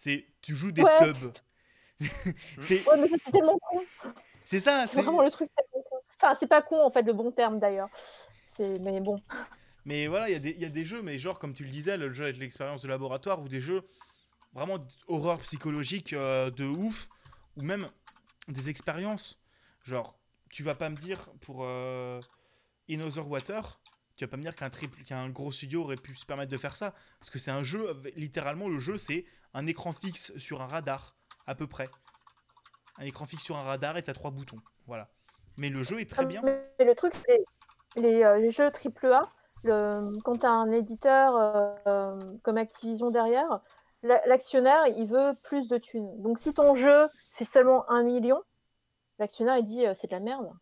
c'est 0.00 0.26
tu 0.42 0.54
joues 0.54 0.70
des 0.70 0.82
Ouais. 0.82 0.98
tubs. 1.12 1.32
c'est 2.60 2.86
Ouais, 2.86 2.96
mais 2.98 3.08
ça, 3.08 3.16
c'est 3.24 3.32
tellement 3.32 3.58
con. 3.58 3.82
c'est 4.44 4.60
ça, 4.60 4.86
C'est 4.86 5.02
vraiment 5.02 5.22
le 5.22 5.30
truc 5.30 5.50
tellement 5.56 5.84
con. 5.90 5.96
Enfin, 6.16 6.34
c'est 6.36 6.46
pas 6.46 6.62
con 6.62 6.80
en 6.80 6.90
fait, 6.90 7.02
le 7.02 7.12
bon 7.12 7.32
terme 7.32 7.58
d'ailleurs. 7.58 7.88
C'est, 8.46 8.78
mais 8.78 9.00
bon. 9.00 9.20
Mais 9.84 10.06
voilà, 10.06 10.28
il 10.28 10.32
y, 10.32 10.36
a 10.36 10.38
des- 10.38 10.50
il 10.50 10.60
y 10.60 10.64
a 10.64 10.68
des 10.68 10.84
jeux, 10.84 11.02
mais 11.02 11.18
genre, 11.18 11.38
comme 11.38 11.52
tu 11.54 11.64
le 11.64 11.70
disais, 11.70 11.96
le 11.96 12.12
jeu 12.12 12.24
avec 12.24 12.36
l'expérience 12.36 12.82
de 12.82 12.88
laboratoire, 12.88 13.40
ou 13.40 13.48
des 13.48 13.60
jeux 13.60 13.82
vraiment 14.52 14.78
horreur 15.08 15.38
psychologique 15.40 16.12
euh, 16.12 16.50
de 16.50 16.64
ouf, 16.64 17.08
ou 17.56 17.62
même 17.62 17.90
des 18.46 18.70
expériences. 18.70 19.40
Genre, 19.84 20.16
tu 20.50 20.62
vas 20.62 20.74
pas 20.76 20.90
me 20.90 20.96
dire 20.96 21.28
pour 21.40 21.64
euh, 21.64 22.20
In 22.90 23.00
Other 23.00 23.26
Water, 23.28 23.80
tu 24.16 24.24
vas 24.24 24.28
pas 24.28 24.36
me 24.36 24.42
dire 24.42 24.54
qu'un 24.56 24.70
triple, 24.70 25.02
qu'un 25.04 25.28
gros 25.30 25.50
studio 25.52 25.82
aurait 25.82 25.96
pu 25.96 26.14
se 26.14 26.26
permettre 26.26 26.50
de 26.52 26.58
faire 26.58 26.76
ça, 26.76 26.94
parce 27.18 27.30
que 27.30 27.38
c'est 27.38 27.50
un 27.52 27.64
jeu, 27.64 28.00
littéralement, 28.16 28.68
le 28.68 28.78
jeu, 28.78 28.96
c'est 28.96 29.24
un 29.58 29.66
écran 29.66 29.92
fixe 29.92 30.32
sur 30.38 30.62
un 30.62 30.68
radar, 30.68 31.16
à 31.48 31.56
peu 31.56 31.66
près. 31.66 31.88
Un 32.98 33.04
écran 33.04 33.24
fixe 33.24 33.42
sur 33.42 33.56
un 33.56 33.64
radar 33.64 33.96
et 33.96 34.02
t'as 34.04 34.12
trois 34.12 34.30
boutons, 34.30 34.60
voilà. 34.86 35.08
Mais 35.56 35.68
le 35.68 35.82
jeu 35.82 36.00
est 36.00 36.08
très 36.08 36.24
bien. 36.26 36.42
Mais 36.44 36.84
le 36.84 36.94
truc, 36.94 37.12
c'est 37.26 37.44
les, 37.96 38.22
euh, 38.22 38.38
les 38.38 38.50
jeux 38.52 38.70
AAA, 38.70 39.28
le, 39.64 40.16
quand 40.22 40.38
tu 40.38 40.46
as 40.46 40.52
un 40.52 40.70
éditeur 40.70 41.34
euh, 41.36 41.74
euh, 41.88 42.36
comme 42.44 42.56
Activision 42.56 43.10
derrière, 43.10 43.60
la- 44.04 44.24
l'actionnaire, 44.26 44.86
il 44.96 45.06
veut 45.08 45.34
plus 45.42 45.66
de 45.66 45.76
thunes. 45.76 46.22
Donc 46.22 46.38
si 46.38 46.54
ton 46.54 46.76
jeu 46.76 47.08
fait 47.32 47.44
seulement 47.44 47.90
un 47.90 48.04
million, 48.04 48.40
l'actionnaire, 49.18 49.56
il 49.58 49.64
dit 49.64 49.84
euh, 49.84 49.94
c'est 49.96 50.06
de 50.06 50.12
la 50.12 50.20
merde. 50.20 50.52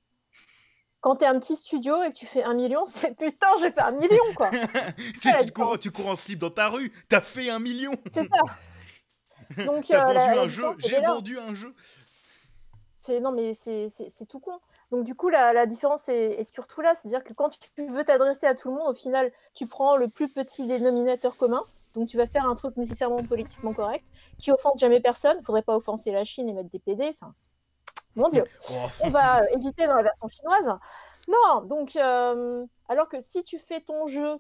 Quand 1.01 1.17
tu 1.17 1.25
es 1.25 1.29
un 1.29 1.39
petit 1.39 1.57
studio 1.57 2.03
et 2.03 2.13
que 2.13 2.17
tu 2.17 2.25
fais 2.27 2.43
un 2.43 2.55
million, 2.55 2.85
c'est 2.87 3.15
putain, 3.15 3.49
j'ai 3.61 3.71
fait 3.71 3.81
un 3.83 3.91
million, 3.93 4.25
quoi. 4.35 4.51
Tu, 5.45 5.53
cours, 5.53 5.79
tu 5.79 5.91
cours 5.91 6.09
en 6.09 6.17
slip 6.17 6.39
dans 6.39 6.51
ta 6.51 6.69
rue, 6.69 6.91
t'as 7.11 7.21
fait 7.21 7.51
un 7.51 7.59
million. 7.59 7.93
C'est 8.11 8.23
ça. 8.23 8.39
Donc, 9.67 9.91
euh, 9.91 10.49
j'ai 10.79 11.01
vendu 11.01 11.39
un 11.39 11.55
jeu. 11.55 11.75
C'est 13.01 13.21
non 13.21 13.31
mais 13.31 13.55
c'est 13.55 14.27
tout 14.29 14.41
con. 14.41 14.59
Donc 14.91 15.05
du 15.05 15.15
coup 15.15 15.29
la, 15.29 15.53
la 15.53 15.67
différence 15.67 16.09
est, 16.09 16.41
est 16.41 16.45
surtout 16.45 16.81
là, 16.81 16.95
c'est-à-dire 16.95 17.23
que 17.23 17.33
quand 17.33 17.51
tu 17.51 17.87
veux 17.87 18.05
t'adresser 18.05 18.47
à 18.47 18.55
tout 18.55 18.69
le 18.69 18.75
monde, 18.75 18.89
au 18.89 18.95
final 18.95 19.31
tu 19.55 19.67
prends 19.67 19.97
le 19.97 20.09
plus 20.09 20.29
petit 20.29 20.67
dénominateur 20.67 21.37
commun. 21.37 21.63
Donc 21.95 22.09
tu 22.09 22.17
vas 22.17 22.27
faire 22.27 22.45
un 22.47 22.55
truc 22.57 22.77
nécessairement 22.77 23.23
politiquement 23.23 23.73
correct 23.73 24.05
qui 24.39 24.51
offense 24.51 24.81
jamais 24.81 25.01
personne. 25.01 25.41
Faudrait 25.43 25.63
pas 25.63 25.77
offenser 25.77 26.11
la 26.11 26.25
Chine 26.25 26.49
et 26.49 26.53
mettre 26.53 26.69
des 26.71 26.79
PD. 26.81 27.07
Enfin, 27.09 27.33
mon 28.17 28.29
Dieu, 28.29 28.45
Oh. 28.71 28.75
on 29.01 29.09
va 29.09 29.43
euh, 29.43 29.47
éviter 29.55 29.87
dans 29.87 29.95
la 29.95 30.03
version 30.03 30.29
chinoise. 30.29 30.79
Non, 31.29 31.63
donc 31.63 31.95
euh, 31.97 32.65
alors 32.89 33.09
que 33.09 33.17
si 33.23 33.45
tu 33.45 33.59
fais 33.59 33.81
ton 33.81 34.07
jeu 34.09 34.37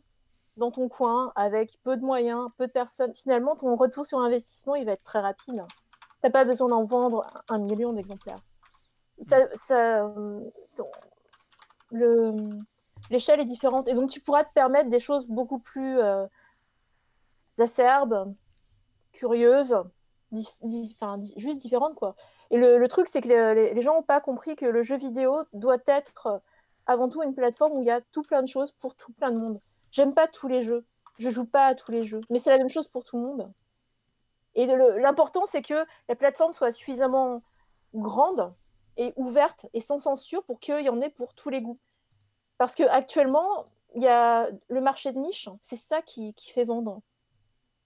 dans 0.56 0.70
ton 0.70 0.88
coin 0.88 1.32
avec 1.36 1.78
peu 1.82 1.96
de 1.96 2.04
moyens, 2.04 2.48
peu 2.56 2.66
de 2.66 2.72
personnes, 2.72 3.12
finalement 3.14 3.56
ton 3.56 3.74
retour 3.76 4.06
sur 4.06 4.18
investissement 4.18 4.74
il 4.74 4.86
va 4.86 4.92
être 4.92 5.02
très 5.02 5.20
rapide. 5.20 5.64
T'as 6.22 6.30
pas 6.30 6.44
besoin 6.44 6.68
d'en 6.68 6.84
vendre 6.84 7.26
un 7.48 7.58
million 7.58 7.92
d'exemplaires. 7.92 8.40
Ça, 9.28 9.48
ça, 9.54 10.06
euh, 11.92 12.50
l'échelle 13.10 13.40
est 13.40 13.44
différente 13.44 13.88
et 13.88 13.94
donc 13.94 14.10
tu 14.10 14.20
pourras 14.20 14.44
te 14.44 14.52
permettre 14.52 14.90
des 14.90 14.98
choses 15.00 15.26
beaucoup 15.28 15.58
plus 15.58 15.98
euh, 15.98 16.26
acerbes, 17.58 18.34
curieuses, 19.12 19.76
dif- 20.32 20.58
di- 20.62 21.34
juste 21.36 21.60
différentes 21.60 21.94
quoi. 21.94 22.16
Et 22.50 22.58
le, 22.58 22.78
le 22.78 22.88
truc 22.88 23.08
c'est 23.08 23.20
que 23.20 23.28
les, 23.28 23.54
les- 23.54 23.74
les 23.74 23.80
gens 23.82 23.94
n'ont 23.94 24.02
pas 24.02 24.20
compris 24.20 24.56
que 24.56 24.66
le 24.66 24.82
jeu 24.82 24.96
vidéo 24.96 25.42
doit 25.52 25.78
être 25.86 26.26
euh, 26.26 26.38
avant 26.86 27.08
tout 27.08 27.22
une 27.22 27.34
plateforme 27.34 27.72
où 27.72 27.82
il 27.82 27.86
y 27.86 27.90
a 27.90 28.00
tout 28.12 28.22
plein 28.22 28.42
de 28.42 28.48
choses 28.48 28.72
pour 28.72 28.94
tout 28.94 29.12
plein 29.12 29.30
de 29.30 29.38
monde. 29.38 29.60
J'aime 29.96 30.12
pas 30.12 30.28
tous 30.28 30.46
les 30.46 30.60
jeux, 30.60 30.84
je 31.16 31.30
joue 31.30 31.46
pas 31.46 31.68
à 31.68 31.74
tous 31.74 31.90
les 31.90 32.04
jeux, 32.04 32.20
mais 32.28 32.38
c'est 32.38 32.50
la 32.50 32.58
même 32.58 32.68
chose 32.68 32.86
pour 32.86 33.02
tout 33.02 33.16
le 33.16 33.22
monde. 33.22 33.50
Et 34.54 34.66
l'important 34.66 35.46
c'est 35.46 35.62
que 35.62 35.86
la 36.10 36.14
plateforme 36.14 36.52
soit 36.52 36.70
suffisamment 36.70 37.42
grande 37.94 38.52
et 38.98 39.14
ouverte 39.16 39.64
et 39.72 39.80
sans 39.80 39.98
censure 39.98 40.44
pour 40.44 40.60
qu'il 40.60 40.80
y 40.80 40.90
en 40.90 41.00
ait 41.00 41.08
pour 41.08 41.32
tous 41.32 41.48
les 41.48 41.62
goûts. 41.62 41.78
Parce 42.58 42.74
que 42.74 42.82
actuellement, 42.82 43.64
il 43.94 44.02
y 44.02 44.06
a 44.06 44.50
le 44.68 44.82
marché 44.82 45.12
de 45.12 45.18
niche, 45.18 45.48
c'est 45.62 45.76
ça 45.76 46.02
qui, 46.02 46.34
fait 46.52 46.64
vendre. 46.64 47.00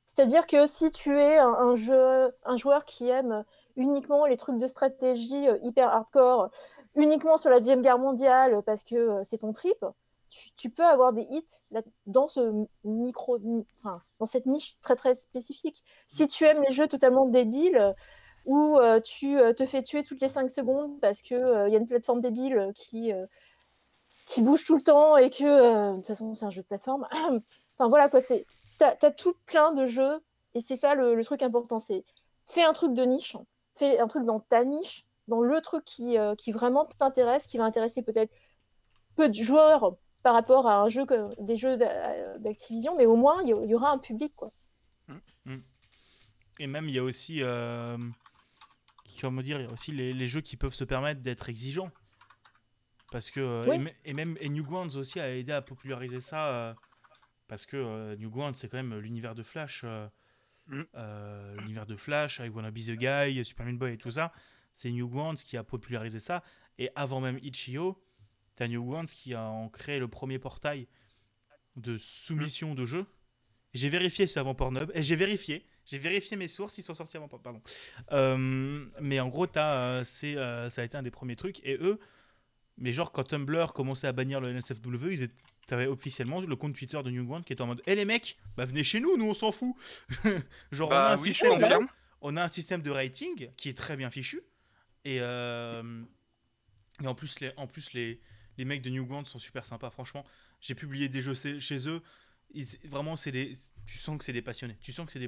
C'est-à-dire 0.09 0.49
que 0.49 0.67
si 0.67 0.91
tu 0.91 1.17
es 1.17 1.39
un 1.39 1.77
joueur 2.57 2.85
qui 2.87 3.09
aime 3.09 3.45
uniquement 3.77 4.27
les 4.27 4.37
trucs 4.37 4.59
de 4.59 4.67
stratégie 4.67 5.49
euh, 5.49 5.59
hyper 5.63 5.89
hardcore, 5.89 6.51
uniquement 6.97 7.37
sur 7.37 7.51
la 7.51 7.61
Deuxième 7.61 7.83
Guerre 7.83 8.01
mondiale 8.01 8.63
parce 8.67 8.83
que 8.83 8.97
euh, 8.97 9.23
c'est 9.25 9.39
ton 9.39 9.53
trip, 9.53 9.79
tu, 10.57 10.71
peux 10.71 10.85
avoir 10.85 11.13
des 11.13 11.27
hits 11.31 11.63
là, 11.71 11.83
dans 12.07 12.29
ce 12.29 12.67
micro, 12.85 13.39
enfin, 13.79 14.03
dans 14.19 14.27
cette 14.27 14.47
niche 14.47 14.79
très 14.81 14.97
très 14.97 15.17
spécifique. 15.17 15.83
Si 16.09 16.27
tu 16.29 16.45
aimes 16.45 16.63
les 16.67 16.73
jeux 16.73 16.89
totalement 16.89 17.27
débiles, 17.27 17.95
où 18.47 18.79
euh, 18.79 19.01
tu 19.01 19.39
euh, 19.39 19.53
te 19.53 19.67
fais 19.67 19.83
tuer 19.83 20.03
toutes 20.03 20.21
les 20.21 20.29
5 20.29 20.51
secondes 20.51 20.99
parce 21.01 21.21
qu'il 21.21 21.37
il 21.37 21.73
y 21.73 21.77
a 21.77 21.79
une 21.79 21.87
plateforme 21.87 22.21
débile 22.21 22.57
euh, 22.57 22.73
qui, 22.73 23.13
euh, 23.13 23.27
qui 24.27 24.43
bouge 24.43 24.65
tout 24.65 24.77
le 24.77 24.83
temps 24.83 25.17
et 25.17 25.29
que, 25.29 25.45
euh, 25.45 25.91
de 25.91 25.97
toute 25.97 26.07
façon, 26.07 26.35
c'est 26.35 26.47
un 26.47 26.51
jeu 26.51 26.63
de 26.63 26.67
plateforme. 26.67 27.07
enfin 27.13 27.89
voilà 27.89 28.09
quoi, 28.09 28.23
tu 28.23 28.35
as, 28.81 29.11
tout 29.11 29.35
plein 29.47 29.73
de 29.73 29.87
jeux 29.87 30.23
et 30.55 30.61
c'est 30.61 30.77
ça 30.77 30.95
le, 30.95 31.15
le, 31.15 31.25
truc 31.25 31.43
important 31.43 31.79
c'est 31.79 32.05
fais 32.47 32.63
un 32.63 32.73
truc 32.73 32.95
de 32.95 33.03
niche, 33.05 33.37
fais 33.75 33.99
un 33.99 34.07
truc 34.07 34.25
dans 34.25 34.41
ta 34.41 34.65
niche, 34.65 35.05
dans 35.29 35.41
le 35.41 35.61
truc 35.61 35.85
qui, 35.85 36.19
euh, 36.19 36.35
qui 36.35 36.53
vraiment 36.53 36.87
t'intéresse, 36.99 37.47
qui 37.47 37.59
va 37.59 37.65
intéresser 37.65 38.03
peut-être 38.03 38.33
peu 39.17 39.29
de 39.29 39.35
joueurs 39.35 39.97
par 40.23 40.35
rapport 40.35 40.67
à 40.67 40.81
un 40.81 40.89
jeu 40.89 41.07
que, 41.07 41.41
des 41.43 41.57
jeux 41.57 41.77
d'Activision, 42.39 42.97
mais 42.97 43.07
au 43.07 43.17
moins 43.17 43.43
il 43.43 43.49
y, 43.49 43.51
y, 43.51 43.75
aura 43.75 43.91
un 43.91 43.99
public 43.99 44.33
quoi. 44.37 44.53
Et 46.59 46.67
même 46.67 46.89
il 46.89 46.95
y 46.95 46.99
a 46.99 47.03
aussi 47.03 47.43
euh, 47.43 47.97
comment 49.21 49.43
dire, 49.43 49.61
il 49.61 49.65
y 49.65 49.69
a 49.69 49.73
aussi 49.73 49.93
les, 49.93 50.13
les, 50.13 50.27
jeux 50.27 50.41
qui 50.41 50.57
peuvent 50.57 50.75
se 50.75 50.85
permettre 50.85 51.21
d'être 51.21 51.49
exigeants. 51.49 51.91
Parce 53.11 53.31
que, 53.31 53.41
euh, 53.41 53.67
oui. 53.69 53.89
et, 54.05 54.11
et, 54.11 54.15
même 54.15 54.37
et 54.41 54.49
Newgrounds 54.49 54.97
aussi 54.97 55.19
a 55.21 55.35
aidé 55.35 55.53
à 55.53 55.63
populariser 55.63 56.21
ça. 56.21 56.49
Euh, 56.49 56.75
parce 57.49 57.67
que 57.67 57.77
euh, 57.77 58.17
Newgrounds, 58.17 58.55
c'est 58.55 58.69
quand 58.69 58.77
même 58.77 58.97
l'univers 58.99 59.35
de 59.35 59.43
Flash. 59.43 59.85
Mm. 60.67 60.83
l'univers 61.59 61.87
de 61.87 61.97
Flash, 61.97 62.39
avec 62.39 62.55
Wanna 62.55 62.71
Be 62.71 62.79
the 62.79 62.93
Guy, 62.93 63.45
Super 63.45 63.67
Meat 63.67 63.77
Boy 63.77 63.95
et 63.95 63.99
tout 63.99 64.13
ça. 64.13 64.33
C'est 64.73 64.91
Newgrounds 64.91 65.43
qui 65.43 65.57
a 65.57 65.65
popularisé 65.65 66.21
ça. 66.21 66.45
Et 66.79 66.91
avant 66.95 67.21
même 67.21 67.39
Itch.io, 67.43 68.01
t'as 68.61 68.69
Newgrounds 68.69 69.07
qui 69.07 69.33
a 69.33 69.51
créé 69.73 69.99
le 69.99 70.07
premier 70.07 70.39
portail 70.39 70.87
de 71.77 71.97
soumission 71.97 72.75
de 72.75 72.85
jeux. 72.85 73.07
J'ai 73.73 73.89
vérifié, 73.89 74.27
c'est 74.27 74.39
avant 74.39 74.55
Pornhub. 74.55 74.91
Et 74.95 75.03
j'ai 75.03 75.17
vérifié. 75.17 75.65
J'ai 75.87 75.97
vérifié 75.97 76.37
mes 76.37 76.47
sources, 76.47 76.77
ils 76.77 76.83
sont 76.83 76.93
sortis 76.93 77.17
avant. 77.17 77.27
Pardon. 77.27 77.63
Euh, 78.13 78.85
mais 79.01 79.19
en 79.19 79.29
gros, 79.29 79.47
as, 79.57 79.77
euh, 79.77 80.05
c'est, 80.05 80.37
euh, 80.37 80.69
ça 80.69 80.83
a 80.83 80.85
été 80.85 80.95
un 80.99 81.03
des 81.03 81.11
premiers 81.11 81.37
trucs. 81.37 81.65
Et 81.65 81.79
eux, 81.81 81.99
mais 82.77 82.93
genre, 82.93 83.13
quand 83.13 83.25
Tumblr 83.25 83.73
commençait 83.73 84.09
à 84.09 84.13
bannir 84.13 84.43
le 84.43 84.53
NSFW, 84.53 85.11
ils 85.11 85.23
étaient, 85.23 85.87
officiellement 85.87 86.43
le 86.43 86.57
compte 86.57 86.75
Twitter 86.75 87.03
de 87.03 87.11
Newground 87.11 87.45
qui 87.47 87.55
était 87.55 87.63
en 87.63 87.67
mode 87.69 87.81
Hé 87.87 87.95
les 87.95 88.05
mecs, 88.05 88.37
bah 88.57 88.67
venez 88.67 88.85
chez 88.85 89.01
nous, 89.01 89.17
nous 89.17 89.27
on 89.27 89.35
s'en 89.35 89.53
fout. 89.53 89.75
genre, 90.73 90.91
on, 90.91 90.93
a 90.93 90.95
Bah 90.95 91.13
un 91.13 91.17
oui, 91.19 91.29
système, 91.29 91.53
confirme. 91.53 91.87
on 92.21 92.37
a 92.37 92.45
un 92.45 92.49
système 92.49 92.83
de 92.83 92.91
rating 92.91 93.49
qui 93.57 93.71
est 93.71 93.79
très 93.79 93.97
bien 93.97 94.11
fichu. 94.11 94.43
Et, 95.07 95.19
euh, 95.21 96.03
et 97.03 97.07
en 97.07 97.15
plus, 97.15 97.41
les, 97.41 97.53
en 97.57 97.67
plus 97.67 97.93
les, 97.95 98.21
les 98.61 98.67
mecs 98.67 98.83
de 98.83 98.91
Newground 98.91 99.27
sont 99.27 99.39
super 99.39 99.65
sympas. 99.65 99.89
Franchement, 99.89 100.23
j'ai 100.61 100.75
publié 100.75 101.09
des 101.09 101.23
jeux 101.23 101.33
chez- 101.33 101.89
eux. 101.89 102.03
Ils- 102.53 102.77
vraiment, 102.85 103.17
c'est 103.17 103.33
des, 103.33 103.57
tu 103.87 103.97
sens 103.97 104.19
que 104.19 104.25
c'est 104.25 104.35
des 104.35 104.43
passionnés. 104.43 104.77
Tu 104.83 104.93
sens 104.93 105.07
que 105.07 105.13
c'est 105.13 105.19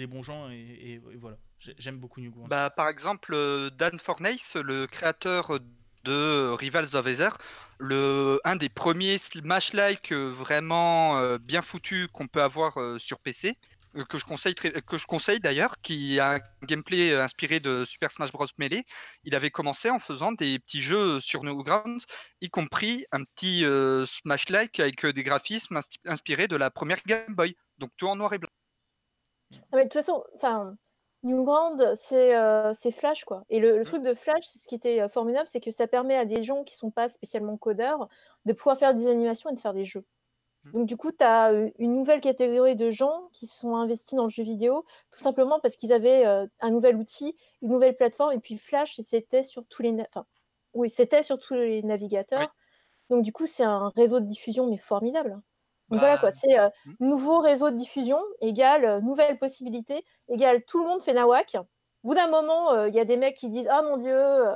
des, 0.00 0.06
bons 0.08 0.24
gens. 0.24 0.50
Et, 0.50 1.00
voilà. 1.20 1.38
J'ai- 1.60 1.76
J'aime 1.78 1.98
beaucoup 1.98 2.20
Newground. 2.20 2.48
Bah, 2.50 2.68
par 2.68 2.88
exemple, 2.88 3.32
euh, 3.32 3.70
Dan 3.70 3.96
Fornace, 4.00 4.56
le 4.56 4.88
créateur 4.88 5.60
de 6.02 6.50
Rivals 6.50 6.96
of 6.96 7.06
Aether, 7.06 7.30
le, 7.78 8.40
un 8.44 8.56
des 8.56 8.68
premiers 8.68 9.18
Smash-like 9.18 10.10
euh, 10.10 10.30
vraiment 10.32 11.18
euh, 11.20 11.38
bien 11.38 11.62
foutus 11.62 12.08
qu'on 12.12 12.26
peut 12.26 12.42
avoir 12.42 12.76
sur 12.98 13.20
PC, 13.20 13.56
que 14.08 14.18
je 14.18 14.24
conseille, 14.24 14.54
que 14.54 14.96
je 14.96 15.06
conseille 15.06 15.40
d'ailleurs, 15.40 15.80
qui 15.82 16.20
a 16.20 16.34
un 16.34 16.66
gameplay 16.66 17.12
euh, 17.12 17.24
inspiré 17.24 17.60
de 17.60 17.84
Super 17.84 18.10
Smash 18.10 18.32
Bros. 18.32 18.46
Melee. 18.58 18.84
Il 19.24 19.34
avait 19.34 19.50
commencé 19.50 19.90
en 19.90 19.98
faisant 19.98 20.32
des 20.32 20.58
petits 20.58 20.82
jeux 20.82 21.20
sur 21.20 21.42
Newgrounds, 21.44 22.04
y 22.40 22.50
compris 22.50 23.06
un 23.12 23.24
petit 23.24 23.64
euh, 23.64 24.06
Smash-like 24.06 24.78
avec 24.80 25.04
euh, 25.04 25.12
des 25.12 25.22
graphismes 25.22 25.76
ins- 25.76 25.98
inspirés 26.06 26.48
de 26.48 26.56
la 26.56 26.70
première 26.70 27.02
Game 27.06 27.34
Boy. 27.34 27.54
Donc 27.78 27.90
tout 27.96 28.06
en 28.06 28.16
noir 28.16 28.32
et 28.32 28.38
blanc. 28.38 28.50
Mais 29.72 29.78
de 29.78 29.82
toute 29.84 29.94
façon, 29.94 30.22
enfin, 30.36 30.76
Newground, 31.22 31.94
c'est 31.96 32.36
euh, 32.36 32.72
Flash, 32.74 33.24
quoi. 33.24 33.44
Et 33.50 33.58
le, 33.58 33.78
le 33.78 33.84
truc 33.84 34.02
de 34.02 34.14
Flash, 34.14 34.46
ce 34.46 34.66
qui 34.68 34.74
était 34.74 35.00
euh, 35.00 35.08
formidable, 35.08 35.48
c'est 35.48 35.60
que 35.60 35.70
ça 35.70 35.86
permet 35.86 36.16
à 36.16 36.24
des 36.24 36.42
gens 36.42 36.62
qui 36.64 36.76
sont 36.76 36.90
pas 36.90 37.08
spécialement 37.08 37.56
codeurs 37.56 38.08
de 38.44 38.52
pouvoir 38.52 38.78
faire 38.78 38.94
des 38.94 39.06
animations 39.06 39.50
et 39.50 39.54
de 39.54 39.60
faire 39.60 39.74
des 39.74 39.84
jeux. 39.84 40.04
Mm. 40.64 40.72
Donc, 40.72 40.86
du 40.86 40.96
coup, 40.96 41.12
tu 41.12 41.24
as 41.24 41.52
une 41.78 41.94
nouvelle 41.94 42.20
catégorie 42.20 42.76
de 42.76 42.90
gens 42.90 43.28
qui 43.32 43.46
se 43.46 43.56
sont 43.58 43.76
investis 43.76 44.14
dans 44.16 44.24
le 44.24 44.30
jeu 44.30 44.42
vidéo, 44.42 44.84
tout 45.10 45.18
simplement 45.18 45.60
parce 45.60 45.76
qu'ils 45.76 45.92
avaient 45.92 46.26
euh, 46.26 46.46
un 46.60 46.70
nouvel 46.70 46.96
outil, 46.96 47.36
une 47.62 47.70
nouvelle 47.70 47.96
plateforme, 47.96 48.32
et 48.32 48.38
puis 48.38 48.56
Flash, 48.58 49.00
c'était 49.02 49.42
sur 49.42 49.64
tous 49.66 49.82
les, 49.82 49.92
enfin, 50.08 50.26
oui, 50.74 50.90
c'était 50.90 51.22
sur 51.22 51.38
tous 51.38 51.54
les 51.54 51.82
navigateurs. 51.82 52.54
Donc, 53.08 53.22
du 53.22 53.32
coup, 53.32 53.46
c'est 53.46 53.64
un 53.64 53.90
réseau 53.96 54.20
de 54.20 54.26
diffusion, 54.26 54.68
mais 54.68 54.76
formidable. 54.76 55.40
Donc 55.90 55.98
voilà 55.98 56.14
Bah, 56.14 56.20
quoi, 56.20 56.32
c'est 56.32 56.56
euh, 56.58 56.68
mm. 56.86 56.94
nouveau 57.00 57.40
réseau 57.40 57.70
de 57.70 57.76
diffusion 57.76 58.20
égale 58.40 58.84
euh, 58.84 59.00
nouvelle 59.00 59.38
possibilité 59.38 60.04
égale 60.28 60.64
tout 60.64 60.80
le 60.80 60.88
monde 60.88 61.02
fait 61.02 61.12
nawak. 61.12 61.56
Au 62.04 62.08
bout 62.08 62.14
d'un 62.14 62.28
moment, 62.28 62.86
il 62.86 62.94
y 62.94 63.00
a 63.00 63.04
des 63.04 63.18
mecs 63.18 63.36
qui 63.36 63.48
disent 63.50 63.68
ah 63.68 63.82
mon 63.82 63.98
dieu, 63.98 64.46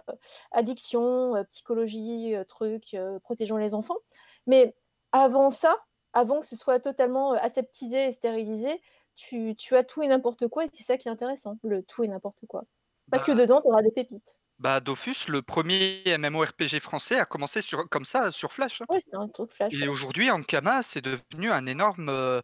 addiction, 0.53 1.35
psychologie, 1.51 2.35
truc, 2.49 2.97
protégeons 3.23 3.59
les 3.59 3.75
enfants. 3.75 3.99
Mais 4.47 4.75
avant 5.13 5.51
ça, 5.51 5.77
avant 6.15 6.41
que 6.41 6.47
ce 6.47 6.57
soit 6.57 6.81
totalement 6.81 7.33
aseptisé 7.33 8.07
et 8.09 8.13
stérilisé, 8.13 8.81
tu, 9.17 9.57
tu 9.57 9.77
as 9.77 9.85
tout 9.85 10.03
et 10.03 10.09
n'importe 10.09 10.49
quoi 10.49 10.65
et 10.65 10.69
c'est 10.73 10.85
ça 10.85 10.99
qui 10.99 11.09
est 11.09 11.13
intéressant, 11.13 11.59
le 11.63 11.83
tout 11.85 12.05
et 12.05 12.09
n'importe 12.09 12.47
quoi. 12.49 12.65
Parce 13.11 13.25
que 13.25 13.33
Bah, 13.33 13.41
dedans, 13.41 13.61
tu 13.63 13.69
auras 13.69 13.83
des 13.83 13.93
pépites. 13.93 14.35
Bah, 14.59 14.81
Dofus, 14.81 15.29
le 15.29 15.43
premier 15.43 16.03
MMORPG 16.07 16.81
français, 16.81 17.19
a 17.19 17.25
commencé 17.27 17.61
sur, 17.61 17.89
comme 17.89 18.05
ça 18.05 18.31
sur 18.31 18.53
Flash. 18.53 18.81
hein. 18.83 18.87
Ouais, 18.89 18.99
c'est 19.01 19.15
un 19.15 19.29
truc 19.29 19.53
flash. 19.53 19.77
Et 19.77 19.79
quoi. 19.79 19.89
aujourd'hui, 19.89 20.31
Ankama, 20.31 20.83
c'est 20.83 21.03
devenu 21.03 21.51
un 21.53 21.67
énorme, 21.67 22.09
euh, 22.11 22.41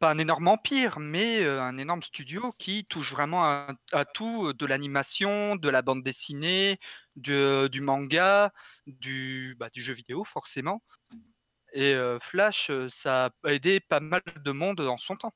pas 0.00 0.10
un 0.12 0.18
énorme 0.18 0.48
empire, 0.48 1.00
mais 1.00 1.44
euh, 1.44 1.62
un 1.62 1.78
énorme 1.78 2.02
studio 2.02 2.52
qui 2.58 2.84
touche 2.86 3.12
vraiment 3.12 3.44
à, 3.44 3.68
à 3.92 4.04
tout, 4.06 4.48
euh, 4.48 4.54
de 4.54 4.66
l'animation, 4.66 5.56
de 5.56 5.68
la 5.70 5.82
bande 5.82 6.02
dessinée, 6.04 6.78
de- 7.16 7.68
du 7.68 7.80
manga, 7.82 8.52
du, 8.86 9.56
bah, 9.58 9.70
du 9.70 9.82
jeu 9.82 9.94
vidéo, 9.94 10.24
forcément. 10.24 10.82
Et 11.72 11.94
Flash, 12.20 12.70
ça 12.88 13.30
a 13.44 13.52
aidé 13.52 13.80
pas 13.80 14.00
mal 14.00 14.22
de 14.44 14.50
monde 14.52 14.80
en 14.80 14.96
son 14.96 15.16
temps. 15.16 15.34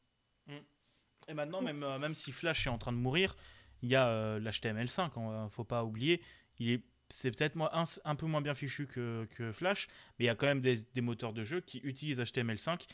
Et 1.29 1.35
maintenant, 1.35 1.63
même, 1.63 1.79
même 1.99 2.15
si 2.15 2.33
Flash 2.33 2.67
est 2.67 2.71
en 2.71 2.79
train 2.79 2.93
de 2.93 2.99
mourir, 2.99 3.35
il 3.83 3.89
y 3.89 3.97
a 3.97 4.09
euh, 4.09 4.41
l'HTML5, 4.41 5.45
ne 5.45 5.49
faut 5.49 5.65
pas 5.65 5.85
oublier. 5.85 6.23
Il 6.59 6.71
est, 6.71 6.83
c'est 7.11 7.31
peut-être 7.31 7.61
un, 7.61 7.85
un 8.05 8.15
peu 8.17 8.27
moins 8.27 8.41
bien 8.41 8.55
fichu 8.55 8.87
que, 8.87 9.27
que 9.31 9.53
Flash, 9.53 9.89
mais 10.19 10.25
il 10.25 10.27
y 10.27 10.31
a 10.31 10.35
quand 10.35 10.47
même 10.47 10.61
des, 10.61 10.83
des 10.95 11.01
moteurs 11.01 11.33
de 11.33 11.45
jeu 11.45 11.61
qui 11.61 11.79
utilisent 11.79 12.21
HTML5 12.21 12.87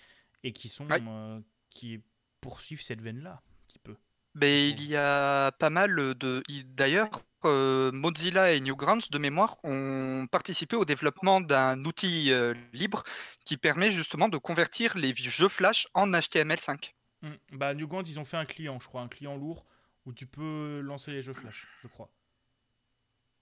et 0.43 0.53
qui, 0.53 0.69
sont, 0.69 0.89
Ouais. 0.89 1.01
euh, 1.01 1.41
qui 1.71 2.03
poursuivent 2.41 2.83
cette 2.83 3.01
veine-là, 3.01 3.35
un 3.35 3.67
petit 3.67 3.79
peu. 3.79 3.97
Mais 4.35 4.71
il 4.71 4.83
y 4.85 4.97
a 4.97 5.53
pas 5.59 5.71
mal 5.71 6.15
de. 6.15 6.43
il- 6.49 6.75
D'ailleurs, 6.75 7.11
euh, 7.45 7.91
Mozilla 7.93 8.53
et 8.53 8.61
Newgrounds, 8.61 9.11
de 9.11 9.19
mémoire, 9.19 9.57
ont 9.65 10.27
participé 10.31 10.77
au 10.77 10.85
développement 10.85 11.41
d'un 11.41 11.85
outil 11.85 12.31
euh, 12.33 12.55
libre 12.73 13.03
qui 13.45 13.57
permet 13.57 13.91
justement 13.91 14.29
de 14.29 14.39
convertir 14.39 14.97
les 14.97 15.15
jeux 15.15 15.49
Flash 15.49 15.89
en 15.95 16.13
HTML5. 16.13 16.95
Hmm. 17.23 17.35
Bah, 17.53 17.75
Newgrounds, 17.75 18.09
ils 18.09 18.19
ont 18.19 18.25
fait 18.25 18.37
un 18.37 18.45
client, 18.47 18.79
je 18.81 18.87
crois, 18.89 19.03
un 19.03 19.09
client 19.09 19.37
lourd 19.37 19.67
où 20.07 20.13
tu 20.13 20.27
peux 20.27 20.81
lancer 20.81 21.11
les 21.13 21.23
jeux 21.23 21.35
Flash, 21.35 21.67
je 21.83 21.89
crois. 21.89 22.11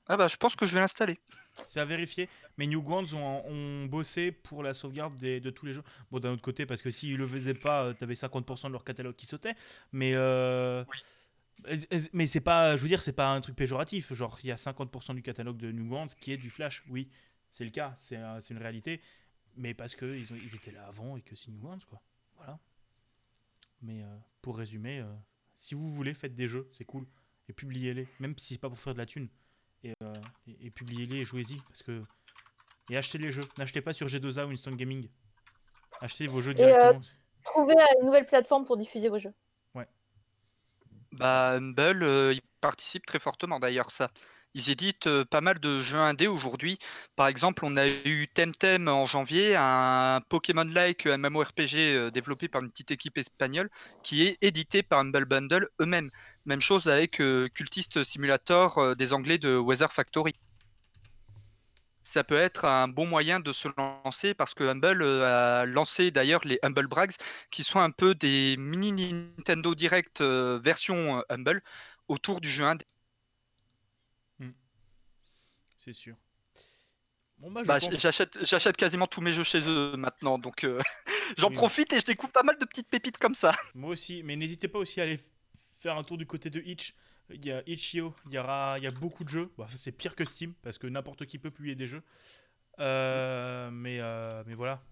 Ah 0.08 0.16
bah, 0.16 0.28
je 0.28 0.36
pense 0.36 0.56
que 0.56 0.66
je 0.66 0.72
vais 0.74 0.80
l'installer. 0.80 1.18
C'est 1.68 1.80
à 1.80 1.84
vérifier, 1.84 2.28
mais 2.56 2.66
Newgrounds 2.66 3.14
ont, 3.14 3.42
ont 3.46 3.86
bossé 3.86 4.32
pour 4.32 4.62
la 4.62 4.72
sauvegarde 4.74 5.16
des- 5.18 5.40
de 5.40 5.50
tous 5.50 5.66
les 5.66 5.72
jeux. 5.72 5.82
Bon, 6.10 6.18
d'un 6.20 6.32
autre 6.32 6.42
côté, 6.42 6.66
parce 6.66 6.80
que 6.82 6.90
s'ils 6.90 7.16
le 7.16 7.26
faisaient 7.26 7.52
pas, 7.54 7.92
tu 7.94 8.04
avais 8.04 8.14
50% 8.14 8.68
de 8.68 8.72
leur 8.72 8.84
catalogue 8.84 9.16
qui 9.16 9.26
sautait. 9.26 9.54
Mais, 9.92 10.12
euh, 10.14 10.84
mais 12.12 12.26
c'est 12.26 12.40
pas, 12.40 12.76
je 12.76 12.82
veux 12.82 12.88
dire, 12.88 13.02
c'est 13.02 13.12
pas 13.12 13.32
un 13.32 13.40
truc 13.40 13.56
péjoratif. 13.56 14.12
Genre, 14.14 14.38
il 14.42 14.48
y 14.48 14.52
a 14.52 14.56
50% 14.56 15.14
du 15.14 15.22
catalogue 15.22 15.56
de 15.56 15.70
Newgrounds 15.72 16.14
qui 16.20 16.32
est 16.32 16.36
du 16.36 16.50
Flash. 16.50 16.84
Oui, 16.88 17.08
c'est 17.52 17.64
le 17.64 17.70
cas, 17.70 17.94
c'est 17.98 18.16
euh, 18.16 18.40
une 18.50 18.58
réalité. 18.58 19.00
Mais 19.56 19.74
parce 19.74 19.94
qu'ils 19.96 20.20
ils, 20.30 20.44
ils 20.44 20.54
étaient 20.54 20.70
là 20.70 20.86
avant 20.86 21.16
et 21.16 21.22
que 21.22 21.34
c'est 21.36 21.50
Newgrounds, 21.50 21.84
quoi. 21.88 22.00
Voilà. 22.36 22.58
Mais 23.82 24.02
euh, 24.02 24.16
pour 24.42 24.56
résumer, 24.58 25.00
euh, 25.00 25.12
si 25.56 25.74
vous 25.74 25.90
voulez, 25.92 26.14
faites 26.14 26.34
des 26.34 26.46
jeux, 26.48 26.66
c'est 26.70 26.84
cool. 26.84 27.06
Et 27.48 27.52
publiez-les, 27.52 28.06
même 28.20 28.34
si 28.38 28.54
c'est 28.54 28.58
pas 28.60 28.68
pour 28.68 28.78
faire 28.78 28.92
de 28.94 28.98
la 28.98 29.06
thune 29.06 29.28
et, 29.84 29.92
euh, 30.02 30.12
et- 30.46 30.66
et 30.66 30.70
publiez-les 30.70 31.18
et 31.18 31.24
jouez-y 31.24 31.56
parce 31.56 31.82
que 31.82 32.02
et 32.90 32.96
achetez 32.96 33.18
les 33.18 33.30
jeux 33.30 33.44
n'achetez 33.58 33.80
pas 33.80 33.92
sur 33.92 34.06
G2A 34.08 34.46
ou 34.46 34.50
Instant 34.50 34.72
Gaming 34.72 35.08
achetez 36.00 36.26
vos 36.26 36.40
jeux 36.40 36.52
Et, 36.52 36.62
euh, 36.62 36.66
directement 36.66 37.02
Trouvez 37.44 37.74
une 38.00 38.06
nouvelle 38.06 38.26
plateforme 38.26 38.64
pour 38.64 38.76
diffuser 38.76 39.08
vos 39.08 39.18
jeux. 39.18 39.32
Bah, 41.12 41.52
Humble, 41.56 42.02
euh, 42.02 42.34
ils 42.34 42.42
participent 42.60 43.06
très 43.06 43.18
fortement 43.18 43.58
d'ailleurs, 43.58 43.90
ça. 43.90 44.10
Ils 44.54 44.70
éditent 44.70 45.06
euh, 45.06 45.24
pas 45.24 45.40
mal 45.40 45.58
de 45.60 45.80
jeux 45.80 45.98
indés 45.98 46.26
aujourd'hui. 46.26 46.78
Par 47.16 47.28
exemple, 47.28 47.64
on 47.64 47.76
a 47.76 47.86
eu 47.86 48.28
Temtem 48.32 48.88
en 48.88 49.04
janvier, 49.04 49.54
un 49.56 50.20
Pokémon-like 50.28 51.06
MMORPG 51.06 51.74
euh, 51.76 52.10
développé 52.10 52.48
par 52.48 52.62
une 52.62 52.68
petite 52.68 52.90
équipe 52.90 53.18
espagnole 53.18 53.70
qui 54.02 54.26
est 54.26 54.38
édité 54.40 54.82
par 54.82 55.00
Humble 55.00 55.26
Bundle 55.26 55.68
eux-mêmes. 55.80 56.10
Même 56.46 56.62
chose 56.62 56.88
avec 56.88 57.20
euh, 57.20 57.48
Cultist 57.54 58.02
Simulator 58.04 58.96
des 58.96 59.12
Anglais 59.12 59.38
de 59.38 59.56
Weather 59.56 59.92
Factory. 59.92 60.34
Ça 62.02 62.24
peut 62.24 62.36
être 62.36 62.64
un 62.64 62.88
bon 62.88 63.06
moyen 63.06 63.40
de 63.40 63.52
se 63.52 63.68
lancer 63.76 64.32
parce 64.32 64.54
que 64.54 64.64
Humble 64.64 65.02
a 65.02 65.66
lancé 65.66 66.10
d'ailleurs 66.10 66.40
les 66.44 66.58
Humble 66.62 66.86
Brags 66.88 67.12
qui 67.50 67.64
sont 67.64 67.80
un 67.80 67.90
peu 67.90 68.14
des 68.14 68.56
mini 68.56 69.12
Nintendo 69.12 69.74
Direct 69.74 70.22
version 70.22 71.22
Humble 71.28 71.62
autour 72.08 72.40
du 72.40 72.48
jeu 72.48 72.64
indé. 72.64 72.86
C'est 75.78 75.92
sûr. 75.92 76.16
Bon 77.38 77.50
bah 77.52 77.62
Bah, 77.64 77.78
pense- 77.80 77.96
j'achète, 77.98 78.36
j'achète 78.44 78.76
quasiment 78.76 79.06
tous 79.06 79.20
mes 79.20 79.30
jeux 79.32 79.44
chez 79.44 79.60
eux 79.66 79.96
maintenant, 79.96 80.38
donc 80.38 80.64
euh, 80.64 80.80
j'en 81.38 81.48
Oui. 81.50 81.54
profite 81.54 81.92
et 81.92 82.00
je 82.00 82.04
découvre 82.04 82.32
pas 82.32 82.42
mal 82.42 82.58
de 82.58 82.64
petites 82.64 82.88
pépites 82.88 83.18
comme 83.18 83.34
ça. 83.34 83.54
moi 83.74 83.90
aussi 83.90 84.22
mais 84.24 84.36
n'hésitez 84.36 84.68
pas 84.68 84.78
aussi 84.80 85.00
à 85.00 85.04
aller 85.04 85.20
faire 85.80 85.96
un 85.96 86.02
tour 86.02 86.18
du 86.18 86.26
côté 86.26 86.50
de 86.50 86.60
Itch. 86.60 86.94
Il 87.30 87.44
y 87.44 87.52
a 87.52 87.62
Itch.io 87.66 88.14
il 88.26 88.32
y 88.32 88.38
aura 88.38 88.78
il 88.78 88.84
y 88.84 88.86
a 88.86 88.90
beaucoup 88.90 89.22
de 89.22 89.28
jeux. 89.28 89.50
Bon, 89.56 89.66
ça, 89.68 89.76
c'est 89.76 89.92
pire 89.92 90.16
que 90.16 90.24
Steam 90.24 90.54
parce 90.62 90.78
que 90.78 90.86
n'importe 90.86 91.26
qui 91.26 91.38
peut 91.38 91.50
publier 91.50 91.74
des 91.76 91.86
jeux. 91.86 92.02
Euh, 92.80 93.70
mais 93.70 93.98
euh, 94.00 94.42
mais 94.46 94.54
voilà. 94.54 94.82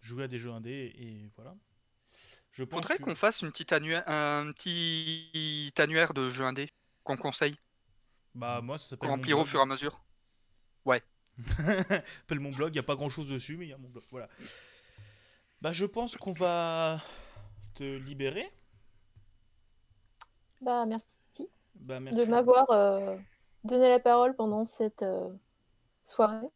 Jouer 0.00 0.24
à 0.24 0.28
des 0.28 0.38
jeux 0.38 0.52
indés 0.52 0.94
et 0.96 1.28
voilà. 1.36 1.54
Je 2.52 2.62
pense 2.64 2.78
Faudrait 2.78 2.98
qu'on 2.98 3.14
fasse 3.14 3.42
une 3.42 3.50
petite 3.50 3.72
un 3.72 4.52
petit 4.52 5.72
annuaire 5.78 6.14
de 6.14 6.30
jeux 6.30 6.44
indés 6.44 6.70
qu'on 7.02 7.16
conseille, 7.16 7.56
bah 8.36 8.60
moi 8.62 8.78
ça 8.78 8.90
s'appelle 8.90 9.08
mon 9.08 9.16
remplira 9.16 9.40
au 9.40 9.46
fur 9.46 9.58
et 9.58 9.62
à 9.62 9.66
mesure. 9.66 10.00
s'appelle 11.56 12.40
mon 12.40 12.50
blog, 12.50 12.70
il 12.70 12.74
n'y 12.74 12.78
a 12.78 12.82
pas 12.82 12.94
grand 12.94 13.08
chose 13.08 13.28
dessus, 13.28 13.56
mais 13.56 13.66
il 13.66 13.68
y 13.68 13.72
a 13.72 13.78
mon 13.78 13.88
blog. 13.88 14.04
Voilà. 14.10 14.28
Bah, 15.60 15.72
je 15.72 15.84
pense 15.84 16.16
qu'on 16.16 16.32
va 16.32 17.02
te 17.74 17.84
libérer. 17.84 18.50
Bah, 20.60 20.86
merci, 20.86 21.18
Bah, 21.74 22.00
merci. 22.00 22.18
de 22.18 22.24
m'avoir 22.30 22.70
euh, 22.70 23.16
donné 23.64 23.88
la 23.88 23.98
parole 24.00 24.34
pendant 24.34 24.64
cette 24.64 25.02
euh, 25.02 25.28
soirée. 26.04 26.46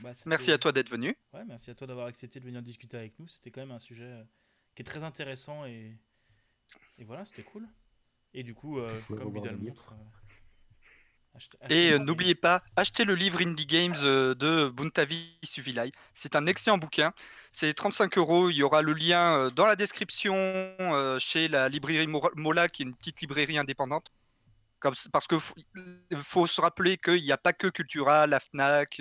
Bah, 0.00 0.12
Merci 0.26 0.52
à 0.52 0.58
toi 0.58 0.72
d'être 0.72 0.90
venu. 0.90 1.16
Ouais, 1.32 1.44
merci 1.44 1.70
à 1.70 1.74
toi 1.74 1.86
d'avoir 1.86 2.06
accepté 2.06 2.40
de 2.40 2.44
venir 2.44 2.62
discuter 2.62 2.96
avec 2.96 3.18
nous. 3.18 3.28
C'était 3.28 3.50
quand 3.50 3.60
même 3.60 3.70
un 3.70 3.78
sujet 3.78 4.04
euh, 4.04 4.24
qui 4.74 4.82
est 4.82 4.84
très 4.84 5.04
intéressant 5.04 5.64
et. 5.64 5.96
Et 6.98 7.04
voilà, 7.04 7.24
c'était 7.24 7.42
cool. 7.42 7.66
Et 8.34 8.42
du 8.42 8.54
coup, 8.54 8.78
euh, 8.78 9.00
comme 9.08 9.34
le 9.34 9.56
montre. 9.56 9.94
Achetez- 11.34 11.58
Et 11.70 11.92
euh, 11.92 11.98
n'oubliez 11.98 12.34
pas, 12.34 12.62
achetez 12.76 13.04
le 13.04 13.14
livre 13.14 13.40
Indie 13.40 13.66
Games 13.66 13.94
euh, 14.02 14.34
de 14.34 14.68
Buntavi 14.68 15.38
Suvilai. 15.42 15.92
C'est 16.14 16.36
un 16.36 16.46
excellent 16.46 16.78
bouquin. 16.78 17.12
C'est 17.52 17.72
35 17.74 18.16
euros. 18.18 18.50
Il 18.50 18.56
y 18.56 18.62
aura 18.62 18.82
le 18.82 18.92
lien 18.92 19.36
euh, 19.38 19.50
dans 19.50 19.66
la 19.66 19.76
description 19.76 20.34
chez 21.18 21.48
la 21.48 21.68
librairie 21.68 22.06
Mola, 22.36 22.68
qui 22.68 22.82
est 22.82 22.86
une 22.86 22.94
petite 22.94 23.20
librairie 23.20 23.58
indépendante. 23.58 24.12
Comme, 24.80 24.94
parce 25.12 25.26
que 25.26 25.38
faut, 25.38 25.54
faut 26.16 26.46
se 26.46 26.60
rappeler 26.60 26.96
qu'il 26.98 27.22
n'y 27.22 27.32
a 27.32 27.38
pas 27.38 27.52
que 27.54 27.68
Cultura, 27.68 28.26
la 28.26 28.38
Fnac, 28.40 29.00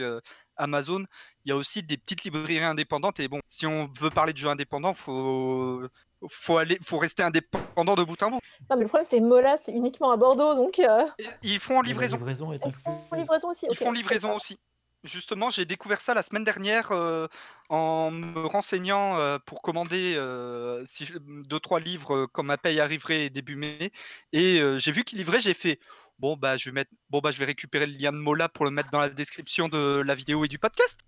Amazon. 0.56 1.04
Il 1.46 1.50
y 1.50 1.52
a 1.52 1.58
aussi 1.58 1.84
des 1.84 1.98
petites 1.98 2.24
librairies 2.24 2.64
indépendantes. 2.64 3.20
Et 3.20 3.28
bon, 3.28 3.42
si 3.48 3.66
on 3.68 3.92
veut 4.00 4.10
parler 4.10 4.32
de 4.34 4.38
jeux 4.38 4.48
indépendants, 4.50 4.94
faut 4.94 5.82
faut 6.30 6.58
aller, 6.58 6.78
faut 6.84 6.98
rester 6.98 7.24
indépendant 7.24 7.96
de 7.96 8.04
bout 8.04 8.22
en 8.24 8.32
bout. 8.32 8.40
Non, 8.70 8.76
mais 8.78 8.84
le 8.84 8.88
problème, 8.88 9.06
c'est 9.10 9.20
que 9.20 9.24
Mola, 9.24 9.58
c'est 9.58 9.72
uniquement 9.72 10.12
à 10.12 10.18
Bordeaux, 10.18 10.56
donc 10.56 10.80
euh, 10.80 11.06
Ils 11.42 11.60
font 11.60 11.80
en 11.80 11.82
livraison. 11.82 12.18
ils 12.18 12.72
font 12.74 13.16
livraison 13.16 13.50
aussi. 13.50 13.68
Ils 13.70 13.76
font 13.78 13.92
livraison 13.92 14.36
aussi. 14.36 14.60
Justement, 15.04 15.50
j'ai 15.50 15.66
découvert 15.66 16.00
ça 16.00 16.14
la 16.14 16.24
semaine 16.24 16.46
dernière 16.46 16.94
euh, 16.94 17.28
en 17.68 18.10
me 18.10 18.46
renseignant 18.46 19.18
euh, 19.18 19.38
pour 19.46 19.62
commander 19.62 20.16
euh, 20.16 20.82
si 20.86 21.06
je- 21.06 21.18
deux 21.20 21.60
trois 21.60 21.82
livres 21.82 22.16
euh, 22.16 22.28
quand 22.32 22.44
ma 22.44 22.58
paye 22.58 22.80
arriverait 22.80 23.30
début 23.30 23.58
mai. 23.58 23.92
Et 24.32 24.62
euh, 24.62 24.80
j'ai 24.80 24.94
vu 24.94 25.04
qu'ils 25.04 25.18
livraient, 25.18 25.42
j'ai 25.42 25.54
fait 25.54 25.78
bon 26.20 26.38
bah 26.38 26.56
je 26.56 26.70
vais 26.70 26.72
mettre 26.74 26.92
bon 27.10 27.20
bah 27.20 27.32
je 27.32 27.40
vais 27.40 27.44
récupérer 27.44 27.86
le 27.86 27.92
lien 27.98 28.14
de 28.14 28.18
Mola 28.18 28.48
pour 28.48 28.64
le 28.64 28.72
mettre 28.72 28.92
dans 28.92 29.00
la 29.02 29.10
description 29.10 29.68
de 29.68 30.02
la 30.06 30.16
vidéo 30.16 30.46
et 30.46 30.48
du 30.48 30.58
podcast. 30.58 31.02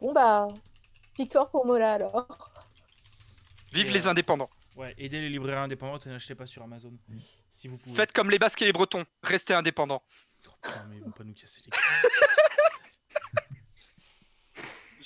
Bon, 0.00 0.12
bah, 0.14 0.48
victoire 1.18 1.50
pour 1.50 1.66
Mola 1.66 1.92
alors. 1.92 2.26
Vive 3.76 3.90
Et, 3.90 3.92
les 3.92 4.06
euh, 4.06 4.10
indépendants. 4.10 4.50
Ouais, 4.74 4.94
aidez 4.98 5.20
les 5.20 5.28
librairies 5.28 5.60
indépendantes 5.60 6.06
et 6.06 6.10
n'achetez 6.10 6.34
pas 6.34 6.46
sur 6.46 6.62
Amazon. 6.62 6.92
Si 7.52 7.68
vous 7.68 7.76
pouvez. 7.76 7.94
Faites 7.94 8.12
comme 8.12 8.30
les 8.30 8.38
Basques 8.38 8.62
et 8.62 8.66
les 8.66 8.72
Bretons, 8.72 9.04
restez 9.22 9.54
indépendants. 9.54 10.02
Oh, 10.46 10.50
putain, 10.62 10.86
mais 10.88 10.96
ils 10.96 11.02
vont 11.02 11.10
pas 11.10 11.24
nous 11.24 11.34
casser 11.34 11.60
les 11.64 11.70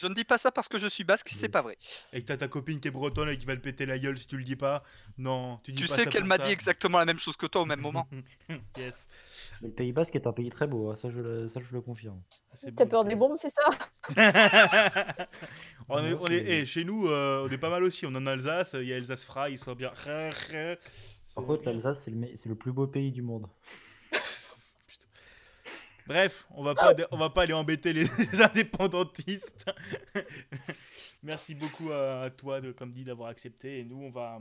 Je 0.00 0.06
ne 0.06 0.14
dis 0.14 0.24
pas 0.24 0.38
ça 0.38 0.50
parce 0.50 0.66
que 0.68 0.78
je 0.78 0.86
suis 0.86 1.04
basque, 1.04 1.28
c'est 1.30 1.42
Oui. 1.46 1.48
pas 1.50 1.60
vrai. 1.62 1.76
Et 2.14 2.22
que 2.22 2.26
t'as 2.26 2.36
ta 2.38 2.48
copine 2.48 2.80
qui 2.80 2.88
est 2.88 2.90
bretonne 2.90 3.28
et 3.28 3.36
qui 3.36 3.44
va 3.44 3.54
le 3.54 3.60
péter 3.60 3.84
la 3.84 3.98
gueule 3.98 4.16
si 4.18 4.26
tu 4.26 4.36
le 4.38 4.44
dis 4.44 4.56
pas. 4.56 4.82
Non, 5.18 5.58
tu 5.62 5.72
dis 5.72 5.82
Tu 5.82 5.88
pas 5.88 5.94
sais 5.94 6.06
qu'elle 6.06 6.24
m'a 6.24 6.38
dit 6.38 6.50
exactement 6.50 6.98
la 6.98 7.04
même 7.04 7.18
chose 7.18 7.36
que 7.36 7.46
toi 7.46 7.60
au 7.62 7.66
même 7.66 7.80
moment. 7.80 8.08
yes. 8.78 9.08
Mais 9.60 9.68
le 9.68 9.74
Pays 9.74 9.92
Basque 9.92 10.16
est 10.16 10.26
un 10.26 10.32
pays 10.32 10.48
très 10.50 10.66
beau, 10.66 10.90
hein, 10.90 10.96
ça, 10.96 11.10
je 11.10 11.20
le, 11.20 11.48
ça 11.48 11.60
je 11.60 11.72
le 11.74 11.80
confirme. 11.82 12.22
Ah, 12.52 12.68
T'as 12.76 12.86
peur 12.86 13.04
des 13.04 13.14
bombes, 13.14 13.36
c'est 13.38 13.50
ça? 13.50 13.68
On 15.88 15.98
est, 16.04 16.14
on 16.14 16.26
est- 16.26 16.44
eh, 16.60 16.66
chez 16.66 16.84
nous, 16.84 17.08
euh, 17.08 17.44
on 17.46 17.50
est 17.52 17.58
pas 17.58 17.68
mal 17.68 17.82
aussi. 17.82 18.06
On 18.06 18.12
est 18.14 18.18
en 18.18 18.26
Alsace, 18.26 18.74
il 18.78 18.84
y 18.86 18.92
a 18.92 18.96
Alsace 18.96 19.24
Fry, 19.24 19.52
ils 19.52 19.58
sont 19.58 19.74
bien. 19.74 19.90
Par 21.34 21.44
contre, 21.44 21.64
l'Alsace, 21.64 22.04
c'est 22.04 22.12
le, 22.12 22.28
le 22.46 22.54
plus 22.54 22.70
beau 22.72 22.86
pays 22.86 23.10
du 23.10 23.22
monde. 23.22 23.48
Bref, 26.10 26.48
on 26.56 26.64
va 26.64 26.74
pas, 26.74 26.92
on 27.12 27.16
va 27.16 27.30
pas 27.30 27.42
aller 27.42 27.52
embêter 27.52 27.92
les, 27.92 28.02
les 28.32 28.42
indépendantistes. 28.42 29.70
Merci 31.22 31.54
beaucoup 31.54 31.92
à, 31.92 32.22
à 32.22 32.30
toi, 32.30 32.60
de, 32.60 32.72
comme 32.72 32.90
dit, 32.92 33.04
d'avoir 33.04 33.28
accepté. 33.28 33.78
Et 33.78 33.84
nous, 33.84 34.02
on 34.02 34.10
va. 34.10 34.40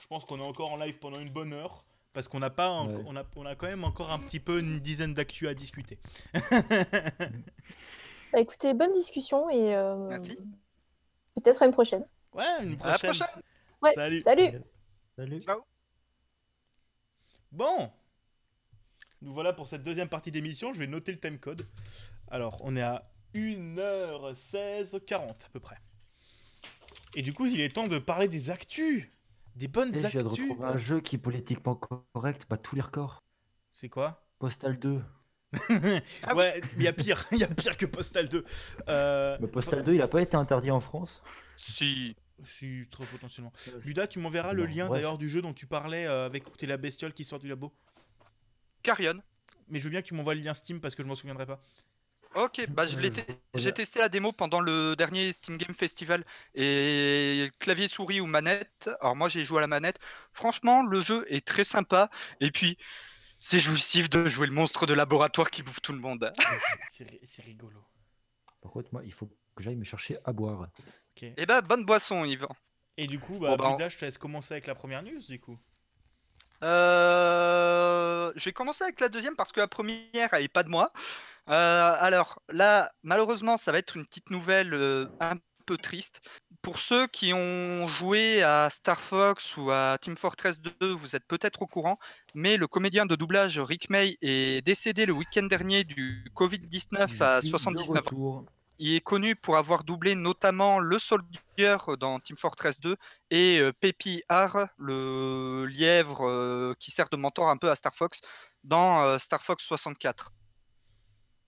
Je 0.00 0.06
pense 0.06 0.24
qu'on 0.24 0.38
est 0.38 0.42
encore 0.46 0.70
en 0.70 0.76
live 0.76 0.96
pendant 1.00 1.18
une 1.18 1.30
bonne 1.30 1.52
heure. 1.52 1.84
Parce 2.12 2.28
qu'on 2.28 2.38
n'a 2.38 2.50
pas, 2.50 2.70
en- 2.70 2.86
Ouais. 2.94 3.02
on 3.08 3.16
a, 3.16 3.24
on 3.34 3.44
a 3.44 3.56
quand 3.56 3.66
même 3.66 3.82
encore 3.82 4.12
un 4.12 4.20
petit 4.20 4.38
peu 4.38 4.60
une 4.60 4.78
dizaine 4.78 5.14
d'actu 5.14 5.48
à 5.48 5.54
discuter. 5.54 5.98
Bah 8.32 8.40
écoutez, 8.40 8.72
bonne 8.74 8.92
discussion 8.92 9.48
et 9.50 9.74
euh, 9.74 9.96
Merci. 10.10 10.36
peut-être 11.34 11.62
à 11.62 11.66
une 11.66 11.72
prochaine. 11.72 12.06
Ouais, 12.34 12.44
une 12.62 12.76
À 12.82 12.88
la 12.92 12.98
prochaine. 12.98 13.14
prochaine. 13.26 13.42
Ouais, 13.82 13.92
Salut. 13.94 14.20
Salut 14.22 14.60
Salut. 15.16 15.42
Bon, 17.50 17.90
nous 19.22 19.32
voilà 19.32 19.52
pour 19.52 19.68
cette 19.68 19.82
deuxième 19.82 20.08
partie 20.08 20.30
d'émission. 20.30 20.72
Je 20.72 20.78
vais 20.78 20.86
noter 20.86 21.12
le 21.12 21.18
timecode. 21.18 21.66
Alors, 22.30 22.60
on 22.62 22.76
est 22.76 22.82
à 22.82 23.10
1h16.40 23.34 25.30
à 25.30 25.48
peu 25.52 25.60
près. 25.60 25.76
Et 27.14 27.22
du 27.22 27.32
coup, 27.32 27.46
il 27.46 27.60
est 27.60 27.74
temps 27.74 27.86
de 27.86 27.98
parler 27.98 28.28
des 28.28 28.50
actus. 28.50 29.08
Des 29.56 29.68
bonnes 29.68 29.94
Et 29.94 30.02
je 30.02 30.06
viens 30.08 30.22
de 30.22 30.28
actus. 30.28 30.48
retrouver 30.48 30.68
un 30.68 30.76
jeu 30.76 31.00
qui 31.00 31.16
est 31.16 31.18
politiquement 31.18 31.74
correct, 31.74 32.46
bat 32.48 32.58
tous 32.58 32.76
les 32.76 32.82
records. 32.82 33.24
C'est 33.72 33.88
quoi? 33.88 34.24
Postal 34.38 34.78
2. 34.78 35.02
Ah 36.24 36.34
Ouais, 36.36 36.60
il 36.76 36.82
y 36.82 36.88
a 36.88 36.92
pire. 36.92 37.24
Il 37.32 37.38
y 37.38 37.44
a 37.44 37.48
pire 37.48 37.76
que 37.76 37.86
Postal 37.86 38.28
2. 38.28 38.44
Euh, 38.88 39.38
Mais 39.40 39.48
Postal 39.48 39.82
2, 39.82 39.94
il 39.94 40.02
a 40.02 40.08
pas 40.08 40.20
été 40.20 40.36
interdit 40.36 40.70
en 40.70 40.80
France? 40.80 41.22
Si. 41.56 42.14
Si, 42.44 42.86
trop 42.90 43.04
potentiellement. 43.04 43.52
Luda, 43.82 44.06
tu 44.06 44.20
m'enverras 44.20 44.52
le 44.52 44.66
lien 44.66 44.88
d'ailleurs 44.88 45.18
du 45.18 45.28
jeu 45.28 45.42
dont 45.42 45.54
tu 45.54 45.66
parlais 45.66 46.06
euh, 46.06 46.26
avec 46.26 46.46
où 46.46 46.50
t'es 46.56 46.66
la 46.66 46.76
bestiole 46.76 47.12
qui 47.12 47.24
sort 47.24 47.40
du 47.40 47.48
labo. 47.48 47.72
Carrion. 48.88 49.20
Mais 49.68 49.78
je 49.80 49.84
veux 49.84 49.90
bien 49.90 50.00
que 50.02 50.06
tu 50.06 50.14
m'envoies 50.14 50.34
le 50.34 50.40
lien 50.40 50.54
Steam 50.54 50.80
parce 50.80 50.94
que 50.94 51.02
je 51.02 51.08
m'en 51.08 51.14
souviendrai 51.14 51.44
pas. 51.46 51.60
Ok, 52.34 52.66
bah 52.70 52.86
je 52.86 52.96
j'ai 53.54 53.72
testé 53.72 53.98
la 53.98 54.08
démo 54.08 54.32
pendant 54.32 54.60
le 54.60 54.94
dernier 54.96 55.32
Steam 55.32 55.56
Game 55.56 55.74
Festival 55.74 56.24
et 56.54 57.50
clavier 57.58 57.88
souris 57.88 58.20
ou 58.20 58.26
manette. 58.26 58.88
Alors 59.00 59.16
moi 59.16 59.28
j'ai 59.28 59.44
joué 59.44 59.58
à 59.58 59.60
la 59.62 59.66
manette. 59.66 59.98
Franchement, 60.32 60.82
le 60.82 61.00
jeu 61.00 61.24
est 61.28 61.44
très 61.44 61.64
sympa 61.64 62.10
et 62.40 62.50
puis 62.50 62.76
c'est 63.40 63.58
jouissif 63.60 64.08
de 64.10 64.26
jouer 64.26 64.46
le 64.46 64.52
monstre 64.52 64.86
de 64.86 64.94
laboratoire 64.94 65.50
qui 65.50 65.62
bouffe 65.62 65.80
tout 65.80 65.92
le 65.92 66.00
monde. 66.00 66.32
C'est 66.90 67.08
ri- 67.08 67.20
c'est 67.22 67.44
rigolo. 67.44 67.80
Par 68.60 68.72
contre, 68.72 68.88
moi, 68.92 69.02
il 69.04 69.12
faut 69.12 69.26
que 69.54 69.62
j'aille 69.62 69.76
me 69.76 69.84
chercher 69.84 70.16
à 70.24 70.32
boire. 70.32 70.68
Et 71.22 71.46
bah 71.46 71.60
bonne 71.62 71.84
boisson 71.84 72.24
Yvan. 72.24 72.48
Et 72.96 73.06
du 73.06 73.18
coup, 73.18 73.38
bah, 73.38 73.48
Bon, 73.50 73.56
bah, 73.56 73.68
on- 73.68 73.72
Luda, 73.72 73.88
je 73.88 73.96
te 73.96 74.04
laisse 74.04 74.18
commencer 74.18 74.54
avec 74.54 74.66
la 74.66 74.74
première 74.74 75.02
news 75.02 75.20
du 75.28 75.40
coup. 75.40 75.58
Euh, 76.62 78.32
je 78.36 78.44
vais 78.44 78.52
commencer 78.52 78.84
avec 78.84 79.00
la 79.00 79.08
deuxième 79.08 79.36
parce 79.36 79.52
que 79.52 79.60
la 79.60 79.68
première 79.68 80.32
elle 80.32 80.44
est 80.44 80.48
pas 80.48 80.62
de 80.62 80.68
moi. 80.68 80.92
Euh, 81.48 81.94
alors 81.98 82.42
là, 82.50 82.92
malheureusement, 83.02 83.56
ça 83.56 83.72
va 83.72 83.78
être 83.78 83.96
une 83.96 84.04
petite 84.04 84.30
nouvelle 84.30 84.74
euh, 84.74 85.06
un 85.20 85.36
peu 85.66 85.76
triste. 85.76 86.20
Pour 86.60 86.78
ceux 86.78 87.06
qui 87.06 87.32
ont 87.32 87.86
joué 87.86 88.42
à 88.42 88.68
Star 88.70 88.98
Fox 88.98 89.56
ou 89.56 89.70
à 89.70 89.96
Team 90.00 90.16
Fortress 90.16 90.58
2, 90.60 90.72
vous 90.92 91.14
êtes 91.14 91.24
peut-être 91.26 91.62
au 91.62 91.66
courant, 91.66 91.98
mais 92.34 92.56
le 92.56 92.66
comédien 92.66 93.06
de 93.06 93.14
doublage 93.14 93.58
Rick 93.60 93.88
May 93.90 94.18
est 94.20 94.64
décédé 94.64 95.06
le 95.06 95.12
week-end 95.12 95.44
dernier 95.44 95.84
du 95.84 96.24
Covid-19 96.34 97.08
Je 97.08 97.22
à 97.22 97.40
suis 97.40 97.50
de 97.52 97.58
79 97.58 98.08
ans. 98.08 98.44
Il 98.78 98.94
est 98.94 99.00
connu 99.00 99.34
pour 99.34 99.56
avoir 99.56 99.82
doublé 99.82 100.14
notamment 100.14 100.78
le 100.78 100.98
Soldier 100.98 101.76
dans 101.98 102.20
Team 102.20 102.36
Fortress 102.36 102.78
2 102.80 102.96
et 103.30 103.58
euh, 103.58 103.72
Peppy 103.72 104.22
le 104.78 105.66
lièvre 105.66 106.28
euh, 106.28 106.74
qui 106.78 106.90
sert 106.90 107.08
de 107.08 107.16
mentor 107.16 107.48
un 107.48 107.56
peu 107.56 107.70
à 107.70 107.74
Star 107.74 107.94
Fox 107.94 108.20
dans 108.64 109.02
euh, 109.02 109.18
Star 109.18 109.42
Fox 109.42 109.64
64. 109.64 110.32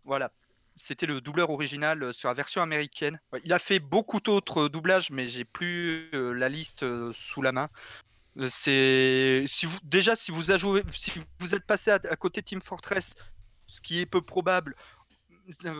Voilà. 0.04 0.32
C'était 0.76 1.06
le 1.06 1.20
doubleur 1.20 1.50
original 1.50 2.02
euh, 2.02 2.12
sur 2.12 2.28
la 2.28 2.34
version 2.34 2.62
américaine. 2.62 3.20
Il 3.44 3.52
a 3.52 3.58
fait 3.58 3.80
beaucoup 3.80 4.20
d'autres 4.20 4.68
doublages, 4.68 5.10
mais 5.10 5.28
j'ai 5.28 5.44
plus 5.44 6.08
euh, 6.14 6.32
la 6.32 6.48
liste 6.48 6.82
euh, 6.82 7.12
sous 7.14 7.42
la 7.42 7.52
main. 7.52 7.68
Euh, 8.38 8.48
C'est 8.50 9.44
déjà 9.84 10.16
si 10.16 10.30
vous, 10.30 10.50
êtes 10.50 11.66
passé 11.66 11.90
à, 11.90 12.00
à 12.08 12.16
côté 12.16 12.42
Team 12.42 12.62
Fortress, 12.62 13.14
ce 13.66 13.80
qui 13.80 14.00
est 14.00 14.06
peu 14.06 14.22
probable, 14.22 14.74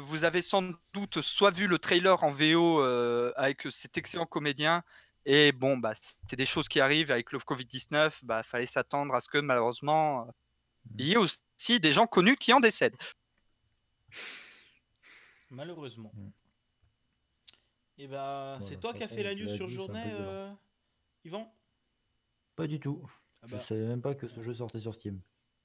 vous 0.03 0.25
avez 0.25 0.43
sans 0.43 0.63
doute 0.93 1.21
soit 1.21 1.51
vu 1.51 1.67
le 1.67 1.79
trailer 1.79 2.23
en 2.25 2.31
VO 2.31 2.83
euh, 2.83 3.33
avec 3.37 3.63
cet 3.71 3.97
excellent 3.97 4.27
comédien, 4.27 4.83
et 5.27 5.53
bon, 5.53 5.77
bah, 5.77 5.93
c'est 6.29 6.37
des 6.37 6.47
choses 6.47 6.69
qui 6.69 6.81
arrivent 6.81 7.11
avec 7.11 7.33
le 7.33 7.39
Covid-19, 7.39 8.21
bah, 8.25 8.43
fallait 8.43 8.67
s'attendre 8.67 9.15
à 9.15 9.21
ce 9.21 9.29
que 9.29 9.39
malheureusement, 9.39 10.27
euh, 10.27 10.31
il 10.99 11.07
y 11.07 11.13
ait 11.13 11.17
aussi 11.17 11.79
des 11.79 11.93
gens 11.93 12.07
connus 12.07 12.37
qui 12.37 12.53
en 12.53 12.61
décèdent. 12.61 12.97
Malheureusement. 15.51 16.13
Mm. 16.15 16.31
Et 17.99 18.09
bah, 18.09 18.57
Bon, 18.59 18.67
c'est 18.67 18.77
de 18.77 18.81
toi 18.81 18.95
qui 18.95 19.03
as 19.03 19.09
fait 19.09 19.23
la 19.23 19.35
news 19.35 19.55
sur 19.55 19.69
journée, 19.69 20.03
euh, 20.07 20.51
Yvan? 21.25 21.53
Pas 22.57 22.67
du 22.67 22.81
tout. 22.81 23.03
ah 23.43 23.47
Je 23.47 23.57
bah, 23.57 23.63
savais 23.63 23.87
même 23.87 24.01
pas 24.01 24.15
que 24.15 24.27
ce 24.27 24.41
jeu 24.41 24.55
sortait 24.55 24.81
sur 24.81 24.95
Steam. 24.95 25.21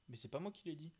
Mais 0.09 0.17
c'est 0.17 0.27
pas 0.27 0.39
moi 0.39 0.51
qui 0.51 0.67
l'ai 0.67 0.75
dit. 0.75 0.91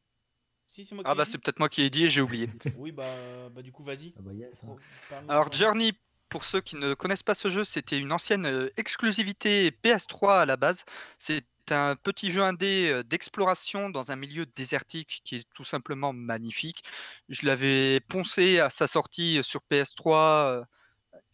Si, 0.75 0.83
c'est 0.83 0.93
moi 0.93 1.03
qui 1.05 1.09
Ah 1.09 1.15
bah 1.15 1.23
dit. 1.23 1.31
c'est 1.31 1.37
peut-être 1.37 1.59
moi 1.59 1.69
qui 1.69 1.83
ai 1.83 1.89
dit 1.89 2.03
et 2.05 2.09
j'ai 2.09 2.19
oublié. 2.21 2.49
Oui, 2.77 2.91
bah, 2.91 3.05
bah 3.51 3.61
du 3.61 3.71
coup, 3.71 3.83
vas-y. 3.83 4.13
Ah 4.17 4.21
bah 4.21 4.33
yes. 4.33 4.55
hein. 4.61 4.67
Pro- 4.67 4.79
parle-nous 5.09 5.31
Alors 5.31 5.49
de- 5.49 5.55
Journey, 5.55 5.93
pour 6.27 6.43
ceux 6.43 6.59
qui 6.59 6.75
ne 6.75 6.93
connaissent 6.93 7.23
pas 7.23 7.33
ce 7.35 7.49
jeu, 7.49 7.63
c'était 7.63 7.97
une 7.97 8.11
ancienne 8.11 8.45
euh, 8.45 8.69
exclusivité 8.75 9.71
PS3 9.71 10.41
à 10.41 10.45
la 10.45 10.57
base. 10.57 10.83
C'est 11.17 11.45
un 11.69 11.95
petit 11.95 12.29
jeu 12.29 12.43
indé 12.43 12.89
euh, 12.91 13.03
d'exploration 13.03 13.89
dans 13.89 14.11
un 14.11 14.17
milieu 14.17 14.45
désertique 14.45 15.21
qui 15.23 15.37
est 15.37 15.49
tout 15.53 15.63
simplement 15.63 16.11
magnifique. 16.11 16.83
Je 17.29 17.45
l'avais 17.45 18.01
poncé 18.01 18.59
à 18.59 18.69
sa 18.69 18.87
sortie 18.87 19.39
sur 19.43 19.61
PS3. 19.71 20.49
euh, 20.49 20.63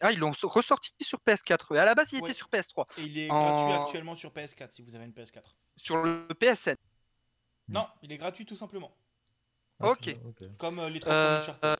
Ah, 0.00 0.12
ils 0.12 0.18
l'ont 0.20 0.32
so- 0.34 0.48
ressorti 0.48 0.92
sur 1.00 1.18
PS4. 1.26 1.66
Mais 1.72 1.80
à 1.80 1.84
la 1.84 1.96
base, 1.96 2.12
il 2.12 2.22
Ouais. 2.22 2.28
était 2.30 2.34
sur 2.34 2.48
PS3. 2.48 2.86
Et 2.98 3.02
il 3.06 3.18
est 3.18 3.28
en- 3.30 3.66
gratuit 3.66 3.82
actuellement 3.82 4.14
sur 4.14 4.30
PS4 4.32 4.70
si 4.70 4.82
vous 4.82 4.94
avez 4.94 5.04
une 5.04 5.12
PS4. 5.12 5.56
Sur 5.76 5.96
le 6.00 6.28
PSN. 6.38 6.76
Non, 7.68 7.86
il 8.02 8.12
est 8.12 8.18
gratuit 8.18 8.44
tout 8.46 8.56
simplement. 8.56 8.94
Ok. 9.82 10.16
ok. 10.26 10.56
Comme 10.58 10.78
euh, 10.78 10.88
les 10.90 11.00
trois 11.00 11.12
Euh, 11.12 11.40
premiers 11.40 11.52
Uncharted. 11.62 11.76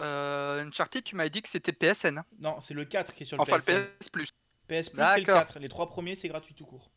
Euh, 0.00 0.64
Uncharted, 0.64 1.04
tu 1.04 1.16
m'avais 1.16 1.30
dit 1.30 1.42
que 1.42 1.48
c'était 1.48 1.72
PSN. 1.72 2.18
hein. 2.18 2.24
Non, 2.38 2.60
c'est 2.60 2.74
le 2.74 2.84
4 2.84 3.14
qui 3.14 3.22
est 3.22 3.26
sur 3.26 3.36
le 3.36 3.42
Enfin, 3.42 3.58
PSN. 3.58 3.74
le 3.76 3.86
PS 3.98 4.08
Plus. 4.10 4.28
PS 4.68 4.90
Plus, 4.90 5.02
c'est 5.02 5.20
le 5.20 5.24
D'accord. 5.24 5.46
4. 5.46 5.58
Les 5.58 5.68
trois 5.68 5.88
premiers, 5.88 6.14
c'est 6.14 6.28
gratuit 6.28 6.54
tout 6.54 6.66
court. 6.66 6.90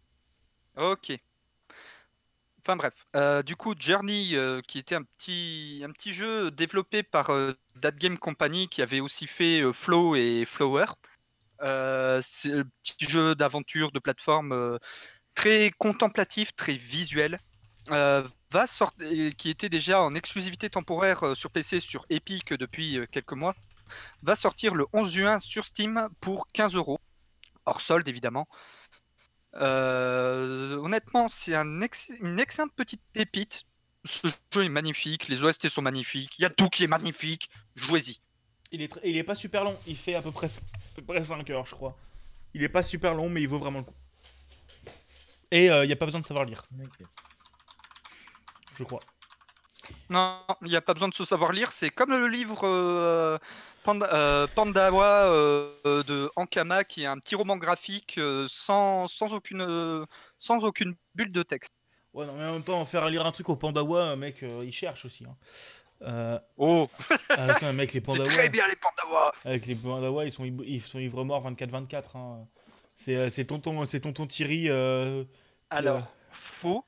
Ok. 0.75 1.17
Enfin 2.61 2.75
bref, 2.75 3.05
euh, 3.15 3.41
du 3.41 3.55
coup 3.55 3.73
Journey, 3.79 4.31
euh, 4.35 4.61
qui 4.61 4.79
était 4.79 4.95
un 4.95 5.03
petit, 5.03 5.81
un 5.83 5.91
petit 5.91 6.13
jeu 6.13 6.51
développé 6.51 7.03
par 7.03 7.29
euh, 7.29 7.53
That 7.81 7.91
Game 7.93 8.17
Company, 8.17 8.67
qui 8.67 8.81
avait 8.81 8.99
aussi 8.99 9.27
fait 9.27 9.61
euh, 9.61 9.71
Flow 9.71 10.15
et 10.15 10.43
Flower. 10.45 10.85
Euh, 11.61 12.21
c'est 12.21 12.53
un 12.53 12.63
petit 12.83 13.07
jeu 13.07 13.33
d'aventure, 13.33 13.91
de 13.91 13.99
plateforme 13.99 14.51
euh, 14.51 14.77
très 15.35 15.71
contemplatif, 15.77 16.53
très 16.55 16.73
visuel. 16.73 17.39
euh, 17.91 18.27
va 18.51 18.67
sortir, 18.67 19.07
qui 19.37 19.49
était 19.49 19.69
déjà 19.69 20.01
en 20.01 20.15
exclusivité 20.15 20.69
temporaire 20.69 21.23
euh, 21.23 21.35
sur 21.35 21.51
PC 21.51 21.79
sur 21.79 22.05
Epic 22.09 22.53
depuis 22.53 22.97
euh, 22.97 23.05
quelques 23.05 23.33
mois, 23.33 23.55
va 24.23 24.35
sortir 24.35 24.75
le 24.75 24.85
11 24.93 25.11
juin 25.13 25.39
sur 25.39 25.65
Steam 25.65 26.09
pour 26.19 26.47
15 26.47 26.75
euros, 26.75 26.99
hors 27.65 27.81
solde 27.81 28.07
évidemment. 28.07 28.47
Euh, 29.55 30.77
honnêtement, 30.77 31.27
c'est 31.27 31.55
un 31.55 31.81
ex- 31.81 32.11
une 32.21 32.39
excellente 32.39 32.73
petite 32.75 33.01
pépite. 33.13 33.65
Ce 34.05 34.27
jeu 34.53 34.63
est 34.63 34.69
magnifique, 34.69 35.27
les 35.27 35.43
OST 35.43 35.67
sont 35.69 35.81
magnifiques, 35.81 36.37
il 36.39 36.43
y 36.43 36.45
a 36.45 36.49
tout 36.49 36.69
qui 36.69 36.83
est 36.83 36.87
magnifique. 36.87 37.49
Jouez-y. 37.75 38.21
Il 38.71 38.81
est, 38.81 38.99
il 39.03 39.17
est 39.17 39.23
pas 39.23 39.35
super 39.35 39.63
long, 39.63 39.77
il 39.87 39.97
fait 39.97 40.15
à 40.15 40.21
peu 40.21 40.31
près, 40.31 40.47
à 40.47 40.95
peu 40.95 41.01
près 41.01 41.21
5 41.23 41.49
heures, 41.49 41.65
je 41.65 41.75
crois. 41.75 41.97
Il 42.53 42.63
est 42.63 42.69
pas 42.69 42.83
super 42.83 43.13
long, 43.13 43.29
mais 43.29 43.41
il 43.41 43.47
vaut 43.47 43.59
vraiment 43.59 43.79
le 43.79 43.85
coup. 43.85 43.93
Et 45.51 45.65
il 45.65 45.85
n'y 45.87 45.91
a 45.91 45.95
pas 45.95 46.05
besoin 46.05 46.21
de 46.21 46.25
savoir 46.25 46.45
lire, 46.45 46.63
Ok. 46.83 47.05
Je 48.79 48.83
crois. 48.85 49.01
Non, 50.09 50.39
il 50.61 50.69
n'y 50.69 50.75
a 50.75 50.81
pas 50.81 50.93
besoin 50.93 51.09
de 51.09 51.13
se 51.13 51.25
savoir 51.25 51.51
lire. 51.51 51.71
C'est 51.71 51.89
comme 51.89 52.11
le 52.11 52.27
livre 52.27 52.61
euh, 52.63 53.37
Panda, 53.83 54.09
euh, 54.13 54.47
Pandawa 54.47 55.25
euh, 55.27 56.03
de 56.03 56.31
Ankama, 56.35 56.83
qui 56.83 57.03
est 57.03 57.05
un 57.07 57.17
petit 57.17 57.35
roman 57.35 57.57
graphique 57.57 58.17
euh, 58.17 58.45
sans, 58.49 59.07
sans, 59.07 59.33
aucune, 59.33 60.05
sans 60.37 60.63
aucune 60.63 60.95
bulle 61.15 61.31
de 61.31 61.43
texte. 61.43 61.73
Ouais, 62.13 62.25
non, 62.25 62.33
mais 62.33 62.45
en 62.45 62.53
même 62.53 62.63
temps, 62.63 62.83
faire 62.85 63.07
lire 63.09 63.25
un 63.25 63.31
truc 63.31 63.49
au 63.49 63.55
Pandawa, 63.55 64.15
mec, 64.15 64.41
euh, 64.43 64.63
il 64.65 64.71
cherche 64.71 65.05
aussi. 65.05 65.25
Hein. 65.25 65.35
Euh, 66.01 66.39
Oh, 66.57 66.89
avec 67.29 67.61
un 67.63 67.73
mec, 67.73 67.93
les 67.93 68.01
Pandawa. 68.01 68.25
très 68.27 68.49
bien 68.49 68.67
les 68.67 68.75
Pandawa 68.75 69.31
Avec 69.45 69.65
les 69.65 69.75
Pandawa, 69.75 70.25
ils 70.25 70.31
sont, 70.31 70.45
ils 70.45 70.81
sont 70.81 70.99
ivres 70.99 71.23
morts 71.23 71.49
24-24. 71.49 72.03
Hein. 72.15 72.47
C'est 72.95 73.29
c'est 73.29 73.45
tonton, 73.45 73.85
c'est 73.85 74.01
tonton 74.01 74.27
Thierry. 74.27 74.69
euh, 74.69 75.23
Alors, 75.69 75.97
euh, 75.97 76.01
faux. 76.31 76.83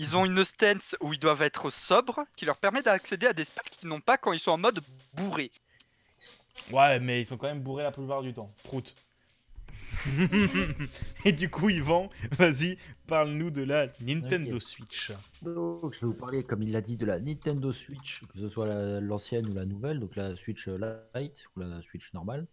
Ils 0.00 0.16
ont 0.16 0.24
une 0.24 0.42
stance 0.44 0.96
où 1.02 1.12
ils 1.12 1.18
doivent 1.18 1.42
être 1.42 1.68
sobres, 1.68 2.24
qui 2.34 2.46
leur 2.46 2.56
permet 2.56 2.80
d'accéder 2.80 3.26
à 3.26 3.34
des 3.34 3.44
specs 3.44 3.68
qu'ils 3.68 3.86
n'ont 3.86 4.00
pas 4.00 4.16
quand 4.16 4.32
ils 4.32 4.38
sont 4.38 4.52
en 4.52 4.56
mode 4.56 4.80
bourré. 5.12 5.50
Ouais, 6.72 6.98
mais 6.98 7.20
ils 7.20 7.26
sont 7.26 7.36
quand 7.36 7.48
même 7.48 7.60
bourrés 7.60 7.82
la 7.82 7.92
plupart 7.92 8.22
du 8.22 8.32
temps. 8.32 8.50
Prout. 8.64 8.94
Et 11.26 11.32
du 11.32 11.50
coup, 11.50 11.68
Yvan, 11.68 12.08
vas-y, 12.32 12.78
parle-nous 13.06 13.50
de 13.50 13.60
la 13.62 13.88
Nintendo. 14.00 14.58
Switch. 14.58 15.12
Donc, 15.42 15.92
je 15.94 16.00
vais 16.00 16.06
vous 16.06 16.14
parler, 16.14 16.42
comme 16.44 16.62
il 16.62 16.72
l'a 16.72 16.80
dit, 16.80 16.96
de 16.96 17.04
la 17.04 17.20
Nintendo 17.20 17.70
Switch, 17.70 18.24
que 18.32 18.38
ce 18.38 18.48
soit 18.48 18.66
la- 18.66 19.00
l'ancienne 19.00 19.46
ou 19.50 19.52
la 19.54 19.66
nouvelle, 19.66 20.00
donc 20.00 20.16
la 20.16 20.34
Switch 20.34 20.66
Lite 21.14 21.44
ou 21.56 21.60
la 21.60 21.82
Switch 21.82 22.12
normale. 22.14 22.46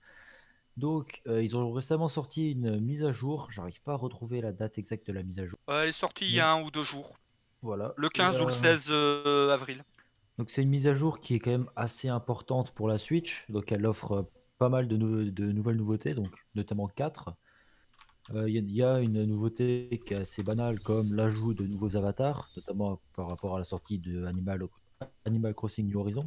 Donc, 0.75 1.21
euh, 1.27 1.41
ils 1.41 1.55
ont 1.55 1.71
récemment 1.71 2.09
sorti 2.09 2.51
une 2.51 2.79
mise 2.81 3.05
à 3.05 3.11
jour. 3.13 3.47
J'arrive 3.51 3.81
pas 3.81 3.93
à 3.93 3.95
retrouver 3.95 4.41
la 4.41 4.51
date 4.51 4.77
exacte 4.77 5.07
de 5.07 5.13
la 5.13 5.23
mise 5.23 5.39
à 5.39 5.45
jour. 5.45 5.57
Euh, 5.69 5.83
elle 5.83 5.89
est 5.89 5.93
sortie 5.93 6.25
il 6.25 6.33
y 6.35 6.39
a 6.39 6.51
un 6.51 6.61
ou 6.61 6.69
deux 6.71 6.83
jours, 6.83 7.17
Voilà. 7.61 7.93
le 7.97 8.09
15 8.09 8.41
ou 8.41 8.45
le 8.45 8.51
Euh, 8.51 8.53
16 8.53 8.87
euh, 8.89 9.49
avril. 9.53 9.83
Donc, 10.37 10.49
c'est 10.51 10.61
une 10.61 10.69
mise 10.69 10.87
à 10.87 10.93
jour 10.93 11.19
qui 11.19 11.33
est 11.35 11.39
quand 11.39 11.51
même 11.51 11.69
assez 11.75 12.07
importante 12.09 12.71
pour 12.71 12.87
la 12.87 12.97
Switch. 12.97 13.45
Donc, 13.49 13.71
elle 13.71 13.85
offre 13.85 14.11
euh, 14.11 14.23
pas 14.59 14.69
mal 14.69 14.87
de, 14.87 14.95
nou- 14.97 15.31
de 15.31 15.51
nouvelles 15.51 15.77
nouveautés, 15.77 16.13
donc 16.13 16.27
notamment 16.55 16.87
4. 16.87 17.33
Il 18.33 18.49
y, 18.49 18.57
a- 18.59 18.61
y 18.61 18.83
a 18.83 18.99
une 18.99 19.23
nouveauté 19.23 20.01
qui 20.05 20.13
est 20.13 20.17
assez 20.17 20.43
banale, 20.43 20.81
comme 20.81 21.13
l'ajout 21.13 21.53
de 21.53 21.65
nouveaux 21.65 21.95
avatars, 21.95 22.49
notamment 22.57 22.99
par 23.15 23.29
rapport 23.29 23.55
à 23.55 23.57
la 23.59 23.63
sortie 23.63 23.99
de 23.99 24.25
Animal, 24.25 24.63
Animal 25.23 25.53
Crossing 25.53 25.87
New 25.87 25.97
Horizon. 25.97 26.25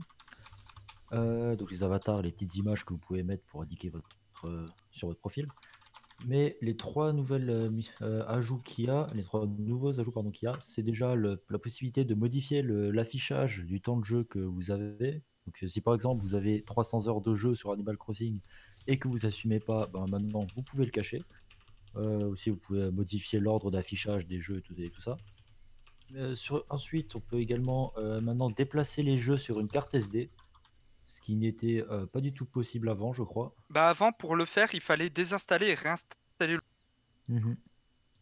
Euh, 1.12 1.56
donc 1.56 1.70
les 1.70 1.82
avatars, 1.82 2.22
les 2.22 2.32
petites 2.32 2.56
images 2.56 2.86
que 2.86 2.94
vous 2.94 2.98
pouvez 2.98 3.22
mettre 3.22 3.44
pour 3.48 3.60
indiquer 3.60 3.90
votre, 3.90 4.08
euh, 4.44 4.66
sur 4.90 5.08
votre 5.08 5.20
profil. 5.20 5.46
Mais 6.26 6.58
les 6.60 6.76
trois 6.76 7.12
nouvelles 7.12 7.50
euh, 7.50 7.70
euh, 8.02 8.24
ajouts 8.26 8.58
qu'il 8.58 8.86
y 8.86 8.90
a, 8.90 9.08
les 9.14 9.22
trois 9.22 9.46
nouveaux 9.46 10.00
ajouts 10.00 10.12
pardon 10.12 10.30
qu'il 10.30 10.46
y 10.46 10.48
a, 10.48 10.56
c'est 10.60 10.82
déjà 10.82 11.14
la 11.16 11.58
possibilité 11.58 12.04
de 12.04 12.14
modifier 12.14 12.62
l'affichage 12.62 13.64
du 13.64 13.80
temps 13.80 13.96
de 13.96 14.04
jeu 14.04 14.24
que 14.24 14.38
vous 14.38 14.70
avez. 14.70 15.18
Donc 15.46 15.62
euh, 15.62 15.68
si 15.68 15.80
par 15.80 15.94
exemple 15.94 16.22
vous 16.22 16.34
avez 16.34 16.62
300 16.62 17.08
heures 17.08 17.22
de 17.22 17.34
jeu 17.34 17.54
sur 17.54 17.72
Animal 17.72 17.96
Crossing 17.96 18.40
et 18.86 18.98
que 18.98 19.08
vous 19.08 19.24
assumez 19.24 19.60
pas, 19.60 19.86
ben 19.86 20.06
maintenant 20.08 20.46
vous 20.54 20.62
pouvez 20.62 20.84
le 20.84 20.90
cacher. 20.90 21.22
Aussi 21.96 22.50
vous 22.50 22.56
pouvez 22.56 22.90
modifier 22.92 23.40
l'ordre 23.40 23.72
d'affichage 23.72 24.28
des 24.28 24.38
jeux 24.38 24.62
et 24.78 24.90
tout, 24.90 25.00
ça. 25.00 25.16
Ensuite, 26.68 27.16
on 27.16 27.20
peut 27.20 27.40
également 27.40 27.92
maintenant 28.22 28.48
déplacer 28.48 29.02
les 29.02 29.18
jeux 29.18 29.36
sur 29.36 29.58
une 29.58 29.66
carte 29.66 29.92
SD, 29.92 30.28
ce 31.10 31.20
qui 31.20 31.34
n'était 31.34 31.84
euh, 31.90 32.06
pas 32.06 32.20
du 32.20 32.32
tout 32.32 32.44
possible 32.44 32.88
avant, 32.88 33.12
je 33.12 33.24
crois. 33.24 33.52
Bah 33.68 33.88
avant, 33.88 34.12
pour 34.12 34.36
le 34.36 34.44
faire, 34.44 34.68
il 34.74 34.80
fallait 34.80 35.10
désinstaller 35.10 35.70
et 35.70 35.74
réinstaller 35.74 36.56
le... 37.28 37.40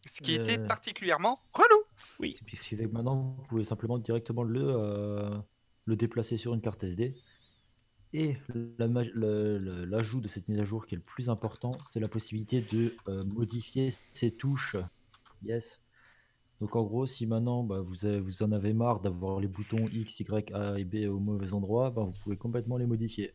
Ce 0.07 0.21
qui 0.21 0.33
était 0.33 0.57
Euh. 0.57 0.65
particulièrement 0.67 1.39
relou. 1.53 1.83
Que 2.19 2.85
maintenant, 2.87 3.35
vous 3.37 3.43
pouvez 3.43 3.63
simplement 3.63 3.99
directement 3.99 4.41
le, 4.41 4.63
euh, 4.63 5.37
le 5.85 5.95
déplacer 5.95 6.37
sur 6.37 6.53
une 6.55 6.61
carte 6.61 6.83
SD. 6.83 7.15
Et 8.13 8.37
la 8.79 8.87
l'ajout 8.87 10.19
de 10.19 10.27
cette 10.27 10.47
mise 10.47 10.59
à 10.59 10.65
jour 10.65 10.87
qui 10.87 10.95
est 10.95 10.97
le 10.97 11.03
plus 11.03 11.29
important, 11.29 11.73
c'est 11.83 11.99
la 11.99 12.07
possibilité 12.07 12.61
de 12.61 12.95
euh, 13.07 13.23
modifier 13.25 13.89
ces 14.13 14.35
touches. 14.35 14.77
Yes. 15.43 15.79
Donc 16.61 16.75
en 16.75 16.83
gros, 16.83 17.05
si 17.05 17.25
maintenant 17.25 17.63
bah, 17.63 17.81
vous, 17.81 18.05
avez- 18.05 18.19
vous 18.19 18.43
en 18.43 18.51
avez 18.51 18.73
marre 18.73 18.99
d'avoir 19.01 19.39
les 19.39 19.47
boutons 19.47 19.89
X, 19.91 20.19
Y, 20.21 20.51
A 20.53 20.77
et 20.79 20.83
B 20.85 21.07
au 21.09 21.19
mauvais 21.19 21.53
endroit, 21.53 21.89
bah, 21.89 22.03
vous 22.03 22.13
pouvez 22.23 22.37
complètement 22.37 22.77
les 22.77 22.85
modifier. 22.85 23.33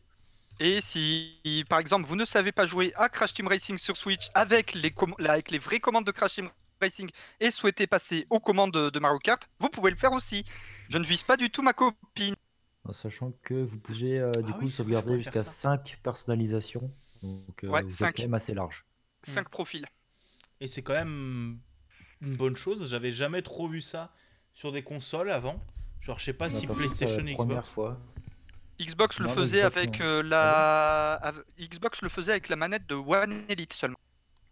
Et 0.60 0.80
si, 0.80 1.64
par 1.68 1.80
exemple, 1.80 2.06
vous 2.06 2.16
ne 2.16 2.24
savez 2.24 2.52
pas 2.52 2.66
jouer 2.66 2.92
à 2.96 3.08
Crash 3.08 3.34
Team 3.34 3.48
Racing 3.48 3.76
sur 3.76 3.96
Switch 3.96 4.30
avec 4.34 4.74
les, 4.74 4.94
avec 5.28 5.50
les 5.50 5.58
vraies 5.58 5.80
commandes 5.80 6.06
de 6.06 6.12
Crash 6.12 6.34
Team 6.34 6.48
Racing 6.80 7.08
et 7.40 7.50
souhaitez 7.50 7.86
passer 7.86 8.26
aux 8.30 8.40
commandes 8.40 8.72
de, 8.72 8.90
de 8.90 8.98
Mario 9.00 9.18
Kart, 9.18 9.48
vous 9.58 9.68
pouvez 9.68 9.90
le 9.90 9.96
faire 9.96 10.12
aussi. 10.12 10.44
Je 10.88 10.98
ne 10.98 11.04
vise 11.04 11.22
pas 11.24 11.36
du 11.36 11.50
tout 11.50 11.62
ma 11.62 11.72
copine. 11.72 12.34
En 12.84 12.92
sachant 12.94 13.32
que 13.42 13.54
vous 13.62 13.78
pouvez 13.78 14.18
euh, 14.18 14.40
du 14.42 14.52
Ah 14.52 14.54
coup 14.54 14.66
oui, 14.66 14.70
c'est 14.70 14.82
vrai, 14.82 14.94
je 14.94 15.00
sauvegarder 15.00 15.02
pourrais 15.02 15.18
faire 15.18 15.34
jusqu'à 15.34 15.42
ça. 15.44 15.50
5 15.50 15.98
personnalisations. 16.02 16.90
Donc 17.22 17.64
euh, 17.64 17.68
Ouais, 17.68 17.82
vous 17.82 18.04
êtes 18.04 18.14
cinq. 18.14 18.16
quand 18.16 18.22
même 18.22 18.34
assez 18.34 18.54
large. 18.54 18.84
5 19.24 19.48
profils. 19.48 19.86
Et 20.60 20.66
c'est 20.66 20.82
quand 20.82 20.94
même 20.94 21.60
une 22.20 22.36
bonne 22.36 22.56
chose. 22.56 22.88
J'avais 22.90 23.12
jamais 23.12 23.42
trop 23.42 23.68
vu 23.68 23.80
ça 23.80 24.12
sur 24.52 24.72
des 24.72 24.82
consoles 24.82 25.30
avant. 25.30 25.60
Genre, 26.00 26.18
je 26.18 26.24
sais 26.24 26.32
pas 26.32 26.46
On 26.46 26.48
a 26.48 26.50
si 26.50 26.66
PlayStation 26.66 27.22
la 27.24 27.30
et 27.30 27.34
première 27.34 27.56
Xbox. 27.62 27.70
fois. 27.70 28.00
Xbox 28.80 29.18
le 29.20 29.26
Non, 29.26 29.32
faisait 29.34 29.60
Xbox, 29.60 29.76
avec 29.76 30.00
euh, 30.00 30.22
la 30.22 31.12
av- 31.14 31.44
Xbox 31.60 32.02
le 32.02 32.08
faisait 32.08 32.32
avec 32.32 32.48
la 32.48 32.56
manette 32.56 32.86
de 32.88 32.94
One 32.96 33.44
Elite 33.48 33.72
seulement. 33.72 33.96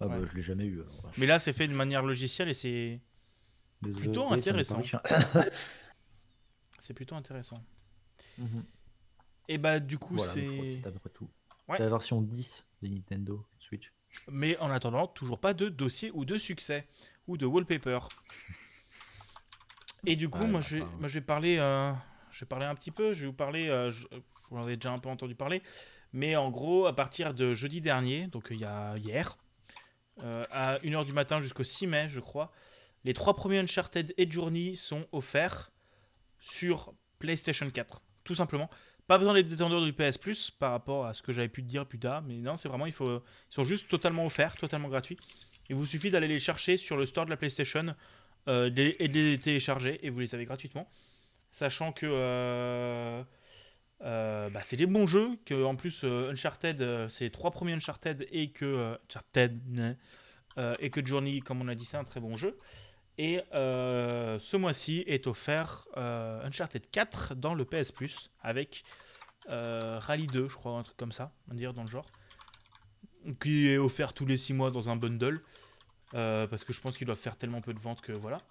Ah 0.00 0.06
bah 0.08 0.18
Ouais. 0.18 0.26
je 0.26 0.34
l'ai 0.36 0.42
jamais 0.42 0.64
eu. 0.64 0.80
alors. 0.80 1.10
Mais 1.18 1.26
là, 1.26 1.38
c'est 1.38 1.52
fait 1.52 1.66
de 1.68 1.74
manière 1.74 2.02
logicielle 2.02 2.48
et 2.48 2.54
c'est 2.54 3.00
Plutôt 3.82 4.32
intéressant. 4.32 4.80
c'est 6.78 6.94
plutôt 6.94 7.14
intéressant. 7.16 7.62
Mhm. 8.38 8.64
Et 9.48 9.58
bah, 9.58 9.80
du 9.80 9.98
coup, 9.98 10.14
Voilà, 10.16 10.32
je 10.34 10.40
crois 10.40 10.62
que 10.64 10.68
c'est. 10.70 10.80
c'est 10.82 10.86
à 10.86 10.90
peu 10.92 10.98
près 10.98 11.10
tout. 11.10 11.28
Ouais. 11.68 11.76
C'est 11.76 11.82
la 11.84 11.90
version 11.90 12.20
10 12.22 12.64
de 12.82 12.88
Nintendo 12.88 13.44
Switch. 13.58 13.92
Mais 14.28 14.56
en 14.58 14.70
attendant, 14.70 15.06
toujours 15.06 15.40
pas 15.40 15.54
de 15.54 15.68
dossier 15.68 16.10
ou 16.14 16.24
de 16.24 16.36
succès 16.38 16.86
ou 17.26 17.36
de 17.36 17.46
wallpaper. 17.46 17.98
Et 20.06 20.16
du 20.16 20.28
coup, 20.28 20.40
Ouais, 20.40 20.48
moi, 20.48 20.60
bah, 20.60 20.66
je 20.68 20.74
vais, 20.76 20.80
ça- 20.80 20.86
moi, 20.98 21.08
je 21.08 21.14
vais 21.14 21.20
parler, 21.20 21.58
euh, 21.58 21.92
je 22.30 22.40
vais 22.40 22.46
parler 22.46 22.66
un 22.66 22.74
petit 22.74 22.90
peu. 22.90 23.12
Je 23.12 23.20
vais 23.20 23.26
vous 23.26 23.32
parler. 23.32 23.68
euh, 23.68 23.90
je, 23.90 24.04
vous 24.50 24.56
en 24.58 24.62
avais 24.64 24.76
déjà 24.76 24.90
un 24.92 24.98
peu 24.98 25.08
entendu 25.08 25.34
parler, 25.34 25.62
mais 26.12 26.36
en 26.36 26.50
gros, 26.50 26.86
à 26.86 26.94
partir 26.94 27.32
de 27.32 27.54
jeudi 27.54 27.80
dernier, 27.80 28.26
donc 28.26 28.48
il 28.50 28.58
y 28.60 28.64
a 28.64 28.96
hier, 28.98 29.38
euh, 30.22 30.44
à 30.50 30.78
1h 30.82 31.06
du 31.06 31.12
matin 31.14 31.40
jusqu'au 31.40 31.64
6 31.64 31.86
mai, 31.86 32.08
je 32.10 32.20
crois, 32.20 32.52
les 33.04 33.14
trois 33.14 33.34
premiers 33.34 33.58
Uncharted 33.60 34.12
et 34.18 34.30
Journey 34.30 34.76
sont 34.76 35.06
offerts 35.12 35.70
sur 36.38 36.92
PlayStation 37.18 37.70
4, 37.70 38.02
tout 38.24 38.34
simplement. 38.34 38.68
Pas 39.06 39.16
besoin 39.16 39.32
d'être 39.34 39.48
détendeur 39.48 39.82
du 39.82 39.92
PS 39.94 40.18
Plus 40.18 40.50
par 40.50 40.72
rapport 40.72 41.06
à 41.06 41.14
ce 41.14 41.22
que 41.22 41.32
j'avais 41.32 41.48
pu 41.48 41.62
te 41.62 41.68
dire 41.68 41.86
plus 41.86 41.98
tard, 41.98 42.20
mais 42.22 42.36
non, 42.36 42.56
c'est 42.56 42.68
vraiment, 42.68 42.86
il 42.86 42.92
faut, 42.92 43.18
ils 43.20 43.54
sont 43.54 43.64
juste 43.64 43.88
totalement 43.88 44.26
offerts, 44.26 44.56
totalement 44.56 44.88
gratuits. 44.88 45.16
Il 45.72 45.76
vous 45.76 45.86
suffit 45.86 46.10
d'aller 46.10 46.28
les 46.28 46.38
chercher 46.38 46.76
sur 46.76 46.98
le 46.98 47.06
store 47.06 47.24
de 47.24 47.30
la 47.30 47.38
PlayStation 47.38 47.94
euh, 48.46 48.66
et 48.66 49.08
de 49.08 49.14
les 49.14 49.38
télécharger 49.38 49.98
et 50.06 50.10
vous 50.10 50.20
les 50.20 50.34
avez 50.34 50.44
gratuitement. 50.44 50.86
Sachant 51.50 51.92
que 51.92 52.04
euh, 52.04 53.22
euh, 54.02 54.50
bah, 54.50 54.60
c'est 54.62 54.76
des 54.76 54.84
bons 54.84 55.06
jeux, 55.06 55.30
que 55.46 55.64
en 55.64 55.74
plus 55.74 56.04
Uncharted, 56.04 57.08
c'est 57.08 57.24
les 57.24 57.30
trois 57.30 57.52
premiers 57.52 57.72
Uncharted 57.72 58.28
et 58.30 58.50
que 58.50 58.98
Uncharted 59.06 59.96
et 60.78 60.90
que 60.90 61.06
Journey, 61.06 61.40
comme 61.40 61.62
on 61.62 61.68
a 61.68 61.74
dit, 61.74 61.86
c'est 61.86 61.96
un 61.96 62.04
très 62.04 62.20
bon 62.20 62.36
jeu. 62.36 62.58
Et 63.16 63.40
ce 63.54 64.56
mois-ci 64.58 65.04
est 65.06 65.26
offert 65.26 65.86
Uncharted 65.96 66.90
4 66.90 67.34
dans 67.34 67.54
le 67.54 67.64
PS 67.64 67.92
Plus 67.92 68.30
avec 68.42 68.82
Rally 69.46 70.26
2, 70.26 70.50
je 70.50 70.54
crois, 70.54 70.72
un 70.72 70.82
truc 70.82 70.98
comme 70.98 71.12
ça, 71.12 71.32
on 71.48 71.52
va 71.52 71.56
dire 71.56 71.72
dans 71.72 71.82
le 71.82 71.88
genre, 71.88 72.10
qui 73.40 73.70
est 73.70 73.78
offert 73.78 74.12
tous 74.12 74.26
les 74.26 74.36
6 74.36 74.52
mois 74.52 74.70
dans 74.70 74.90
un 74.90 74.96
bundle. 74.96 75.42
Euh, 76.14 76.46
parce 76.46 76.64
que 76.64 76.72
je 76.72 76.80
pense 76.80 76.98
qu'ils 76.98 77.06
doivent 77.06 77.18
faire 77.18 77.36
tellement 77.36 77.60
peu 77.60 77.72
de 77.72 77.78
ventes 77.78 78.00
que 78.00 78.12
voilà. 78.12 78.42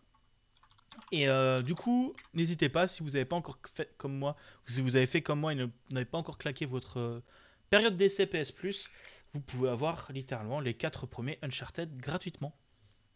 Et 1.11 1.27
euh, 1.27 1.61
du 1.61 1.75
coup, 1.75 2.13
n'hésitez 2.33 2.69
pas, 2.69 2.87
si 2.87 3.03
vous 3.03 3.11
n'avez 3.11 3.25
pas 3.25 3.35
encore 3.35 3.57
fait 3.67 3.93
comme 3.97 4.17
moi, 4.17 4.35
si 4.65 4.81
vous 4.81 4.95
avez 4.95 5.05
fait 5.05 5.21
comme 5.21 5.39
moi 5.39 5.53
et 5.53 5.69
n'avez 5.91 6.05
pas 6.05 6.17
encore 6.17 6.37
claqué 6.37 6.65
votre 6.65 6.99
euh, 6.99 7.23
période 7.69 7.95
d'essai 7.95 8.25
PS 8.25 8.51
Plus, 8.51 8.89
vous 9.33 9.41
pouvez 9.41 9.69
avoir 9.69 10.11
littéralement 10.11 10.59
les 10.59 10.73
4 10.73 11.05
premiers 11.05 11.39
Uncharted 11.41 11.97
gratuitement. 11.97 12.55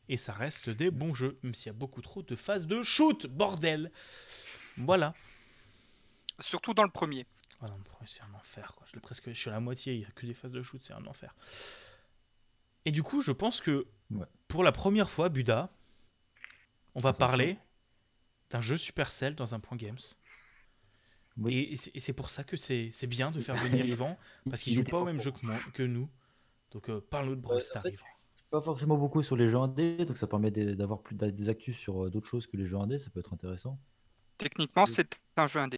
Et 0.08 0.18
ça 0.18 0.34
reste 0.34 0.70
des 0.70 0.92
bons 0.92 1.16
jeux, 1.16 1.40
même 1.42 1.56
s'il 1.56 1.68
y 1.68 1.70
a 1.72 1.74
beaucoup 1.74 2.02
trop 2.02 2.22
de 2.22 2.36
phases 2.36 2.68
de 2.68 2.84
shoot, 2.84 3.26
bordel 3.26 3.92
Voilà. 4.78 5.16
Surtout 6.40 6.74
dans 6.74 6.84
le 6.84 6.92
premier. 6.92 7.26
Ah 7.62 7.66
non, 7.68 7.80
c'est 8.06 8.22
un 8.22 8.34
enfer, 8.36 8.74
quoi. 8.76 8.86
Je, 8.94 9.00
presque, 9.00 9.30
je 9.30 9.34
suis 9.34 9.50
à 9.50 9.54
la 9.54 9.60
moitié, 9.60 9.94
il 9.94 10.00
n'y 10.00 10.06
a 10.06 10.12
que 10.12 10.26
des 10.26 10.34
phases 10.34 10.52
de 10.52 10.62
shoot, 10.62 10.84
c'est 10.84 10.94
un 10.94 11.06
enfer. 11.08 11.34
Et 12.86 12.92
du 12.92 13.04
coup, 13.04 13.22
je 13.22 13.32
pense 13.32 13.62
que 13.62 13.88
Ouais. 14.12 14.26
pour 14.48 14.64
la 14.64 14.72
première 14.72 15.10
fois, 15.10 15.30
Buda, 15.30 15.70
on 16.94 17.00
va 17.00 17.14
parler 17.14 17.58
d'un 18.52 18.62
jeu 18.62 18.78
Supercell 18.78 19.36
dans 19.36 19.56
un 19.56 19.60
point 19.60 19.78
games. 19.78 19.98
Oui. 21.38 21.78
Et, 21.94 22.00
c'est- 22.00 22.14
pour 22.14 22.30
ça 22.30 22.44
que 22.44 22.56
c'est 22.56 22.92
c'est 22.94 23.08
bien 23.08 23.32
de 23.32 23.42
faire 23.42 23.56
venir 23.56 23.86
Yvan, 23.86 24.18
parce 24.50 24.62
qu'il 24.62 24.74
Il 24.74 24.78
joue 24.78 24.84
pas 24.84 25.00
au 25.00 25.06
même 25.06 25.20
jeu 25.20 25.32
que, 25.32 25.46
moi, 25.46 25.58
que 25.74 25.84
nous. 25.84 26.08
Donc 26.72 26.90
euh, 26.90 27.02
parle-nous 27.10 27.36
de 27.36 27.42
Brawl 27.42 27.56
Ouais, 27.58 27.62
Stars, 27.62 27.86
Yvan. 27.88 28.06
Pas 28.52 28.62
forcément 28.62 28.96
beaucoup 28.98 29.22
sur 29.24 29.36
les 29.36 29.48
jeux 29.48 29.58
indés, 29.58 30.06
donc 30.06 30.16
ça 30.18 30.28
permet 30.28 30.52
d'avoir 30.52 31.02
plus 31.02 31.16
des 31.16 31.50
actus 31.50 31.76
sur 31.78 32.06
euh, 32.06 32.10
d'autres 32.10 32.28
choses 32.30 32.48
que 32.48 32.56
les 32.56 32.66
jeux 32.68 32.78
indés, 32.78 33.00
ça 33.00 33.10
peut 33.10 33.20
être 33.20 33.34
intéressant. 33.34 33.78
Techniquement, 34.38 34.86
c'est 34.86 35.20
un 35.36 35.48
jeu 35.48 35.60
indé. 35.60 35.78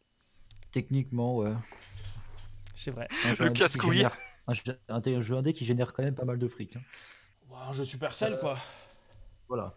Techniquement, 0.70 1.38
ouais. 1.38 1.54
C'est 2.74 2.90
vrai. 2.92 3.08
Un 3.24 3.34
jeu 3.34 3.44
Le 3.46 3.50
casse-couille. 3.50 4.06
Un 4.48 4.54
jeu, 4.54 4.62
un 4.88 5.02
un 5.04 5.20
jeu 5.20 5.36
indé 5.36 5.52
qui 5.52 5.64
génère 5.66 5.92
quand 5.92 6.02
même 6.02 6.14
pas 6.14 6.24
mal 6.24 6.38
de 6.38 6.48
fric. 6.48 6.74
hein. 6.74 6.80
Wow, 7.50 7.56
un 7.68 7.72
jeu 7.72 7.84
Supercell, 7.84 8.38
quoi. 8.40 8.58
Voilà. 9.46 9.74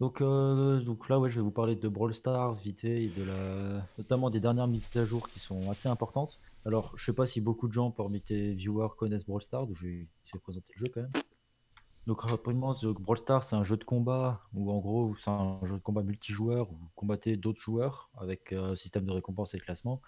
Donc, 0.00 0.20
euh, 0.20 0.80
donc 0.80 1.08
là, 1.08 1.20
ouais, 1.20 1.30
je 1.30 1.36
vais 1.36 1.42
vous 1.42 1.50
parler 1.50 1.76
de 1.76 1.86
Brawl 1.88 2.14
Stars 2.14 2.54
vite 2.54 2.82
et 2.84 3.08
de 3.08 3.22
la... 3.22 3.86
notamment 3.98 4.30
des 4.30 4.40
dernières 4.40 4.66
mises 4.66 4.88
à 4.96 5.04
jour 5.04 5.28
qui 5.28 5.38
sont 5.38 5.70
assez 5.70 5.88
importantes. 5.88 6.40
Alors, 6.64 6.96
je 6.96 7.04
sais 7.04 7.12
pas 7.12 7.26
si 7.26 7.40
beaucoup 7.42 7.68
de 7.68 7.72
gens 7.74 7.90
parmi 7.90 8.20
tes 8.22 8.54
viewers 8.54 8.88
connaissent 8.96 9.26
Brawl 9.26 9.42
Stars, 9.42 9.66
donc 9.66 9.76
je 9.76 9.86
vais 9.86 10.08
essayer 10.24 10.38
de 10.38 10.42
présenter 10.42 10.72
le 10.76 10.86
jeu 10.86 10.92
quand 10.92 11.02
même. 11.02 11.12
Donc, 12.06 12.22
rapidement, 12.22 12.74
The 12.74 12.86
Brawl 12.86 13.18
Stars, 13.18 13.44
c'est 13.44 13.56
un 13.56 13.64
jeu 13.64 13.76
de 13.76 13.84
combat 13.84 14.40
où, 14.54 14.72
en 14.72 14.78
gros, 14.78 15.14
c'est 15.16 15.30
un 15.30 15.60
jeu 15.64 15.76
de 15.76 15.82
combat 15.82 16.02
multijoueur 16.02 16.70
où 16.70 16.74
vous 16.74 16.90
combattez 16.94 17.36
d'autres 17.36 17.60
joueurs 17.60 18.10
avec 18.16 18.52
euh, 18.52 18.72
un 18.72 18.74
système 18.74 19.04
de 19.04 19.12
récompense 19.12 19.54
et 19.54 19.58
de 19.58 19.62
classement. 19.62 20.00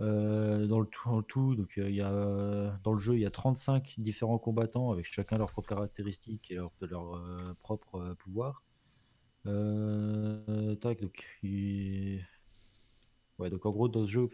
Euh, 0.00 0.66
dans 0.66 0.78
le 0.78 1.22
tout, 1.22 1.56
donc 1.56 1.72
il 1.76 1.94
y 1.94 2.00
a 2.00 2.12
euh, 2.12 2.70
dans 2.84 2.92
le 2.92 3.00
jeu 3.00 3.14
il 3.14 3.20
y 3.20 3.26
a 3.26 3.30
35 3.30 3.94
différents 3.98 4.38
combattants 4.38 4.92
avec 4.92 5.06
chacun 5.06 5.38
leurs 5.38 5.50
propres 5.50 5.70
caractéristiques 5.70 6.52
et 6.52 6.54
leur, 6.54 6.70
de 6.80 6.86
leur 6.86 7.16
euh, 7.16 7.54
propre 7.60 7.96
euh, 7.96 8.14
pouvoir. 8.14 8.62
Euh, 9.46 10.76
tac, 10.76 11.00
donc, 11.00 11.24
ouais, 11.42 12.20
donc 13.50 13.66
en 13.66 13.70
gros 13.72 13.88
dans 13.88 14.04
ce 14.04 14.08
jeu 14.08 14.28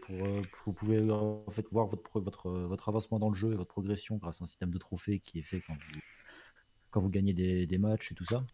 vous 0.65 0.73
pouvez 0.73 1.09
en 1.09 1.43
fait 1.49 1.65
voir 1.71 1.87
votre, 1.87 2.19
votre, 2.19 2.89
avancement 2.89 3.17
dans 3.17 3.29
le 3.29 3.35
jeu 3.35 3.51
et 3.51 3.55
votre 3.55 3.71
progression 3.71 4.17
grâce 4.17 4.41
à 4.41 4.43
un 4.43 4.47
système 4.47 4.71
de 4.71 4.77
trophées 4.77 5.19
qui 5.19 5.39
est 5.39 5.43
fait 5.43 5.63
quand 6.91 6.99
vous, 6.99 7.09
gagnez 7.09 7.33
des, 7.33 7.77
matchs 7.79 8.11
et 8.11 8.15
tout 8.15 8.25
ça. 8.25 8.45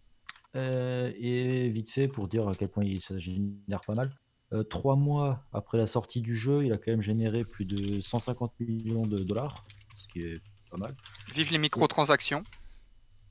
Et 0.56 1.68
vite 1.70 1.90
fait 1.90 2.08
pour 2.08 2.30
dire 2.30 2.48
à 2.48 2.56
quel 2.56 2.70
point 2.70 2.86
il 2.86 3.02
génère 3.02 3.82
pas 3.82 3.96
mal. 3.96 4.12
Euh, 4.54 4.64
trois 4.64 4.96
mois 4.98 5.46
après 5.54 5.78
la 5.78 5.88
sortie 5.88 6.22
du 6.22 6.36
jeu, 6.36 6.66
il 6.66 6.74
a 6.74 6.78
quand 6.78 6.92
même 6.92 7.02
généré 7.02 7.46
plus 7.46 7.66
de 7.66 8.02
150 8.02 8.54
millions 8.60 9.04
de 9.06 9.20
dollars, 9.20 9.66
ce 9.96 10.08
qui 10.10 10.22
est 10.22 10.42
pas 10.70 10.78
mal. 10.78 10.96
Vive 11.34 11.52
les 11.52 11.58
microtransactions. 11.58 12.44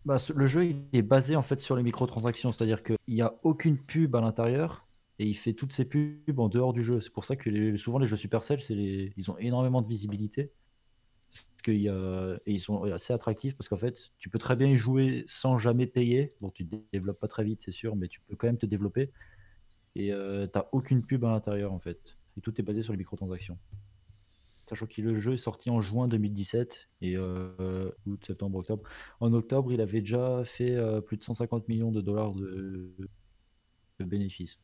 Bah, 0.07 0.17
le 0.35 0.47
jeu 0.47 0.65
il 0.65 0.77
est 0.95 1.03
basé 1.03 1.37
en 1.37 1.43
fait 1.43 1.61
sur 1.61 1.77
les 1.77 1.83
microtransactions, 1.83 2.53
c'est-à-dire 2.53 2.83
qu'il 2.83 2.97
n'y 3.09 3.21
a 3.21 3.35
aucune 3.43 3.77
pub 3.77 4.17
à 4.17 4.23
l'intérieur 4.23 4.87
et 5.19 5.27
il 5.27 5.35
fait 5.35 5.53
toutes 5.53 5.73
ses 5.73 5.85
pubs 5.85 6.39
en 6.39 6.49
dehors 6.49 6.73
du 6.73 6.83
jeu. 6.83 7.03
C'est 7.03 7.13
pour 7.13 7.27
ça 7.27 7.37
que 7.37 7.51
les- 7.51 7.77
souvent 7.77 7.99
les 7.99 8.07
jeux 8.07 8.17
Supercell, 8.17 8.59
les- 8.71 9.13
ils 9.19 9.31
ont 9.31 9.37
énormément 9.37 9.83
de 9.83 9.89
visibilité. 9.89 10.51
Parce 11.31 11.45
a- 11.89 12.37
et 12.47 12.53
ils 12.53 12.59
sont 12.61 12.85
assez 12.85 13.13
attractifs 13.13 13.55
parce 13.57 13.69
qu'en 13.69 13.77
fait, 13.77 14.11
tu 14.19 14.31
peux 14.31 14.39
très 14.39 14.57
bien 14.57 14.69
y 14.69 14.77
jouer 14.77 15.25
sans 15.29 15.59
jamais 15.59 15.87
payer. 15.87 16.33
Bon, 16.41 16.49
tu 16.51 16.67
te 16.67 16.77
développes 16.93 17.21
pas 17.21 17.29
très 17.29 17.45
vite, 17.45 17.61
c'est 17.63 17.71
sûr, 17.71 17.95
mais 17.95 18.09
tu 18.09 18.21
peux 18.23 18.35
quand 18.37 18.47
même 18.47 18.57
te 18.57 18.67
développer. 18.67 19.11
Et 20.07 20.13
tu 20.13 20.49
t'as 20.51 20.69
aucune 20.73 21.03
pub 21.03 21.25
à 21.25 21.31
l'intérieur 21.31 21.73
en 21.73 21.79
fait. 21.79 22.17
Et 22.37 22.41
tout 22.41 22.59
est 22.61 22.65
basé 22.65 22.83
sur 22.83 22.93
les 22.93 22.99
microtransactions. 22.99 23.59
Sachant 24.69 24.87
que 24.87 25.03
le 25.03 25.19
jeu 25.19 25.33
est 25.33 25.37
sorti 25.37 25.69
en 25.69 25.81
juin 25.81 26.07
2017 26.07 26.89
et 27.03 27.17
euh, 27.17 27.91
août, 28.07 28.25
septembre, 28.25 28.61
octobre. 28.61 28.85
En 29.19 29.33
octobre, 29.33 29.73
il 29.73 29.81
avait 29.81 30.01
déjà 30.01 30.45
fait 30.45 30.77
euh, 30.77 31.01
plus 31.01 31.17
de 31.17 31.25
150 31.25 31.67
millions 31.69 31.91
de 31.91 32.01
dollars 32.01 32.33
de, 32.35 32.95
de 33.99 34.05
bénéfices. 34.05 34.61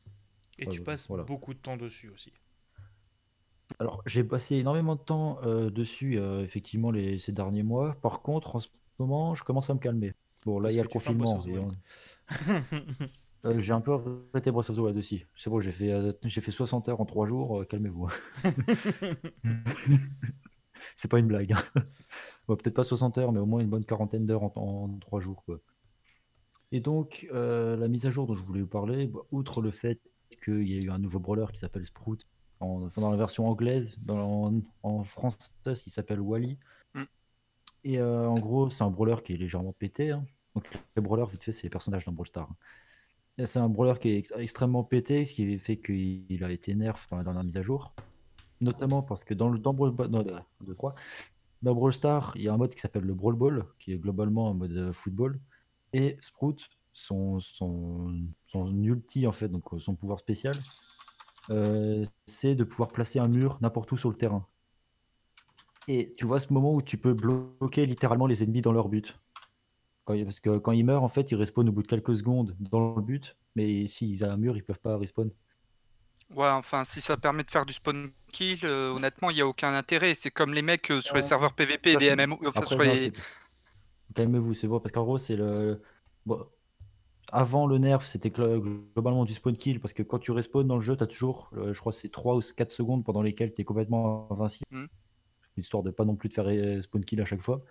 Et 0.58 0.66
Ouais, 0.66 0.72
tu 0.72 0.80
passes 0.82 1.08
voilà. 1.08 1.24
beaucoup 1.24 1.54
de 1.54 1.58
temps 1.58 1.76
dessus 1.76 2.08
aussi. 2.08 2.32
Alors, 3.80 4.00
j'ai 4.06 4.22
passé 4.22 4.56
énormément 4.56 4.94
de 4.94 5.00
temps 5.00 5.40
euh, 5.42 5.70
dessus, 5.70 6.18
euh, 6.18 6.44
effectivement, 6.44 6.92
les, 6.92 7.18
ces 7.18 7.32
derniers 7.32 7.64
mois. 7.64 7.96
Par 8.00 8.22
contre, 8.22 8.54
en 8.56 8.58
ce 8.60 8.68
moment, 9.00 9.34
je 9.34 9.42
commence 9.42 9.68
à 9.70 9.74
me 9.74 9.80
calmer. 9.80 10.14
Bon, 10.44 10.60
là, 10.60 10.64
Parce 10.68 10.74
il 10.74 10.76
y 10.76 10.80
a 10.80 10.82
le 10.84 10.88
confinement. 10.88 11.42
Euh, 13.44 13.58
j'ai 13.58 13.72
un 13.72 13.80
peu 13.80 13.92
arrêté 14.32 14.50
Breath 14.50 14.70
of 14.70 14.76
the 14.76 14.80
Wild 14.80 14.96
aussi. 14.96 15.24
C'est 15.36 15.50
bon, 15.50 15.60
j'ai 15.60 15.72
fait, 15.72 15.92
euh, 15.92 16.12
j'ai 16.24 16.40
fait 16.40 16.50
60 16.50 16.88
heures 16.88 17.00
en 17.00 17.06
3 17.06 17.26
jours. 17.26 17.60
euh, 17.60 17.64
calmez-vous. 17.64 18.08
C'est 20.96 21.10
pas 21.10 21.18
une 21.18 21.26
blague. 21.26 21.52
hein. 21.52 21.62
Bon, 22.48 22.56
Peut-être 22.56 22.74
pas 22.74 22.84
60 22.84 23.18
heures, 23.18 23.32
mais 23.32 23.40
au 23.40 23.46
moins 23.46 23.60
une 23.60 23.68
bonne 23.68 23.84
quarantaine 23.84 24.26
d'heures 24.26 24.42
en, 24.44 24.52
en 24.56 24.98
3 24.98 25.20
jours. 25.20 25.44
Quoi. 25.44 25.60
Et 26.72 26.80
donc, 26.80 27.28
la 27.32 27.88
mise 27.88 28.06
à 28.06 28.10
jour 28.10 28.26
dont 28.26 28.34
je 28.34 28.42
voulais 28.42 28.62
vous 28.62 28.66
parler, 28.68 29.06
bah, 29.06 29.20
outre 29.30 29.60
le 29.62 29.70
fait 29.70 30.00
qu'il 30.44 30.68
y 30.68 30.78
a 30.78 30.82
eu 30.82 30.90
un 30.90 30.98
nouveau 30.98 31.18
brawler 31.20 31.46
qui 31.52 31.58
s'appelle 31.60 31.84
Sprout, 31.84 32.26
en, 32.60 32.82
enfin, 32.84 33.00
dans 33.00 33.10
la 33.10 33.16
version 33.16 33.48
anglaise, 33.48 33.98
dans, 34.02 34.46
en, 34.48 34.62
en 34.82 35.02
français, 35.02 35.50
il 35.64 35.90
s'appelle 35.90 36.20
Wally. 36.20 36.58
Mm. 36.94 37.02
Et 37.84 38.02
en 38.02 38.34
gros, 38.34 38.70
c'est 38.70 38.82
un 38.84 38.90
brawler 38.90 39.16
qui 39.24 39.34
est 39.34 39.36
légèrement 39.36 39.72
pété. 39.72 40.10
hein. 40.10 40.24
Donc, 40.54 40.66
les 40.96 41.02
brawlers, 41.02 41.26
vite 41.26 41.44
fait, 41.44 41.52
c'est 41.52 41.64
les 41.64 41.70
personnages 41.70 42.04
dans 42.06 42.12
Brawl 42.12 42.26
Stars. 42.26 42.48
hein. 42.50 42.56
C'est 43.44 43.58
un 43.58 43.68
brawler 43.68 43.98
qui 43.98 44.08
est 44.08 44.18
ex- 44.18 44.32
extrêmement 44.38 44.82
pété, 44.82 45.24
ce 45.26 45.34
qui 45.34 45.58
fait 45.58 45.76
qu'il 45.76 46.42
a 46.42 46.50
été 46.50 46.74
nerf 46.74 47.06
dans 47.10 47.18
la 47.18 47.24
dernière 47.24 47.44
mise 47.44 47.56
à 47.56 47.62
jour. 47.62 47.90
Notamment 48.62 49.02
parce 49.02 49.24
que 49.24 49.34
dans 49.34 49.50
le 49.50 49.58
dans 49.58 49.74
Brawl, 49.74 49.90
Ba- 49.90 50.08
non, 50.08 50.26
euh, 50.26 50.38
deux, 50.62 50.74
trois. 50.74 50.94
Dans 51.62 51.74
Brawl 51.74 51.92
Stars, 51.92 52.32
il 52.36 52.42
y 52.42 52.48
a 52.48 52.54
un 52.54 52.56
mode 52.56 52.74
qui 52.74 52.80
s'appelle 52.80 53.04
le 53.04 53.14
Brawl 53.14 53.34
Ball, 53.34 53.66
qui 53.78 53.92
est 53.92 53.98
globalement 53.98 54.50
un 54.50 54.54
mode 54.54 54.72
euh, 54.72 54.92
football. 54.92 55.38
Et 55.92 56.16
Sprout, 56.22 56.68
son, 56.92 57.40
son, 57.40 58.14
son 58.46 58.82
ulti, 58.82 59.26
en 59.26 59.32
fait, 59.32 59.48
donc 59.48 59.74
euh, 59.74 59.78
son 59.78 59.94
pouvoir 59.94 60.18
spécial, 60.18 60.54
euh, 61.50 62.04
c'est 62.26 62.54
de 62.54 62.64
pouvoir 62.64 62.88
placer 62.88 63.18
un 63.18 63.28
mur 63.28 63.58
n'importe 63.60 63.92
où 63.92 63.96
sur 63.98 64.08
le 64.08 64.16
terrain. 64.16 64.46
Et 65.88 66.14
tu 66.16 66.24
vois 66.24 66.40
ce 66.40 66.52
moment 66.52 66.74
où 66.74 66.82
tu 66.82 66.96
peux 66.96 67.14
bloquer 67.14 67.86
littéralement 67.86 68.26
les 68.26 68.42
ennemis 68.42 68.62
dans 68.62 68.72
leur 68.72 68.88
but. 68.88 69.18
Quand, 70.06 70.14
il- 70.14 70.24
parce 70.24 70.40
que 70.40 70.56
quand 70.58 70.72
ils 70.72 70.84
meurent, 70.84 71.02
en 71.02 71.08
fait, 71.08 71.30
ils 71.32 71.34
respawnent 71.36 71.68
au 71.68 71.72
bout 71.72 71.82
de 71.82 71.88
quelques 71.88 72.16
secondes 72.16 72.56
dans 72.60 72.94
le 72.94 73.02
but, 73.02 73.36
mais 73.56 73.86
s'ils 73.86 74.24
ont 74.24 74.30
un 74.30 74.36
mur, 74.38 74.56
ils 74.56 74.64
peuvent 74.64 74.80
pas 74.80 74.96
respawn. 74.96 75.30
Ouais, 76.34 76.48
enfin, 76.48 76.84
si 76.84 77.00
ça 77.00 77.16
permet 77.16 77.44
de 77.44 77.50
faire 77.50 77.66
du 77.66 77.72
spawn 77.72 78.10
kill, 78.32 78.60
euh, 78.64 78.90
honnêtement, 78.92 79.30
il 79.30 79.34
n'y 79.34 79.40
a 79.42 79.46
aucun 79.46 79.74
intérêt. 79.74 80.14
C'est 80.14 80.30
comme 80.30 80.54
les 80.54 80.62
mecs 80.62 80.90
euh, 80.90 81.00
sur 81.00 81.14
les 81.16 81.22
serveurs 81.22 81.52
PVP 81.54 81.90
et 81.90 81.92
Ça, 81.94 81.98
des 81.98 82.06
c'est- 82.06 82.16
MMO. 82.16 82.36
Enfin, 82.46 82.48
Après, 82.54 82.66
sur 82.66 82.78
non, 82.78 82.84
les... 82.84 83.10
c'est- 83.10 83.12
Calmez-vous, 84.14 84.54
c'est 84.54 84.68
bon, 84.68 84.80
parce 84.80 84.92
qu'en 84.92 85.04
gros, 85.04 85.18
c'est 85.18 85.36
le. 85.36 85.82
bon, 86.24 86.46
Avant 87.32 87.66
le 87.66 87.78
nerf, 87.78 88.02
c'était 88.02 88.28
glo- 88.30 88.60
globalement 88.94 89.24
du 89.24 89.34
spawn 89.34 89.56
kill, 89.56 89.80
parce 89.80 89.92
que 89.92 90.04
quand 90.04 90.20
tu 90.20 90.30
respawns 90.30 90.66
dans 90.68 90.76
le 90.76 90.80
jeu, 90.82 90.96
tu 90.96 91.02
as 91.02 91.08
toujours, 91.08 91.50
euh, 91.56 91.72
je 91.74 91.80
crois, 91.80 91.90
que 91.92 91.98
c'est 91.98 92.08
3 92.08 92.36
ou 92.36 92.40
4 92.56 92.70
secondes 92.72 93.04
pendant 93.04 93.22
lesquelles 93.22 93.52
tu 93.52 93.62
es 93.62 93.64
complètement 93.64 94.28
invincible, 94.30 94.64
Mhm. 94.70 94.88
histoire 95.56 95.82
de 95.82 95.90
pas 95.90 96.04
non 96.04 96.14
plus 96.16 96.28
te 96.28 96.34
faire 96.34 96.46
euh, 96.48 96.80
spawn 96.82 97.04
kill 97.04 97.20
à 97.20 97.24
chaque 97.24 97.42
fois. 97.42 97.62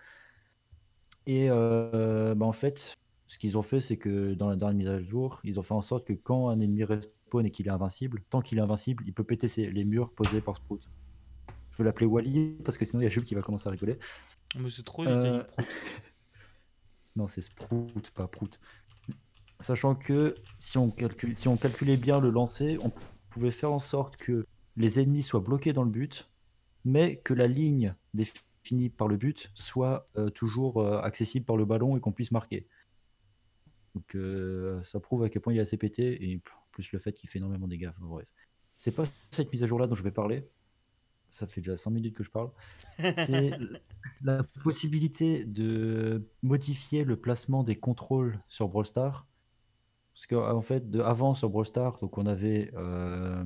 Et 1.26 1.48
euh, 1.50 2.34
bah, 2.34 2.46
en 2.46 2.52
fait, 2.52 2.94
ce 3.26 3.38
qu'ils 3.38 3.58
ont 3.58 3.62
fait, 3.62 3.80
c'est 3.80 3.96
que 3.96 4.34
dans 4.34 4.48
la 4.48 4.56
dernière 4.56 4.76
mise 4.76 4.88
à 4.88 5.00
jour, 5.00 5.40
ils 5.44 5.58
ont 5.58 5.62
fait 5.62 5.74
en 5.74 5.82
sorte 5.82 6.06
que 6.06 6.12
quand 6.12 6.48
un 6.48 6.60
ennemi 6.60 6.84
respawn 6.84 7.44
et 7.44 7.50
qu'il 7.50 7.66
est 7.66 7.70
invincible, 7.70 8.22
tant 8.30 8.40
qu'il 8.40 8.58
est 8.58 8.60
invincible, 8.62 9.02
il 9.06 9.12
peut 9.12 9.24
péter 9.24 9.48
ses- 9.48 9.70
les 9.70 9.84
murs 9.84 10.12
posés 10.12 10.40
par 10.40 10.56
Sprout. 10.56 10.80
Je 11.72 11.78
veux 11.78 11.84
l'appeler 11.84 12.06
Wally, 12.06 12.56
parce 12.64 12.78
que 12.78 12.84
sinon 12.84 13.00
il 13.00 13.04
y 13.04 13.06
a 13.06 13.10
Jules 13.10 13.24
qui 13.24 13.34
va 13.34 13.42
commencer 13.42 13.68
à 13.68 13.70
rigoler. 13.72 13.98
Mais 14.58 14.70
c'est 14.70 14.82
trop 14.84 15.04
Euh. 15.04 15.42
Non, 17.16 17.26
c'est 17.26 17.40
Sprout, 17.40 18.10
pas 18.14 18.28
Prout. 18.28 18.60
Sachant 19.58 19.94
que 19.94 20.34
si 20.58 20.76
on, 20.76 20.90
calcule, 20.90 21.34
si 21.34 21.48
on 21.48 21.56
calculait 21.56 21.96
bien 21.96 22.20
le 22.20 22.30
lancer, 22.30 22.78
on 22.82 22.92
pouvait 23.30 23.50
faire 23.50 23.72
en 23.72 23.80
sorte 23.80 24.16
que 24.18 24.46
les 24.76 25.00
ennemis 25.00 25.22
soient 25.22 25.40
bloqués 25.40 25.72
dans 25.72 25.82
le 25.82 25.90
but, 25.90 26.28
mais 26.84 27.16
que 27.16 27.32
la 27.32 27.46
ligne 27.46 27.94
définie 28.66 28.90
par 28.90 29.06
le 29.06 29.16
but 29.16 29.50
soit 29.54 30.08
euh, 30.16 30.28
toujours 30.28 30.82
euh, 30.82 31.00
accessible 31.00 31.46
par 31.46 31.56
le 31.56 31.64
ballon 31.64 31.96
et 31.96 32.00
qu'on 32.00 32.12
puisse 32.12 32.32
marquer. 32.32 32.66
Donc 33.94 34.16
euh, 34.16 34.82
ça 34.84 34.98
prouve 34.98 35.22
à 35.22 35.28
quel 35.28 35.40
point 35.40 35.52
il 35.52 35.58
est 35.58 35.62
assez 35.62 35.76
pété, 35.76 36.30
et 36.30 36.40
plus 36.72 36.90
le 36.92 36.98
fait 36.98 37.12
qu'il 37.12 37.30
fait 37.30 37.38
énormément 37.38 37.66
de 37.66 37.70
dégâts. 37.70 37.88
Enfin, 37.88 38.06
bref. 38.06 38.26
C'est 38.76 38.94
pas 38.94 39.04
cette 39.30 39.52
mise 39.52 39.62
à 39.62 39.66
jour 39.66 39.78
là 39.78 39.86
dont 39.86 39.94
je 39.94 40.02
vais 40.02 40.10
parler. 40.10 40.48
ça 41.30 41.46
fait 41.46 41.60
déjà 41.60 41.76
5 41.76 41.90
minutes 41.90 42.14
que 42.14 42.24
je 42.24 42.30
parle. 42.30 42.50
C'est 42.98 43.52
la 44.22 44.42
possibilité 44.62 45.44
de 45.44 46.28
modifier 46.42 47.04
le 47.04 47.16
placement 47.16 47.62
des 47.62 47.76
contrôles 47.76 48.38
sur 48.48 48.68
Brawl 48.68 48.84
Stars. 48.84 49.26
Parce 50.14 50.26
qu'en 50.26 50.60
fait, 50.60 50.90
de, 50.90 51.00
avant 51.00 51.34
sur 51.34 51.48
Brawl 51.50 51.66
Stars, 51.66 51.98
donc 51.98 52.18
on 52.18 52.26
avait 52.26 52.70
euh, 52.74 53.42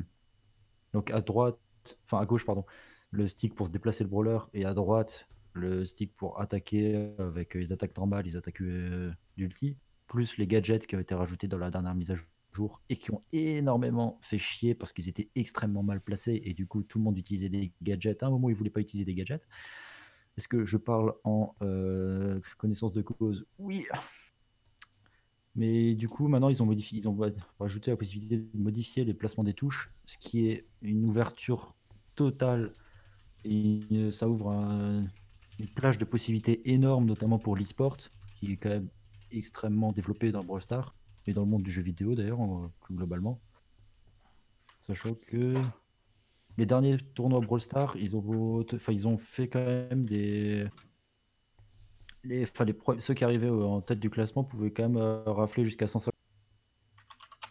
donc 0.92 1.10
à 1.10 1.20
droite, 1.20 1.58
enfin 2.06 2.18
à 2.18 2.26
gauche, 2.26 2.46
pardon, 2.46 2.64
le 3.10 3.28
stick 3.28 3.54
pour 3.54 3.66
se 3.66 3.72
déplacer 3.72 4.04
le 4.04 4.10
brawler 4.10 4.38
et 4.54 4.64
à 4.64 4.74
droite, 4.74 5.28
le 5.52 5.84
stick 5.84 6.14
pour 6.14 6.40
attaquer 6.40 7.12
avec 7.18 7.54
les 7.54 7.72
attaques 7.72 7.96
normales, 7.96 8.24
les 8.24 8.36
attaques 8.36 8.60
euh, 8.60 9.12
d'ulti, 9.36 9.76
plus 10.06 10.36
les 10.36 10.46
gadgets 10.46 10.86
qui 10.86 10.96
ont 10.96 11.00
été 11.00 11.14
rajoutés 11.14 11.48
dans 11.48 11.58
la 11.58 11.70
dernière 11.70 11.94
mise 11.94 12.10
à 12.10 12.14
jour 12.52 12.80
et 12.88 12.96
qui 12.96 13.10
ont 13.12 13.22
énormément 13.32 14.18
fait 14.22 14.38
chier 14.38 14.74
parce 14.74 14.92
qu'ils 14.92 15.08
étaient 15.08 15.30
extrêmement 15.34 15.82
mal 15.82 16.00
placés 16.00 16.40
et 16.44 16.54
du 16.54 16.66
coup 16.66 16.82
tout 16.82 16.98
le 16.98 17.04
monde 17.04 17.18
utilisait 17.18 17.48
des 17.48 17.72
gadgets. 17.82 18.22
À 18.22 18.26
un 18.26 18.30
moment, 18.30 18.48
ils 18.48 18.54
voulaient 18.54 18.70
pas 18.70 18.80
utiliser 18.80 19.04
des 19.04 19.14
gadgets. 19.14 19.46
Est-ce 20.36 20.48
que 20.48 20.64
je 20.64 20.76
parle 20.76 21.14
en 21.24 21.54
euh, 21.62 22.38
connaissance 22.56 22.92
de 22.92 23.02
cause? 23.02 23.46
Oui. 23.58 23.86
Mais 25.56 25.94
du 25.94 26.08
coup, 26.08 26.28
maintenant, 26.28 26.48
ils 26.48 26.62
ont, 26.62 26.66
modifié, 26.66 26.98
ils 26.98 27.08
ont 27.08 27.18
rajouté 27.58 27.90
la 27.90 27.96
possibilité 27.96 28.38
de 28.38 28.48
modifier 28.54 29.04
les 29.04 29.14
placements 29.14 29.44
des 29.44 29.54
touches, 29.54 29.92
ce 30.04 30.16
qui 30.16 30.46
est 30.46 30.66
une 30.80 31.04
ouverture 31.04 31.74
totale. 32.14 32.72
Et 33.44 34.10
ça 34.12 34.28
ouvre 34.28 34.50
une 35.58 35.68
plage 35.74 35.98
de 35.98 36.04
possibilités 36.04 36.70
énorme, 36.70 37.06
notamment 37.06 37.38
pour 37.38 37.56
l'e-sport, 37.56 37.96
qui 38.36 38.52
est 38.52 38.56
quand 38.56 38.70
même 38.70 38.88
extrêmement 39.30 39.92
développé 39.92 40.32
dans 40.32 40.42
Brawl 40.42 40.62
Stars 40.62 40.94
et 41.26 41.32
dans 41.32 41.42
le 41.42 41.48
monde 41.48 41.62
du 41.62 41.70
jeu 41.70 41.82
vidéo 41.82 42.14
d'ailleurs, 42.14 42.40
plus 42.80 42.94
globalement. 42.94 43.40
Sachant 44.80 45.14
que 45.14 45.54
les 46.56 46.66
derniers 46.66 46.98
tournois 47.14 47.40
Brawl 47.40 47.60
Stars, 47.60 47.96
ils 47.96 48.16
ont, 48.16 49.18
fait 49.18 49.48
quand 49.48 49.64
même 49.64 50.04
des. 50.04 50.66
Enfin, 52.42 52.66
ceux 52.98 53.14
qui 53.14 53.24
arrivaient 53.24 53.48
en 53.48 53.80
tête 53.80 54.00
du 54.00 54.10
classement 54.10 54.44
pouvaient 54.44 54.70
quand 54.70 54.82
même 54.82 54.96
euh, 54.96 55.22
rafler 55.24 55.64
jusqu'à 55.64 55.86
150. 55.86 56.12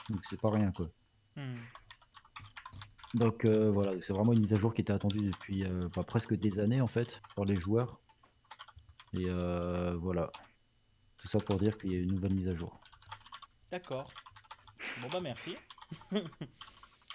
Donc 0.10 0.20
c'est 0.26 0.40
pas 0.40 0.52
rien 0.52 0.72
quoi. 0.72 0.90
Donc 3.14 3.46
euh, 3.46 3.72
voilà, 3.72 3.94
c'est 4.02 4.14
vraiment 4.14 4.34
une 4.34 4.42
mise 4.42 4.54
à 4.54 4.58
jour 4.58 4.74
qui 4.74 4.82
était 4.82 4.94
attendue 4.94 5.32
depuis 5.32 5.64
euh, 5.66 5.88
bah, 5.96 6.04
presque 6.04 6.36
des 6.36 6.60
années 6.60 6.82
en 6.82 6.88
fait 6.88 7.22
par 7.36 7.46
les 7.46 7.56
joueurs. 7.56 8.00
Et 9.14 9.28
voilà. 10.00 10.32
Tout 11.18 11.28
ça 11.28 11.40
pour 11.40 11.58
dire 11.58 11.78
qu'il 11.78 11.92
y 11.92 11.96
a 11.96 12.00
une 12.00 12.14
nouvelle 12.14 12.34
mise 12.34 12.48
à 12.48 12.54
jour. 12.54 12.80
D'accord. 13.72 14.10
Bon 15.02 15.08
bah 15.12 15.20
merci. 15.22 15.56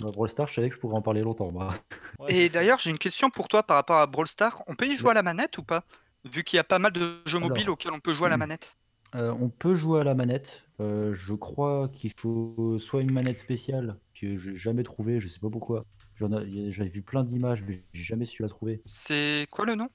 Bah, 0.00 0.08
Brawl 0.12 0.28
Stars, 0.28 0.48
je 0.48 0.54
savais 0.54 0.68
que 0.70 0.74
je 0.74 0.80
pourrais 0.80 0.96
en 0.96 1.02
parler 1.02 1.22
longtemps. 1.22 1.52
Et 2.28 2.48
d'ailleurs, 2.48 2.80
j'ai 2.80 2.90
une 2.90 2.98
question 2.98 3.30
pour 3.30 3.46
toi 3.46 3.62
par 3.62 3.76
rapport 3.76 3.98
à 3.98 4.06
Brawl 4.06 4.26
Stars. 4.26 4.62
On 4.66 4.74
peut 4.74 4.86
y 4.86 4.96
jouer 4.96 5.12
à 5.12 5.14
la 5.14 5.22
manette 5.22 5.56
ou 5.58 5.62
pas? 5.62 5.84
Vu 6.24 6.42
qu'il 6.42 6.56
y 6.56 6.60
a 6.60 6.64
pas 6.64 6.78
mal 6.78 6.90
de 6.90 7.20
jeux 7.26 7.38
mobiles 7.38 7.70
auxquels 7.70 7.92
on 7.92 8.00
peut 8.00 8.12
jouer 8.12 8.26
à 8.26 8.30
la 8.30 8.36
hmm. 8.36 8.40
manette. 8.40 8.76
Euh, 9.14 9.32
on 9.40 9.48
peut 9.48 9.74
jouer 9.74 10.00
à 10.00 10.04
la 10.04 10.14
manette. 10.14 10.64
Euh, 10.80 11.14
je 11.14 11.34
crois 11.34 11.88
qu'il 11.90 12.12
faut 12.16 12.78
soit 12.80 13.02
une 13.02 13.12
manette 13.12 13.38
spéciale 13.38 13.96
que 14.14 14.36
j'ai 14.36 14.56
jamais 14.56 14.82
trouvée, 14.82 15.20
je 15.20 15.28
sais 15.28 15.40
pas 15.40 15.50
pourquoi. 15.50 15.84
J'avais 16.16 16.88
vu 16.88 17.02
plein 17.02 17.24
d'images, 17.24 17.62
mais 17.66 17.84
j'ai 17.92 18.04
jamais 18.04 18.26
su 18.26 18.42
la 18.42 18.48
trouver. 18.48 18.82
C'est 18.86 19.46
quoi 19.50 19.66
le 19.66 19.74
nom? 19.74 19.88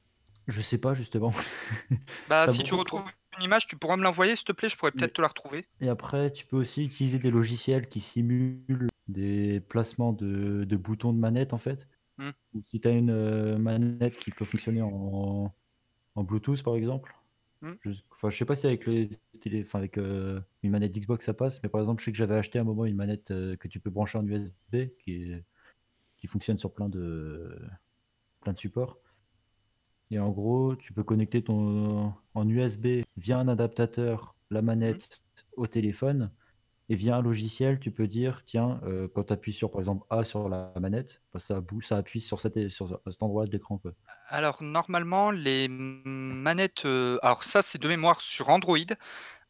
Je 0.48 0.62
sais 0.62 0.78
pas 0.80 0.94
justement. 0.94 1.32
Bah, 2.28 2.48
si 2.54 2.64
tu 2.64 2.74
retrouves 2.74 3.04
une 3.38 3.44
image, 3.44 3.68
tu 3.68 3.78
pourras 3.78 3.98
me 3.98 4.04
l'envoyer, 4.04 4.36
s'il 4.36 4.46
te 4.46 4.52
plaît, 4.52 4.68
je 4.68 4.76
pourrais 4.76 4.92
peut-être 4.92 5.14
te 5.14 5.22
la 5.22 5.28
retrouver. 5.28 5.68
Et 5.80 5.90
après, 5.90 6.32
tu 6.32 6.46
peux 6.46 6.58
aussi 6.58 6.86
utiliser 6.86 7.20
des 7.20 7.32
logiciels 7.32 7.88
qui 7.88 8.00
simulent 8.00 8.90
des 9.08 9.60
placements 9.60 10.12
de, 10.14 10.66
boutons 10.76 11.14
de 11.14 11.20
manette, 11.20 11.54
en 11.54 11.58
fait. 11.58 11.88
Hmm. 12.18 12.32
Ou 12.54 12.64
si 12.64 12.82
tu 12.82 12.88
as 12.88 12.92
une 12.92 13.12
euh, 13.12 13.58
manette 13.58 14.18
qui 14.18 14.32
peut 14.32 14.46
fonctionner 14.46 14.82
en, 14.82 15.54
Bluetooth, 16.16 16.64
par 16.64 16.76
exemple. 16.76 17.16
Hmm. 17.62 17.74
Je, 17.82 17.92
enfin, 18.12 18.30
je 18.30 18.38
sais 18.38 18.46
pas 18.46 18.56
si 18.56 18.68
avec, 18.68 18.86
le 18.86 19.08
télé, 19.40 19.66
avec 19.74 19.98
euh, 19.98 20.40
une 20.64 20.72
manette 20.72 20.98
Xbox 20.98 21.26
ça 21.26 21.34
passe, 21.34 21.62
mais 21.64 21.70
par 21.70 21.82
exemple, 21.82 22.02
je 22.02 22.06
sais 22.06 22.12
que 22.12 22.18
j'avais 22.18 22.36
acheté 22.36 22.60
à 22.60 22.62
un 22.62 22.66
moment 22.66 22.86
une 22.86 22.96
manette 22.96 23.32
euh, 23.32 23.56
que 23.56 23.68
tu 23.68 23.80
peux 23.80 23.90
brancher 23.90 24.18
en 24.18 24.26
USB 24.26 24.90
qui, 25.00 25.34
qui 26.18 26.28
fonctionne 26.28 26.58
sur 26.58 26.74
plein 26.74 26.90
de, 26.90 27.60
plein 28.42 28.54
de 28.54 28.60
supports. 28.60 28.98
Et 30.12 30.20
en 30.20 30.30
gros, 30.32 30.76
tu 30.76 30.94
peux 30.94 31.04
connecter 31.04 31.44
ton 31.44 32.14
en 32.34 32.50
USB 32.50 33.04
via 33.18 33.38
un 33.38 33.48
adaptateur 33.48 34.36
la 34.50 34.62
manette 34.62 35.22
au 35.56 35.68
téléphone 35.68 36.32
et 36.90 36.96
via 36.96 37.18
un 37.18 37.22
logiciel, 37.22 37.80
tu 37.80 37.92
peux 37.92 38.08
dire 38.08 38.44
tiens, 38.46 38.82
euh, 38.84 39.08
quand 39.14 39.26
tu 39.26 39.34
appuies 39.34 39.54
sur 39.54 39.70
par 39.70 39.82
exemple 39.82 40.06
A 40.10 40.24
sur 40.24 40.50
la 40.50 40.74
manette, 40.80 41.22
bah, 41.32 41.40
ça, 41.40 41.62
ça 41.84 41.98
appuie 41.98 42.20
sur, 42.20 42.40
sur 42.40 43.02
cet 43.08 43.24
endroit 43.24 43.46
de 43.46 43.52
l'écran. 43.52 43.80
Alors 44.32 44.62
normalement, 44.62 45.32
les 45.32 45.68
manettes, 45.70 46.86
euh, 46.86 47.18
alors 47.24 47.44
ça 47.44 47.64
c'est 47.64 47.80
de 47.80 47.88
mémoire 47.88 48.22
sur 48.22 48.50
Android, 48.50 48.78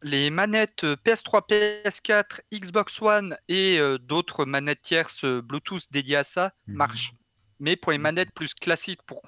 les 0.02 0.30
manettes 0.30 0.84
PS3, 0.84 1.46
PS4, 1.50 2.40
Xbox 2.54 3.02
One 3.02 3.38
et 3.50 3.78
euh, 3.78 3.98
d'autres 3.98 4.46
manettes 4.46 4.82
tierces 4.82 5.26
Bluetooth 5.26 5.84
dédiées 5.92 6.16
à 6.16 6.24
ça 6.24 6.54
mmh 6.68 6.74
marchent. 6.74 7.14
Mais 7.60 7.76
pour 7.76 7.92
les 7.92 7.98
manettes 7.98 8.34
plus 8.34 8.54
classiques 8.54 9.02
pour, 9.04 9.22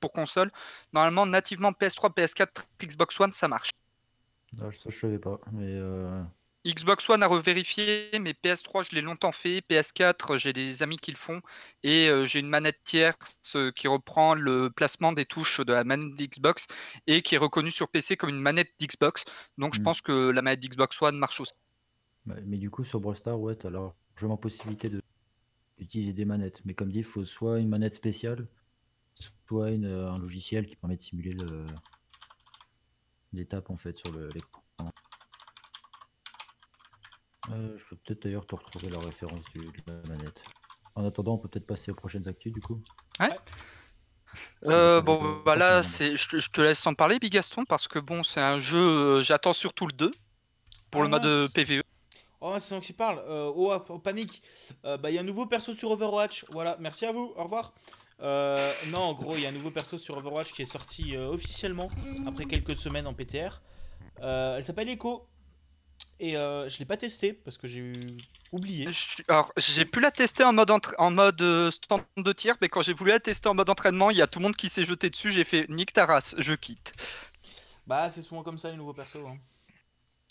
pour 0.00 0.12
console, 0.12 0.50
normalement, 0.92 1.24
nativement 1.24 1.70
PS3, 1.70 2.12
PS4, 2.12 2.48
Xbox 2.82 3.20
One, 3.20 3.32
ça 3.32 3.46
marche. 3.46 3.70
Ah, 4.60 4.72
ça, 4.72 4.90
je 4.90 4.98
savais 4.98 5.20
pas. 5.20 5.38
Mais 5.52 5.62
euh, 5.68 6.20
Xbox 6.74 7.08
One 7.08 7.22
à 7.22 7.28
revérifier, 7.28 8.10
mais 8.20 8.32
PS3, 8.32 8.88
je 8.90 8.94
l'ai 8.96 9.00
longtemps 9.00 9.30
fait. 9.30 9.62
PS4, 9.70 10.36
j'ai 10.36 10.52
des 10.52 10.82
amis 10.82 10.96
qui 10.96 11.12
le 11.12 11.16
font. 11.16 11.40
Et 11.84 12.08
euh, 12.08 12.24
j'ai 12.24 12.40
une 12.40 12.48
manette 12.48 12.82
tierce 12.82 13.38
euh, 13.54 13.70
qui 13.70 13.86
reprend 13.86 14.34
le 14.34 14.70
placement 14.70 15.12
des 15.12 15.24
touches 15.24 15.60
de 15.60 15.72
la 15.72 15.84
manette 15.84 16.16
d'Xbox 16.16 16.66
et 17.06 17.22
qui 17.22 17.36
est 17.36 17.38
reconnue 17.38 17.70
sur 17.70 17.88
PC 17.88 18.16
comme 18.16 18.30
une 18.30 18.40
manette 18.40 18.72
d'Xbox. 18.80 19.24
Donc 19.58 19.74
je 19.74 19.80
mmh. 19.80 19.84
pense 19.84 20.00
que 20.00 20.30
la 20.30 20.42
manette 20.42 20.60
d'Xbox 20.60 21.00
One 21.00 21.16
marche 21.16 21.40
aussi. 21.40 21.54
mais 22.24 22.58
du 22.58 22.68
coup, 22.68 22.82
sur 22.82 23.00
Brawl 23.00 23.16
Stars, 23.16 23.38
ouais, 23.38 23.54
t'as 23.54 23.70
largement 23.70 24.36
possibilité 24.36 24.88
de 24.88 25.00
utiliser 25.78 26.14
des 26.14 26.24
manettes. 26.24 26.62
Mais 26.64 26.74
comme 26.74 26.90
dit, 26.90 26.98
il 26.98 27.04
faut 27.04 27.24
soit 27.24 27.60
une 27.60 27.68
manette 27.68 27.94
spéciale, 27.94 28.48
soit 29.46 29.70
une, 29.70 29.84
euh, 29.84 30.10
un 30.10 30.18
logiciel 30.18 30.66
qui 30.66 30.74
permet 30.74 30.96
de 30.96 31.02
simuler 31.02 31.32
le, 31.32 31.66
l'étape 33.32 33.70
en 33.70 33.76
fait 33.76 33.96
sur 33.96 34.10
l'écran. 34.34 34.62
Euh, 37.52 37.78
je 37.78 37.84
peux 37.86 37.96
peut-être 37.96 38.22
d'ailleurs 38.22 38.46
te 38.46 38.54
retrouver 38.54 38.88
la 38.88 38.98
référence 38.98 39.40
de 39.54 39.62
la 39.86 39.94
manette. 40.08 40.42
En 40.94 41.04
attendant, 41.04 41.34
on 41.34 41.38
peut 41.38 41.48
peut-être 41.48 41.66
passer 41.66 41.90
aux 41.90 41.94
prochaines 41.94 42.26
actus 42.28 42.52
du 42.52 42.60
coup. 42.60 42.80
Ouais. 43.20 43.28
Euh, 44.64 45.00
bon, 45.00 45.42
bah 45.44 45.56
là, 45.56 45.82
c'est, 45.82 46.16
je, 46.16 46.50
te 46.50 46.60
laisse 46.60 46.86
en 46.86 46.94
parler, 46.94 47.18
Bigaston, 47.18 47.64
parce 47.64 47.88
que 47.88 47.98
bon, 47.98 48.22
c'est 48.22 48.40
un 48.40 48.58
jeu, 48.58 49.22
j'attends 49.22 49.52
surtout 49.52 49.86
le 49.86 49.92
2 49.92 50.10
pour 50.90 51.02
le 51.02 51.08
ah 51.12 51.18
mode 51.18 51.52
PVE. 51.52 51.82
Oh, 52.40 52.54
c'est 52.58 52.74
donc 52.74 52.84
qui 52.84 52.92
parle. 52.92 53.18
Euh, 53.26 53.50
oh, 53.54 53.72
oh, 53.88 53.98
panique. 53.98 54.42
Euh, 54.84 54.96
bah, 54.96 55.10
il 55.10 55.14
y 55.14 55.18
a 55.18 55.20
un 55.20 55.24
nouveau 55.24 55.46
perso 55.46 55.72
sur 55.72 55.90
Overwatch. 55.90 56.44
Voilà, 56.50 56.76
merci 56.80 57.06
à 57.06 57.12
vous. 57.12 57.32
Au 57.36 57.44
revoir. 57.44 57.72
Euh, 58.22 58.72
non, 58.88 59.00
en 59.00 59.14
gros, 59.14 59.34
il 59.34 59.42
y 59.42 59.46
a 59.46 59.48
un 59.48 59.52
nouveau 59.52 59.70
perso 59.70 59.98
sur 59.98 60.16
Overwatch 60.18 60.52
qui 60.52 60.62
est 60.62 60.66
sorti 60.66 61.16
officiellement 61.16 61.88
après 62.26 62.44
quelques 62.44 62.76
semaines 62.76 63.06
en 63.06 63.14
PTR. 63.14 63.60
elle 64.22 64.64
s'appelle 64.64 64.88
Echo. 64.88 65.26
Et 66.18 66.32
je 66.32 66.78
l'ai 66.78 66.84
pas 66.84 66.96
testé 66.96 67.32
parce 67.32 67.58
que 67.58 67.68
j'ai 67.68 67.92
oublié. 68.52 68.88
Alors, 69.28 69.52
j'ai 69.56 69.84
pu 69.84 70.00
la 70.00 70.10
tester 70.10 70.44
en 70.44 70.52
mode, 70.52 70.70
en 70.98 71.10
mode 71.10 71.70
stand 71.70 72.02
de 72.16 72.32
tir, 72.32 72.56
mais 72.60 72.68
quand 72.68 72.82
j'ai 72.82 72.94
voulu 72.94 73.10
la 73.10 73.20
tester 73.20 73.48
en 73.48 73.54
mode 73.54 73.68
entraînement, 73.68 74.10
il 74.10 74.16
y 74.16 74.22
a 74.22 74.26
tout 74.26 74.38
le 74.38 74.44
monde 74.44 74.56
qui 74.56 74.68
s'est 74.68 74.84
jeté 74.84 75.10
dessus. 75.10 75.30
J'ai 75.32 75.44
fait 75.44 75.68
Nick 75.68 75.92
Taras, 75.92 76.34
je 76.38 76.54
quitte. 76.54 76.94
Bah, 77.86 78.08
c'est 78.10 78.22
souvent 78.22 78.42
comme 78.42 78.58
ça 78.58 78.70
les 78.70 78.76
nouveaux 78.76 78.94
persos. 78.94 79.24
Hein. 79.26 79.38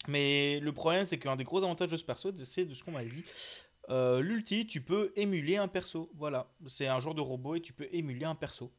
Mais 0.08 0.60
le 0.60 0.72
problème, 0.72 1.06
c'est 1.06 1.18
qu'un 1.18 1.36
des 1.36 1.44
gros 1.44 1.64
avantages 1.64 1.90
de 1.90 1.98
ce 1.98 2.04
perso, 2.04 2.32
c'est 2.44 2.66
de 2.66 2.74
ce 2.74 2.84
qu'on 2.84 2.92
m'a 2.92 3.04
dit. 3.04 3.24
Euh, 3.90 4.20
L'ulti, 4.20 4.68
tu 4.68 4.82
peux 4.82 5.12
émuler 5.16 5.58
un 5.58 5.68
perso. 5.68 6.12
Voilà, 6.16 6.48
c'est 6.68 6.88
un 6.88 7.00
genre 7.00 7.16
de 7.16 7.22
robot 7.22 7.56
et 7.56 7.62
tu 7.62 7.74
peux 7.74 7.88
émuler 7.92 8.26
un 8.26 8.36
perso. 8.36 8.72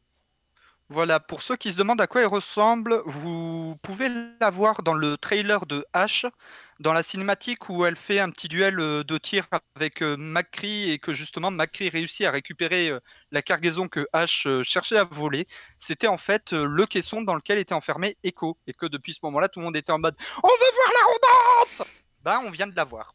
Voilà, 0.88 1.18
pour 1.18 1.42
ceux 1.42 1.56
qui 1.56 1.72
se 1.72 1.76
demandent 1.76 2.00
à 2.00 2.06
quoi 2.06 2.20
il 2.20 2.28
ressemble, 2.28 3.02
vous 3.06 3.76
pouvez 3.82 4.08
la 4.40 4.50
voir 4.50 4.84
dans 4.84 4.94
le 4.94 5.16
trailer 5.16 5.66
de 5.66 5.84
H, 5.92 6.30
dans 6.78 6.92
la 6.92 7.02
cinématique 7.02 7.68
où 7.68 7.84
elle 7.84 7.96
fait 7.96 8.20
un 8.20 8.30
petit 8.30 8.46
duel 8.46 8.78
euh, 8.78 9.02
de 9.02 9.18
tir 9.18 9.48
avec 9.74 10.00
euh, 10.00 10.16
McCree 10.16 10.92
et 10.92 11.00
que 11.00 11.12
justement 11.12 11.50
McCree 11.50 11.88
réussit 11.88 12.24
à 12.24 12.30
récupérer 12.30 12.90
euh, 12.90 13.00
la 13.32 13.42
cargaison 13.42 13.88
que 13.88 14.06
H 14.14 14.62
cherchait 14.62 14.96
à 14.96 15.02
voler. 15.02 15.48
C'était 15.80 16.06
en 16.06 16.18
fait 16.18 16.52
le 16.52 16.86
caisson 16.86 17.20
dans 17.20 17.34
lequel 17.34 17.58
était 17.58 17.74
enfermé 17.74 18.16
Echo 18.22 18.56
et 18.68 18.72
que 18.72 18.86
depuis 18.86 19.12
ce 19.12 19.18
moment-là, 19.24 19.48
tout 19.48 19.58
le 19.58 19.64
monde 19.64 19.76
était 19.76 19.90
en 19.90 19.98
mode 19.98 20.14
On 20.44 20.48
veut 20.48 20.74
voir 20.74 20.92
la 20.92 21.06
robante 21.06 21.90
Bah, 22.22 22.40
on 22.44 22.50
vient 22.50 22.68
de 22.68 22.76
la 22.76 22.84
voir. 22.84 23.12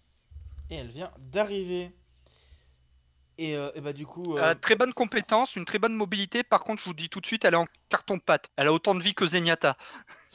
Et 0.69 0.75
elle 0.75 0.89
vient 0.89 1.11
d'arriver. 1.17 1.93
Et, 3.43 3.81
bah 3.81 3.93
du 3.93 4.05
coup. 4.05 4.37
très 4.61 4.75
bonne 4.75 4.93
compétence, 4.93 5.55
une 5.55 5.65
très 5.65 5.79
bonne 5.79 5.95
mobilité. 5.95 6.43
Par 6.43 6.59
contre, 6.59 6.81
je 6.81 6.85
vous 6.85 6.93
dis 6.93 7.09
tout 7.09 7.21
de 7.21 7.25
suite, 7.25 7.43
elle 7.45 7.53
est 7.53 7.57
en 7.57 7.67
carton-pâte. 7.89 8.49
Elle 8.55 8.67
a 8.67 8.73
autant 8.73 8.93
de 8.93 9.01
vie 9.01 9.15
que 9.15 9.25
Zenyatta. 9.25 9.77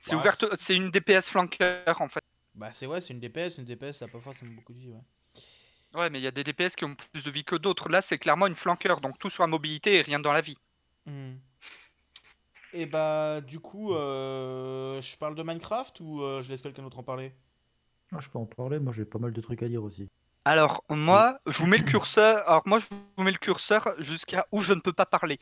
c'est 0.00 0.14
ouvert, 0.14 0.36
c'est 0.56 0.76
une 0.76 0.90
DPS 0.90 1.28
flanqueur 1.28 2.00
en 2.00 2.08
fait. 2.08 2.22
Bah 2.54 2.70
c'est 2.72 2.86
ouais, 2.86 3.00
c'est 3.00 3.12
une 3.14 3.20
DPS, 3.20 3.58
une 3.58 3.64
DPS 3.64 3.98
ça 3.98 4.04
a 4.06 4.08
pas 4.08 4.20
forcément 4.20 4.52
beaucoup 4.52 4.72
de 4.72 4.78
vie. 4.78 4.90
Ouais. 4.90 5.00
Ouais, 5.94 6.08
mais 6.08 6.20
il 6.20 6.22
y 6.22 6.26
a 6.26 6.30
des 6.30 6.44
DPS 6.44 6.74
qui 6.74 6.84
ont 6.84 6.94
plus 6.94 7.22
de 7.22 7.30
vie 7.30 7.44
que 7.44 7.56
d'autres. 7.56 7.88
Là, 7.88 8.00
c'est 8.00 8.18
clairement 8.18 8.46
une 8.46 8.54
flanqueur, 8.54 9.00
donc 9.00 9.18
tout 9.18 9.28
sur 9.28 9.42
la 9.42 9.46
mobilité 9.46 9.96
et 9.96 10.02
rien 10.02 10.20
dans 10.20 10.32
la 10.32 10.40
vie. 10.40 10.56
Hmm. 11.06 11.34
Et 12.72 12.86
bah, 12.86 13.42
du 13.42 13.60
coup, 13.60 13.94
euh, 13.94 15.00
je 15.02 15.16
parle 15.18 15.34
de 15.34 15.42
Minecraft 15.42 16.00
ou 16.00 16.22
euh, 16.22 16.40
je 16.40 16.48
laisse 16.48 16.62
quelqu'un 16.62 16.82
d'autre 16.82 16.98
en 16.98 17.02
parler? 17.02 17.32
Ah, 18.12 18.20
je 18.20 18.28
peux 18.30 18.38
en 18.38 18.46
parler, 18.46 18.78
moi 18.78 18.92
j'ai 18.92 19.04
pas 19.04 19.18
mal 19.18 19.32
de 19.32 19.40
trucs 19.40 19.62
à 19.62 19.68
dire 19.68 19.82
aussi. 19.82 20.08
Alors, 20.44 20.84
moi, 20.88 21.38
je 21.46 21.58
vous 21.58 21.66
mets 21.66 21.78
le 21.78 21.84
curseur. 21.84 22.48
Alors, 22.48 22.62
moi, 22.66 22.78
je 22.80 22.86
vous 23.16 23.22
mets 23.24 23.30
le 23.32 23.38
curseur 23.38 23.88
jusqu'à 23.98 24.46
où 24.50 24.60
je 24.60 24.72
ne 24.72 24.80
peux 24.80 24.92
pas 24.92 25.06
parler. 25.06 25.38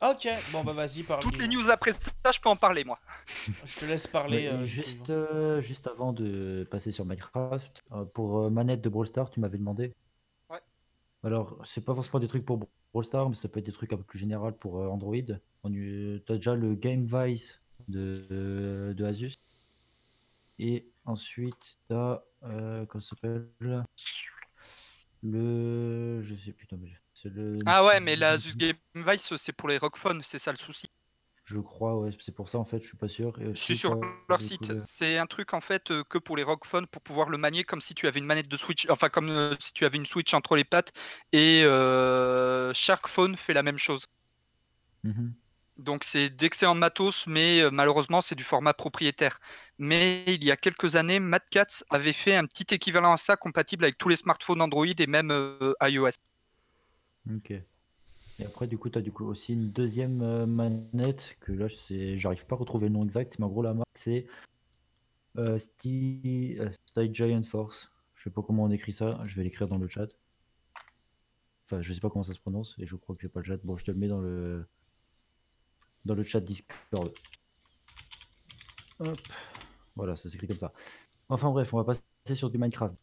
Ok, 0.00 0.28
bon 0.52 0.62
bah 0.62 0.72
vas-y, 0.72 1.02
parle. 1.02 1.20
Toutes 1.20 1.38
les 1.38 1.48
news 1.48 1.68
après 1.70 1.90
ça, 1.90 2.30
je 2.32 2.38
peux 2.38 2.48
en 2.48 2.54
parler, 2.54 2.84
moi. 2.84 3.00
Je 3.64 3.80
te 3.80 3.84
laisse 3.84 4.06
parler. 4.06 4.48
Ouais, 4.48 4.54
euh, 4.54 4.64
juste, 4.64 5.10
euh, 5.10 5.60
juste 5.60 5.88
avant 5.88 6.12
de 6.12 6.66
passer 6.70 6.92
sur 6.92 7.04
Minecraft, 7.04 7.82
euh, 7.90 8.04
pour 8.04 8.42
euh, 8.42 8.50
manette 8.50 8.80
de 8.80 8.88
Brawl 8.88 9.08
Stars, 9.08 9.28
tu 9.28 9.40
m'avais 9.40 9.58
demandé. 9.58 9.92
Ouais. 10.50 10.60
Alors, 11.24 11.58
c'est 11.64 11.84
pas 11.84 11.96
forcément 11.96 12.20
des 12.20 12.28
trucs 12.28 12.44
pour 12.46 12.68
Brawl 12.92 13.04
Stars, 13.04 13.28
mais 13.28 13.34
ça 13.34 13.48
peut 13.48 13.58
être 13.58 13.66
des 13.66 13.72
trucs 13.72 13.92
un 13.92 13.96
peu 13.96 14.04
plus 14.04 14.20
général 14.20 14.52
pour 14.56 14.80
euh, 14.80 14.86
Android. 14.86 15.16
On 15.64 15.70
T'as 16.26 16.36
déjà 16.36 16.54
le 16.54 16.76
Game 16.76 17.04
Vice 17.04 17.64
de, 17.88 18.94
de 18.96 19.04
Asus. 19.04 19.34
Et 20.60 20.86
ensuite, 21.08 21.78
t'as. 21.88 22.22
Euh, 22.44 22.86
comment 22.86 23.02
ça 23.02 23.10
s'appelle 23.10 23.48
Le. 25.22 26.22
Je 26.22 26.34
sais 26.36 26.52
plus, 26.52 26.68
non, 26.70 26.78
mais 26.80 26.92
c'est 27.14 27.30
le. 27.30 27.56
Ah 27.66 27.84
ouais, 27.84 28.00
mais 28.00 28.16
la 28.16 28.30
Asus 28.30 28.56
Game 28.56 28.76
Vice, 28.94 29.34
c'est 29.36 29.52
pour 29.52 29.68
les 29.68 29.78
Rockphones, 29.78 30.22
c'est 30.22 30.38
ça 30.38 30.52
le 30.52 30.58
souci. 30.58 30.88
Je 31.48 31.60
crois, 31.60 31.96
ouais, 31.96 32.10
c'est 32.20 32.34
pour 32.34 32.50
ça 32.50 32.58
en 32.58 32.64
fait, 32.66 32.82
je 32.82 32.88
suis 32.88 32.98
pas 32.98 33.08
sûr. 33.08 33.32
Et 33.40 33.54
Je 33.54 33.58
suis 33.58 33.74
sur 33.74 33.98
leur 34.28 34.42
site. 34.42 34.70
C'est 34.84 35.16
un 35.16 35.24
truc 35.24 35.54
en 35.54 35.62
fait 35.62 35.90
euh, 35.90 36.04
que 36.04 36.18
pour 36.18 36.36
les 36.36 36.42
Rockphones 36.42 36.86
pour 36.86 37.00
pouvoir 37.00 37.30
le 37.30 37.38
manier 37.38 37.64
comme 37.64 37.80
si 37.80 37.94
tu 37.94 38.06
avais 38.06 38.18
une 38.18 38.26
manette 38.26 38.48
de 38.48 38.56
Switch, 38.58 38.86
enfin 38.90 39.08
comme 39.08 39.30
euh, 39.30 39.54
si 39.58 39.72
tu 39.72 39.86
avais 39.86 39.96
une 39.96 40.04
Switch 40.04 40.34
entre 40.34 40.56
les 40.56 40.64
pattes. 40.64 40.92
Et 41.32 41.62
euh, 41.64 42.74
Sharkphone 42.74 43.34
fait 43.34 43.54
la 43.54 43.62
même 43.62 43.78
chose. 43.78 44.04
Mhm. 45.04 45.32
Donc 45.78 46.02
c'est 46.02 46.28
d'excellents 46.28 46.74
matos, 46.74 47.28
mais 47.28 47.60
euh, 47.60 47.70
malheureusement 47.70 48.20
c'est 48.20 48.34
du 48.34 48.42
format 48.42 48.74
propriétaire. 48.74 49.38
Mais 49.78 50.24
il 50.26 50.42
y 50.44 50.50
a 50.50 50.56
quelques 50.56 50.96
années, 50.96 51.20
Mad 51.20 51.42
Cats 51.50 51.84
avait 51.88 52.12
fait 52.12 52.34
un 52.34 52.44
petit 52.46 52.74
équivalent 52.74 53.12
à 53.12 53.16
ça, 53.16 53.36
compatible 53.36 53.84
avec 53.84 53.96
tous 53.96 54.08
les 54.08 54.16
smartphones 54.16 54.60
Android 54.60 54.86
et 54.86 55.06
même 55.06 55.30
euh, 55.30 55.72
iOS. 55.82 56.10
Ok. 57.32 57.52
Et 58.40 58.44
après, 58.44 58.66
du 58.66 58.78
coup, 58.78 58.88
tu 58.88 58.98
as 58.98 59.02
du 59.02 59.12
coup 59.12 59.26
aussi 59.26 59.52
une 59.52 59.70
deuxième 59.70 60.22
euh, 60.22 60.46
manette 60.46 61.36
que 61.40 61.52
là, 61.52 61.66
j'arrive 62.16 62.46
pas 62.46 62.56
à 62.56 62.58
retrouver 62.58 62.88
le 62.88 62.94
nom 62.94 63.04
exact, 63.04 63.38
mais 63.38 63.44
en 63.44 63.48
gros, 63.48 63.62
la 63.62 63.74
marque 63.74 63.88
c'est 63.94 64.26
Style 65.36 67.14
Giant 67.14 67.42
Force. 67.44 67.90
Je 68.16 68.24
sais 68.24 68.30
pas 68.30 68.42
comment 68.42 68.64
on 68.64 68.70
écrit 68.70 68.92
ça, 68.92 69.20
je 69.26 69.36
vais 69.36 69.44
l'écrire 69.44 69.68
dans 69.68 69.78
le 69.78 69.86
chat. 69.86 70.08
Enfin, 71.66 71.80
je 71.80 71.92
sais 71.92 72.00
pas 72.00 72.10
comment 72.10 72.24
ça 72.24 72.32
se 72.32 72.40
prononce 72.40 72.74
et 72.78 72.86
je 72.86 72.96
crois 72.96 73.14
que 73.14 73.22
j'ai 73.22 73.28
pas 73.28 73.40
le 73.40 73.44
chat. 73.44 73.58
Bon, 73.62 73.76
je 73.76 73.84
te 73.84 73.92
le 73.92 73.96
mets 73.96 74.08
dans 74.08 74.20
le 74.20 74.66
dans 76.04 76.14
le 76.14 76.22
chat 76.22 76.40
Discord. 76.40 77.12
Hop. 79.00 79.18
Voilà, 79.96 80.16
ça 80.16 80.28
s'écrit 80.28 80.46
comme 80.46 80.58
ça. 80.58 80.72
Enfin 81.28 81.50
bref, 81.50 81.72
on 81.74 81.82
va 81.82 81.84
passer 81.84 82.34
sur 82.34 82.50
du 82.50 82.58
Minecraft. 82.58 82.96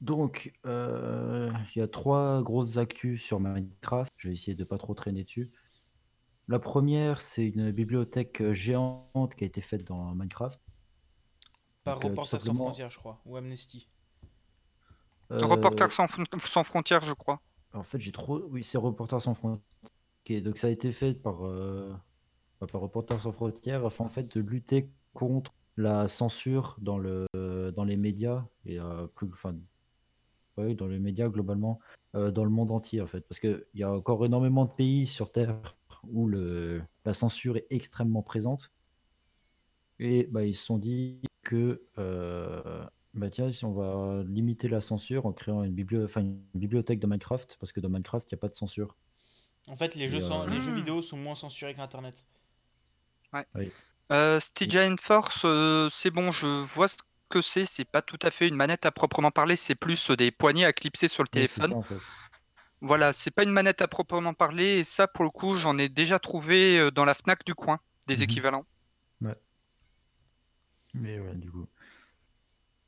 Donc, 0.00 0.52
euh, 0.64 1.52
il 1.74 1.78
y 1.80 1.82
a 1.82 1.88
trois 1.88 2.42
grosses 2.42 2.78
actus 2.78 3.22
sur 3.22 3.38
Minecraft. 3.40 4.12
Je 4.16 4.28
vais 4.28 4.34
essayer 4.34 4.54
de 4.54 4.64
pas 4.64 4.78
trop 4.78 4.94
traîner 4.94 5.24
dessus. 5.24 5.50
La 6.48 6.58
première, 6.58 7.20
c'est 7.20 7.46
une 7.46 7.70
bibliothèque 7.70 8.50
géante 8.52 9.34
qui 9.34 9.44
a 9.44 9.46
été 9.46 9.60
faite 9.60 9.84
dans 9.84 10.14
Minecraft. 10.14 10.60
Par 11.84 11.94
Donc, 11.94 12.04
euh, 12.04 12.08
Reporters 12.08 12.40
sans 12.40 12.54
frontières, 12.54 12.90
je 12.90 12.98
crois, 12.98 13.20
ou 13.24 13.36
Amnesty. 13.36 13.88
euh, 15.32 15.38
Reporters 15.44 15.92
sans, 15.92 16.06
Fron- 16.08 16.24
sans 16.40 16.64
frontières, 16.64 17.06
je 17.06 17.12
crois. 17.12 17.40
En 17.72 17.82
fait, 17.82 18.00
j'ai 18.00 18.12
trop. 18.12 18.42
Oui, 18.48 18.64
c'est 18.64 18.78
Reporters 18.78 19.22
sans 19.22 19.34
frontières. 19.34 19.64
Ok, 19.84 20.42
donc 20.42 20.58
ça 20.58 20.66
a 20.66 20.70
été 20.70 20.92
fait 20.92 21.14
par, 21.14 21.46
euh, 21.46 21.94
par 22.66 22.80
Reporters 22.80 23.22
sans 23.22 23.32
frontières 23.32 23.84
afin 23.86 24.04
en 24.04 24.08
fait 24.08 24.34
de 24.36 24.40
lutter 24.40 24.90
contre 25.14 25.52
la 25.76 26.08
censure 26.08 26.76
dans 26.80 26.98
le 26.98 27.26
dans 27.74 27.84
les 27.84 27.96
médias 27.96 28.46
et 28.66 28.78
euh, 28.80 29.06
plus 29.08 29.28
enfin 29.32 29.54
ouais, 30.56 30.74
dans 30.74 30.86
les 30.86 30.98
médias 30.98 31.28
globalement 31.28 31.80
euh, 32.14 32.30
dans 32.30 32.44
le 32.44 32.50
monde 32.50 32.70
entier 32.70 33.00
en 33.00 33.06
fait 33.06 33.22
parce 33.28 33.40
que 33.40 33.66
il 33.74 33.80
y 33.80 33.82
a 33.82 33.92
encore 33.92 34.24
énormément 34.24 34.64
de 34.64 34.70
pays 34.72 35.06
sur 35.06 35.30
Terre 35.32 35.60
où 36.08 36.26
le 36.28 36.82
la 37.04 37.12
censure 37.12 37.56
est 37.56 37.66
extrêmement 37.70 38.22
présente 38.22 38.72
et 39.98 40.24
bah, 40.30 40.44
ils 40.44 40.54
se 40.54 40.64
sont 40.64 40.78
dit 40.78 41.20
que 41.42 41.82
euh, 41.98 42.84
bah 43.14 43.30
tiens 43.30 43.50
si 43.52 43.64
on 43.64 43.72
va 43.72 44.22
limiter 44.24 44.68
la 44.68 44.80
censure 44.80 45.26
en 45.26 45.32
créant 45.32 45.62
une, 45.64 45.74
biblio- 45.74 46.04
enfin, 46.04 46.20
une 46.22 46.40
bibliothèque 46.54 47.00
de 47.00 47.06
Minecraft 47.06 47.56
parce 47.60 47.72
que 47.72 47.80
dans 47.80 47.88
Minecraft 47.88 48.30
il 48.30 48.34
n'y 48.34 48.38
a 48.38 48.40
pas 48.40 48.48
de 48.48 48.54
censure 48.54 48.96
En 49.68 49.74
fait, 49.76 49.94
les, 49.94 50.04
Et, 50.04 50.08
jeux, 50.08 50.20
euh, 50.22 50.46
les 50.46 50.60
jeux 50.60 50.72
Hmm. 50.72 50.76
vidéo 50.76 51.00
sont 51.00 51.16
moins 51.16 51.34
censurés 51.34 51.74
qu'Internet. 51.74 52.26
Euh, 54.12 54.40
Stygian 54.40 54.96
Force, 54.98 55.42
euh, 55.44 55.88
c'est 55.90 56.10
bon, 56.10 56.32
je 56.32 56.46
vois 56.74 56.88
ce 56.88 56.96
que 57.28 57.40
c'est. 57.42 57.64
C'est 57.64 57.84
pas 57.84 58.02
tout 58.02 58.18
à 58.22 58.30
fait 58.30 58.48
une 58.48 58.56
manette 58.56 58.86
à 58.86 58.90
proprement 58.92 59.30
parler, 59.30 59.56
c'est 59.56 59.74
plus 59.76 60.10
euh, 60.10 60.16
des 60.16 60.30
poignées 60.30 60.64
à 60.64 60.72
clipser 60.72 61.08
sur 61.08 61.22
le 61.22 61.28
Ouais, 61.28 61.46
téléphone. 61.48 61.70
ça, 61.70 61.76
en 61.76 61.82
fait. 61.82 62.00
Voilà, 62.82 63.12
c'est 63.14 63.30
pas 63.30 63.42
une 63.42 63.50
manette 63.52 63.80
à 63.80 63.88
proprement 63.88 64.34
parler, 64.34 64.78
et 64.78 64.84
ça, 64.84 65.08
pour 65.08 65.24
le 65.24 65.30
coup, 65.30 65.54
j'en 65.54 65.78
ai 65.78 65.88
déjà 65.88 66.18
trouvé 66.18 66.90
dans 66.92 67.04
la 67.06 67.14
Fnac 67.14 67.44
du 67.44 67.54
coin, 67.54 67.80
des 68.06 68.14
Mhm. 68.16 68.22
équivalents. 68.22 68.66
Mais 70.94 71.18
ouais, 71.20 71.34
du 71.34 71.50
coup. 71.50 71.66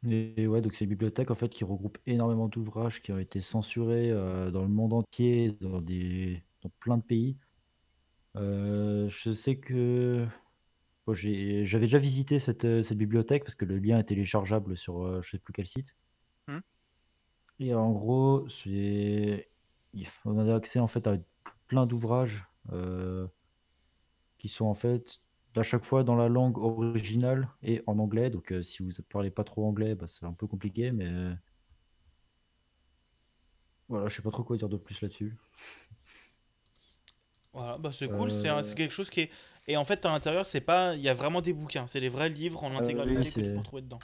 Et 0.08 0.46
ouais, 0.48 0.60
donc 0.60 0.74
c'est 0.74 0.84
une 0.84 0.90
bibliothèque 0.90 1.30
en 1.30 1.34
fait 1.36 1.48
qui 1.48 1.62
regroupe 1.64 1.98
énormément 2.06 2.48
d'ouvrages 2.48 3.00
qui 3.02 3.12
ont 3.12 3.18
été 3.18 3.40
censurés 3.40 4.10
euh, 4.10 4.50
dans 4.50 4.62
le 4.62 4.68
monde 4.68 4.92
entier, 4.94 5.52
dans 5.60 5.80
des, 5.80 6.42
dans 6.62 6.70
plein 6.80 6.96
de 6.98 7.02
pays. 7.04 7.36
Euh, 8.36 9.08
je 9.08 9.32
sais 9.32 9.56
que 9.56 10.26
bon, 11.06 11.14
j'ai, 11.14 11.66
j'avais 11.66 11.86
déjà 11.86 11.98
visité 11.98 12.38
cette, 12.38 12.64
euh, 12.66 12.82
cette 12.82 12.98
bibliothèque 12.98 13.44
parce 13.44 13.54
que 13.56 13.64
le 13.66 13.78
lien 13.78 13.98
est 13.98 14.04
téléchargeable 14.04 14.76
sur 14.76 15.04
euh, 15.04 15.22
je 15.22 15.30
sais 15.32 15.38
plus 15.38 15.52
quel 15.54 15.66
site. 15.66 15.96
Mhm. 16.48 16.62
Et 17.58 17.74
en 17.74 17.90
gros, 17.92 18.46
c'est, 18.48 19.48
il 19.94 20.06
faut- 20.06 20.30
on 20.30 20.38
a 20.48 20.54
accès 20.54 20.78
en 20.80 20.86
fait 20.88 21.06
à 21.06 21.16
plein 21.68 21.86
d'ouvrages 21.86 22.46
euh, 22.72 23.26
qui 24.38 24.48
sont 24.48 24.66
en 24.66 24.74
fait 24.74 25.20
à 25.56 25.62
chaque 25.62 25.84
fois 25.84 26.02
dans 26.04 26.16
la 26.16 26.28
langue 26.28 26.58
originale 26.58 27.48
et 27.62 27.82
en 27.86 27.98
anglais. 27.98 28.30
Donc 28.30 28.52
si 28.62 28.82
vous 28.82 28.90
ne 28.90 29.02
parlez 29.08 29.30
pas 29.30 29.44
trop 29.44 29.66
anglais, 29.66 29.94
bah, 29.94 30.06
c'est 30.08 30.24
un 30.26 30.32
peu 30.32 30.46
compliqué, 30.46 30.92
mais 30.92 31.08
voilà, 33.88 34.08
je 34.08 34.16
sais 34.16 34.22
pas 34.22 34.30
trop 34.30 34.42
quoi 34.44 34.56
dire 34.56 34.68
de 34.68 34.76
plus 34.76 35.00
là-dessus. 35.02 35.36
Voilà, 37.52 37.76
bah 37.78 37.90
c'est 37.92 38.08
cool, 38.08 38.30
Euh, 38.30 38.62
c'est 38.62 38.74
quelque 38.74 38.90
chose 38.92 39.10
qui 39.10 39.20
est. 39.22 39.30
Et 39.68 39.76
en 39.76 39.84
fait, 39.84 40.04
à 40.06 40.10
l'intérieur, 40.10 40.46
c'est 40.46 40.60
pas. 40.60 40.94
Il 40.96 41.02
y 41.02 41.08
a 41.08 41.14
vraiment 41.14 41.40
des 41.42 41.52
bouquins, 41.52 41.86
c'est 41.86 42.00
des 42.00 42.08
vrais 42.08 42.28
livres 42.30 42.62
en 42.64 42.74
Euh, 42.78 42.78
intégralité 42.78 43.30
oui, 43.30 43.32
que 43.32 43.40
tu 43.40 43.50
peux 43.52 43.62
trouver 43.62 43.82
dedans. 43.82 44.02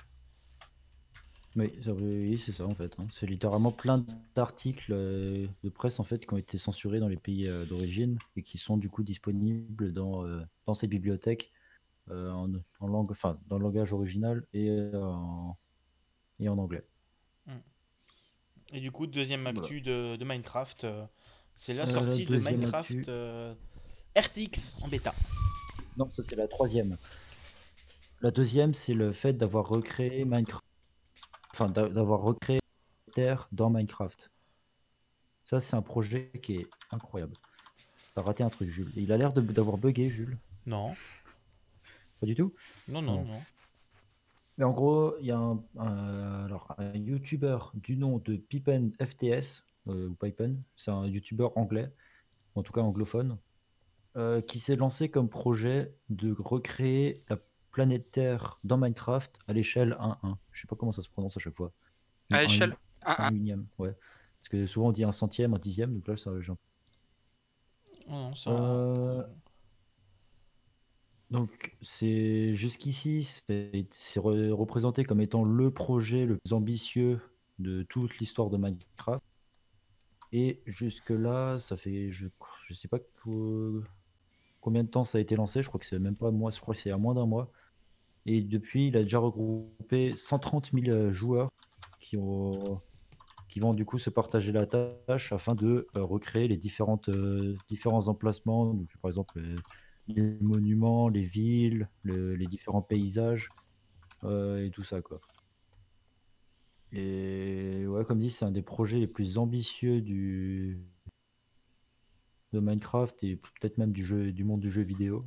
Oui, 1.57 2.41
c'est 2.45 2.53
ça 2.53 2.67
en 2.67 2.75
fait. 2.75 2.95
hein. 2.99 3.09
C'est 3.13 3.27
littéralement 3.27 3.73
plein 3.73 4.05
d'articles 4.37 4.93
euh, 4.93 5.49
de 5.65 5.69
presse 5.71 5.99
en 5.99 6.05
fait 6.05 6.25
qui 6.25 6.33
ont 6.33 6.37
été 6.37 6.57
censurés 6.57 7.01
dans 7.01 7.09
les 7.09 7.17
pays 7.17 7.49
euh, 7.49 7.67
d'origine 7.67 8.19
et 8.37 8.43
qui 8.43 8.59
sont 8.59 8.77
du 8.77 8.89
coup 8.89 9.03
disponibles 9.03 9.93
dans, 9.93 10.25
dans 10.67 10.75
ces 10.75 10.87
bibliothèques 10.87 11.51
en, 12.11 12.51
en 12.81 12.89
langue, 12.89 13.11
enfin 13.13 13.41
dans 13.49 13.59
le 13.59 13.65
langage 13.65 13.93
original 13.93 14.45
et, 14.55 14.71
en, 14.95 15.57
et 16.41 16.49
en 16.49 16.59
anglais. 16.59 16.83
Et 18.73 18.81
du 18.81 18.91
coup, 18.93 19.07
deuxième 19.07 19.47
Voilà. 19.47 19.61
actu 19.61 19.81
de, 19.81 20.17
de 20.17 20.25
Minecraft, 20.25 20.85
euh, 20.85 21.05
c'est 21.59 21.75
la 21.75 21.83
Euh, 21.83 21.87
la 21.87 21.93
sortie 21.93 22.25
de 22.25 22.37
Minecraft 22.39 23.09
euh, 23.09 23.53
RTX 24.17 24.77
en 24.81 24.89
bêta. 24.89 25.13
Non, 25.99 26.09
ça 26.09 26.23
c'est 26.23 26.37
la 26.37 26.49
troisième. 26.49 26.97
La 28.21 28.31
deuxième, 28.31 28.73
c'est 28.75 28.95
le 28.95 29.13
fait 29.13 29.33
d'avoir 29.35 29.69
recréé 29.69 30.25
Minecraft, 30.25 30.65
enfin 31.53 31.69
d'a- 31.69 31.89
d'avoir 31.89 32.21
recréé 32.23 32.61
Terre 33.15 33.49
dans 33.53 33.69
Minecraft. 33.71 34.31
Ça, 35.45 35.61
c'est 35.61 35.77
un 35.77 35.83
projet 35.83 36.31
qui 36.43 36.57
est 36.57 36.67
incroyable. 36.91 37.35
T'as 38.15 38.23
raté 38.23 38.43
un 38.45 38.51
truc, 38.51 38.69
Jules. 38.69 38.93
Il 38.97 39.13
a 39.13 39.17
l'air 39.17 39.33
d'avoir 39.33 39.77
bugué, 39.79 40.09
Jules. 40.11 40.39
Non, 40.67 40.95
Pas 42.21 42.27
du 42.27 42.35
tout? 42.35 42.53
non, 42.89 43.01
non, 43.03 43.17
Non. 43.17 43.25
non. 43.25 43.43
Mais 44.59 44.65
en 44.65 44.73
gros, 44.73 45.15
il 45.21 45.27
y 45.27 45.31
a 45.31 45.39
un, 45.39 45.63
un- 45.79 46.45
alors, 46.47 46.75
un 46.79 46.93
YouTuber 46.97 47.59
du 47.75 47.97
nom 47.97 48.19
de 48.19 48.37
Pipen 48.37 48.93
FTS, 49.01 49.65
euh, 49.89 50.09
ou 50.09 50.15
Pipen, 50.15 50.63
c'est 50.77 50.91
un 50.91 51.07
YouTuber 51.07 51.49
anglais, 51.57 51.93
en 52.55 52.63
tout 52.63 52.73
cas 52.73 52.81
anglophone, 52.81 53.39
euh, 54.17 54.41
qui 54.41 54.59
s'est 54.59 54.77
lancé 54.77 55.11
comme 55.11 55.29
projet 55.29 55.95
de 56.09 56.35
recréer 56.39 57.23
la 57.29 57.39
planète 57.71 58.11
Terre 58.11 58.59
dans 58.65 58.77
Minecraft 58.79 59.39
à 59.47 59.53
l'échelle 59.53 59.97
1-1. 60.01 60.37
Je 60.53 60.61
sais 60.63 60.67
pas 60.67 60.77
comment 60.77 60.93
ça 60.93 61.03
se 61.03 61.09
prononce 61.09 61.37
à 61.37 61.41
chaque 61.41 61.55
fois. 61.57 61.73
À 62.33 62.43
l'échelle 62.43 62.71
uni- 62.71 62.77
1-1. 63.07 63.15
un 63.29 63.35
unième, 63.35 63.67
ouais. 63.79 63.95
Parce 64.41 64.49
que 64.49 64.67
souvent 64.67 64.89
on 64.89 64.93
dit 64.93 65.05
un 65.05 65.13
centième, 65.13 65.55
un 65.55 65.59
dixième, 65.59 65.95
donc 65.95 66.09
là 66.09 66.17
ça 66.17 66.31
Non, 66.31 66.57
non, 68.09 68.35
ça. 68.35 68.51
Euh, 68.51 69.23
Donc, 71.31 71.77
c'est 71.83 72.55
jusqu'ici, 72.55 73.25
c'est 73.25 73.87
c'est 73.91 74.19
re- 74.21 74.51
représenté 74.51 75.05
comme 75.05 75.21
étant 75.21 75.45
le 75.45 75.71
projet 75.71 76.25
le 76.25 76.39
plus 76.39 76.55
ambitieux 76.55 77.21
de 77.59 77.83
toute 77.83 78.19
l'histoire 78.19 78.49
de 78.49 78.57
Minecraft. 78.57 79.23
Et 80.33 80.61
jusque-là, 80.67 81.59
ça 81.59 81.77
fait, 81.77 82.13
je, 82.13 82.29
je 82.67 82.75
sais 82.75 82.89
pas 82.89 82.99
combien 84.61 84.85
de 84.85 84.89
temps 84.89 85.05
ça 85.05 85.19
a 85.19 85.21
été 85.21 85.37
lancé. 85.37 85.63
Je 85.63 85.69
crois 85.69 85.81
que 85.81 85.87
c'est 85.87 85.99
même 85.99 86.17
pas 86.17 86.31
moi, 86.31 86.51
je 86.51 86.61
crois 86.61 86.75
que 86.75 86.81
c'est 86.81 86.91
à 86.91 86.99
moins 86.99 87.15
d'un 87.15 87.27
mois. 87.27 87.51
Et 88.27 88.43
depuis, 88.43 88.89
il 88.89 88.97
a 88.97 89.03
déjà 89.03 89.19
regroupé 89.19 90.15
130 90.15 90.73
000 90.75 90.89
euh, 90.89 91.13
joueurs 91.13 91.51
qui, 91.99 92.19
ont, 92.19 92.81
qui 93.49 93.61
vont 93.61 93.73
du 93.73 93.87
coup 93.87 93.99
se 93.99 94.11
partager 94.11 94.53
la 94.53 94.67
tâche 94.67 95.33
afin 95.33 95.55
de 95.55 95.87
euh, 95.97 96.03
recréer 96.03 96.47
les 96.49 96.59
différentes, 96.59 97.09
euh, 97.09 97.57
différents 97.71 98.09
emplacements. 98.09 98.75
Donc, 98.75 98.89
par 99.01 99.09
exemple, 99.09 99.41
les 100.09 100.23
monuments, 100.43 101.09
les 101.09 101.23
villes, 101.23 101.89
les 102.05 102.47
différents 102.47 102.83
paysages 102.83 103.51
et 104.25 104.71
tout 104.73 104.83
ça. 104.83 105.01
Quoi. 105.01 105.21
Et 106.93 107.87
ouais, 107.87 108.05
comme 108.05 108.19
dit, 108.19 108.31
c'est 108.31 108.45
un 108.45 108.51
des 108.51 108.63
projets 108.63 108.99
les 108.99 109.07
plus 109.07 109.39
ambitieux 109.39 110.01
du 110.01 110.81
de 112.53 112.61
Minecraft 112.61 113.23
et 113.25 113.37
peut-être 113.37 113.77
même 113.77 113.93
du 113.93 114.05
jeu 114.05 114.33
du 114.33 114.43
monde 114.45 114.61
du 114.61 114.71
jeu 114.71 114.83
vidéo. 114.83 115.25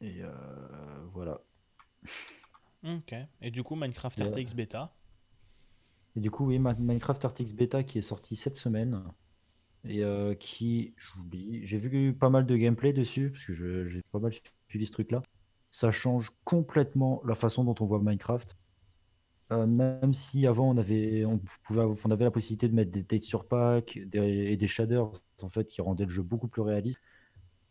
Et 0.00 0.22
euh, 0.22 0.30
voilà. 1.12 1.42
Ok. 2.84 3.14
Et 3.40 3.50
du 3.50 3.62
coup, 3.62 3.76
Minecraft 3.76 4.20
RTX 4.20 4.54
Beta. 4.54 4.94
Et 6.16 6.20
du 6.20 6.30
coup, 6.30 6.46
oui, 6.46 6.58
Minecraft 6.58 7.24
RTX 7.24 7.52
Beta 7.52 7.82
qui 7.84 7.98
est 7.98 8.02
sorti 8.02 8.36
cette 8.36 8.56
semaine 8.56 9.02
et 9.84 10.04
euh, 10.04 10.34
qui, 10.34 10.94
j'oublie, 10.96 11.64
j'ai 11.66 11.78
vu 11.78 12.14
pas 12.14 12.30
mal 12.30 12.46
de 12.46 12.56
gameplay 12.56 12.92
dessus 12.92 13.30
parce 13.30 13.44
que 13.44 13.86
j'ai 13.86 14.02
pas 14.10 14.18
mal 14.18 14.32
suivi 14.68 14.86
ce 14.86 14.92
truc-là. 14.92 15.22
Ça 15.70 15.90
change 15.90 16.30
complètement 16.44 17.22
la 17.24 17.34
façon 17.34 17.64
dont 17.64 17.74
on 17.80 17.86
voit 17.86 18.00
Minecraft. 18.00 18.56
Euh, 19.52 19.66
même 19.66 20.14
si 20.14 20.46
avant 20.46 20.70
on 20.70 20.78
avait, 20.78 21.24
on 21.24 21.38
pouvait, 21.64 21.82
on 21.82 22.10
avait 22.10 22.24
la 22.24 22.30
possibilité 22.30 22.68
de 22.68 22.74
mettre 22.74 22.90
des 22.90 23.04
textures 23.04 23.46
packs 23.46 23.96
et 23.96 24.56
des 24.56 24.66
shaders 24.66 25.12
en 25.42 25.48
fait 25.48 25.66
qui 25.66 25.82
rendaient 25.82 26.04
le 26.04 26.10
jeu 26.10 26.22
beaucoup 26.22 26.48
plus 26.48 26.62
réaliste. 26.62 27.00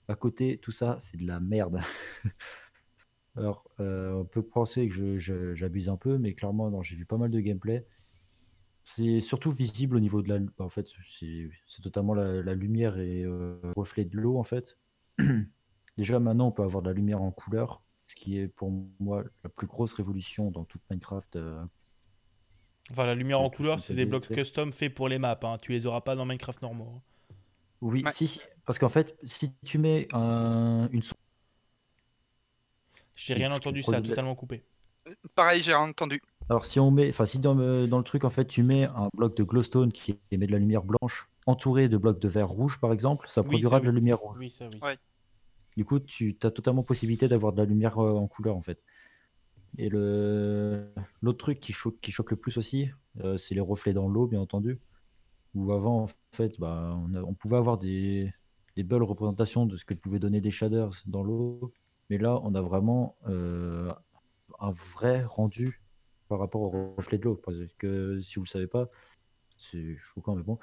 À 0.08 0.16
côté, 0.16 0.58
tout 0.60 0.72
ça, 0.72 0.98
c'est 1.00 1.18
de 1.18 1.26
la 1.26 1.40
merde. 1.40 1.82
Alors, 3.36 3.66
euh, 3.80 4.14
on 4.14 4.26
peut 4.26 4.44
penser 4.44 4.88
que 4.90 5.18
j'abuse 5.18 5.90
un 5.90 5.98
peu, 5.98 6.18
mais 6.18 6.34
clairement, 6.34 6.82
j'ai 6.82 6.96
vu 6.96 7.06
pas 7.06 7.18
mal 7.18 7.32
de 7.32 7.40
gameplay. 7.40 7.84
C'est 8.84 9.22
surtout 9.22 9.52
visible 9.52 9.96
au 9.96 10.00
niveau 10.00 10.22
de 10.22 10.30
la, 10.30 10.40
en 10.60 10.70
fait, 10.70 10.88
c'est 11.08 11.82
totalement 11.82 12.14
la, 12.14 12.54
lumière 12.54 12.98
et 13.00 13.24
euh, 13.24 13.60
reflet 13.76 14.06
de 14.06 14.18
l'eau 14.18 14.38
en 14.38 14.44
fait. 14.44 14.78
Déjà 15.98 16.20
maintenant, 16.20 16.48
on 16.48 16.52
peut 16.52 16.64
avoir 16.64 16.84
de 16.84 16.90
la 16.90 16.94
lumière 16.94 17.22
en 17.22 17.32
couleur 17.32 17.84
ce 18.12 18.16
qui 18.16 18.38
est 18.38 18.48
pour 18.48 18.72
moi 19.00 19.24
la 19.44 19.50
plus 19.50 19.68
grosse 19.68 19.94
révolution 19.94 20.52
dans 20.52 20.66
toute 20.66 20.82
Minecraft. 20.90 21.38
Euh, 21.38 21.64
enfin, 22.92 23.06
la 23.06 23.16
lumière 23.16 23.40
en 23.40 23.50
couleur, 23.50 23.80
c'est 23.80 23.94
des 23.94 24.06
blocs 24.06 24.28
custom 24.28 24.74
faits 24.74 24.94
pour 24.94 25.08
les 25.08 25.18
maps. 25.18 25.40
Hein. 25.44 25.58
Tu 25.62 25.72
les 25.72 25.86
auras 25.86 26.02
pas 26.02 26.16
dans 26.16 26.26
Minecraft 26.26 26.62
normaux. 26.62 26.94
Hein. 26.98 27.02
Oui, 27.80 28.04
si, 28.12 28.42
parce 28.66 28.78
qu'en 28.78 28.90
fait, 28.90 29.18
si 29.24 29.56
tu 29.66 29.78
mets 29.78 30.08
un, 30.12 30.90
une 30.92 31.02
J'ai 33.16 33.34
rien 33.34 33.52
entendu, 33.52 33.82
ça 33.82 33.98
a 33.98 34.02
totalement 34.02 34.36
coupé. 34.36 34.64
Euh, 35.08 35.14
pareil, 35.34 35.64
j'ai 35.64 35.74
rien 35.74 35.88
entendu. 35.88 36.22
Alors 36.50 36.66
si 36.66 36.80
on 36.80 36.92
met, 36.92 37.10
enfin 37.10 37.26
si 37.26 37.40
dans, 37.40 37.56
dans, 37.56 37.98
le 37.98 38.04
truc 38.04 38.26
en 38.26 38.30
fait 38.30 38.46
tu 38.46 38.62
mets 38.62 38.84
un 38.84 39.10
bloc 39.16 39.38
de 39.38 39.44
glowstone 39.44 39.94
qui 39.94 40.20
émet 40.32 40.48
de 40.48 40.52
la 40.52 40.58
lumière 40.58 40.84
blanche 40.84 41.30
entouré 41.46 41.88
de 41.88 41.96
blocs 41.96 42.20
de 42.20 42.28
verre 42.28 42.50
rouge 42.50 42.78
par 42.82 42.92
exemple, 42.92 43.28
ça 43.30 43.42
produira 43.42 43.80
de 43.80 43.86
la 43.86 43.92
lumière 43.92 44.20
rouge. 44.20 44.38
Oui, 44.38 44.50
ça 44.52 44.68
oui. 44.68 44.80
Du 45.78 45.86
coup, 45.86 46.00
tu 46.00 46.38
as 46.44 46.52
totalement 46.52 46.84
possibilité 46.84 47.28
d'avoir 47.28 47.54
de 47.54 47.58
la 47.58 47.66
lumière 47.66 47.98
euh, 48.00 48.14
en 48.14 48.28
couleur 48.28 48.56
en 48.56 48.62
fait. 48.62 48.84
Et 49.78 49.90
l'autre 49.90 51.38
truc 51.38 51.60
qui 51.60 51.72
choque, 51.72 52.32
le 52.32 52.36
plus 52.36 52.58
aussi, 52.58 52.90
euh, 53.22 53.38
c'est 53.38 53.56
les 53.56 53.62
reflets 53.62 53.94
dans 53.94 54.10
l'eau, 54.10 54.28
bien 54.28 54.42
entendu. 54.42 54.80
Où 55.56 55.72
avant, 55.72 56.04
en 56.04 56.08
fait, 56.34 56.60
bah, 56.60 56.98
on, 57.26 57.34
pouvait 57.34 57.58
avoir 57.58 57.78
des, 57.78 58.34
belles 58.76 59.04
représentations 59.04 59.66
de 59.66 59.78
ce 59.78 59.86
que 59.86 59.94
pouvaient 59.94 60.20
donner 60.20 60.42
des 60.42 60.52
shaders 60.52 60.92
dans 61.06 61.24
l'eau. 61.24 61.72
Mais 62.10 62.18
là, 62.18 62.40
on 62.44 62.54
a 62.54 62.62
vraiment 62.62 63.16
euh, 63.28 63.94
un 64.60 64.72
vrai 64.72 65.24
rendu 65.24 65.82
par 66.28 66.40
rapport 66.40 66.62
aux 66.62 66.96
reflets 66.96 67.18
de 67.18 67.24
l'eau. 67.24 67.36
Parce 67.36 67.58
que 67.80 68.20
si 68.20 68.36
vous 68.36 68.42
ne 68.42 68.46
le 68.46 68.50
savez 68.50 68.68
pas, 68.68 68.90
c'est 69.58 69.96
choquant, 69.98 70.36
mais 70.36 70.44
bon 70.44 70.60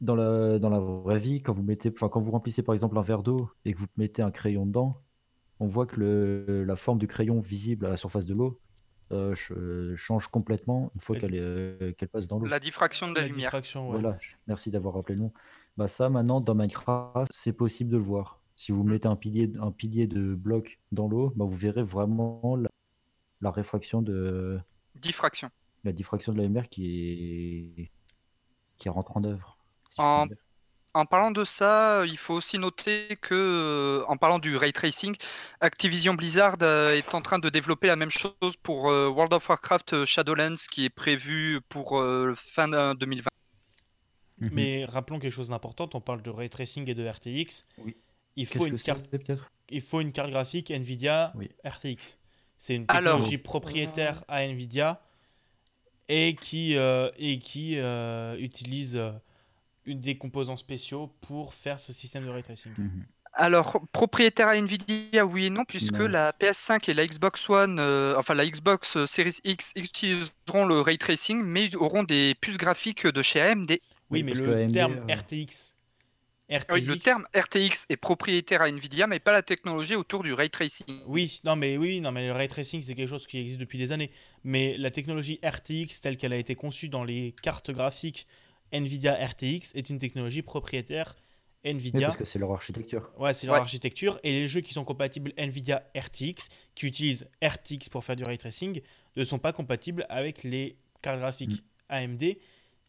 dans 0.00 0.14
la, 0.14 0.58
dans 0.58 0.70
la 0.70 0.80
vraie 0.80 1.18
vie, 1.18 1.42
quand 1.42 1.52
vous 1.52 1.62
mettez, 1.62 1.90
enfin, 1.94 2.08
quand 2.08 2.20
vous 2.20 2.30
remplissez 2.30 2.62
par 2.62 2.74
exemple 2.74 2.98
un 2.98 3.02
verre 3.02 3.22
d'eau 3.22 3.50
et 3.64 3.72
que 3.72 3.78
vous 3.78 3.86
mettez 3.96 4.22
un 4.22 4.30
crayon 4.30 4.66
dedans, 4.66 5.02
on 5.60 5.66
voit 5.66 5.86
que 5.86 6.00
le, 6.00 6.64
la 6.64 6.76
forme 6.76 6.98
du 6.98 7.06
crayon 7.06 7.40
visible 7.40 7.86
à 7.86 7.90
la 7.90 7.96
surface 7.96 8.26
de 8.26 8.34
l'eau 8.34 8.60
euh, 9.12 9.34
change 9.96 10.28
complètement 10.28 10.90
une 10.94 11.00
fois 11.00 11.16
qu'elle 11.16 11.34
euh, 11.34 11.92
qu'elle 11.92 12.08
passe 12.08 12.26
dans 12.26 12.38
l'eau. 12.38 12.46
La 12.46 12.58
diffraction 12.58 13.10
de 13.10 13.14
la, 13.14 13.26
lumière. 13.26 13.54
Voilà, 13.74 14.18
merci 14.46 14.70
d'avoir 14.70 14.94
rappelé 14.94 15.14
le 15.14 15.22
nom. 15.22 15.32
Bah 15.76 15.88
ça, 15.88 16.08
maintenant, 16.08 16.40
dans 16.40 16.54
Minecraft, 16.54 17.30
c'est 17.30 17.52
possible 17.52 17.90
de 17.90 17.96
le 17.96 18.02
voir. 18.02 18.40
Si 18.56 18.72
vous 18.72 18.82
mm. 18.82 18.90
mettez 18.90 19.08
un 19.08 19.16
pilier, 19.16 19.52
un 19.60 19.70
pilier 19.70 20.06
de 20.06 20.34
bloc 20.34 20.80
dans 20.92 21.08
l'eau, 21.08 21.32
bah, 21.36 21.44
vous 21.44 21.56
verrez 21.56 21.82
vraiment 21.82 22.56
la, 22.56 22.68
la 23.40 23.50
réfraction 23.50 24.02
de. 24.02 24.58
Diffraction. 24.96 25.50
La 25.84 25.92
diffraction 25.92 26.32
de 26.32 26.38
la 26.38 26.44
lumière 26.44 26.68
qui 26.68 27.76
est 27.78 27.90
qui 28.78 28.88
rentre 28.88 29.16
en 29.16 29.24
œuvre. 29.24 29.53
En, 29.98 31.06
parlant 31.06 31.30
de 31.30 31.44
ça, 31.44 32.04
il 32.06 32.16
faut 32.16 32.34
aussi 32.34 32.58
noter 32.58 33.16
que, 33.20 33.34
euh, 33.34 34.04
en 34.06 34.16
parlant 34.16 34.38
du 34.38 34.56
ray 34.56 34.72
tracing, 34.72 35.14
Activision 35.60 36.14
Blizzard 36.14 36.56
euh, 36.62 36.94
est 36.94 37.14
en 37.14 37.20
train 37.20 37.38
de 37.38 37.48
développer 37.48 37.88
la 37.88 37.96
même 37.96 38.10
chose 38.10 38.56
pour 38.62 38.90
euh, 38.90 39.08
World 39.08 39.32
of 39.32 39.48
Warcraft 39.48 40.04
Shadowlands, 40.04 40.56
qui 40.70 40.84
est 40.84 40.90
prévu 40.90 41.60
pour 41.68 42.02
fin 42.36 42.94
2020. 42.94 43.28
Mhm. 44.38 44.50
Mais 44.52 44.84
rappelons 44.84 45.18
quelque 45.18 45.32
chose 45.32 45.48
d'important, 45.48 45.88
on 45.94 46.00
parle 46.00 46.22
de 46.22 46.30
ray 46.30 46.50
tracing 46.50 46.88
et 46.88 46.94
de 46.94 47.08
RTX. 47.08 47.66
Oui. 47.78 47.96
Il 48.36 48.46
faut, 48.46 48.66
une 48.66 48.80
carte, 48.80 49.08
il 49.68 49.80
faut 49.80 50.00
une 50.00 50.10
carte 50.10 50.30
graphique 50.30 50.72
Nvidia 50.72 51.32
RTX. 51.64 52.18
C'est 52.58 52.74
une 52.74 52.86
technologie 52.86 53.38
propriétaire 53.38 54.24
à 54.26 54.42
Nvidia 54.42 55.00
et 56.08 56.34
qui, 56.34 56.74
et 56.74 57.38
qui 57.38 57.78
utilise 58.38 59.00
une 59.86 60.00
des 60.00 60.16
composants 60.16 60.56
spéciaux 60.56 61.10
pour 61.20 61.54
faire 61.54 61.78
ce 61.78 61.92
système 61.92 62.24
de 62.24 62.30
ray 62.30 62.42
tracing 62.42 62.72
mhm. 62.76 63.04
Alors, 63.36 63.80
propriétaire 63.90 64.46
à 64.46 64.56
Nvidia, 64.56 65.26
oui 65.26 65.46
et 65.46 65.50
non, 65.50 65.64
puisque 65.64 65.98
la 65.98 66.30
PS5 66.30 66.88
et 66.88 66.94
la 66.94 67.04
Xbox 67.04 67.50
One, 67.50 67.78
euh, 67.80 68.14
enfin 68.16 68.32
la 68.34 68.46
Xbox 68.46 68.96
euh, 68.96 69.06
Series 69.08 69.38
X 69.42 69.72
utiliseront 69.74 70.64
le 70.66 70.80
ray 70.80 70.98
tracing, 70.98 71.42
mais 71.42 71.74
auront 71.74 72.04
des 72.04 72.36
puces 72.40 72.58
graphiques 72.58 73.08
de 73.08 73.22
chez 73.22 73.40
AMD. 73.40 73.76
Oui, 74.10 74.22
mais 74.22 74.34
le 74.34 74.70
terme 74.70 75.04
RTX. 75.10 75.74
RTX... 76.48 76.86
le 76.86 76.96
terme 76.96 77.26
RTX 77.34 77.86
est 77.88 77.96
propriétaire 77.96 78.62
à 78.62 78.68
Nvidia, 78.68 79.08
mais 79.08 79.18
pas 79.18 79.32
la 79.32 79.42
technologie 79.42 79.96
autour 79.96 80.22
du 80.22 80.32
ray 80.32 80.50
tracing. 80.50 81.00
Oui, 81.06 81.40
non, 81.42 81.56
mais 81.56 81.76
oui, 81.76 82.00
non, 82.00 82.12
mais 82.12 82.28
le 82.28 82.32
ray 82.34 82.46
tracing 82.46 82.82
c'est 82.82 82.94
quelque 82.94 83.08
chose 83.08 83.26
qui 83.26 83.38
existe 83.38 83.58
depuis 83.58 83.78
des 83.78 83.90
années. 83.90 84.12
Mais 84.44 84.76
la 84.78 84.92
technologie 84.92 85.40
RTX 85.42 86.00
telle 86.00 86.16
qu'elle 86.16 86.34
a 86.34 86.36
été 86.36 86.54
conçue 86.54 86.88
dans 86.88 87.02
les 87.02 87.34
cartes 87.42 87.72
graphiques 87.72 88.28
NVIDIA 88.74 89.14
RTX 89.14 89.74
est 89.74 89.88
une 89.88 89.98
technologie 89.98 90.42
propriétaire 90.42 91.14
NVIDIA. 91.64 92.08
parce 92.08 92.16
que 92.16 92.24
c'est 92.24 92.38
leur 92.38 92.52
architecture. 92.52 93.10
Ouais, 93.18 93.32
c'est 93.32 93.46
leur 93.46 93.56
architecture. 93.56 94.20
Et 94.22 94.32
les 94.32 94.48
jeux 94.48 94.60
qui 94.60 94.74
sont 94.74 94.84
compatibles 94.84 95.32
NVIDIA 95.38 95.82
RTX, 95.96 96.48
qui 96.74 96.86
utilisent 96.86 97.26
RTX 97.42 97.88
pour 97.90 98.04
faire 98.04 98.16
du 98.16 98.24
ray 98.24 98.36
tracing, 98.36 98.82
ne 99.16 99.24
sont 99.24 99.38
pas 99.38 99.52
compatibles 99.52 100.04
avec 100.10 100.42
les 100.42 100.76
cartes 101.00 101.20
graphiques 101.20 101.62
mm. 101.62 101.94
AMD, 101.94 102.24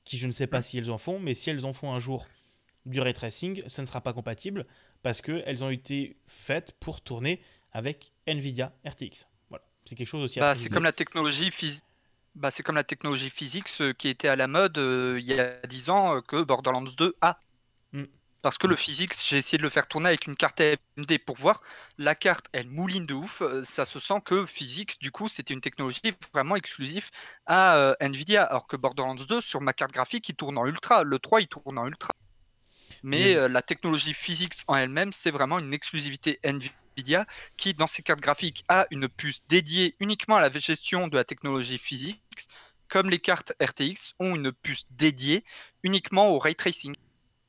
qui 0.04 0.18
je 0.18 0.28
ne 0.28 0.32
sais 0.32 0.48
pas 0.48 0.62
si 0.62 0.78
elles 0.78 0.92
en 0.92 0.98
font, 0.98 1.20
mais 1.20 1.34
si 1.34 1.50
elles 1.50 1.66
en 1.66 1.72
font 1.72 1.94
un 1.94 2.00
jour 2.00 2.28
du 2.86 3.00
ray 3.00 3.14
tracing, 3.14 3.64
ça 3.68 3.82
ne 3.82 3.88
sera 3.88 4.02
pas 4.02 4.14
compatible 4.14 4.66
parce 5.04 5.22
qu'elles 5.22 5.64
ont 5.64 5.70
été 5.70 6.18
faites 6.28 6.74
pour 6.80 7.02
tourner 7.02 7.42
avec 7.72 8.12
NVIDIA 8.28 8.74
RTX. 8.86 9.28
Voilà. 9.50 9.64
C'est 9.86 9.96
quelque 9.96 10.08
chose 10.08 10.24
aussi 10.24 10.40
à 10.40 10.44
bah, 10.44 10.56
C'est 10.56 10.70
comme 10.70 10.84
la 10.84 10.92
technologie 10.92 11.52
physique 11.52 11.86
bah, 12.36 12.52
c'est 12.52 12.64
comme 12.64 12.76
la 12.76 12.84
technologie 12.84 13.30
physique 13.30 13.68
qui 13.98 14.10
était 14.10 14.28
à 14.28 14.36
la 14.36 14.48
mode 14.48 14.78
euh, 14.78 15.18
il 15.20 15.26
y 15.26 15.40
a 15.40 15.56
10 15.68 15.90
ans 15.90 16.18
euh, 16.18 16.22
que 16.22 16.44
Borderlands 16.44 16.82
2 16.82 17.16
a. 17.22 17.40
Mm. 17.94 18.04
Parce 18.42 18.58
que 18.58 18.68
le 18.68 18.76
physique, 18.76 19.14
j'ai 19.26 19.38
essayé 19.38 19.58
de 19.58 19.64
le 19.64 19.70
faire 19.70 19.88
tourner 19.88 20.10
avec 20.10 20.28
une 20.28 20.36
carte 20.36 20.62
AMD 20.62 21.18
pour 21.26 21.38
voir. 21.38 21.62
La 21.98 22.14
carte, 22.14 22.48
elle 22.52 22.68
mouline 22.68 23.06
de 23.06 23.14
ouf. 23.14 23.42
Euh, 23.42 23.64
ça 23.64 23.86
se 23.86 24.00
sent 24.00 24.22
que 24.26 24.46
physique, 24.46 25.00
du 25.02 25.12
coup, 25.12 25.28
c'était 25.28 25.54
une 25.54 25.62
technologie 25.62 26.02
vraiment 26.34 26.56
exclusive 26.56 27.10
à 27.46 27.96
Nvidia. 28.02 28.44
Alors 28.44 28.68
que 28.68 28.76
Borderlands 28.76 29.16
2, 29.16 29.42
sur 29.42 29.62
ma 29.62 29.74
carte 29.74 29.94
graphique, 29.94 30.28
il 30.30 30.36
tourne 30.36 30.58
en 30.58 30.66
ultra. 30.66 31.04
Le 31.04 31.18
3, 31.18 31.42
il 31.42 31.48
tourne 31.48 31.78
en 31.78 31.88
ultra. 31.88 32.14
Mais 33.02 33.48
la 33.48 33.62
technologie 33.62 34.14
physique 34.14 34.54
en 34.68 34.76
elle-même, 34.76 35.14
c'est 35.14 35.32
vraiment 35.32 35.60
une 35.60 35.74
exclusivité 35.74 36.40
Nvidia 36.44 36.72
Nvidia, 36.96 37.26
qui 37.58 37.74
dans 37.74 37.88
ses 37.88 38.02
cartes 38.02 38.22
graphiques 38.22 38.64
a 38.68 38.88
une 38.92 39.08
puce 39.08 39.44
dédiée 39.48 39.96
uniquement 40.00 40.36
à 40.36 40.42
la 40.42 40.52
gestion 40.52 41.08
de 41.08 41.18
la 41.18 41.24
technologie 41.24 41.78
physique, 41.78 42.22
comme 42.96 43.10
les 43.10 43.20
cartes 43.20 43.52
RTX 43.62 44.14
ont 44.22 44.38
une 44.38 44.54
puce 44.54 44.86
dédiée 44.90 45.44
uniquement 45.84 46.32
au 46.32 46.40
ray 46.40 46.56
tracing. 46.56 46.96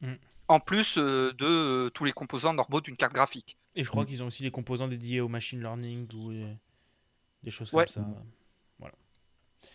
Mm. 0.00 0.14
En 0.48 0.58
plus 0.58 0.98
euh, 0.98 1.32
de 1.34 1.46
euh, 1.46 1.90
tous 1.90 2.04
les 2.04 2.10
composants 2.10 2.52
normaux 2.52 2.80
d'une 2.80 2.96
carte 2.96 3.12
graphique. 3.12 3.56
Et 3.76 3.84
je 3.84 3.90
crois 3.90 4.02
mm. 4.02 4.06
qu'ils 4.06 4.22
ont 4.24 4.26
aussi 4.26 4.42
des 4.42 4.50
composants 4.50 4.88
dédiés 4.88 5.20
au 5.20 5.28
machine 5.28 5.60
learning 5.60 6.08
ou 6.14 6.32
des 7.44 7.50
choses 7.52 7.70
comme 7.70 7.86
ça. 7.86 8.04
Voilà. 8.80 8.96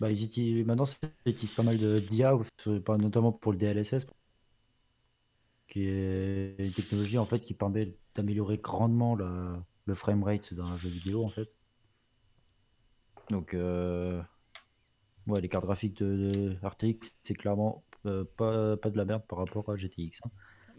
Bah, 0.02 0.12
ils 0.12 0.22
utilisent, 0.26 0.66
maintenant, 0.66 0.84
ils 1.26 1.32
utilisent 1.32 1.56
pas 1.56 1.64
mal 1.64 1.78
de 1.78 1.96
d'IA, 1.96 2.38
notamment 2.66 3.32
pour 3.32 3.54
le 3.54 3.58
DLSS, 3.58 4.08
qui 5.70 5.86
est 5.86 6.56
une 6.60 6.74
technologie 6.74 7.18
en 7.18 7.26
fait 7.26 7.40
qui 7.40 7.54
permet 7.54 7.96
d'améliorer 8.16 8.58
grandement 8.58 9.16
le, 9.16 9.56
le 9.86 9.96
framerate 9.96 10.54
d'un 10.54 10.76
jeu 10.76 10.90
vidéo 10.90 11.24
en 11.24 11.30
fait. 11.30 11.50
Donc, 13.30 13.54
euh, 13.54 14.22
ouais, 15.32 15.42
les 15.42 15.50
cartes 15.50 15.66
graphiques 15.66 15.98
de, 16.02 16.56
RTX, 16.64 17.12
c'est 17.24 17.34
clairement 17.34 17.84
euh, 18.06 18.24
pas, 18.38 18.78
pas 18.78 18.90
de 18.90 18.98
la 18.98 19.06
merde 19.06 19.24
par 19.28 19.40
rapport 19.40 19.70
à 19.70 19.76
GTX. 19.76 20.20
hein. 20.26 20.30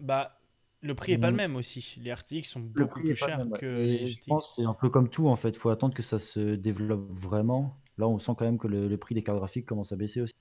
Bah, 0.01 0.39
le 0.81 0.95
prix 0.95 1.13
est 1.13 1.19
pas 1.19 1.29
le 1.31 1.35
Mm. 1.35 1.37
même 1.37 1.57
aussi. 1.57 2.01
Les 2.03 2.13
RTX 2.13 2.43
sont 2.45 2.61
beaucoup 2.61 3.01
plus 3.01 3.15
chers 3.15 3.39
même, 3.39 3.53
ouais. 3.53 3.59
que 3.61 3.67
Et 3.67 3.99
les 3.99 4.07
je 4.07 4.15
GTX. 4.15 4.27
pense 4.29 4.57
c'est 4.57 4.65
un 4.65 4.75
peu 4.75 4.91
comme 4.91 5.09
tout 5.09 5.29
en 5.29 5.37
fait. 5.37 5.51
Il 5.51 5.57
faut 5.59 5.71
attendre 5.71 5.95
que 5.95 6.03
ça 6.03 6.19
se 6.19 6.55
développe 6.57 7.09
vraiment. 7.13 7.79
Là, 7.99 8.09
on 8.09 8.19
sent 8.19 8.33
quand 8.37 8.45
même 8.45 8.59
que 8.59 8.67
le, 8.69 8.89
le 8.89 8.97
prix 8.97 9.15
des 9.15 9.23
cartes 9.23 9.39
graphiques 9.39 9.67
commence 9.67 9.93
à 9.93 9.97
baisser 9.97 10.21
aussi. 10.23 10.35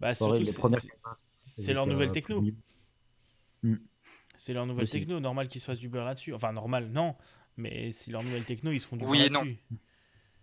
Bah, 0.00 0.14
surtout, 0.14 0.34
les 0.34 0.44
c'est- 0.44 0.58
premières 0.58 0.80
c'est- 1.58 1.72
leur 1.72 1.86
nouvelle 1.86 2.10
techno. 2.12 2.40
plus 2.42 2.50
de 2.52 2.56
1000. 3.62 3.80
c'est 4.36 4.52
leur 4.52 4.66
nouvelle 4.66 4.82
Aussi. 4.84 4.92
techno. 4.98 5.20
Normal 5.20 5.48
qu'ils 5.48 5.60
se 5.60 5.66
fassent 5.66 5.78
du 5.78 5.88
beurre 5.88 6.04
là-dessus. 6.04 6.34
Enfin, 6.34 6.52
normal, 6.52 6.90
non. 6.90 7.14
Mais 7.56 7.90
c'est 7.92 8.10
leur 8.10 8.22
nouvelle 8.24 8.44
techno, 8.44 8.72
ils 8.72 8.80
se 8.80 8.86
font 8.86 8.96
du 8.96 9.04
Oui 9.04 9.18
beurre 9.18 9.26
et 9.26 9.30
non. 9.30 9.40
là-dessus. 9.44 9.58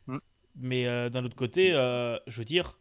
Mm. 0.08 0.18
Mais 0.56 0.88
euh, 0.88 1.10
d'un 1.10 1.24
autre 1.26 1.36
côté, 1.36 1.74
euh, 1.74 2.18
je 2.28 2.40
veux 2.40 2.46
dire, 2.46 2.80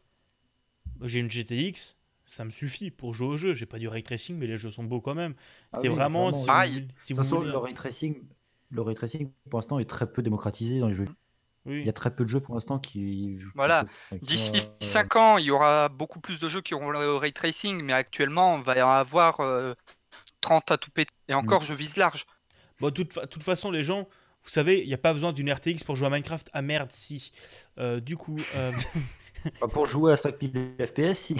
j'ai 1.02 1.20
une 1.20 1.30
GTX, 1.30 1.96
ça 2.26 2.44
me 2.44 2.50
suffit 2.50 2.90
pour 2.90 3.14
jouer 3.14 3.28
au 3.28 3.36
jeu. 3.36 3.54
J'ai 3.54 3.66
pas 3.66 3.78
du 3.78 3.88
ray 3.88 4.02
tracing, 4.02 4.36
mais 4.36 4.46
les 4.46 4.58
jeux 4.58 4.70
sont 4.70 4.84
beaux 4.84 5.00
quand 5.00 5.14
même. 5.14 5.34
Ah 5.72 5.78
c'est 5.80 5.88
oui, 5.88 5.94
vraiment 5.94 6.30
si 6.30 6.46
vous, 6.46 6.52
si 6.64 6.72
De 6.80 6.88
toute 7.08 7.16
façon, 7.16 7.38
voulez. 7.38 7.50
le 7.50 7.58
ray 7.58 7.74
tracing, 7.74 8.16
le 8.70 8.82
ray 8.82 8.94
tracing 8.94 9.30
pour 9.50 9.58
l'instant 9.58 9.78
est 9.78 9.88
très 9.88 10.10
peu 10.10 10.22
démocratisé 10.22 10.78
dans 10.80 10.88
les 10.88 10.94
jeux. 10.94 11.08
Oui. 11.64 11.80
Il 11.80 11.86
y 11.86 11.90
a 11.90 11.92
très 11.92 12.14
peu 12.14 12.24
de 12.24 12.28
jeux 12.28 12.40
pour 12.40 12.54
l'instant 12.54 12.78
qui. 12.78 13.38
Voilà. 13.54 13.84
D'ici 14.22 14.56
sont, 14.58 14.64
euh, 14.64 14.76
5 14.80 15.16
ans, 15.16 15.38
il 15.38 15.44
y 15.46 15.50
aura 15.50 15.88
beaucoup 15.90 16.20
plus 16.20 16.38
de 16.40 16.48
jeux 16.48 16.60
qui 16.62 16.74
auront 16.74 16.90
le 16.90 17.14
ray 17.16 17.32
tracing, 17.32 17.82
mais 17.82 17.92
actuellement, 17.92 18.54
on 18.54 18.60
va 18.60 18.78
y 18.78 18.82
en 18.82 18.88
avoir 18.88 19.40
euh, 19.40 19.74
30 20.40 20.70
à 20.70 20.78
tout 20.78 20.90
péter. 20.90 21.12
Et 21.28 21.34
encore, 21.34 21.62
je 21.62 21.74
vise 21.74 21.96
large. 21.96 22.24
Bon, 22.80 22.86
de 22.88 22.94
toute, 22.94 23.12
fa- 23.12 23.26
toute 23.26 23.42
façon, 23.42 23.70
les 23.70 23.82
gens, 23.82 24.08
vous 24.44 24.50
savez, 24.50 24.80
il 24.82 24.86
n'y 24.88 24.94
a 24.94 24.98
pas 24.98 25.12
besoin 25.12 25.32
d'une 25.32 25.52
RTX 25.52 25.82
pour 25.84 25.96
jouer 25.96 26.06
à 26.06 26.10
Minecraft. 26.10 26.48
Ah 26.54 26.62
merde, 26.62 26.90
si. 26.92 27.32
Euh, 27.78 28.00
du 28.00 28.16
coup, 28.16 28.36
euh, 28.54 28.72
Pas 29.60 29.68
pour 29.68 29.86
jouer 29.86 30.12
à 30.12 30.16
5000 30.16 30.74
FPS, 30.78 31.14
si. 31.18 31.36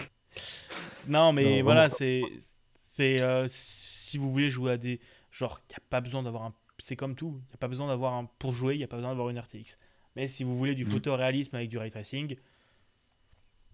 non, 1.08 1.32
mais 1.32 1.58
Non, 1.58 1.64
voilà, 1.64 1.88
c'est. 1.88 2.22
c'est 2.70 3.20
euh, 3.20 3.46
si 3.48 4.18
vous 4.18 4.30
voulez 4.30 4.50
jouer 4.50 4.72
à 4.72 4.76
des. 4.76 5.00
Genre, 5.30 5.60
il 5.68 5.72
n'y 5.72 5.76
a 5.76 5.82
pas 5.90 6.00
besoin 6.00 6.22
d'avoir 6.22 6.44
un. 6.44 6.54
C'est 6.78 6.96
comme 6.96 7.14
tout. 7.14 7.34
Il 7.46 7.48
n'y 7.50 7.54
a 7.54 7.58
pas 7.58 7.68
besoin 7.68 7.88
d'avoir 7.88 8.14
un. 8.14 8.24
Pour 8.38 8.52
jouer, 8.52 8.74
il 8.74 8.78
n'y 8.78 8.84
a 8.84 8.88
pas 8.88 8.96
besoin 8.96 9.10
d'avoir 9.10 9.28
une 9.30 9.38
RTX. 9.38 9.76
Mais 10.16 10.28
si 10.28 10.44
vous 10.44 10.56
voulez 10.56 10.74
du 10.74 10.84
Mm. 10.84 10.90
photoréalisme 10.90 11.56
avec 11.56 11.68
du 11.68 11.78
ray 11.78 11.90
tracing, 11.90 12.36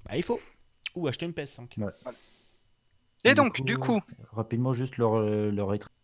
bah, 0.04 0.16
il 0.16 0.22
faut. 0.22 0.40
Ou 0.94 1.06
acheter 1.08 1.26
une 1.26 1.32
PS5. 1.32 1.76
Et 3.24 3.34
donc, 3.34 3.62
du 3.64 3.78
coup, 3.78 4.00
Rapidement, 4.32 4.72
juste 4.74 4.96
leur, 4.98 5.18
leur 5.20 5.68
ray 5.68 5.78
tracing. 5.78 5.94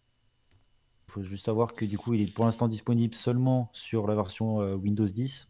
Il 1.09 1.12
faut 1.12 1.22
juste 1.24 1.44
savoir 1.47 1.74
que 1.74 1.84
du 1.84 1.98
coup, 1.98 2.14
il 2.14 2.22
est 2.22 2.32
pour 2.32 2.44
l'instant 2.44 2.68
disponible 2.68 3.14
seulement 3.16 3.68
sur 3.72 4.06
la 4.06 4.14
version 4.14 4.60
euh, 4.62 4.74
Windows 4.74 5.05
10. 5.06 5.49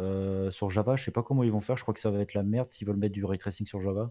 Euh, 0.00 0.50
sur 0.50 0.70
Java, 0.70 0.96
je 0.96 1.04
sais 1.04 1.10
pas 1.10 1.22
comment 1.22 1.42
ils 1.44 1.52
vont 1.52 1.60
faire. 1.60 1.76
Je 1.76 1.82
crois 1.82 1.94
que 1.94 2.00
ça 2.00 2.10
va 2.10 2.18
être 2.20 2.34
la 2.34 2.42
merde 2.42 2.70
s'ils 2.72 2.86
veulent 2.86 2.96
mettre 2.96 3.12
du 3.14 3.24
ray 3.24 3.38
tracing 3.38 3.66
sur 3.66 3.80
Java. 3.80 4.10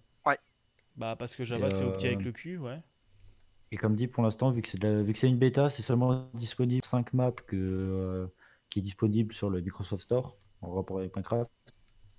Bah, 0.96 1.16
parce 1.18 1.36
que 1.36 1.44
Java, 1.46 1.70
c'est 1.70 1.84
opti 1.86 2.08
avec 2.08 2.20
euh, 2.20 2.24
le 2.26 2.32
cul, 2.34 2.58
ouais. 2.58 2.82
Et 3.72 3.78
comme 3.78 3.96
dit, 3.96 4.08
pour 4.08 4.22
l'instant, 4.24 4.52
vu 4.52 4.62
que 4.62 4.68
c'est 4.68 4.78
de 4.80 4.86
la- 4.88 5.02
vu 5.02 5.14
que 5.14 5.20
c'est 5.20 5.30
une 5.30 5.38
bêta, 5.38 5.70
c'est 5.70 5.82
seulement 5.84 6.30
disponible 6.34 6.84
5 6.84 7.14
maps 7.14 7.32
que, 7.32 7.56
euh, 7.56 8.28
qui 8.70 8.80
est 8.80 8.82
disponible 8.82 9.34
sur 9.34 9.50
le 9.50 9.62
Microsoft 9.62 10.04
Store 10.04 10.36
en 10.62 10.74
rapport 10.74 11.00
avec 11.00 11.16
Minecraft, 11.16 11.50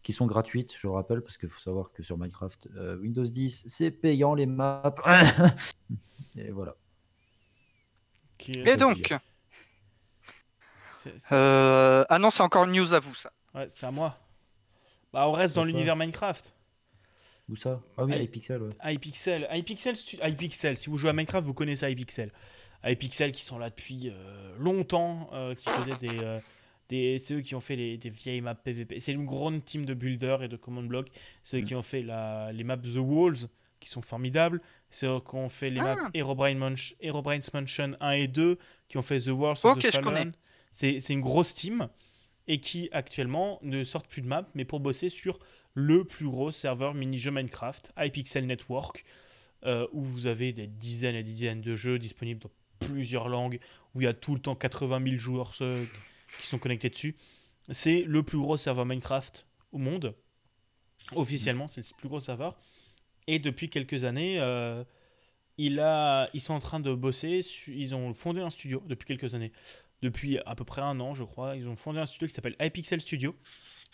qui 0.02 0.14
sont 0.14 0.24
gratuites, 0.24 0.72
je 0.78 0.86
rappelle, 0.86 1.20
parce 1.20 1.36
qu'il 1.36 1.50
faut 1.50 1.58
savoir 1.60 1.92
que 1.92 2.02
sur 2.02 2.16
Minecraft, 2.16 2.68
euh, 2.76 2.96
Windows 2.96 3.24
10, 3.24 3.64
c'est 3.66 3.90
payant 3.90 4.34
les 4.34 4.46
maps. 4.46 4.94
Et 6.36 6.50
voilà. 6.50 6.74
Et 8.56 8.76
donc, 8.78 8.96
c'est- 10.92 11.18
c'est- 11.18 11.34
euh, 11.34 12.04
ah 12.08 12.18
non, 12.18 12.30
c'est 12.30 12.42
encore 12.42 12.64
une 12.64 12.72
news 12.72 12.94
à 12.94 13.00
vous, 13.00 13.14
ça. 13.14 13.30
Ouais, 13.54 13.66
c'est 13.68 13.86
à 13.86 13.90
moi. 13.90 14.16
Bah, 15.12 15.28
on 15.28 15.32
reste 15.32 15.56
dans 15.56 15.64
l'univers 15.64 15.96
Minecraft. 15.96 16.52
Où 17.48 17.56
ça? 17.56 17.80
Ah 17.98 18.04
oui, 18.04 18.16
iPixel, 18.22 18.62
ouais. 18.62 18.94
iPixel, 18.94 19.48
iPixel, 19.52 19.96
stu- 19.96 20.18
iPixel, 20.22 20.76
si 20.76 20.88
vous 20.88 20.96
jouez 20.96 21.10
à 21.10 21.12
Minecraft, 21.12 21.44
vous 21.44 21.54
connaissez 21.54 21.90
iPixel. 21.90 22.30
iPixel 22.84 23.32
qui 23.32 23.42
sont 23.42 23.58
là 23.58 23.70
depuis 23.70 24.08
euh, 24.10 24.54
longtemps, 24.58 25.28
euh, 25.32 25.54
qui 25.56 25.68
faisaient 25.68 25.98
des, 25.98 26.22
euh, 26.22 26.38
des. 26.88 27.18
C'est 27.18 27.34
eux 27.34 27.40
qui 27.40 27.56
ont 27.56 27.60
fait 27.60 27.74
les, 27.74 27.98
des 27.98 28.08
vieilles 28.10 28.40
maps 28.40 28.54
PVP. 28.54 29.00
C'est 29.00 29.12
une 29.12 29.26
grande 29.26 29.64
team 29.64 29.84
de 29.84 29.94
builders 29.94 30.44
et 30.44 30.48
de 30.48 30.56
command 30.56 30.86
block. 30.86 31.08
C'est 31.42 31.58
eux 31.58 31.62
Mm. 31.62 31.64
qui 31.64 31.74
ont 31.74 31.82
fait 31.82 32.02
la, 32.02 32.52
les 32.52 32.62
maps 32.62 32.76
The 32.76 32.98
Walls, 32.98 33.48
qui 33.80 33.88
sont 33.88 34.00
formidables. 34.02 34.60
C'est 34.88 35.06
eux 35.08 35.18
qui 35.20 35.34
ont 35.34 35.48
fait 35.48 35.70
les 35.70 35.80
Ah. 35.80 35.96
maps 35.96 36.10
Herobrine 36.14 36.56
Mansion, 36.58 36.96
Herobrine's 37.00 37.52
Mansion 37.52 37.96
1 38.00 38.10
et 38.12 38.28
2, 38.28 38.58
qui 38.86 38.96
ont 38.96 39.02
fait 39.02 39.18
The 39.18 39.28
Wars 39.30 39.58
of 39.64 39.72
Ok, 39.76 39.80
the 39.80 39.86
je 39.86 39.90
Fallen. 39.90 40.04
connais. 40.04 40.30
C'est 40.70 41.00
c'est 41.00 41.14
une 41.14 41.20
grosse 41.20 41.52
team 41.52 41.88
et 42.50 42.58
qui 42.58 42.88
actuellement 42.90 43.60
ne 43.62 43.84
sortent 43.84 44.08
plus 44.08 44.22
de 44.22 44.26
maps, 44.26 44.44
mais 44.56 44.64
pour 44.64 44.80
bosser 44.80 45.08
sur 45.08 45.38
le 45.74 46.02
plus 46.02 46.26
gros 46.26 46.50
serveur 46.50 46.94
mini-jeu 46.94 47.30
Minecraft, 47.30 47.92
iPixel 47.96 48.44
Network, 48.44 49.04
euh, 49.66 49.86
où 49.92 50.02
vous 50.02 50.26
avez 50.26 50.52
des 50.52 50.66
dizaines 50.66 51.14
et 51.14 51.22
des 51.22 51.30
dizaines 51.30 51.60
de 51.60 51.76
jeux 51.76 52.00
disponibles 52.00 52.40
dans 52.40 52.50
plusieurs 52.80 53.28
langues, 53.28 53.60
où 53.94 54.00
il 54.00 54.04
y 54.04 54.08
a 54.08 54.14
tout 54.14 54.34
le 54.34 54.40
temps 54.40 54.56
80 54.56 55.00
000 55.04 55.16
joueurs 55.16 55.52
euh, 55.60 55.84
qui 56.40 56.48
sont 56.48 56.58
connectés 56.58 56.90
dessus. 56.90 57.14
C'est 57.68 58.02
le 58.02 58.24
plus 58.24 58.38
gros 58.38 58.56
serveur 58.56 58.84
Minecraft 58.84 59.46
au 59.70 59.78
monde. 59.78 60.16
Officiellement, 61.14 61.68
c'est 61.68 61.88
le 61.88 61.96
plus 61.98 62.08
gros 62.08 62.18
serveur. 62.18 62.58
Et 63.28 63.38
depuis 63.38 63.70
quelques 63.70 64.02
années, 64.02 64.40
euh, 64.40 64.82
ils 65.56 66.40
sont 66.40 66.54
en 66.54 66.60
train 66.60 66.80
de 66.80 66.92
bosser. 66.94 67.42
Ils 67.68 67.94
ont 67.94 68.12
fondé 68.12 68.40
un 68.40 68.50
studio 68.50 68.82
depuis 68.88 69.06
quelques 69.06 69.36
années. 69.36 69.52
Depuis 70.02 70.38
à 70.46 70.54
peu 70.54 70.64
près 70.64 70.80
un 70.82 70.98
an, 71.00 71.14
je 71.14 71.24
crois. 71.24 71.56
Ils 71.56 71.68
ont 71.68 71.76
fondé 71.76 71.98
un 71.98 72.06
studio 72.06 72.26
qui 72.28 72.34
s'appelle 72.34 72.56
iPixel 72.60 73.00
Studio. 73.00 73.34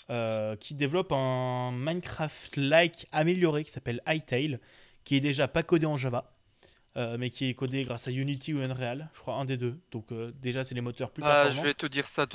euh, 0.09 0.55
qui 0.57 0.74
développe 0.74 1.11
un 1.11 1.73
Minecraft-like 1.73 3.07
amélioré 3.12 3.65
qui 3.65 3.73
s'appelle 3.73 4.01
iTail, 4.07 4.59
qui 5.05 5.16
est 5.16 5.20
déjà 5.20 5.49
pas 5.49 5.62
codé 5.65 5.85
en 5.87 5.97
Java, 5.97 6.33
euh, 6.97 7.16
mais 7.19 7.31
qui 7.31 7.49
est 7.49 7.55
codé 7.55 7.83
grâce 7.85 8.07
à 8.07 8.12
Unity 8.12 8.55
ou 8.55 8.61
Unreal, 8.61 9.11
je 9.15 9.20
crois 9.20 9.35
un 9.35 9.45
des 9.45 9.57
deux. 9.57 9.81
Donc 9.91 10.12
euh, 10.12 10.33
déjà, 10.41 10.62
c'est 10.65 10.74
les 10.77 10.81
moteurs 10.81 11.11
plus 11.11 11.23
Bah, 11.23 11.41
je 11.43 11.47
performants. 11.47 11.62
vais 11.69 11.74
te 11.74 11.87
dire 11.87 12.07
ça. 12.07 12.27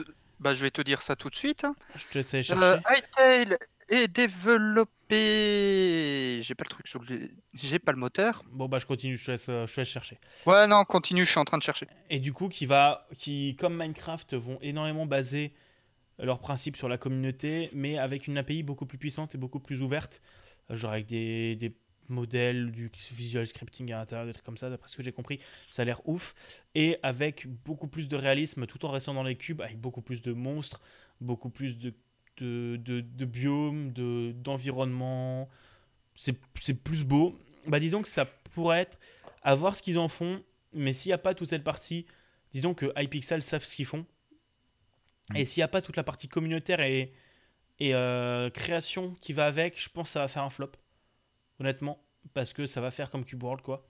Bah, 0.41 0.53
je 0.53 0.61
vais 0.63 0.71
te 0.71 0.81
dire 0.81 1.01
ça 1.01 1.15
tout 1.15 1.29
de 1.29 1.35
suite. 1.35 1.65
Je 1.95 2.03
te 2.07 2.17
laisse 2.17 2.33
aller 2.33 2.43
chercher. 2.43 2.79
Hytale 2.89 3.57
est 3.89 4.07
développé. 4.09 4.91
J'ai 5.11 6.55
pas 6.55 6.63
le 6.63 6.69
truc 6.69 6.87
sur 6.87 7.01
le. 7.01 7.29
J'ai 7.53 7.79
pas 7.79 7.91
le 7.91 7.97
moteur. 7.97 8.43
Bon, 8.51 8.67
bah, 8.67 8.77
je 8.79 8.85
continue, 8.85 9.17
je 9.17 9.25
te 9.25 9.31
laisse, 9.31 9.47
euh, 9.49 9.67
je 9.67 9.73
te 9.73 9.81
laisse 9.81 9.89
chercher. 9.89 10.19
Ouais, 10.45 10.67
non, 10.67 10.85
continue, 10.85 11.25
je 11.25 11.31
suis 11.31 11.39
en 11.39 11.45
train 11.45 11.57
de 11.57 11.63
chercher. 11.63 11.87
Et 12.09 12.19
du 12.19 12.33
coup, 12.33 12.47
qui 12.47 12.65
va, 12.65 13.07
qui, 13.17 13.55
comme 13.59 13.77
Minecraft, 13.77 14.35
vont 14.35 14.57
énormément 14.61 15.05
baser 15.05 15.53
leurs 16.17 16.39
principes 16.39 16.77
sur 16.77 16.87
la 16.87 16.97
communauté, 16.97 17.69
mais 17.73 17.97
avec 17.97 18.27
une 18.27 18.37
API 18.37 18.63
beaucoup 18.63 18.85
plus 18.85 18.97
puissante 18.97 19.35
et 19.35 19.37
beaucoup 19.37 19.59
plus 19.59 19.81
ouverte, 19.81 20.21
euh, 20.69 20.75
genre 20.75 20.91
avec 20.91 21.07
des, 21.07 21.55
des 21.55 21.75
modèles, 22.07 22.71
du 22.71 22.91
visual 23.11 23.45
scripting 23.47 23.91
à 23.91 23.97
l'intérieur, 23.97 24.25
des 24.25 24.33
trucs 24.33 24.45
comme 24.45 24.57
ça, 24.57 24.69
d'après 24.69 24.89
ce 24.89 24.95
que 24.95 25.03
j'ai 25.03 25.11
compris, 25.11 25.39
ça 25.69 25.81
a 25.81 25.85
l'air 25.85 26.07
ouf, 26.07 26.35
et 26.75 26.97
avec 27.03 27.47
beaucoup 27.47 27.87
plus 27.87 28.07
de 28.07 28.15
réalisme 28.15 28.67
tout 28.67 28.85
en 28.85 28.91
restant 28.91 29.13
dans 29.13 29.23
les 29.23 29.35
cubes, 29.35 29.61
avec 29.61 29.79
beaucoup 29.79 30.01
plus 30.01 30.21
de 30.21 30.33
monstres, 30.33 30.81
beaucoup 31.19 31.49
plus 31.49 31.77
de, 31.77 31.93
de, 32.37 32.77
de, 32.77 33.01
de 33.01 33.25
biomes, 33.25 33.91
de, 33.93 34.31
d'environnement, 34.33 35.49
c'est, 36.15 36.37
c'est 36.59 36.73
plus 36.73 37.03
beau. 37.03 37.37
Bah, 37.67 37.79
disons 37.79 38.01
que 38.01 38.07
ça 38.07 38.25
pourrait 38.25 38.81
être 38.81 38.97
à 39.43 39.55
voir 39.55 39.75
ce 39.75 39.81
qu'ils 39.81 39.97
en 39.97 40.07
font, 40.07 40.43
mais 40.73 40.93
s'il 40.93 41.09
n'y 41.09 41.13
a 41.13 41.17
pas 41.17 41.33
toute 41.33 41.49
cette 41.49 41.63
partie, 41.63 42.05
disons 42.53 42.73
que 42.73 42.91
iPixel 42.95 43.41
savent 43.41 43.63
ce 43.63 43.75
qu'ils 43.75 43.85
font, 43.85 44.05
et 45.35 45.45
s'il 45.45 45.61
n'y 45.61 45.65
a 45.65 45.67
pas 45.67 45.81
toute 45.81 45.95
la 45.95 46.03
partie 46.03 46.27
communautaire 46.27 46.81
et, 46.81 47.13
et 47.79 47.95
euh, 47.95 48.49
création 48.49 49.15
qui 49.21 49.33
va 49.33 49.45
avec, 49.45 49.81
je 49.81 49.89
pense 49.89 50.09
que 50.09 50.13
ça 50.13 50.19
va 50.19 50.27
faire 50.27 50.43
un 50.43 50.49
flop, 50.49 50.71
honnêtement, 51.59 52.03
parce 52.33 52.53
que 52.53 52.65
ça 52.65 52.81
va 52.81 52.91
faire 52.91 53.09
comme 53.09 53.23
Cube 53.23 53.41
World, 53.41 53.63
quoi, 53.63 53.87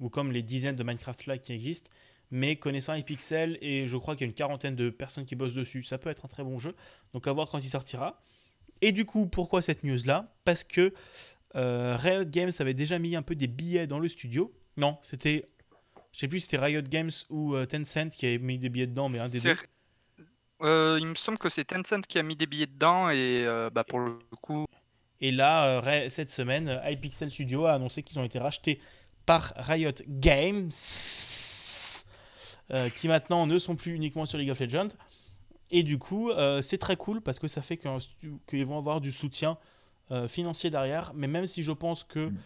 ou 0.00 0.08
comme 0.08 0.32
les 0.32 0.42
dizaines 0.42 0.76
de 0.76 0.82
Minecraft 0.82 1.26
là 1.26 1.38
qui 1.38 1.52
existent. 1.52 1.90
Mais 2.32 2.56
connaissant 2.56 2.94
iPixel, 2.94 3.58
et 3.60 3.86
je 3.86 3.96
crois 3.98 4.16
qu'il 4.16 4.22
y 4.22 4.24
a 4.24 4.30
une 4.30 4.34
quarantaine 4.34 4.74
de 4.74 4.88
personnes 4.88 5.26
qui 5.26 5.36
bossent 5.36 5.54
dessus, 5.54 5.82
ça 5.82 5.98
peut 5.98 6.08
être 6.08 6.24
un 6.24 6.28
très 6.28 6.42
bon 6.42 6.58
jeu. 6.58 6.74
Donc 7.12 7.28
à 7.28 7.32
voir 7.32 7.48
quand 7.50 7.58
il 7.58 7.68
sortira. 7.68 8.22
Et 8.80 8.90
du 8.90 9.04
coup, 9.04 9.26
pourquoi 9.26 9.60
cette 9.62 9.84
news 9.84 9.98
là 10.06 10.34
Parce 10.44 10.64
que 10.64 10.94
euh, 11.54 11.96
Riot 11.98 12.24
Games 12.24 12.50
avait 12.58 12.74
déjà 12.74 12.98
mis 12.98 13.16
un 13.16 13.22
peu 13.22 13.34
des 13.34 13.46
billets 13.46 13.86
dans 13.86 13.98
le 13.98 14.08
studio. 14.08 14.52
Non, 14.76 14.98
c'était. 15.02 15.48
Je 16.12 16.20
sais 16.20 16.28
plus 16.28 16.40
si 16.40 16.46
c'était 16.46 16.58
Riot 16.58 16.82
Games 16.82 17.10
ou 17.30 17.54
euh, 17.54 17.66
Tencent 17.66 18.16
qui 18.16 18.26
avait 18.26 18.38
mis 18.38 18.58
des 18.58 18.70
billets 18.70 18.86
dedans, 18.86 19.08
mais 19.08 19.18
un 19.18 19.28
des 19.28 19.40
deux. 19.40 19.56
Euh, 20.62 20.96
il 21.00 21.06
me 21.06 21.14
semble 21.14 21.38
que 21.38 21.48
c'est 21.48 21.64
Tencent 21.64 22.06
qui 22.08 22.18
a 22.18 22.22
mis 22.22 22.36
des 22.36 22.46
billets 22.46 22.66
dedans 22.66 23.10
et 23.10 23.46
bah, 23.72 23.84
pour 23.84 23.98
le 24.00 24.18
coup, 24.40 24.66
Et 25.20 25.32
là, 25.32 25.82
cette 26.08 26.30
semaine, 26.30 26.80
iPixel 26.84 27.30
Studio 27.30 27.66
a 27.66 27.74
annoncé 27.74 28.02
qu'ils 28.02 28.18
ont 28.18 28.24
été 28.24 28.38
rachetés 28.38 28.80
par 29.26 29.52
Riot 29.56 29.92
Games, 30.08 30.70
qui 32.96 33.08
maintenant 33.08 33.46
ne 33.46 33.58
sont 33.58 33.76
plus 33.76 33.94
uniquement 33.94 34.26
sur 34.26 34.38
League 34.38 34.50
of 34.50 34.60
Legends. 34.60 34.88
Et 35.70 35.82
du 35.82 35.98
coup, 35.98 36.30
euh, 36.30 36.60
c'est 36.62 36.78
très 36.78 36.96
cool 36.96 37.20
parce 37.22 37.38
que 37.38 37.48
ça 37.48 37.62
fait 37.62 37.78
qu'ils 38.46 38.66
vont 38.66 38.78
avoir 38.78 39.00
du 39.00 39.10
soutien 39.10 39.56
euh, 40.10 40.28
financier 40.28 40.68
derrière. 40.70 41.12
Mais 41.14 41.26
même 41.28 41.46
si 41.46 41.62
je 41.62 41.72
pense 41.72 42.04
que 42.04 42.26
Mm. 42.28 42.36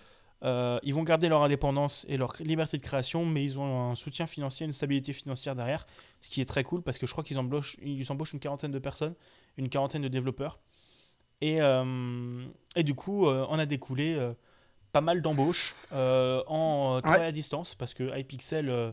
euh, 0.45 0.79
ils 0.85 0.95
vont 0.95 1.03
garder 1.03 1.29
leur 1.29 1.43
indépendance 1.43 2.05
et 2.09 2.17
leur 2.17 2.35
liberté 2.41 2.77
de 2.79 2.83
création, 2.83 3.25
mais 3.27 3.43
ils 3.43 3.59
ont 3.59 3.91
un 3.91 3.95
soutien 3.97 4.27
financier, 4.27 4.67
une 4.67 4.73
stabilité 4.73 5.13
financière 5.13 5.57
derrière, 5.57 5.87
ce 6.21 6.29
qui 6.31 6.41
est 6.41 6.45
très 6.45 6.63
cool 6.63 6.83
parce 6.83 6.99
que 6.99 7.07
je 7.07 7.13
crois 7.13 7.25
qu'ils 7.25 7.39
embauchent, 7.39 7.77
ils 7.83 8.11
embauchent 8.13 8.33
une 8.33 8.39
quarantaine 8.41 8.71
de 8.71 8.79
personnes, 8.79 9.15
une 9.57 9.69
quarantaine 9.69 10.03
de 10.03 10.09
développeurs. 10.09 10.61
Et, 11.41 11.61
euh, 11.61 12.45
et 12.77 12.83
du 12.85 12.95
coup, 12.95 13.27
euh, 13.27 13.45
on 13.49 13.59
a 13.59 13.67
découlé 13.67 14.15
euh, 14.15 14.35
pas 14.93 15.01
mal 15.01 15.21
d'embauches 15.21 15.75
euh, 15.93 16.43
en 16.47 16.97
euh, 16.97 17.01
travail 17.01 17.27
à 17.27 17.33
distance 17.33 17.75
parce 17.75 17.93
que 17.93 18.17
iPixel, 18.17 18.69
euh, 18.69 18.93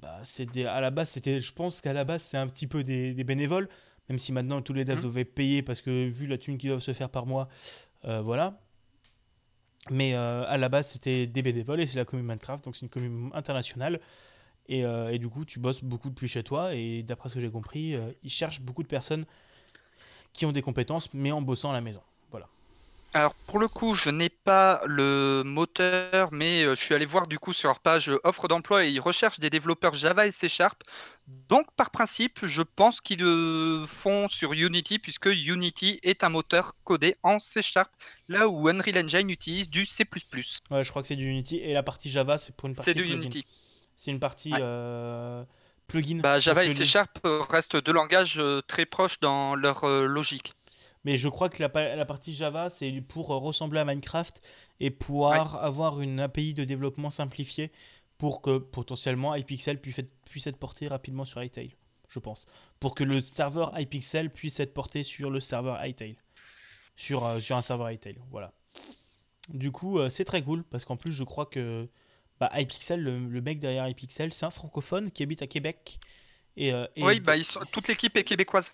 bah, 0.00 0.20
c'était 0.24 0.66
à 0.66 0.80
la 0.80 0.90
base, 0.90 1.10
c'était, 1.10 1.40
je 1.40 1.52
pense 1.52 1.80
qu'à 1.80 1.92
la 1.92 2.04
base, 2.04 2.22
c'est 2.22 2.36
un 2.36 2.46
petit 2.46 2.66
peu 2.66 2.84
des, 2.84 3.14
des 3.14 3.24
bénévoles, 3.24 3.68
même 4.08 4.18
si 4.18 4.32
maintenant 4.32 4.60
tous 4.62 4.72
les 4.74 4.84
devs 4.84 4.96
Mhm. 4.98 5.02
devaient 5.04 5.24
payer 5.24 5.62
parce 5.62 5.80
que 5.80 6.08
vu 6.08 6.26
la 6.26 6.36
thune 6.38 6.58
qu'ils 6.58 6.68
doivent 6.70 6.80
se 6.82 6.92
faire 6.92 7.08
par 7.10 7.26
mois, 7.26 7.48
euh, 8.04 8.20
voilà. 8.20 8.60
Mais 9.90 10.14
euh, 10.14 10.44
à 10.46 10.56
la 10.56 10.68
base, 10.68 10.88
c'était 10.88 11.26
des 11.26 11.42
bénévoles 11.42 11.80
et 11.80 11.86
c'est 11.86 11.98
la 11.98 12.04
commune 12.04 12.26
Minecraft, 12.26 12.64
donc 12.64 12.74
c'est 12.76 12.82
une 12.86 12.90
commune 12.90 13.30
internationale. 13.34 14.00
Et, 14.66 14.84
euh, 14.84 15.10
et 15.12 15.18
du 15.18 15.28
coup, 15.28 15.44
tu 15.44 15.58
bosses 15.58 15.84
beaucoup 15.84 16.08
depuis 16.08 16.26
chez 16.28 16.42
toi. 16.42 16.74
Et 16.74 17.02
d'après 17.02 17.28
ce 17.28 17.34
que 17.34 17.40
j'ai 17.40 17.50
compris, 17.50 17.94
ils 18.22 18.30
cherchent 18.30 18.62
beaucoup 18.62 18.82
de 18.82 18.88
personnes 18.88 19.26
qui 20.32 20.46
ont 20.46 20.52
des 20.52 20.62
compétences, 20.62 21.12
mais 21.12 21.32
en 21.32 21.42
bossant 21.42 21.70
à 21.70 21.74
la 21.74 21.82
maison. 21.82 22.00
Alors 23.16 23.32
pour 23.46 23.60
le 23.60 23.68
coup, 23.68 23.94
je 23.94 24.10
n'ai 24.10 24.28
pas 24.28 24.82
le 24.86 25.42
moteur, 25.46 26.30
mais 26.32 26.64
euh, 26.64 26.74
je 26.74 26.80
suis 26.82 26.94
allé 26.96 27.06
voir 27.06 27.28
du 27.28 27.38
coup 27.38 27.52
sur 27.52 27.68
leur 27.68 27.78
page 27.78 28.10
euh, 28.10 28.18
offre 28.24 28.48
d'emploi 28.48 28.84
et 28.84 28.90
ils 28.90 28.98
recherchent 28.98 29.38
des 29.38 29.50
développeurs 29.50 29.94
Java 29.94 30.26
et 30.26 30.32
C 30.32 30.48
Sharp. 30.48 30.82
Donc 31.48 31.66
par 31.76 31.90
principe, 31.90 32.40
je 32.44 32.62
pense 32.62 33.00
qu'ils 33.00 33.20
le 33.20 33.84
font 33.86 34.28
sur 34.28 34.52
Unity 34.52 34.98
puisque 34.98 35.26
Unity 35.26 36.00
est 36.02 36.24
un 36.24 36.28
moteur 36.28 36.72
codé 36.82 37.14
en 37.22 37.38
C 37.38 37.62
Sharp, 37.62 37.88
là 38.28 38.48
où 38.48 38.68
Unreal 38.68 39.04
Engine 39.04 39.30
utilise 39.30 39.70
du 39.70 39.86
C++. 39.86 40.04
Ouais, 40.72 40.82
je 40.82 40.90
crois 40.90 41.02
que 41.02 41.06
c'est 41.06 41.14
du 41.14 41.28
Unity. 41.28 41.58
Et 41.58 41.72
la 41.72 41.84
partie 41.84 42.10
Java, 42.10 42.36
c'est 42.36 42.56
pour 42.56 42.68
une 42.68 42.74
partie 42.74 42.90
C'est 42.90 42.94
du 42.94 43.02
plugin. 43.04 43.16
Unity. 43.22 43.44
C'est 43.96 44.10
une 44.10 44.18
partie 44.18 44.52
Ouais. 44.52 44.58
euh, 44.60 45.44
plugin. 45.86 46.18
Bah, 46.18 46.40
Java 46.40 46.64
et 46.64 46.70
C 46.74 46.84
Sharp 46.84 47.20
restent 47.48 47.76
deux 47.76 47.92
langages 47.92 48.42
très 48.66 48.86
proches 48.86 49.20
dans 49.20 49.54
leur 49.54 49.86
logique. 49.86 50.52
Mais 51.04 51.16
je 51.16 51.28
crois 51.28 51.48
que 51.50 51.62
la, 51.62 51.96
la 51.96 52.04
partie 52.06 52.34
Java, 52.34 52.70
c'est 52.70 52.90
pour 53.02 53.30
euh, 53.32 53.36
ressembler 53.38 53.80
à 53.80 53.84
Minecraft 53.84 54.40
et 54.80 54.90
pouvoir 54.90 55.62
avoir 55.62 56.00
une 56.00 56.18
API 56.20 56.54
de 56.54 56.64
développement 56.64 57.10
simplifiée 57.10 57.70
pour 58.18 58.40
que 58.40 58.58
potentiellement 58.58 59.34
iPixel 59.34 59.80
puisse 59.80 59.98
être, 59.98 60.10
puisse 60.30 60.46
être 60.46 60.56
porté 60.58 60.88
rapidement 60.88 61.24
sur 61.24 61.42
iTail, 61.42 61.70
je 62.08 62.18
pense. 62.18 62.46
Pour 62.80 62.94
que 62.94 63.04
le 63.04 63.20
serveur 63.20 63.78
iPixel 63.78 64.30
puisse 64.30 64.60
être 64.60 64.72
porté 64.72 65.02
sur 65.02 65.30
le 65.30 65.40
serveur 65.40 65.84
iTail. 65.84 66.16
Sur, 66.96 67.26
euh, 67.26 67.40
sur 67.40 67.56
un 67.56 67.62
serveur 67.62 67.90
iTail, 67.90 68.16
voilà. 68.30 68.52
Du 69.48 69.72
coup, 69.72 69.98
euh, 69.98 70.08
c'est 70.10 70.24
très 70.24 70.42
cool 70.42 70.62
parce 70.64 70.84
qu'en 70.84 70.96
plus, 70.96 71.12
je 71.12 71.24
crois 71.24 71.44
que 71.46 71.88
bah, 72.40 72.50
iPixel, 72.54 73.02
le, 73.02 73.18
le 73.18 73.40
mec 73.42 73.58
derrière 73.58 73.86
iPixel, 73.88 74.32
c'est 74.32 74.46
un 74.46 74.50
francophone 74.50 75.10
qui 75.10 75.22
habite 75.22 75.42
à 75.42 75.46
Québec. 75.48 75.98
Et, 76.56 76.72
euh, 76.72 76.86
et 76.96 77.02
Oui, 77.02 77.20
bah, 77.20 77.36
ils 77.36 77.44
sont- 77.44 77.60
toute 77.72 77.88
l'équipe 77.88 78.16
est 78.16 78.22
québécoise. 78.24 78.72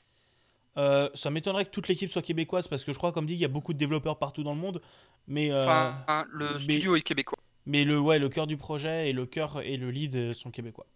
Euh, 0.77 1.09
ça 1.15 1.31
m'étonnerait 1.31 1.65
que 1.65 1.71
toute 1.71 1.89
l'équipe 1.89 2.11
soit 2.11 2.23
québécoise 2.23 2.69
parce 2.69 2.85
que 2.85 2.93
je 2.93 2.99
crois, 2.99 3.13
comme 3.13 3.27
dit, 3.27 3.35
il 3.35 3.41
y 3.41 3.45
a 3.45 3.49
beaucoup 3.49 3.73
de 3.73 3.79
développeurs 3.79 4.19
partout 4.19 4.43
dans 4.43 4.55
le 4.55 4.61
monde. 4.61 4.81
Mais, 5.27 5.51
euh, 5.51 5.65
Enfin, 5.65 6.05
hein, 6.09 6.25
le 6.31 6.55
mais- 6.55 6.61
studio 6.61 6.97
est 6.97 7.03
québécois. 7.03 7.39
mais 7.67 7.85
le, 7.85 7.99
ouais, 8.01 8.19
le 8.19 8.29
cœur 8.29 8.47
du 8.47 8.57
projet 8.57 9.11
et 9.11 9.13
le 9.13 9.27
cœur 9.27 9.61
et 9.63 9.77
le 9.77 9.91
lead 9.91 10.33
sont 10.35 10.51
québécois. 10.51 10.87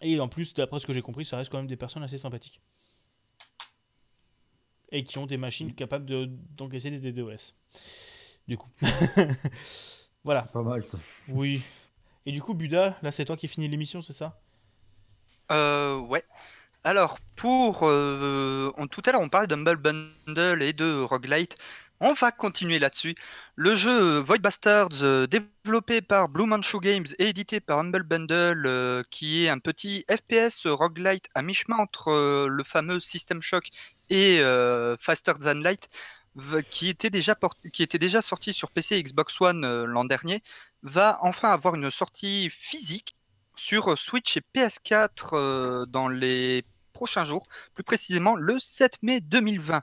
Et 0.00 0.18
en 0.18 0.28
plus, 0.28 0.52
d'après 0.54 0.80
ce 0.80 0.86
que 0.86 0.92
j'ai 0.92 1.02
compris, 1.02 1.24
ça 1.24 1.36
reste 1.36 1.50
quand 1.50 1.58
même 1.58 1.66
des 1.68 1.76
personnes 1.76 2.02
assez 2.02 2.18
sympathiques. 2.18 2.60
Et 4.90 5.04
qui 5.04 5.18
ont 5.18 5.26
des 5.26 5.36
machines 5.38 5.74
capables 5.74 6.04
de- 6.06 6.28
d'encaisser 6.56 6.90
des 6.90 6.98
DDoS. 7.12 7.54
Du 8.46 8.58
coup. 8.58 8.68
voilà, 10.24 10.42
Pas 10.42 10.62
mal 10.62 10.84
ça. 10.86 10.98
oui. 11.28 11.62
Et 12.26 12.32
du 12.32 12.42
coup, 12.42 12.54
Buda, 12.54 12.96
là 13.02 13.10
c'est 13.12 13.24
toi 13.24 13.36
qui 13.36 13.48
finis 13.48 13.68
l'émission, 13.68 14.02
c'est 14.02 14.12
ça? 14.12 14.40
Euh, 15.50 15.96
ouais. 15.98 16.22
Alors, 16.84 17.18
pour. 17.36 17.80
euh, 17.84 18.70
tout 18.90 19.02
à 19.06 19.12
l'heure, 19.12 19.20
on 19.20 19.28
parlait 19.28 19.46
d'Humble 19.46 19.76
Bundle 19.76 20.62
et 20.62 20.72
de 20.72 21.00
Roguelite. 21.02 21.56
On 22.00 22.12
va 22.14 22.32
continuer 22.32 22.80
là-dessus. 22.80 23.14
Le 23.54 23.76
jeu 23.76 24.18
Void 24.18 24.38
Bastards, 24.40 24.88
euh, 25.02 25.26
développé 25.28 26.00
par 26.02 26.28
Blue 26.28 26.46
Manchu 26.46 26.80
Games 26.80 27.06
et 27.20 27.28
édité 27.28 27.60
par 27.60 27.78
Humble 27.78 28.02
Bundle, 28.02 28.64
euh, 28.66 29.04
qui 29.10 29.44
est 29.44 29.48
un 29.48 29.60
petit 29.60 30.04
FPS 30.10 30.66
roguelite 30.66 31.28
à 31.36 31.42
mi-chemin 31.42 31.76
entre 31.76 32.46
le 32.48 32.64
fameux 32.64 32.98
System 32.98 33.40
Shock 33.40 33.68
et 34.10 34.42
Faster 35.00 35.34
Than 35.40 35.60
Light, 35.60 35.88
qui 36.70 36.88
était 36.88 37.10
déjà, 37.10 38.22
sorti 38.22 38.52
sur 38.52 38.70
PC 38.72 38.96
et 38.96 39.02
Xbox 39.04 39.40
One 39.40 39.84
l'an 39.84 40.04
dernier, 40.04 40.42
va 40.82 41.18
enfin 41.22 41.50
avoir 41.50 41.76
une 41.76 41.90
sortie 41.90 42.50
physique 42.50 43.14
sur 43.62 43.96
Switch 43.98 44.36
et 44.36 44.42
PS4 44.52 45.30
euh, 45.34 45.86
dans 45.86 46.08
les 46.08 46.64
prochains 46.92 47.24
jours, 47.24 47.46
plus 47.74 47.84
précisément 47.84 48.36
le 48.36 48.58
7 48.58 48.98
mai 49.02 49.20
2020. 49.20 49.82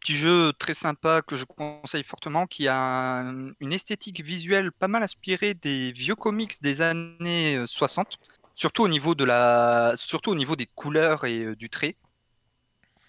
Petit 0.00 0.16
jeu 0.16 0.52
très 0.58 0.74
sympa 0.74 1.22
que 1.22 1.36
je 1.36 1.44
conseille 1.44 2.04
fortement, 2.04 2.46
qui 2.46 2.68
a 2.68 2.78
un- 3.20 3.50
une 3.60 3.72
esthétique 3.72 4.22
visuelle 4.22 4.70
pas 4.72 4.88
mal 4.88 5.02
inspirée 5.02 5.54
des 5.54 5.92
vieux 5.92 6.14
comics 6.14 6.62
des 6.62 6.80
années 6.80 7.56
euh, 7.56 7.66
60, 7.66 8.18
surtout 8.54 8.82
au 8.84 8.88
niveau, 8.88 9.14
de 9.16 9.24
la... 9.24 9.94
surtout 9.96 10.30
au 10.30 10.36
niveau 10.36 10.56
des 10.56 10.66
couleurs 10.66 11.24
et 11.26 11.44
euh, 11.44 11.56
du 11.56 11.68
trait. 11.70 11.96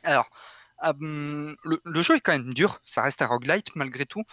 Alors, 0.04 0.30
hum, 0.84 1.56
le, 1.64 1.82
le 1.84 2.02
jeu 2.02 2.16
est 2.16 2.22
quand 2.22 2.32
même 2.34 2.54
dur, 2.54 2.80
ça 2.86 3.02
reste 3.02 3.22
un 3.22 3.28
roguelite 3.28 3.76
malgré 3.76 4.06
tout, 4.06 4.24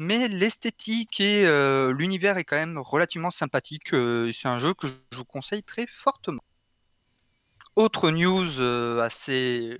mais 0.00 0.28
l'esthétique 0.28 1.20
et 1.20 1.46
euh, 1.46 1.92
l'univers 1.92 2.38
est 2.38 2.44
quand 2.44 2.56
même 2.56 2.78
relativement 2.78 3.30
sympathique. 3.30 3.92
euh, 3.92 4.32
c'est 4.32 4.48
un 4.48 4.58
jeu 4.58 4.72
que 4.72 4.86
je 5.12 5.18
vous 5.18 5.26
conseille 5.26 5.62
très 5.62 5.86
fortement. 5.86 6.42
Autre 7.76 8.10
news 8.10 8.60
euh, 8.60 9.02
assez 9.02 9.78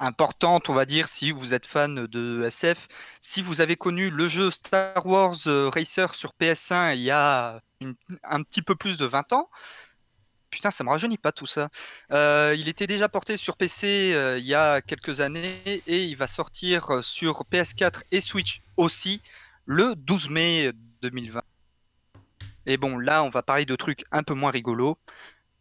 importante, 0.00 0.68
on 0.68 0.74
va 0.74 0.86
dire, 0.86 1.06
si 1.06 1.30
vous 1.30 1.54
êtes 1.54 1.66
fan 1.66 2.08
de 2.08 2.42
SF, 2.42 2.88
si 3.20 3.42
vous 3.42 3.60
avez 3.60 3.76
connu 3.76 4.10
le 4.10 4.26
jeu 4.26 4.50
Star 4.50 5.06
Wars 5.06 5.36
Racer 5.46 6.16
sur 6.16 6.32
PS1 6.40 6.96
il 6.96 7.02
y 7.02 7.12
a 7.12 7.60
un 8.24 8.42
petit 8.42 8.62
peu 8.62 8.74
plus 8.74 8.98
de 8.98 9.06
20 9.06 9.32
ans, 9.34 9.48
putain, 10.50 10.72
ça 10.72 10.82
me 10.82 10.90
rajeunit 10.90 11.18
pas 11.18 11.30
tout 11.30 11.46
ça. 11.46 11.70
Il 12.10 12.68
était 12.68 12.88
déjà 12.88 13.08
porté 13.08 13.36
sur 13.36 13.56
PC 13.56 14.36
il 14.38 14.44
y 14.44 14.54
a 14.54 14.80
quelques 14.82 15.20
années 15.20 15.62
et 15.86 16.04
il 16.04 16.16
va 16.16 16.26
sortir 16.26 17.04
sur 17.04 17.44
PS4 17.52 18.02
et 18.10 18.20
Switch 18.20 18.61
aussi 18.82 19.22
le 19.64 19.94
12 19.96 20.28
mai 20.28 20.72
2020. 21.02 21.42
Et 22.66 22.76
bon, 22.76 22.98
là, 22.98 23.24
on 23.24 23.30
va 23.30 23.42
parler 23.42 23.64
de 23.64 23.76
trucs 23.76 24.04
un 24.12 24.22
peu 24.22 24.34
moins 24.34 24.50
rigolos. 24.50 24.98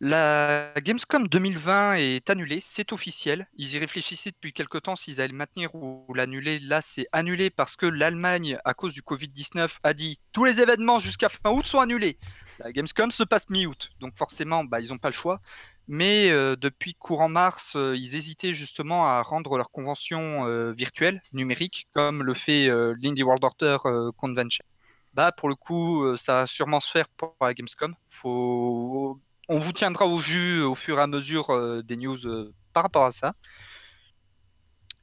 La 0.04 0.74
Gamescom 0.82 1.28
2020 1.28 1.94
est 1.98 2.28
annulée, 2.32 2.58
c'est 2.60 2.92
officiel. 2.92 3.48
Ils 3.58 3.76
y 3.76 3.78
réfléchissaient 3.78 4.32
depuis 4.32 4.52
quelque 4.52 4.80
temps 4.80 4.96
s'ils 4.96 5.22
allaient 5.22 5.32
le 5.32 5.38
maintenir 5.38 5.76
ou 5.76 6.12
l'annuler. 6.16 6.58
Là, 6.58 6.82
c'est 6.82 7.06
annulé 7.12 7.52
parce 7.52 7.76
que 7.76 7.86
l'Allemagne, 7.86 8.58
à 8.66 8.74
cause 8.74 8.96
du 8.96 9.04
Covid-19, 9.04 9.70
a 9.84 9.94
dit 9.94 10.20
tous 10.32 10.44
les 10.44 10.60
événements 10.60 11.00
jusqu'à 11.00 11.30
fin 11.30 11.52
août 11.52 11.68
sont 11.68 11.80
annulés. 11.80 12.18
La 12.58 12.72
Gamescom 12.72 13.12
se 13.12 13.22
passe 13.22 13.48
mi-août, 13.52 13.92
donc 14.00 14.18
forcément, 14.18 14.64
bah, 14.64 14.80
ils 14.80 14.90
n'ont 14.90 14.98
pas 14.98 15.10
le 15.10 15.14
choix. 15.14 15.40
Mais 15.88 16.32
euh, 16.32 16.56
depuis 16.56 16.96
courant 16.96 17.30
mars, 17.30 17.74
euh, 17.76 17.96
ils 17.96 18.16
hésitaient 18.16 18.56
justement 18.56 19.06
à 19.06 19.22
rendre 19.22 19.56
leur 19.56 19.70
convention 19.70 20.48
euh, 20.48 20.72
virtuelle, 20.72 21.22
numérique, 21.32 21.88
comme 21.94 22.24
le 22.24 22.34
fait 22.34 22.68
l'Indie 23.00 23.22
World 23.22 23.44
Order 23.44 23.78
Convention. 24.18 24.66
Bah, 25.14 25.32
pour 25.32 25.48
le 25.48 25.54
coup, 25.54 26.18
ça 26.18 26.34
va 26.34 26.48
sûrement 26.48 26.80
se 26.80 26.90
faire 26.90 27.08
pour 27.08 27.36
la 27.40 27.54
Gamescom. 27.54 27.94
Faut... 28.08 29.22
On 29.52 29.60
vous 29.60 29.74
tiendra 29.74 30.08
au 30.08 30.22
jus 30.22 30.62
au 30.62 30.76
fur 30.76 30.98
et 30.98 31.02
à 31.02 31.08
mesure 31.08 31.50
euh, 31.52 31.84
des 31.84 31.98
news 31.98 32.26
euh, 32.26 32.54
par 32.74 32.84
rapport 32.84 33.04
à 33.04 33.12
ça. 33.12 33.34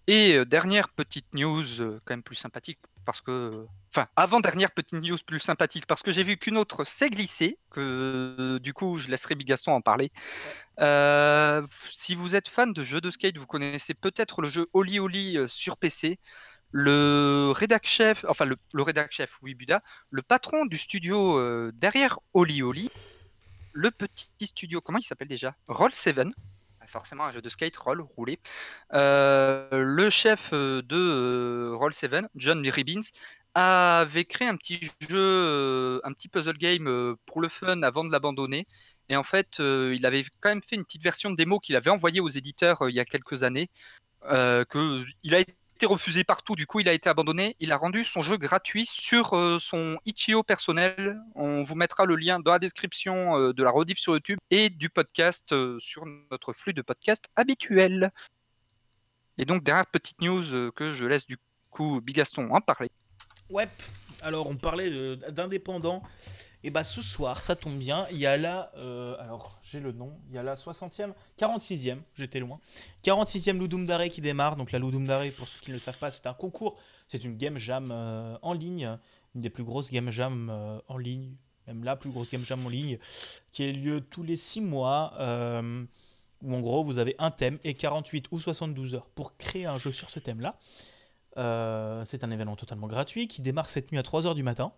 Et 0.06 0.34
euh, 0.36 0.46
dernière 0.46 0.88
petite 0.88 1.26
news, 1.34 1.80
euh, 1.82 2.00
quand 2.04 2.14
même 2.14 2.22
plus 2.22 2.34
sympathique, 2.34 2.78
parce 3.04 3.20
que. 3.20 3.66
Enfin, 3.94 4.08
avant-dernière 4.16 4.70
petite 4.70 5.00
news 5.00 5.18
plus 5.26 5.38
sympathique, 5.40 5.86
parce 5.86 6.02
que 6.02 6.12
j'ai 6.12 6.22
vu 6.22 6.38
qu'une 6.38 6.56
autre 6.56 6.84
s'est 6.84 7.10
glissée, 7.10 7.58
que 7.70 7.80
euh, 8.40 8.58
du 8.58 8.72
coup, 8.72 8.96
je 8.98 9.08
laisserai 9.08 9.34
Bigaston 9.34 9.72
en 9.72 9.82
parler. 9.82 10.12
Euh, 10.80 11.62
si 11.90 12.14
vous 12.14 12.34
êtes 12.36 12.48
fan 12.48 12.72
de 12.72 12.84
jeux 12.84 13.00
de 13.02 13.10
skate, 13.10 13.36
vous 13.38 13.46
connaissez 13.46 13.94
peut-être 13.94 14.42
le 14.42 14.48
jeu 14.50 14.66
Oli 14.72 14.98
Oli 14.98 15.36
euh, 15.38 15.48
sur 15.48 15.76
PC. 15.76 16.18
Le 16.70 17.52
rédac 17.54 17.86
chef, 17.86 18.24
enfin 18.28 18.44
le, 18.44 18.56
le 18.74 18.82
rédac 18.82 19.12
chef, 19.12 19.38
oui, 19.42 19.54
Buda, 19.54 19.82
le 20.10 20.22
patron 20.22 20.66
du 20.66 20.78
studio 20.78 21.38
euh, 21.38 21.72
derrière 21.74 22.18
Oli 22.34 22.62
Oli, 22.62 22.90
le 23.72 23.90
petit 23.90 24.28
studio, 24.42 24.80
comment 24.80 24.98
il 24.98 25.04
s'appelle 25.04 25.28
déjà? 25.28 25.54
Roll 25.68 25.92
7, 25.92 26.20
forcément 26.88 27.24
un 27.24 27.32
jeu 27.32 27.40
de 27.40 27.48
skate, 27.48 27.76
roll, 27.76 28.00
rouler. 28.00 28.40
Euh, 28.94 29.68
le 29.70 30.10
chef 30.10 30.50
euh, 30.52 30.82
de 30.82 30.96
euh, 30.96 31.76
Roll 31.76 31.92
7, 31.92 32.26
John 32.34 32.66
Ribbins, 32.68 33.02
avait 33.54 34.24
créé 34.24 34.48
un 34.48 34.56
petit 34.56 34.90
jeu, 35.08 36.00
un 36.04 36.12
petit 36.12 36.28
puzzle 36.28 36.58
game 36.58 37.16
pour 37.26 37.40
le 37.40 37.48
fun 37.48 37.82
avant 37.82 38.04
de 38.04 38.12
l'abandonner. 38.12 38.66
Et 39.08 39.16
en 39.16 39.22
fait, 39.22 39.58
il 39.58 40.04
avait 40.06 40.24
quand 40.40 40.50
même 40.50 40.62
fait 40.62 40.76
une 40.76 40.84
petite 40.84 41.02
version 41.02 41.30
de 41.30 41.36
démo 41.36 41.58
qu'il 41.58 41.74
avait 41.74 41.90
envoyée 41.90 42.20
aux 42.20 42.28
éditeurs 42.28 42.88
il 42.88 42.94
y 42.94 43.00
a 43.00 43.04
quelques 43.04 43.42
années. 43.42 43.68
que 44.22 45.04
il 45.22 45.34
a 45.34 45.40
été 45.40 45.57
été 45.78 45.86
refusé 45.86 46.24
partout, 46.24 46.56
du 46.56 46.66
coup 46.66 46.80
il 46.80 46.88
a 46.88 46.92
été 46.92 47.08
abandonné. 47.08 47.54
Il 47.60 47.70
a 47.70 47.76
rendu 47.76 48.02
son 48.02 48.20
jeu 48.20 48.36
gratuit 48.36 48.84
sur 48.84 49.36
euh, 49.36 49.58
son 49.60 49.96
Itch.io 50.06 50.42
personnel. 50.42 51.20
On 51.36 51.62
vous 51.62 51.76
mettra 51.76 52.04
le 52.04 52.16
lien 52.16 52.40
dans 52.40 52.50
la 52.50 52.58
description 52.58 53.36
euh, 53.36 53.52
de 53.52 53.62
la 53.62 53.70
rediff 53.70 53.96
sur 53.96 54.14
YouTube 54.14 54.38
et 54.50 54.70
du 54.70 54.90
podcast 54.90 55.52
euh, 55.52 55.78
sur 55.78 56.04
notre 56.32 56.52
flux 56.52 56.72
de 56.72 56.82
podcast 56.82 57.28
habituel. 57.36 58.10
Et 59.36 59.44
donc 59.44 59.62
dernière 59.62 59.86
petite 59.86 60.20
news 60.20 60.72
que 60.72 60.92
je 60.92 61.04
laisse 61.04 61.26
du 61.26 61.38
coup 61.70 62.00
Bigaston 62.00 62.50
en 62.50 62.60
parler. 62.60 62.90
Alors 64.22 64.46
on 64.48 64.56
parlait 64.56 65.16
d'indépendants. 65.30 66.02
Et 66.64 66.70
bah 66.70 66.82
ce 66.82 67.02
soir, 67.02 67.38
ça 67.38 67.54
tombe 67.54 67.78
bien, 67.78 68.06
il 68.10 68.16
y 68.18 68.26
a 68.26 68.36
la. 68.36 68.72
euh, 68.76 69.16
alors 69.20 69.60
j'ai 69.62 69.78
le 69.78 69.92
nom, 69.92 70.18
il 70.28 70.34
y 70.34 70.38
a 70.38 70.42
la 70.42 70.54
60e, 70.54 71.12
46e, 71.38 71.98
j'étais 72.16 72.40
loin. 72.40 72.58
46e 73.04 73.58
Ludum 73.58 73.86
Dare 73.86 74.08
qui 74.08 74.20
démarre. 74.20 74.56
Donc 74.56 74.72
la 74.72 74.80
Ludum 74.80 75.06
Dare, 75.06 75.22
pour 75.36 75.46
ceux 75.46 75.60
qui 75.60 75.70
ne 75.70 75.74
le 75.74 75.78
savent 75.78 75.98
pas, 75.98 76.10
c'est 76.10 76.26
un 76.26 76.34
concours, 76.34 76.76
c'est 77.06 77.22
une 77.22 77.36
game 77.36 77.58
jam 77.58 77.90
euh, 77.92 78.36
en 78.42 78.54
ligne, 78.54 78.98
une 79.36 79.40
des 79.40 79.50
plus 79.50 79.62
grosses 79.62 79.92
game 79.92 80.10
jam 80.10 80.50
euh, 80.50 80.80
en 80.88 80.98
ligne, 80.98 81.36
même 81.68 81.84
la 81.84 81.94
plus 81.94 82.10
grosse 82.10 82.28
game 82.28 82.44
jam 82.44 82.66
en 82.66 82.68
ligne, 82.68 82.98
qui 83.52 83.62
a 83.62 83.70
lieu 83.70 84.00
tous 84.00 84.24
les 84.24 84.36
6 84.36 84.60
mois. 84.60 85.12
où 86.42 86.54
en 86.54 86.60
gros 86.60 86.82
vous 86.82 86.98
avez 86.98 87.14
un 87.20 87.30
thème 87.30 87.58
et 87.62 87.74
48 87.74 88.26
ou 88.32 88.40
72 88.40 88.96
heures 88.96 89.08
pour 89.14 89.36
créer 89.36 89.66
un 89.66 89.78
jeu 89.78 89.92
sur 89.92 90.10
ce 90.10 90.18
thème-là. 90.18 90.58
Euh, 91.38 92.04
c'est 92.04 92.24
un 92.24 92.30
événement 92.30 92.56
totalement 92.56 92.86
gratuit 92.86 93.28
qui 93.28 93.42
démarre 93.42 93.68
cette 93.68 93.92
nuit 93.92 93.98
à 93.98 94.02
3h 94.02 94.34
du 94.34 94.42
matin. 94.42 94.72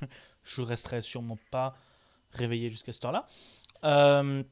Je 0.44 0.62
resterai 0.62 1.02
sûrement 1.02 1.38
pas 1.50 1.74
réveillé 2.32 2.70
jusqu'à 2.70 2.92
cette 2.92 3.04
heure-là. 3.04 3.26
Euh, 3.84 4.42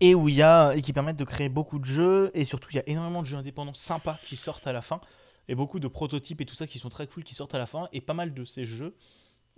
et 0.00 0.14
où 0.14 0.28
il 0.28 0.34
y 0.34 0.42
a 0.42 0.72
et 0.74 0.82
qui 0.82 0.92
permettent 0.92 1.16
de 1.16 1.24
créer 1.24 1.48
beaucoup 1.48 1.78
de 1.78 1.84
jeux 1.84 2.30
et 2.34 2.44
surtout 2.44 2.68
il 2.72 2.76
y 2.76 2.78
a 2.78 2.88
énormément 2.88 3.22
de 3.22 3.26
jeux 3.26 3.36
indépendants 3.38 3.74
sympas 3.74 4.18
qui 4.24 4.36
sortent 4.36 4.66
à 4.66 4.72
la 4.72 4.82
fin 4.82 5.00
et 5.48 5.54
beaucoup 5.54 5.78
de 5.78 5.88
prototypes 5.88 6.40
et 6.40 6.46
tout 6.46 6.54
ça 6.54 6.66
qui 6.66 6.78
sont 6.78 6.88
très 6.88 7.06
cool 7.06 7.22
qui 7.22 7.34
sortent 7.34 7.54
à 7.54 7.58
la 7.58 7.66
fin 7.66 7.88
et 7.92 8.00
pas 8.00 8.14
mal 8.14 8.32
de 8.32 8.44
ces 8.44 8.64
jeux 8.64 8.96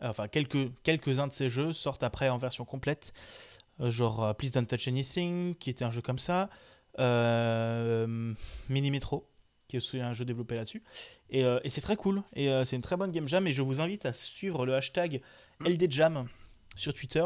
enfin 0.02 0.28
quelques 0.28 0.70
quelques-uns 0.82 1.28
de 1.28 1.32
ces 1.32 1.48
jeux 1.48 1.72
sortent 1.72 2.02
après 2.02 2.28
en 2.28 2.38
version 2.38 2.64
complète 2.64 3.12
Euh, 3.80 3.90
genre 3.90 4.34
Please 4.36 4.50
Don't 4.50 4.66
Touch 4.66 4.88
Anything 4.88 5.54
qui 5.54 5.70
était 5.70 5.84
un 5.84 5.90
jeu 5.90 6.00
comme 6.00 6.18
ça 6.18 6.48
euh, 6.98 8.34
Mini 8.68 8.90
Metro 8.90 9.28
qui 9.68 9.76
est 9.76 9.78
aussi 9.78 10.00
un 10.00 10.12
jeu 10.12 10.24
développé 10.24 10.54
là-dessus 10.54 10.82
et, 11.30 11.44
euh, 11.44 11.58
et 11.64 11.70
c'est 11.70 11.80
très 11.80 11.96
cool. 11.96 12.22
Et 12.34 12.48
euh, 12.48 12.64
c'est 12.64 12.76
une 12.76 12.82
très 12.82 12.96
bonne 12.96 13.10
game 13.10 13.28
jam. 13.28 13.46
Et 13.46 13.52
je 13.52 13.62
vous 13.62 13.80
invite 13.80 14.06
à 14.06 14.12
suivre 14.12 14.64
le 14.64 14.74
hashtag 14.74 15.20
LDJam 15.60 16.26
sur 16.76 16.94
Twitter. 16.94 17.24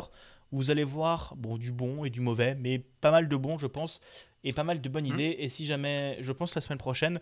Où 0.53 0.57
vous 0.57 0.71
allez 0.73 0.83
voir 0.85 1.35
bon, 1.37 1.59
du 1.59 1.71
bon 1.71 2.05
et 2.05 2.11
du 2.11 2.21
mauvais, 2.21 2.55
mais 2.57 2.81
pas 3.01 3.11
mal 3.13 3.29
de 3.29 3.37
bons, 3.37 3.57
je 3.59 3.69
pense, 3.69 4.01
et 4.43 4.53
pas 4.53 4.65
mal 4.65 4.81
de 4.81 4.89
bonnes 4.89 5.07
Mhm. 5.07 5.15
idées. 5.15 5.37
Et 5.39 5.49
si 5.49 5.65
jamais, 5.65 6.17
je 6.21 6.33
pense 6.33 6.55
la 6.57 6.61
semaine 6.61 6.79
prochaine, 6.79 7.21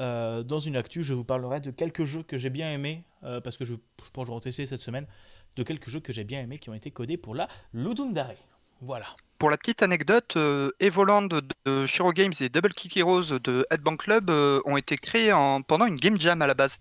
euh, 0.00 0.42
dans 0.42 0.58
une 0.58 0.74
actu, 0.76 1.04
je 1.04 1.14
vous 1.14 1.22
parlerai 1.24 1.60
de 1.60 1.70
quelques 1.70 2.02
jeux 2.04 2.24
que 2.24 2.36
j'ai 2.36 2.50
bien 2.50 2.72
aimés, 2.72 3.04
parce 3.22 3.56
que 3.56 3.64
je, 3.64 3.74
je 3.74 4.10
pense 4.12 4.24
que 4.24 4.26
je 4.26 4.32
vais 4.32 4.36
en 4.36 4.40
tester 4.40 4.66
cette 4.66 4.80
semaine, 4.80 5.06
de 5.54 5.62
quelques 5.62 5.88
jeux 5.88 6.00
que 6.00 6.12
j'ai 6.12 6.24
bien 6.24 6.40
aimés 6.40 6.58
qui 6.58 6.68
ont 6.70 6.74
été 6.74 6.90
codés 6.90 7.16
pour 7.16 7.34
la 7.36 7.48
Ludum 7.72 8.12
Dare. 8.12 8.34
Voilà. 8.80 9.06
Pour 9.38 9.50
la 9.50 9.56
petite 9.56 9.82
anecdote, 9.82 10.36
euh, 10.36 10.70
Evoland 10.80 11.28
de 11.64 11.86
Shiro 11.86 12.12
Games 12.12 12.32
et 12.40 12.48
Double 12.48 12.72
Kick 12.74 12.96
Heroes 12.96 13.38
de 13.42 13.66
Headbang 13.70 13.96
Club 13.96 14.30
euh, 14.30 14.60
ont 14.64 14.76
été 14.76 14.96
créés 14.96 15.32
en, 15.32 15.62
pendant 15.62 15.86
une 15.86 15.94
game 15.96 16.20
jam 16.20 16.42
à 16.42 16.46
la 16.46 16.54
base. 16.54 16.78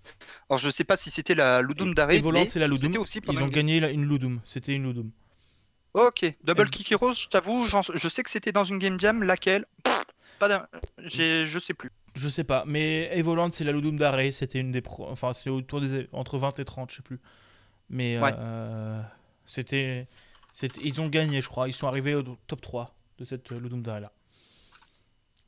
Alors 0.49 0.57
je 0.60 0.69
sais 0.69 0.84
pas 0.84 0.98
si 0.98 1.10
c'était 1.11 1.36
la 1.36 1.61
Ludum 1.61 1.94
Volant, 2.22 2.40
mais 2.44 2.49
c'est 2.49 2.60
la 2.60 2.68
Ludum. 2.68 2.95
aussi 2.98 3.19
Ils 3.30 3.41
ont 3.44 3.48
gagné 3.48 3.80
la- 3.80 3.90
une 3.91 4.06
Ludum. 4.07 4.40
C'était 4.45 4.74
une 4.74 4.84
Ludum. 4.88 5.11
Ok, 5.94 6.26
Double 6.44 6.69
Kick 6.69 6.91
Heroes, 6.91 7.14
je 7.14 7.28
t'avoue, 7.28 7.68
je 7.68 8.07
sais 8.07 8.22
que 8.24 8.30
c'était 8.30 8.52
dans 8.52 8.64
une 8.64 8.78
game 8.78 8.99
jam, 8.99 9.24
laquelle? 9.24 9.65
Pff, 9.84 10.03
Pas 10.40 10.68
Je 10.99 11.60
sais 11.60 11.74
plus. 11.74 11.91
Je 12.14 12.30
sais 12.30 12.44
pas, 12.44 12.64
mais 12.68 13.10
Evoland, 13.18 13.52
c'est 13.52 13.64
la 13.64 13.72
Ludum 13.72 13.98
Dare, 13.98 14.19
c'était 14.32 14.60
une 14.60 14.72
des 14.72 14.82
pro... 14.82 15.07
Enfin, 15.10 15.34
c'est 15.34 15.49
autour 15.52 15.82
des... 15.82 16.07
entre 16.11 16.38
20 16.40 16.57
et 16.60 16.65
30, 16.65 16.90
je 16.91 16.98
sais 16.98 17.02
plus. 17.03 17.19
Mais 17.90 18.19
Ouais. 18.19 18.32
euh, 18.38 19.02
c'était... 19.45 20.07
Ils 20.81 21.01
ont 21.01 21.07
gagné, 21.07 21.41
je 21.41 21.49
crois. 21.49 21.67
Ils 21.67 21.73
sont 21.73 21.88
arrivés 21.88 22.15
au 22.15 22.23
top 22.47 22.61
3 22.61 22.95
de 23.19 23.25
cette 23.25 23.51
euh, 23.51 23.59
Ludum 23.59 23.81
Dare 23.84 23.99
là. 23.99 24.11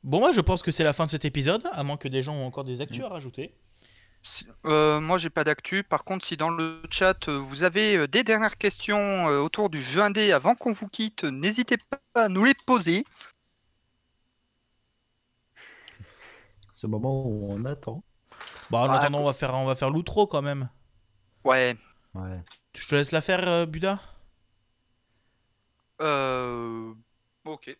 Bon, 0.02 0.18
moi, 0.20 0.32
je 0.32 0.40
pense 0.40 0.62
que 0.62 0.70
c'est 0.70 0.84
la 0.84 0.92
fin 0.92 1.04
de 1.06 1.10
cet 1.10 1.24
épisode, 1.24 1.68
à 1.72 1.82
moins 1.82 1.96
que 1.98 2.08
des 2.08 2.22
gens 2.22 2.34
ont 2.34 2.46
encore 2.46 2.64
des 2.64 2.80
actus 2.80 3.02
à 3.04 3.08
rajouter. 3.08 3.54
Si- 4.22 4.46
euh, 4.66 4.98
moi, 5.00 5.18
j'ai 5.18 5.30
pas 5.30 5.44
d'actu. 5.44 5.82
Par 5.82 6.04
contre, 6.04 6.24
si 6.24 6.36
dans 6.36 6.48
le 6.50 6.82
chat 6.90 7.28
euh, 7.28 7.36
vous 7.38 7.62
avez 7.64 8.06
des 8.08 8.22
dernières 8.24 8.56
questions 8.56 9.26
autour 9.26 9.68
du 9.68 9.82
jeu 9.82 10.00
indé 10.02 10.32
avant 10.32 10.54
qu'on 10.54 10.72
vous 10.72 10.88
quitte, 10.88 11.24
n'hésitez 11.24 11.76
pas 11.76 12.00
à 12.14 12.28
nous 12.28 12.44
les 12.44 12.54
poser. 12.66 13.04
Ce 16.72 16.86
moment 16.86 17.26
où 17.26 17.48
on 17.52 17.64
attend. 17.64 18.02
Bah, 18.70 18.78
en 18.78 18.90
Ah, 18.90 19.00
attendant, 19.00 19.20
on 19.20 19.24
va 19.26 19.32
faire, 19.34 19.54
on 19.54 19.66
va 19.66 19.74
faire 19.74 19.90
l'outro 19.90 20.26
quand 20.26 20.40
même. 20.42 20.68
Ouais. 21.44 21.76
Ouais. 22.14 22.40
Je 22.74 22.88
te 22.88 22.94
laisse 22.94 23.12
la 23.12 23.20
faire, 23.20 23.66
Buda? 23.66 23.98
Euh... 26.00 26.92
Ok. 27.44 27.76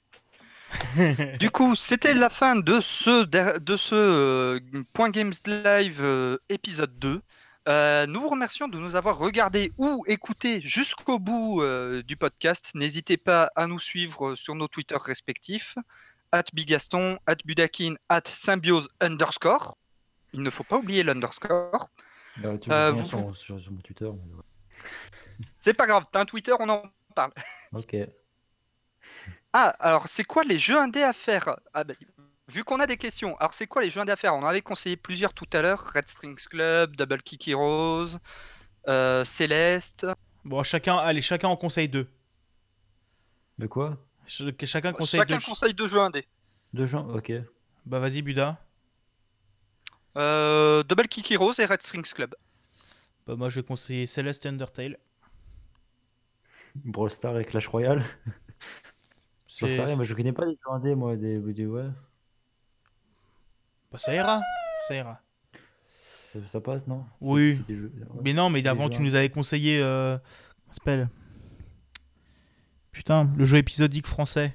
du 1.39 1.51
coup, 1.51 1.75
c'était 1.75 2.15
la 2.15 2.31
fin 2.31 2.57
de 2.57 2.81
ce, 2.81 3.25
de 3.59 3.77
ce 3.77 3.95
euh, 3.95 4.83
Point 4.93 5.11
Games 5.11 5.33
Live 5.47 6.01
euh, 6.03 6.39
épisode 6.49 6.99
2. 6.99 7.21
Euh, 7.69 8.07
nous 8.07 8.23
vous 8.23 8.31
remercions 8.31 8.69
de 8.69 8.79
nous 8.79 8.97
avoir 8.97 9.19
regardé 9.19 9.73
ou 9.77 10.03
écouté 10.07 10.61
jusqu'au 10.61 11.19
bout 11.19 11.63
du 12.05 12.17
podcast. 12.17 12.71
N'hésitez 12.75 13.17
pas 13.17 13.51
à 13.55 13.67
nous 13.67 13.79
suivre 13.79 14.35
sur 14.35 14.55
nos 14.55 14.69
Twitter 14.69 14.97
respectifs. 14.99 15.77
At 16.33 16.45
Bigaston, 16.55 17.19
at 17.27 17.37
Budakin, 17.45 17.95
at 18.09 18.23
Symbiose 18.27 18.89
underscore. 19.01 19.77
Il 20.33 20.43
ne 20.43 20.51
faut 20.51 20.65
pas 20.65 20.79
oublier 20.79 21.03
l'underscore. 21.03 21.91
Vous- 22.37 23.35
sur, 23.35 23.55
mon 23.71 23.81
Twitter. 23.81 24.09
mais. 24.11 24.43
C'est 25.59 25.75
pas 25.75 25.87
grave, 25.87 26.05
t'as 26.11 26.21
un 26.21 26.25
Twitter, 26.25 26.55
on 26.59 26.69
en 26.69 26.83
parle. 27.11 27.33
Ok. 27.73 27.97
Ah, 29.53 29.75
alors 29.81 30.07
c'est 30.07 30.23
quoi 30.23 30.45
les 30.45 30.61
jeux 30.61 30.79
indés 30.79 31.03
à 31.03 31.13
faire? 31.13 31.57
Ah, 31.75 31.83
bah, 31.83 31.95
Vu 32.47 32.63
qu'on 32.63 32.79
a 32.79 32.87
des 32.87 32.97
questions, 32.97 33.37
alors 33.39 33.53
c'est 33.53 33.67
quoi 33.67 33.83
les 33.83 33.91
jeux 33.91 34.01
indés 34.01 34.13
à 34.13 34.17
faire? 34.17 34.33
On 34.35 34.43
en 34.43 34.47
avait 34.47 34.61
conseillé 34.63 34.97
plusieurs 34.97 35.35
tout 35.35 35.47
à 35.53 35.61
l'heure 35.63 35.91
Red 35.93 36.07
Strings 36.07 36.45
Club, 36.49 36.95
Double 36.95 37.21
Kick 37.23 37.49
Heroes, 37.49 38.11
euh, 38.89 39.25
Céleste. 39.25 40.07
Bon, 40.45 40.63
chacun, 40.63 40.97
allez, 40.99 41.21
chacun 41.21 41.49
en 41.49 41.57
conseille 41.57 41.89
deux. 41.89 42.07
De 43.59 43.67
quoi? 43.67 43.99
Ch- 44.27 44.53
Chacun 44.67 44.93
conseille 44.93 45.19
Chacun 45.21 45.37
deux. 45.39 45.45
conseille 45.45 45.75
deux 45.75 45.89
jeux 45.89 46.01
indés. 46.01 46.29
Deux 46.73 46.87
gens 46.87 47.09
Ok. 47.09 47.33
Bah, 47.87 47.99
vas-y, 47.99 48.23
Buda. 48.23 48.57
Euh, 50.17 50.83
Double 50.85 51.09
Kick 51.09 51.31
Heroes 51.33 51.55
et 51.59 51.65
Red 51.67 51.83
Strings 51.83 52.13
Club. 52.13 52.35
Bah, 53.27 53.35
moi, 53.37 53.49
je 53.49 53.57
vais 53.61 53.67
conseiller 53.67 54.07
Celeste 54.07 54.47
et 54.47 54.49
Undertale. 54.49 54.97
Brawl 56.77 57.11
Star 57.11 57.39
et 57.39 57.45
Clash 57.45 57.67
Royale. 57.69 58.05
J'en 59.49 59.67
C'est- 59.67 59.77
sais 59.77 59.85
rien, 59.85 59.97
moi 59.97 60.05
je 60.05 60.15
connais 60.15 60.33
pas 60.33 60.45
les 60.47 60.53
jeux 60.53 60.73
indés, 60.73 60.95
moi. 60.95 61.17
Des, 61.17 61.39
des- 61.41 61.67
ouais. 61.67 61.89
Bah, 63.91 63.99
ça 63.99 64.15
ira. 64.15 64.41
Ça 64.89 64.95
ira. 64.95 65.21
Ça, 66.33 66.39
ça 66.47 66.61
passe, 66.61 66.87
non? 66.87 67.05
Oui. 67.21 67.57
c'est 67.59 67.67
des 67.75 67.79
jeux- 67.79 67.93
ouais. 67.95 68.21
Mais 68.25 68.33
non, 68.33 68.51
mais 68.51 68.61
des 68.61 68.65
d'avant, 68.65 68.89
tu 68.89 69.03
nous 69.03 69.15
avais 69.17 69.31
conseillé. 69.31 69.81
Euh... 69.83 70.17
comment 70.19 70.73
ça 70.73 70.75
s'appelle? 70.75 71.09
Putain, 72.93 73.33
le 73.37 73.45
jeu 73.45 73.59
épisodique 73.59 74.07
français. 74.07 74.55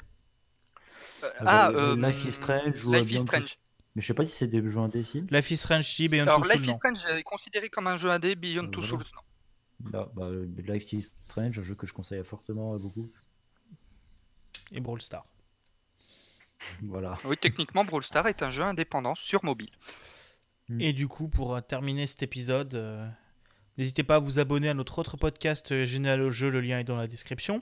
Euh, 1.24 1.28
Ah, 1.40 1.46
ah, 1.46 1.70
euh, 1.72 1.96
euh, 1.98 2.08
Life 2.08 2.24
is 2.26 2.32
Strange 2.32 2.86
Life 2.86 3.12
euh, 3.12 3.16
is 3.16 3.20
Strange. 3.20 3.58
Mais 3.96 4.02
je 4.02 4.08
sais 4.08 4.14
pas 4.14 4.24
si 4.24 4.32
c'est 4.32 4.48
des 4.48 4.62
jeux 4.68 4.78
indés 4.78 5.00
ici. 5.02 5.26
Life 5.30 5.52
is 5.52 5.58
Strange, 5.58 5.86
si, 5.86 6.08
Beyond 6.08 6.24
Alors 6.24 6.42
Two 6.42 6.50
Life 6.52 6.58
Souls, 6.64 6.70
is. 6.70 6.74
Strange 6.74 7.18
est 7.18 7.24
considéré 7.24 7.70
comme 7.70 7.88
un 7.88 7.98
jeu 7.98 8.10
indé, 8.12 8.36
Beyond 8.36 8.66
Euh, 8.66 8.68
Two 8.68 8.82
voilà. 8.82 8.88
Souls, 9.06 9.12
non. 9.16 9.22
Bah, 9.80 10.11
bah, 10.15 10.30
Life 10.68 10.93
is 10.93 11.11
Strange, 11.26 11.60
un 11.60 11.64
jeu 11.64 11.76
que 11.76 11.85
je 11.85 11.93
conseille 11.93 12.23
fortement 12.23 12.73
à 12.73 12.77
beaucoup. 12.77 13.07
Et 14.72 14.80
Brawl 14.80 15.02
Star. 15.02 15.26
Voilà. 16.84 17.18
Oui, 17.26 17.35
techniquement, 17.38 17.84
Brawl 17.84 18.03
Star 18.03 18.27
est 18.27 18.41
un 18.41 18.49
jeu 18.49 18.64
indépendant 18.64 19.14
sur 19.15 19.43
mobile. 19.43 19.72
Mm. 20.69 20.81
Et 20.81 20.93
du 20.93 21.07
coup, 21.07 21.27
pour 21.27 21.56
euh, 21.56 21.61
terminer 21.61 22.07
cet 22.07 22.23
épisode, 22.23 22.73
euh, 22.76 23.07
n'hésitez 23.77 24.03
pas 24.03 24.15
à 24.15 24.19
vous 24.19 24.39
abonner 24.39 24.69
à 24.69 24.73
notre 24.73 24.97
autre 24.99 25.18
podcast 25.18 25.72
euh, 25.72 25.85
Généal 25.85 26.22
au 26.22 26.31
jeu, 26.31 26.49
le 26.49 26.61
lien 26.61 26.80
est 26.80 26.84
dans 26.84 26.95
la 26.95 27.07
description. 27.07 27.61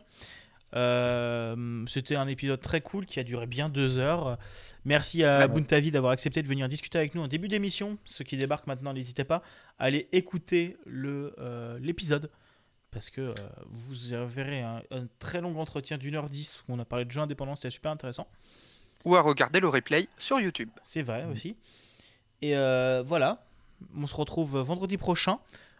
Euh, 0.75 1.85
C'était 1.87 2.15
un 2.15 2.27
épisode 2.27 2.59
très 2.61 2.81
cool 2.81 3.05
qui 3.05 3.19
a 3.19 3.23
duré 3.23 3.45
bien 3.47 3.69
deux 3.69 3.97
heures. 3.97 4.37
Merci 4.85 5.23
à 5.23 5.39
Ouais. 5.41 5.47
Buntavi 5.47 5.91
d'avoir 5.91 6.11
accepté 6.11 6.41
de 6.41 6.47
venir 6.47 6.67
discuter 6.67 6.97
avec 6.97 7.15
nous 7.15 7.21
en 7.21 7.27
début 7.27 7.47
d'émission. 7.47 7.97
Ceux 8.05 8.23
qui 8.23 8.37
débarquent 8.37 8.67
maintenant, 8.67 8.93
n'hésitez 8.93 9.23
pas 9.23 9.43
à 9.79 9.85
aller 9.85 10.07
écouter 10.11 10.77
euh, 10.87 11.77
l'épisode. 11.79 12.29
Parce 12.91 13.09
que 13.09 13.21
euh, 13.21 13.33
vous 13.69 13.93
verrez 14.27 14.61
un, 14.61 14.81
un 14.91 15.07
très 15.19 15.41
long 15.41 15.59
entretien 15.59 15.97
d'une 15.97 16.15
heure 16.15 16.29
dix 16.29 16.63
où 16.67 16.73
on 16.73 16.79
a 16.79 16.85
parlé 16.85 17.05
de 17.05 17.11
jeux 17.11 17.21
indépendants, 17.21 17.55
c'était 17.55 17.71
super 17.71 17.91
intéressant. 17.91 18.27
Ou 19.05 19.15
à 19.15 19.21
regarder 19.21 19.59
le 19.59 19.67
replay 19.67 20.07
sur 20.17 20.39
YouTube. 20.39 20.69
C'est 20.83 21.01
vrai 21.01 21.25
aussi. 21.25 21.55
Et 22.41 22.53
voilà, 22.53 23.45
on 23.95 24.05
se 24.07 24.15
retrouve 24.15 24.57
vendredi 24.59 24.97
prochain. 24.97 25.39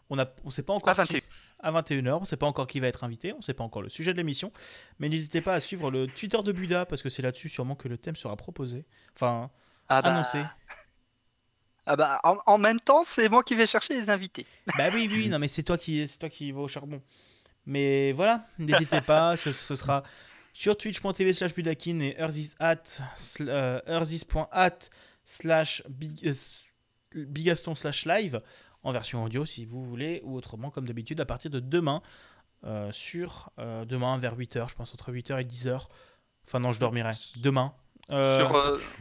On 0.10 0.20
a, 0.20 0.26
on 0.44 0.49
sait 0.52 0.64
pas 0.64 0.74
encore 0.74 0.90
À 0.90 0.94
21. 0.94 1.20
qui- 1.20 1.26
à 1.64 1.72
21h. 1.72 2.11
On 2.18 2.19
ne 2.22 2.26
sait 2.26 2.38
pas 2.38 2.45
encore 2.45 2.68
qui 2.68 2.80
va 2.80 2.88
être 2.88 3.03
invité. 3.03 3.34
On 3.34 3.38
ne 3.38 3.41
sait 3.41 3.53
pas 3.53 3.64
encore 3.64 3.81
le 3.81 3.90
sujet 3.90 4.11
de 4.11 4.18
l'émission. 4.18 4.52
Mais 4.99 5.10
n'hésitez 5.10 5.41
pas 5.41 5.56
à 5.56 5.60
suivre 5.60 5.90
le 5.90 6.06
Twitter 6.07 6.38
de 6.44 6.52
Buda 6.52 6.85
parce 6.85 7.02
que 7.02 7.10
c'est 7.10 7.22
là-dessus 7.23 7.49
sûrement 7.49 7.76
que 7.76 7.88
le 7.88 7.98
thème 7.98 8.15
sera 8.15 8.35
proposé. 8.35 8.85
Enfin, 9.15 9.49
Ah 9.90 10.02
bah, 10.02 10.10
annoncé. 10.14 10.40
Ah 11.85 11.98
bah, 11.98 12.22
en, 12.23 12.38
en 12.45 12.57
même 12.57 12.80
temps, 12.80 13.03
c'est 13.03 13.27
moi 13.27 13.44
qui 13.44 13.56
vais 13.56 13.68
chercher 13.68 13.94
les 13.94 14.10
invités. 14.10 14.45
Bah 14.77 14.85
oui, 14.94 15.10
oui, 15.11 15.27
non, 15.27 15.38
mais 15.40 15.49
c'est 15.49 15.64
toi 15.64 15.77
qui, 15.77 16.07
c'est 16.07 16.18
toi 16.18 16.30
qui 16.30 16.52
va 16.53 16.61
au 16.61 16.68
charbon. 16.69 17.02
Mais 17.65 18.14
voilà, 18.14 18.48
n'hésitez 18.57 19.02
pas, 19.02 19.35
ce, 19.44 19.52
ce 19.52 19.76
sera 19.76 20.03
sur 20.53 20.77
twitch.tv 20.77 21.34
slash 21.34 21.53
budakin 21.53 21.99
et 21.99 22.15
earthis 22.18 22.53
at, 22.60 22.84
sl- 23.18 23.48
euh, 23.49 23.81
earthis.at 23.88 24.80
slash 25.26 25.84
euh, 26.26 26.34
bigaston 27.15 27.76
slash 27.76 28.06
live 28.06 28.40
en 28.84 28.91
version 28.91 29.23
audio 29.23 29.45
si 29.45 29.65
vous 29.65 29.84
voulez, 29.84 30.22
ou 30.23 30.35
autrement, 30.35 30.69
comme 30.69 30.88
d'habitude, 30.88 31.19
à 31.22 31.26
partir 31.26 31.49
de 31.51 31.60
demain, 31.60 32.01
euh, 32.65 32.91
sur 32.91 33.49
euh, 33.60 33.85
demain 33.85 34.18
vers 34.18 34.38
8h, 34.38 34.69
je 34.69 34.76
pense 34.76 34.93
entre 34.93 35.11
8h 35.11 35.41
et 35.41 35.45
10h. 35.45 35.88
Enfin 36.47 36.60
non, 36.60 36.72
je 36.72 36.80
dormirai. 36.80 37.11
Demain. 37.38 37.73
Euh, 38.11 38.39
Sur, 38.39 38.51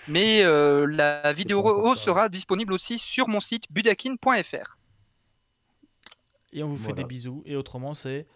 Mais 0.08 0.42
euh, 0.42 0.86
la 0.86 1.32
vidéo 1.32 1.94
ça. 1.94 2.00
sera 2.00 2.28
disponible 2.28 2.72
aussi 2.72 2.98
sur 2.98 3.28
mon 3.28 3.40
site 3.40 3.64
budakin.fr. 3.70 4.76
Et 6.52 6.62
on 6.62 6.68
vous 6.68 6.76
fait 6.76 6.92
des 6.92 7.04
bisous. 7.04 7.42
Et 7.46 7.56
autrement, 7.56 7.94
c'est 7.94 8.26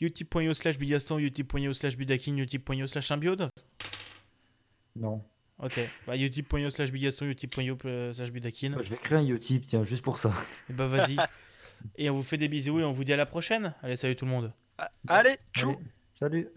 youtube.io 0.00 0.52
slash 0.54 0.78
bigaston, 0.78 1.18
youtube.io 1.18 1.72
slash 1.72 1.96
budakin, 1.96 2.36
youtube.io 2.36 2.86
slash 2.86 3.06
symbiode. 3.06 3.48
Non. 4.96 5.22
Ok, 5.58 5.78
bah 6.06 6.16
youtube.io 6.16 6.70
slash 6.70 6.90
bigaston, 6.90 7.26
youtube.io 7.26 7.76
slash 8.12 8.30
budakin. 8.30 8.70
Moi, 8.70 8.82
je 8.82 8.90
vais 8.90 8.96
créer 8.96 9.18
un 9.18 9.26
Utip, 9.26 9.66
tiens, 9.66 9.84
juste 9.84 10.02
pour 10.02 10.18
ça. 10.18 10.32
Et 10.68 10.72
bah 10.72 10.88
vas-y. 10.88 11.16
et 11.96 12.10
on 12.10 12.14
vous 12.14 12.22
fait 12.22 12.38
des 12.38 12.48
bisous 12.48 12.80
et 12.80 12.84
on 12.84 12.92
vous 12.92 13.04
dit 13.04 13.12
à 13.12 13.16
la 13.16 13.26
prochaine. 13.26 13.74
Allez, 13.82 13.96
salut 13.96 14.16
tout 14.16 14.24
le 14.24 14.32
monde. 14.32 14.52
Allez, 15.06 15.36
tchou 15.54 15.70
Allez, 15.70 15.78
salut 16.14 16.48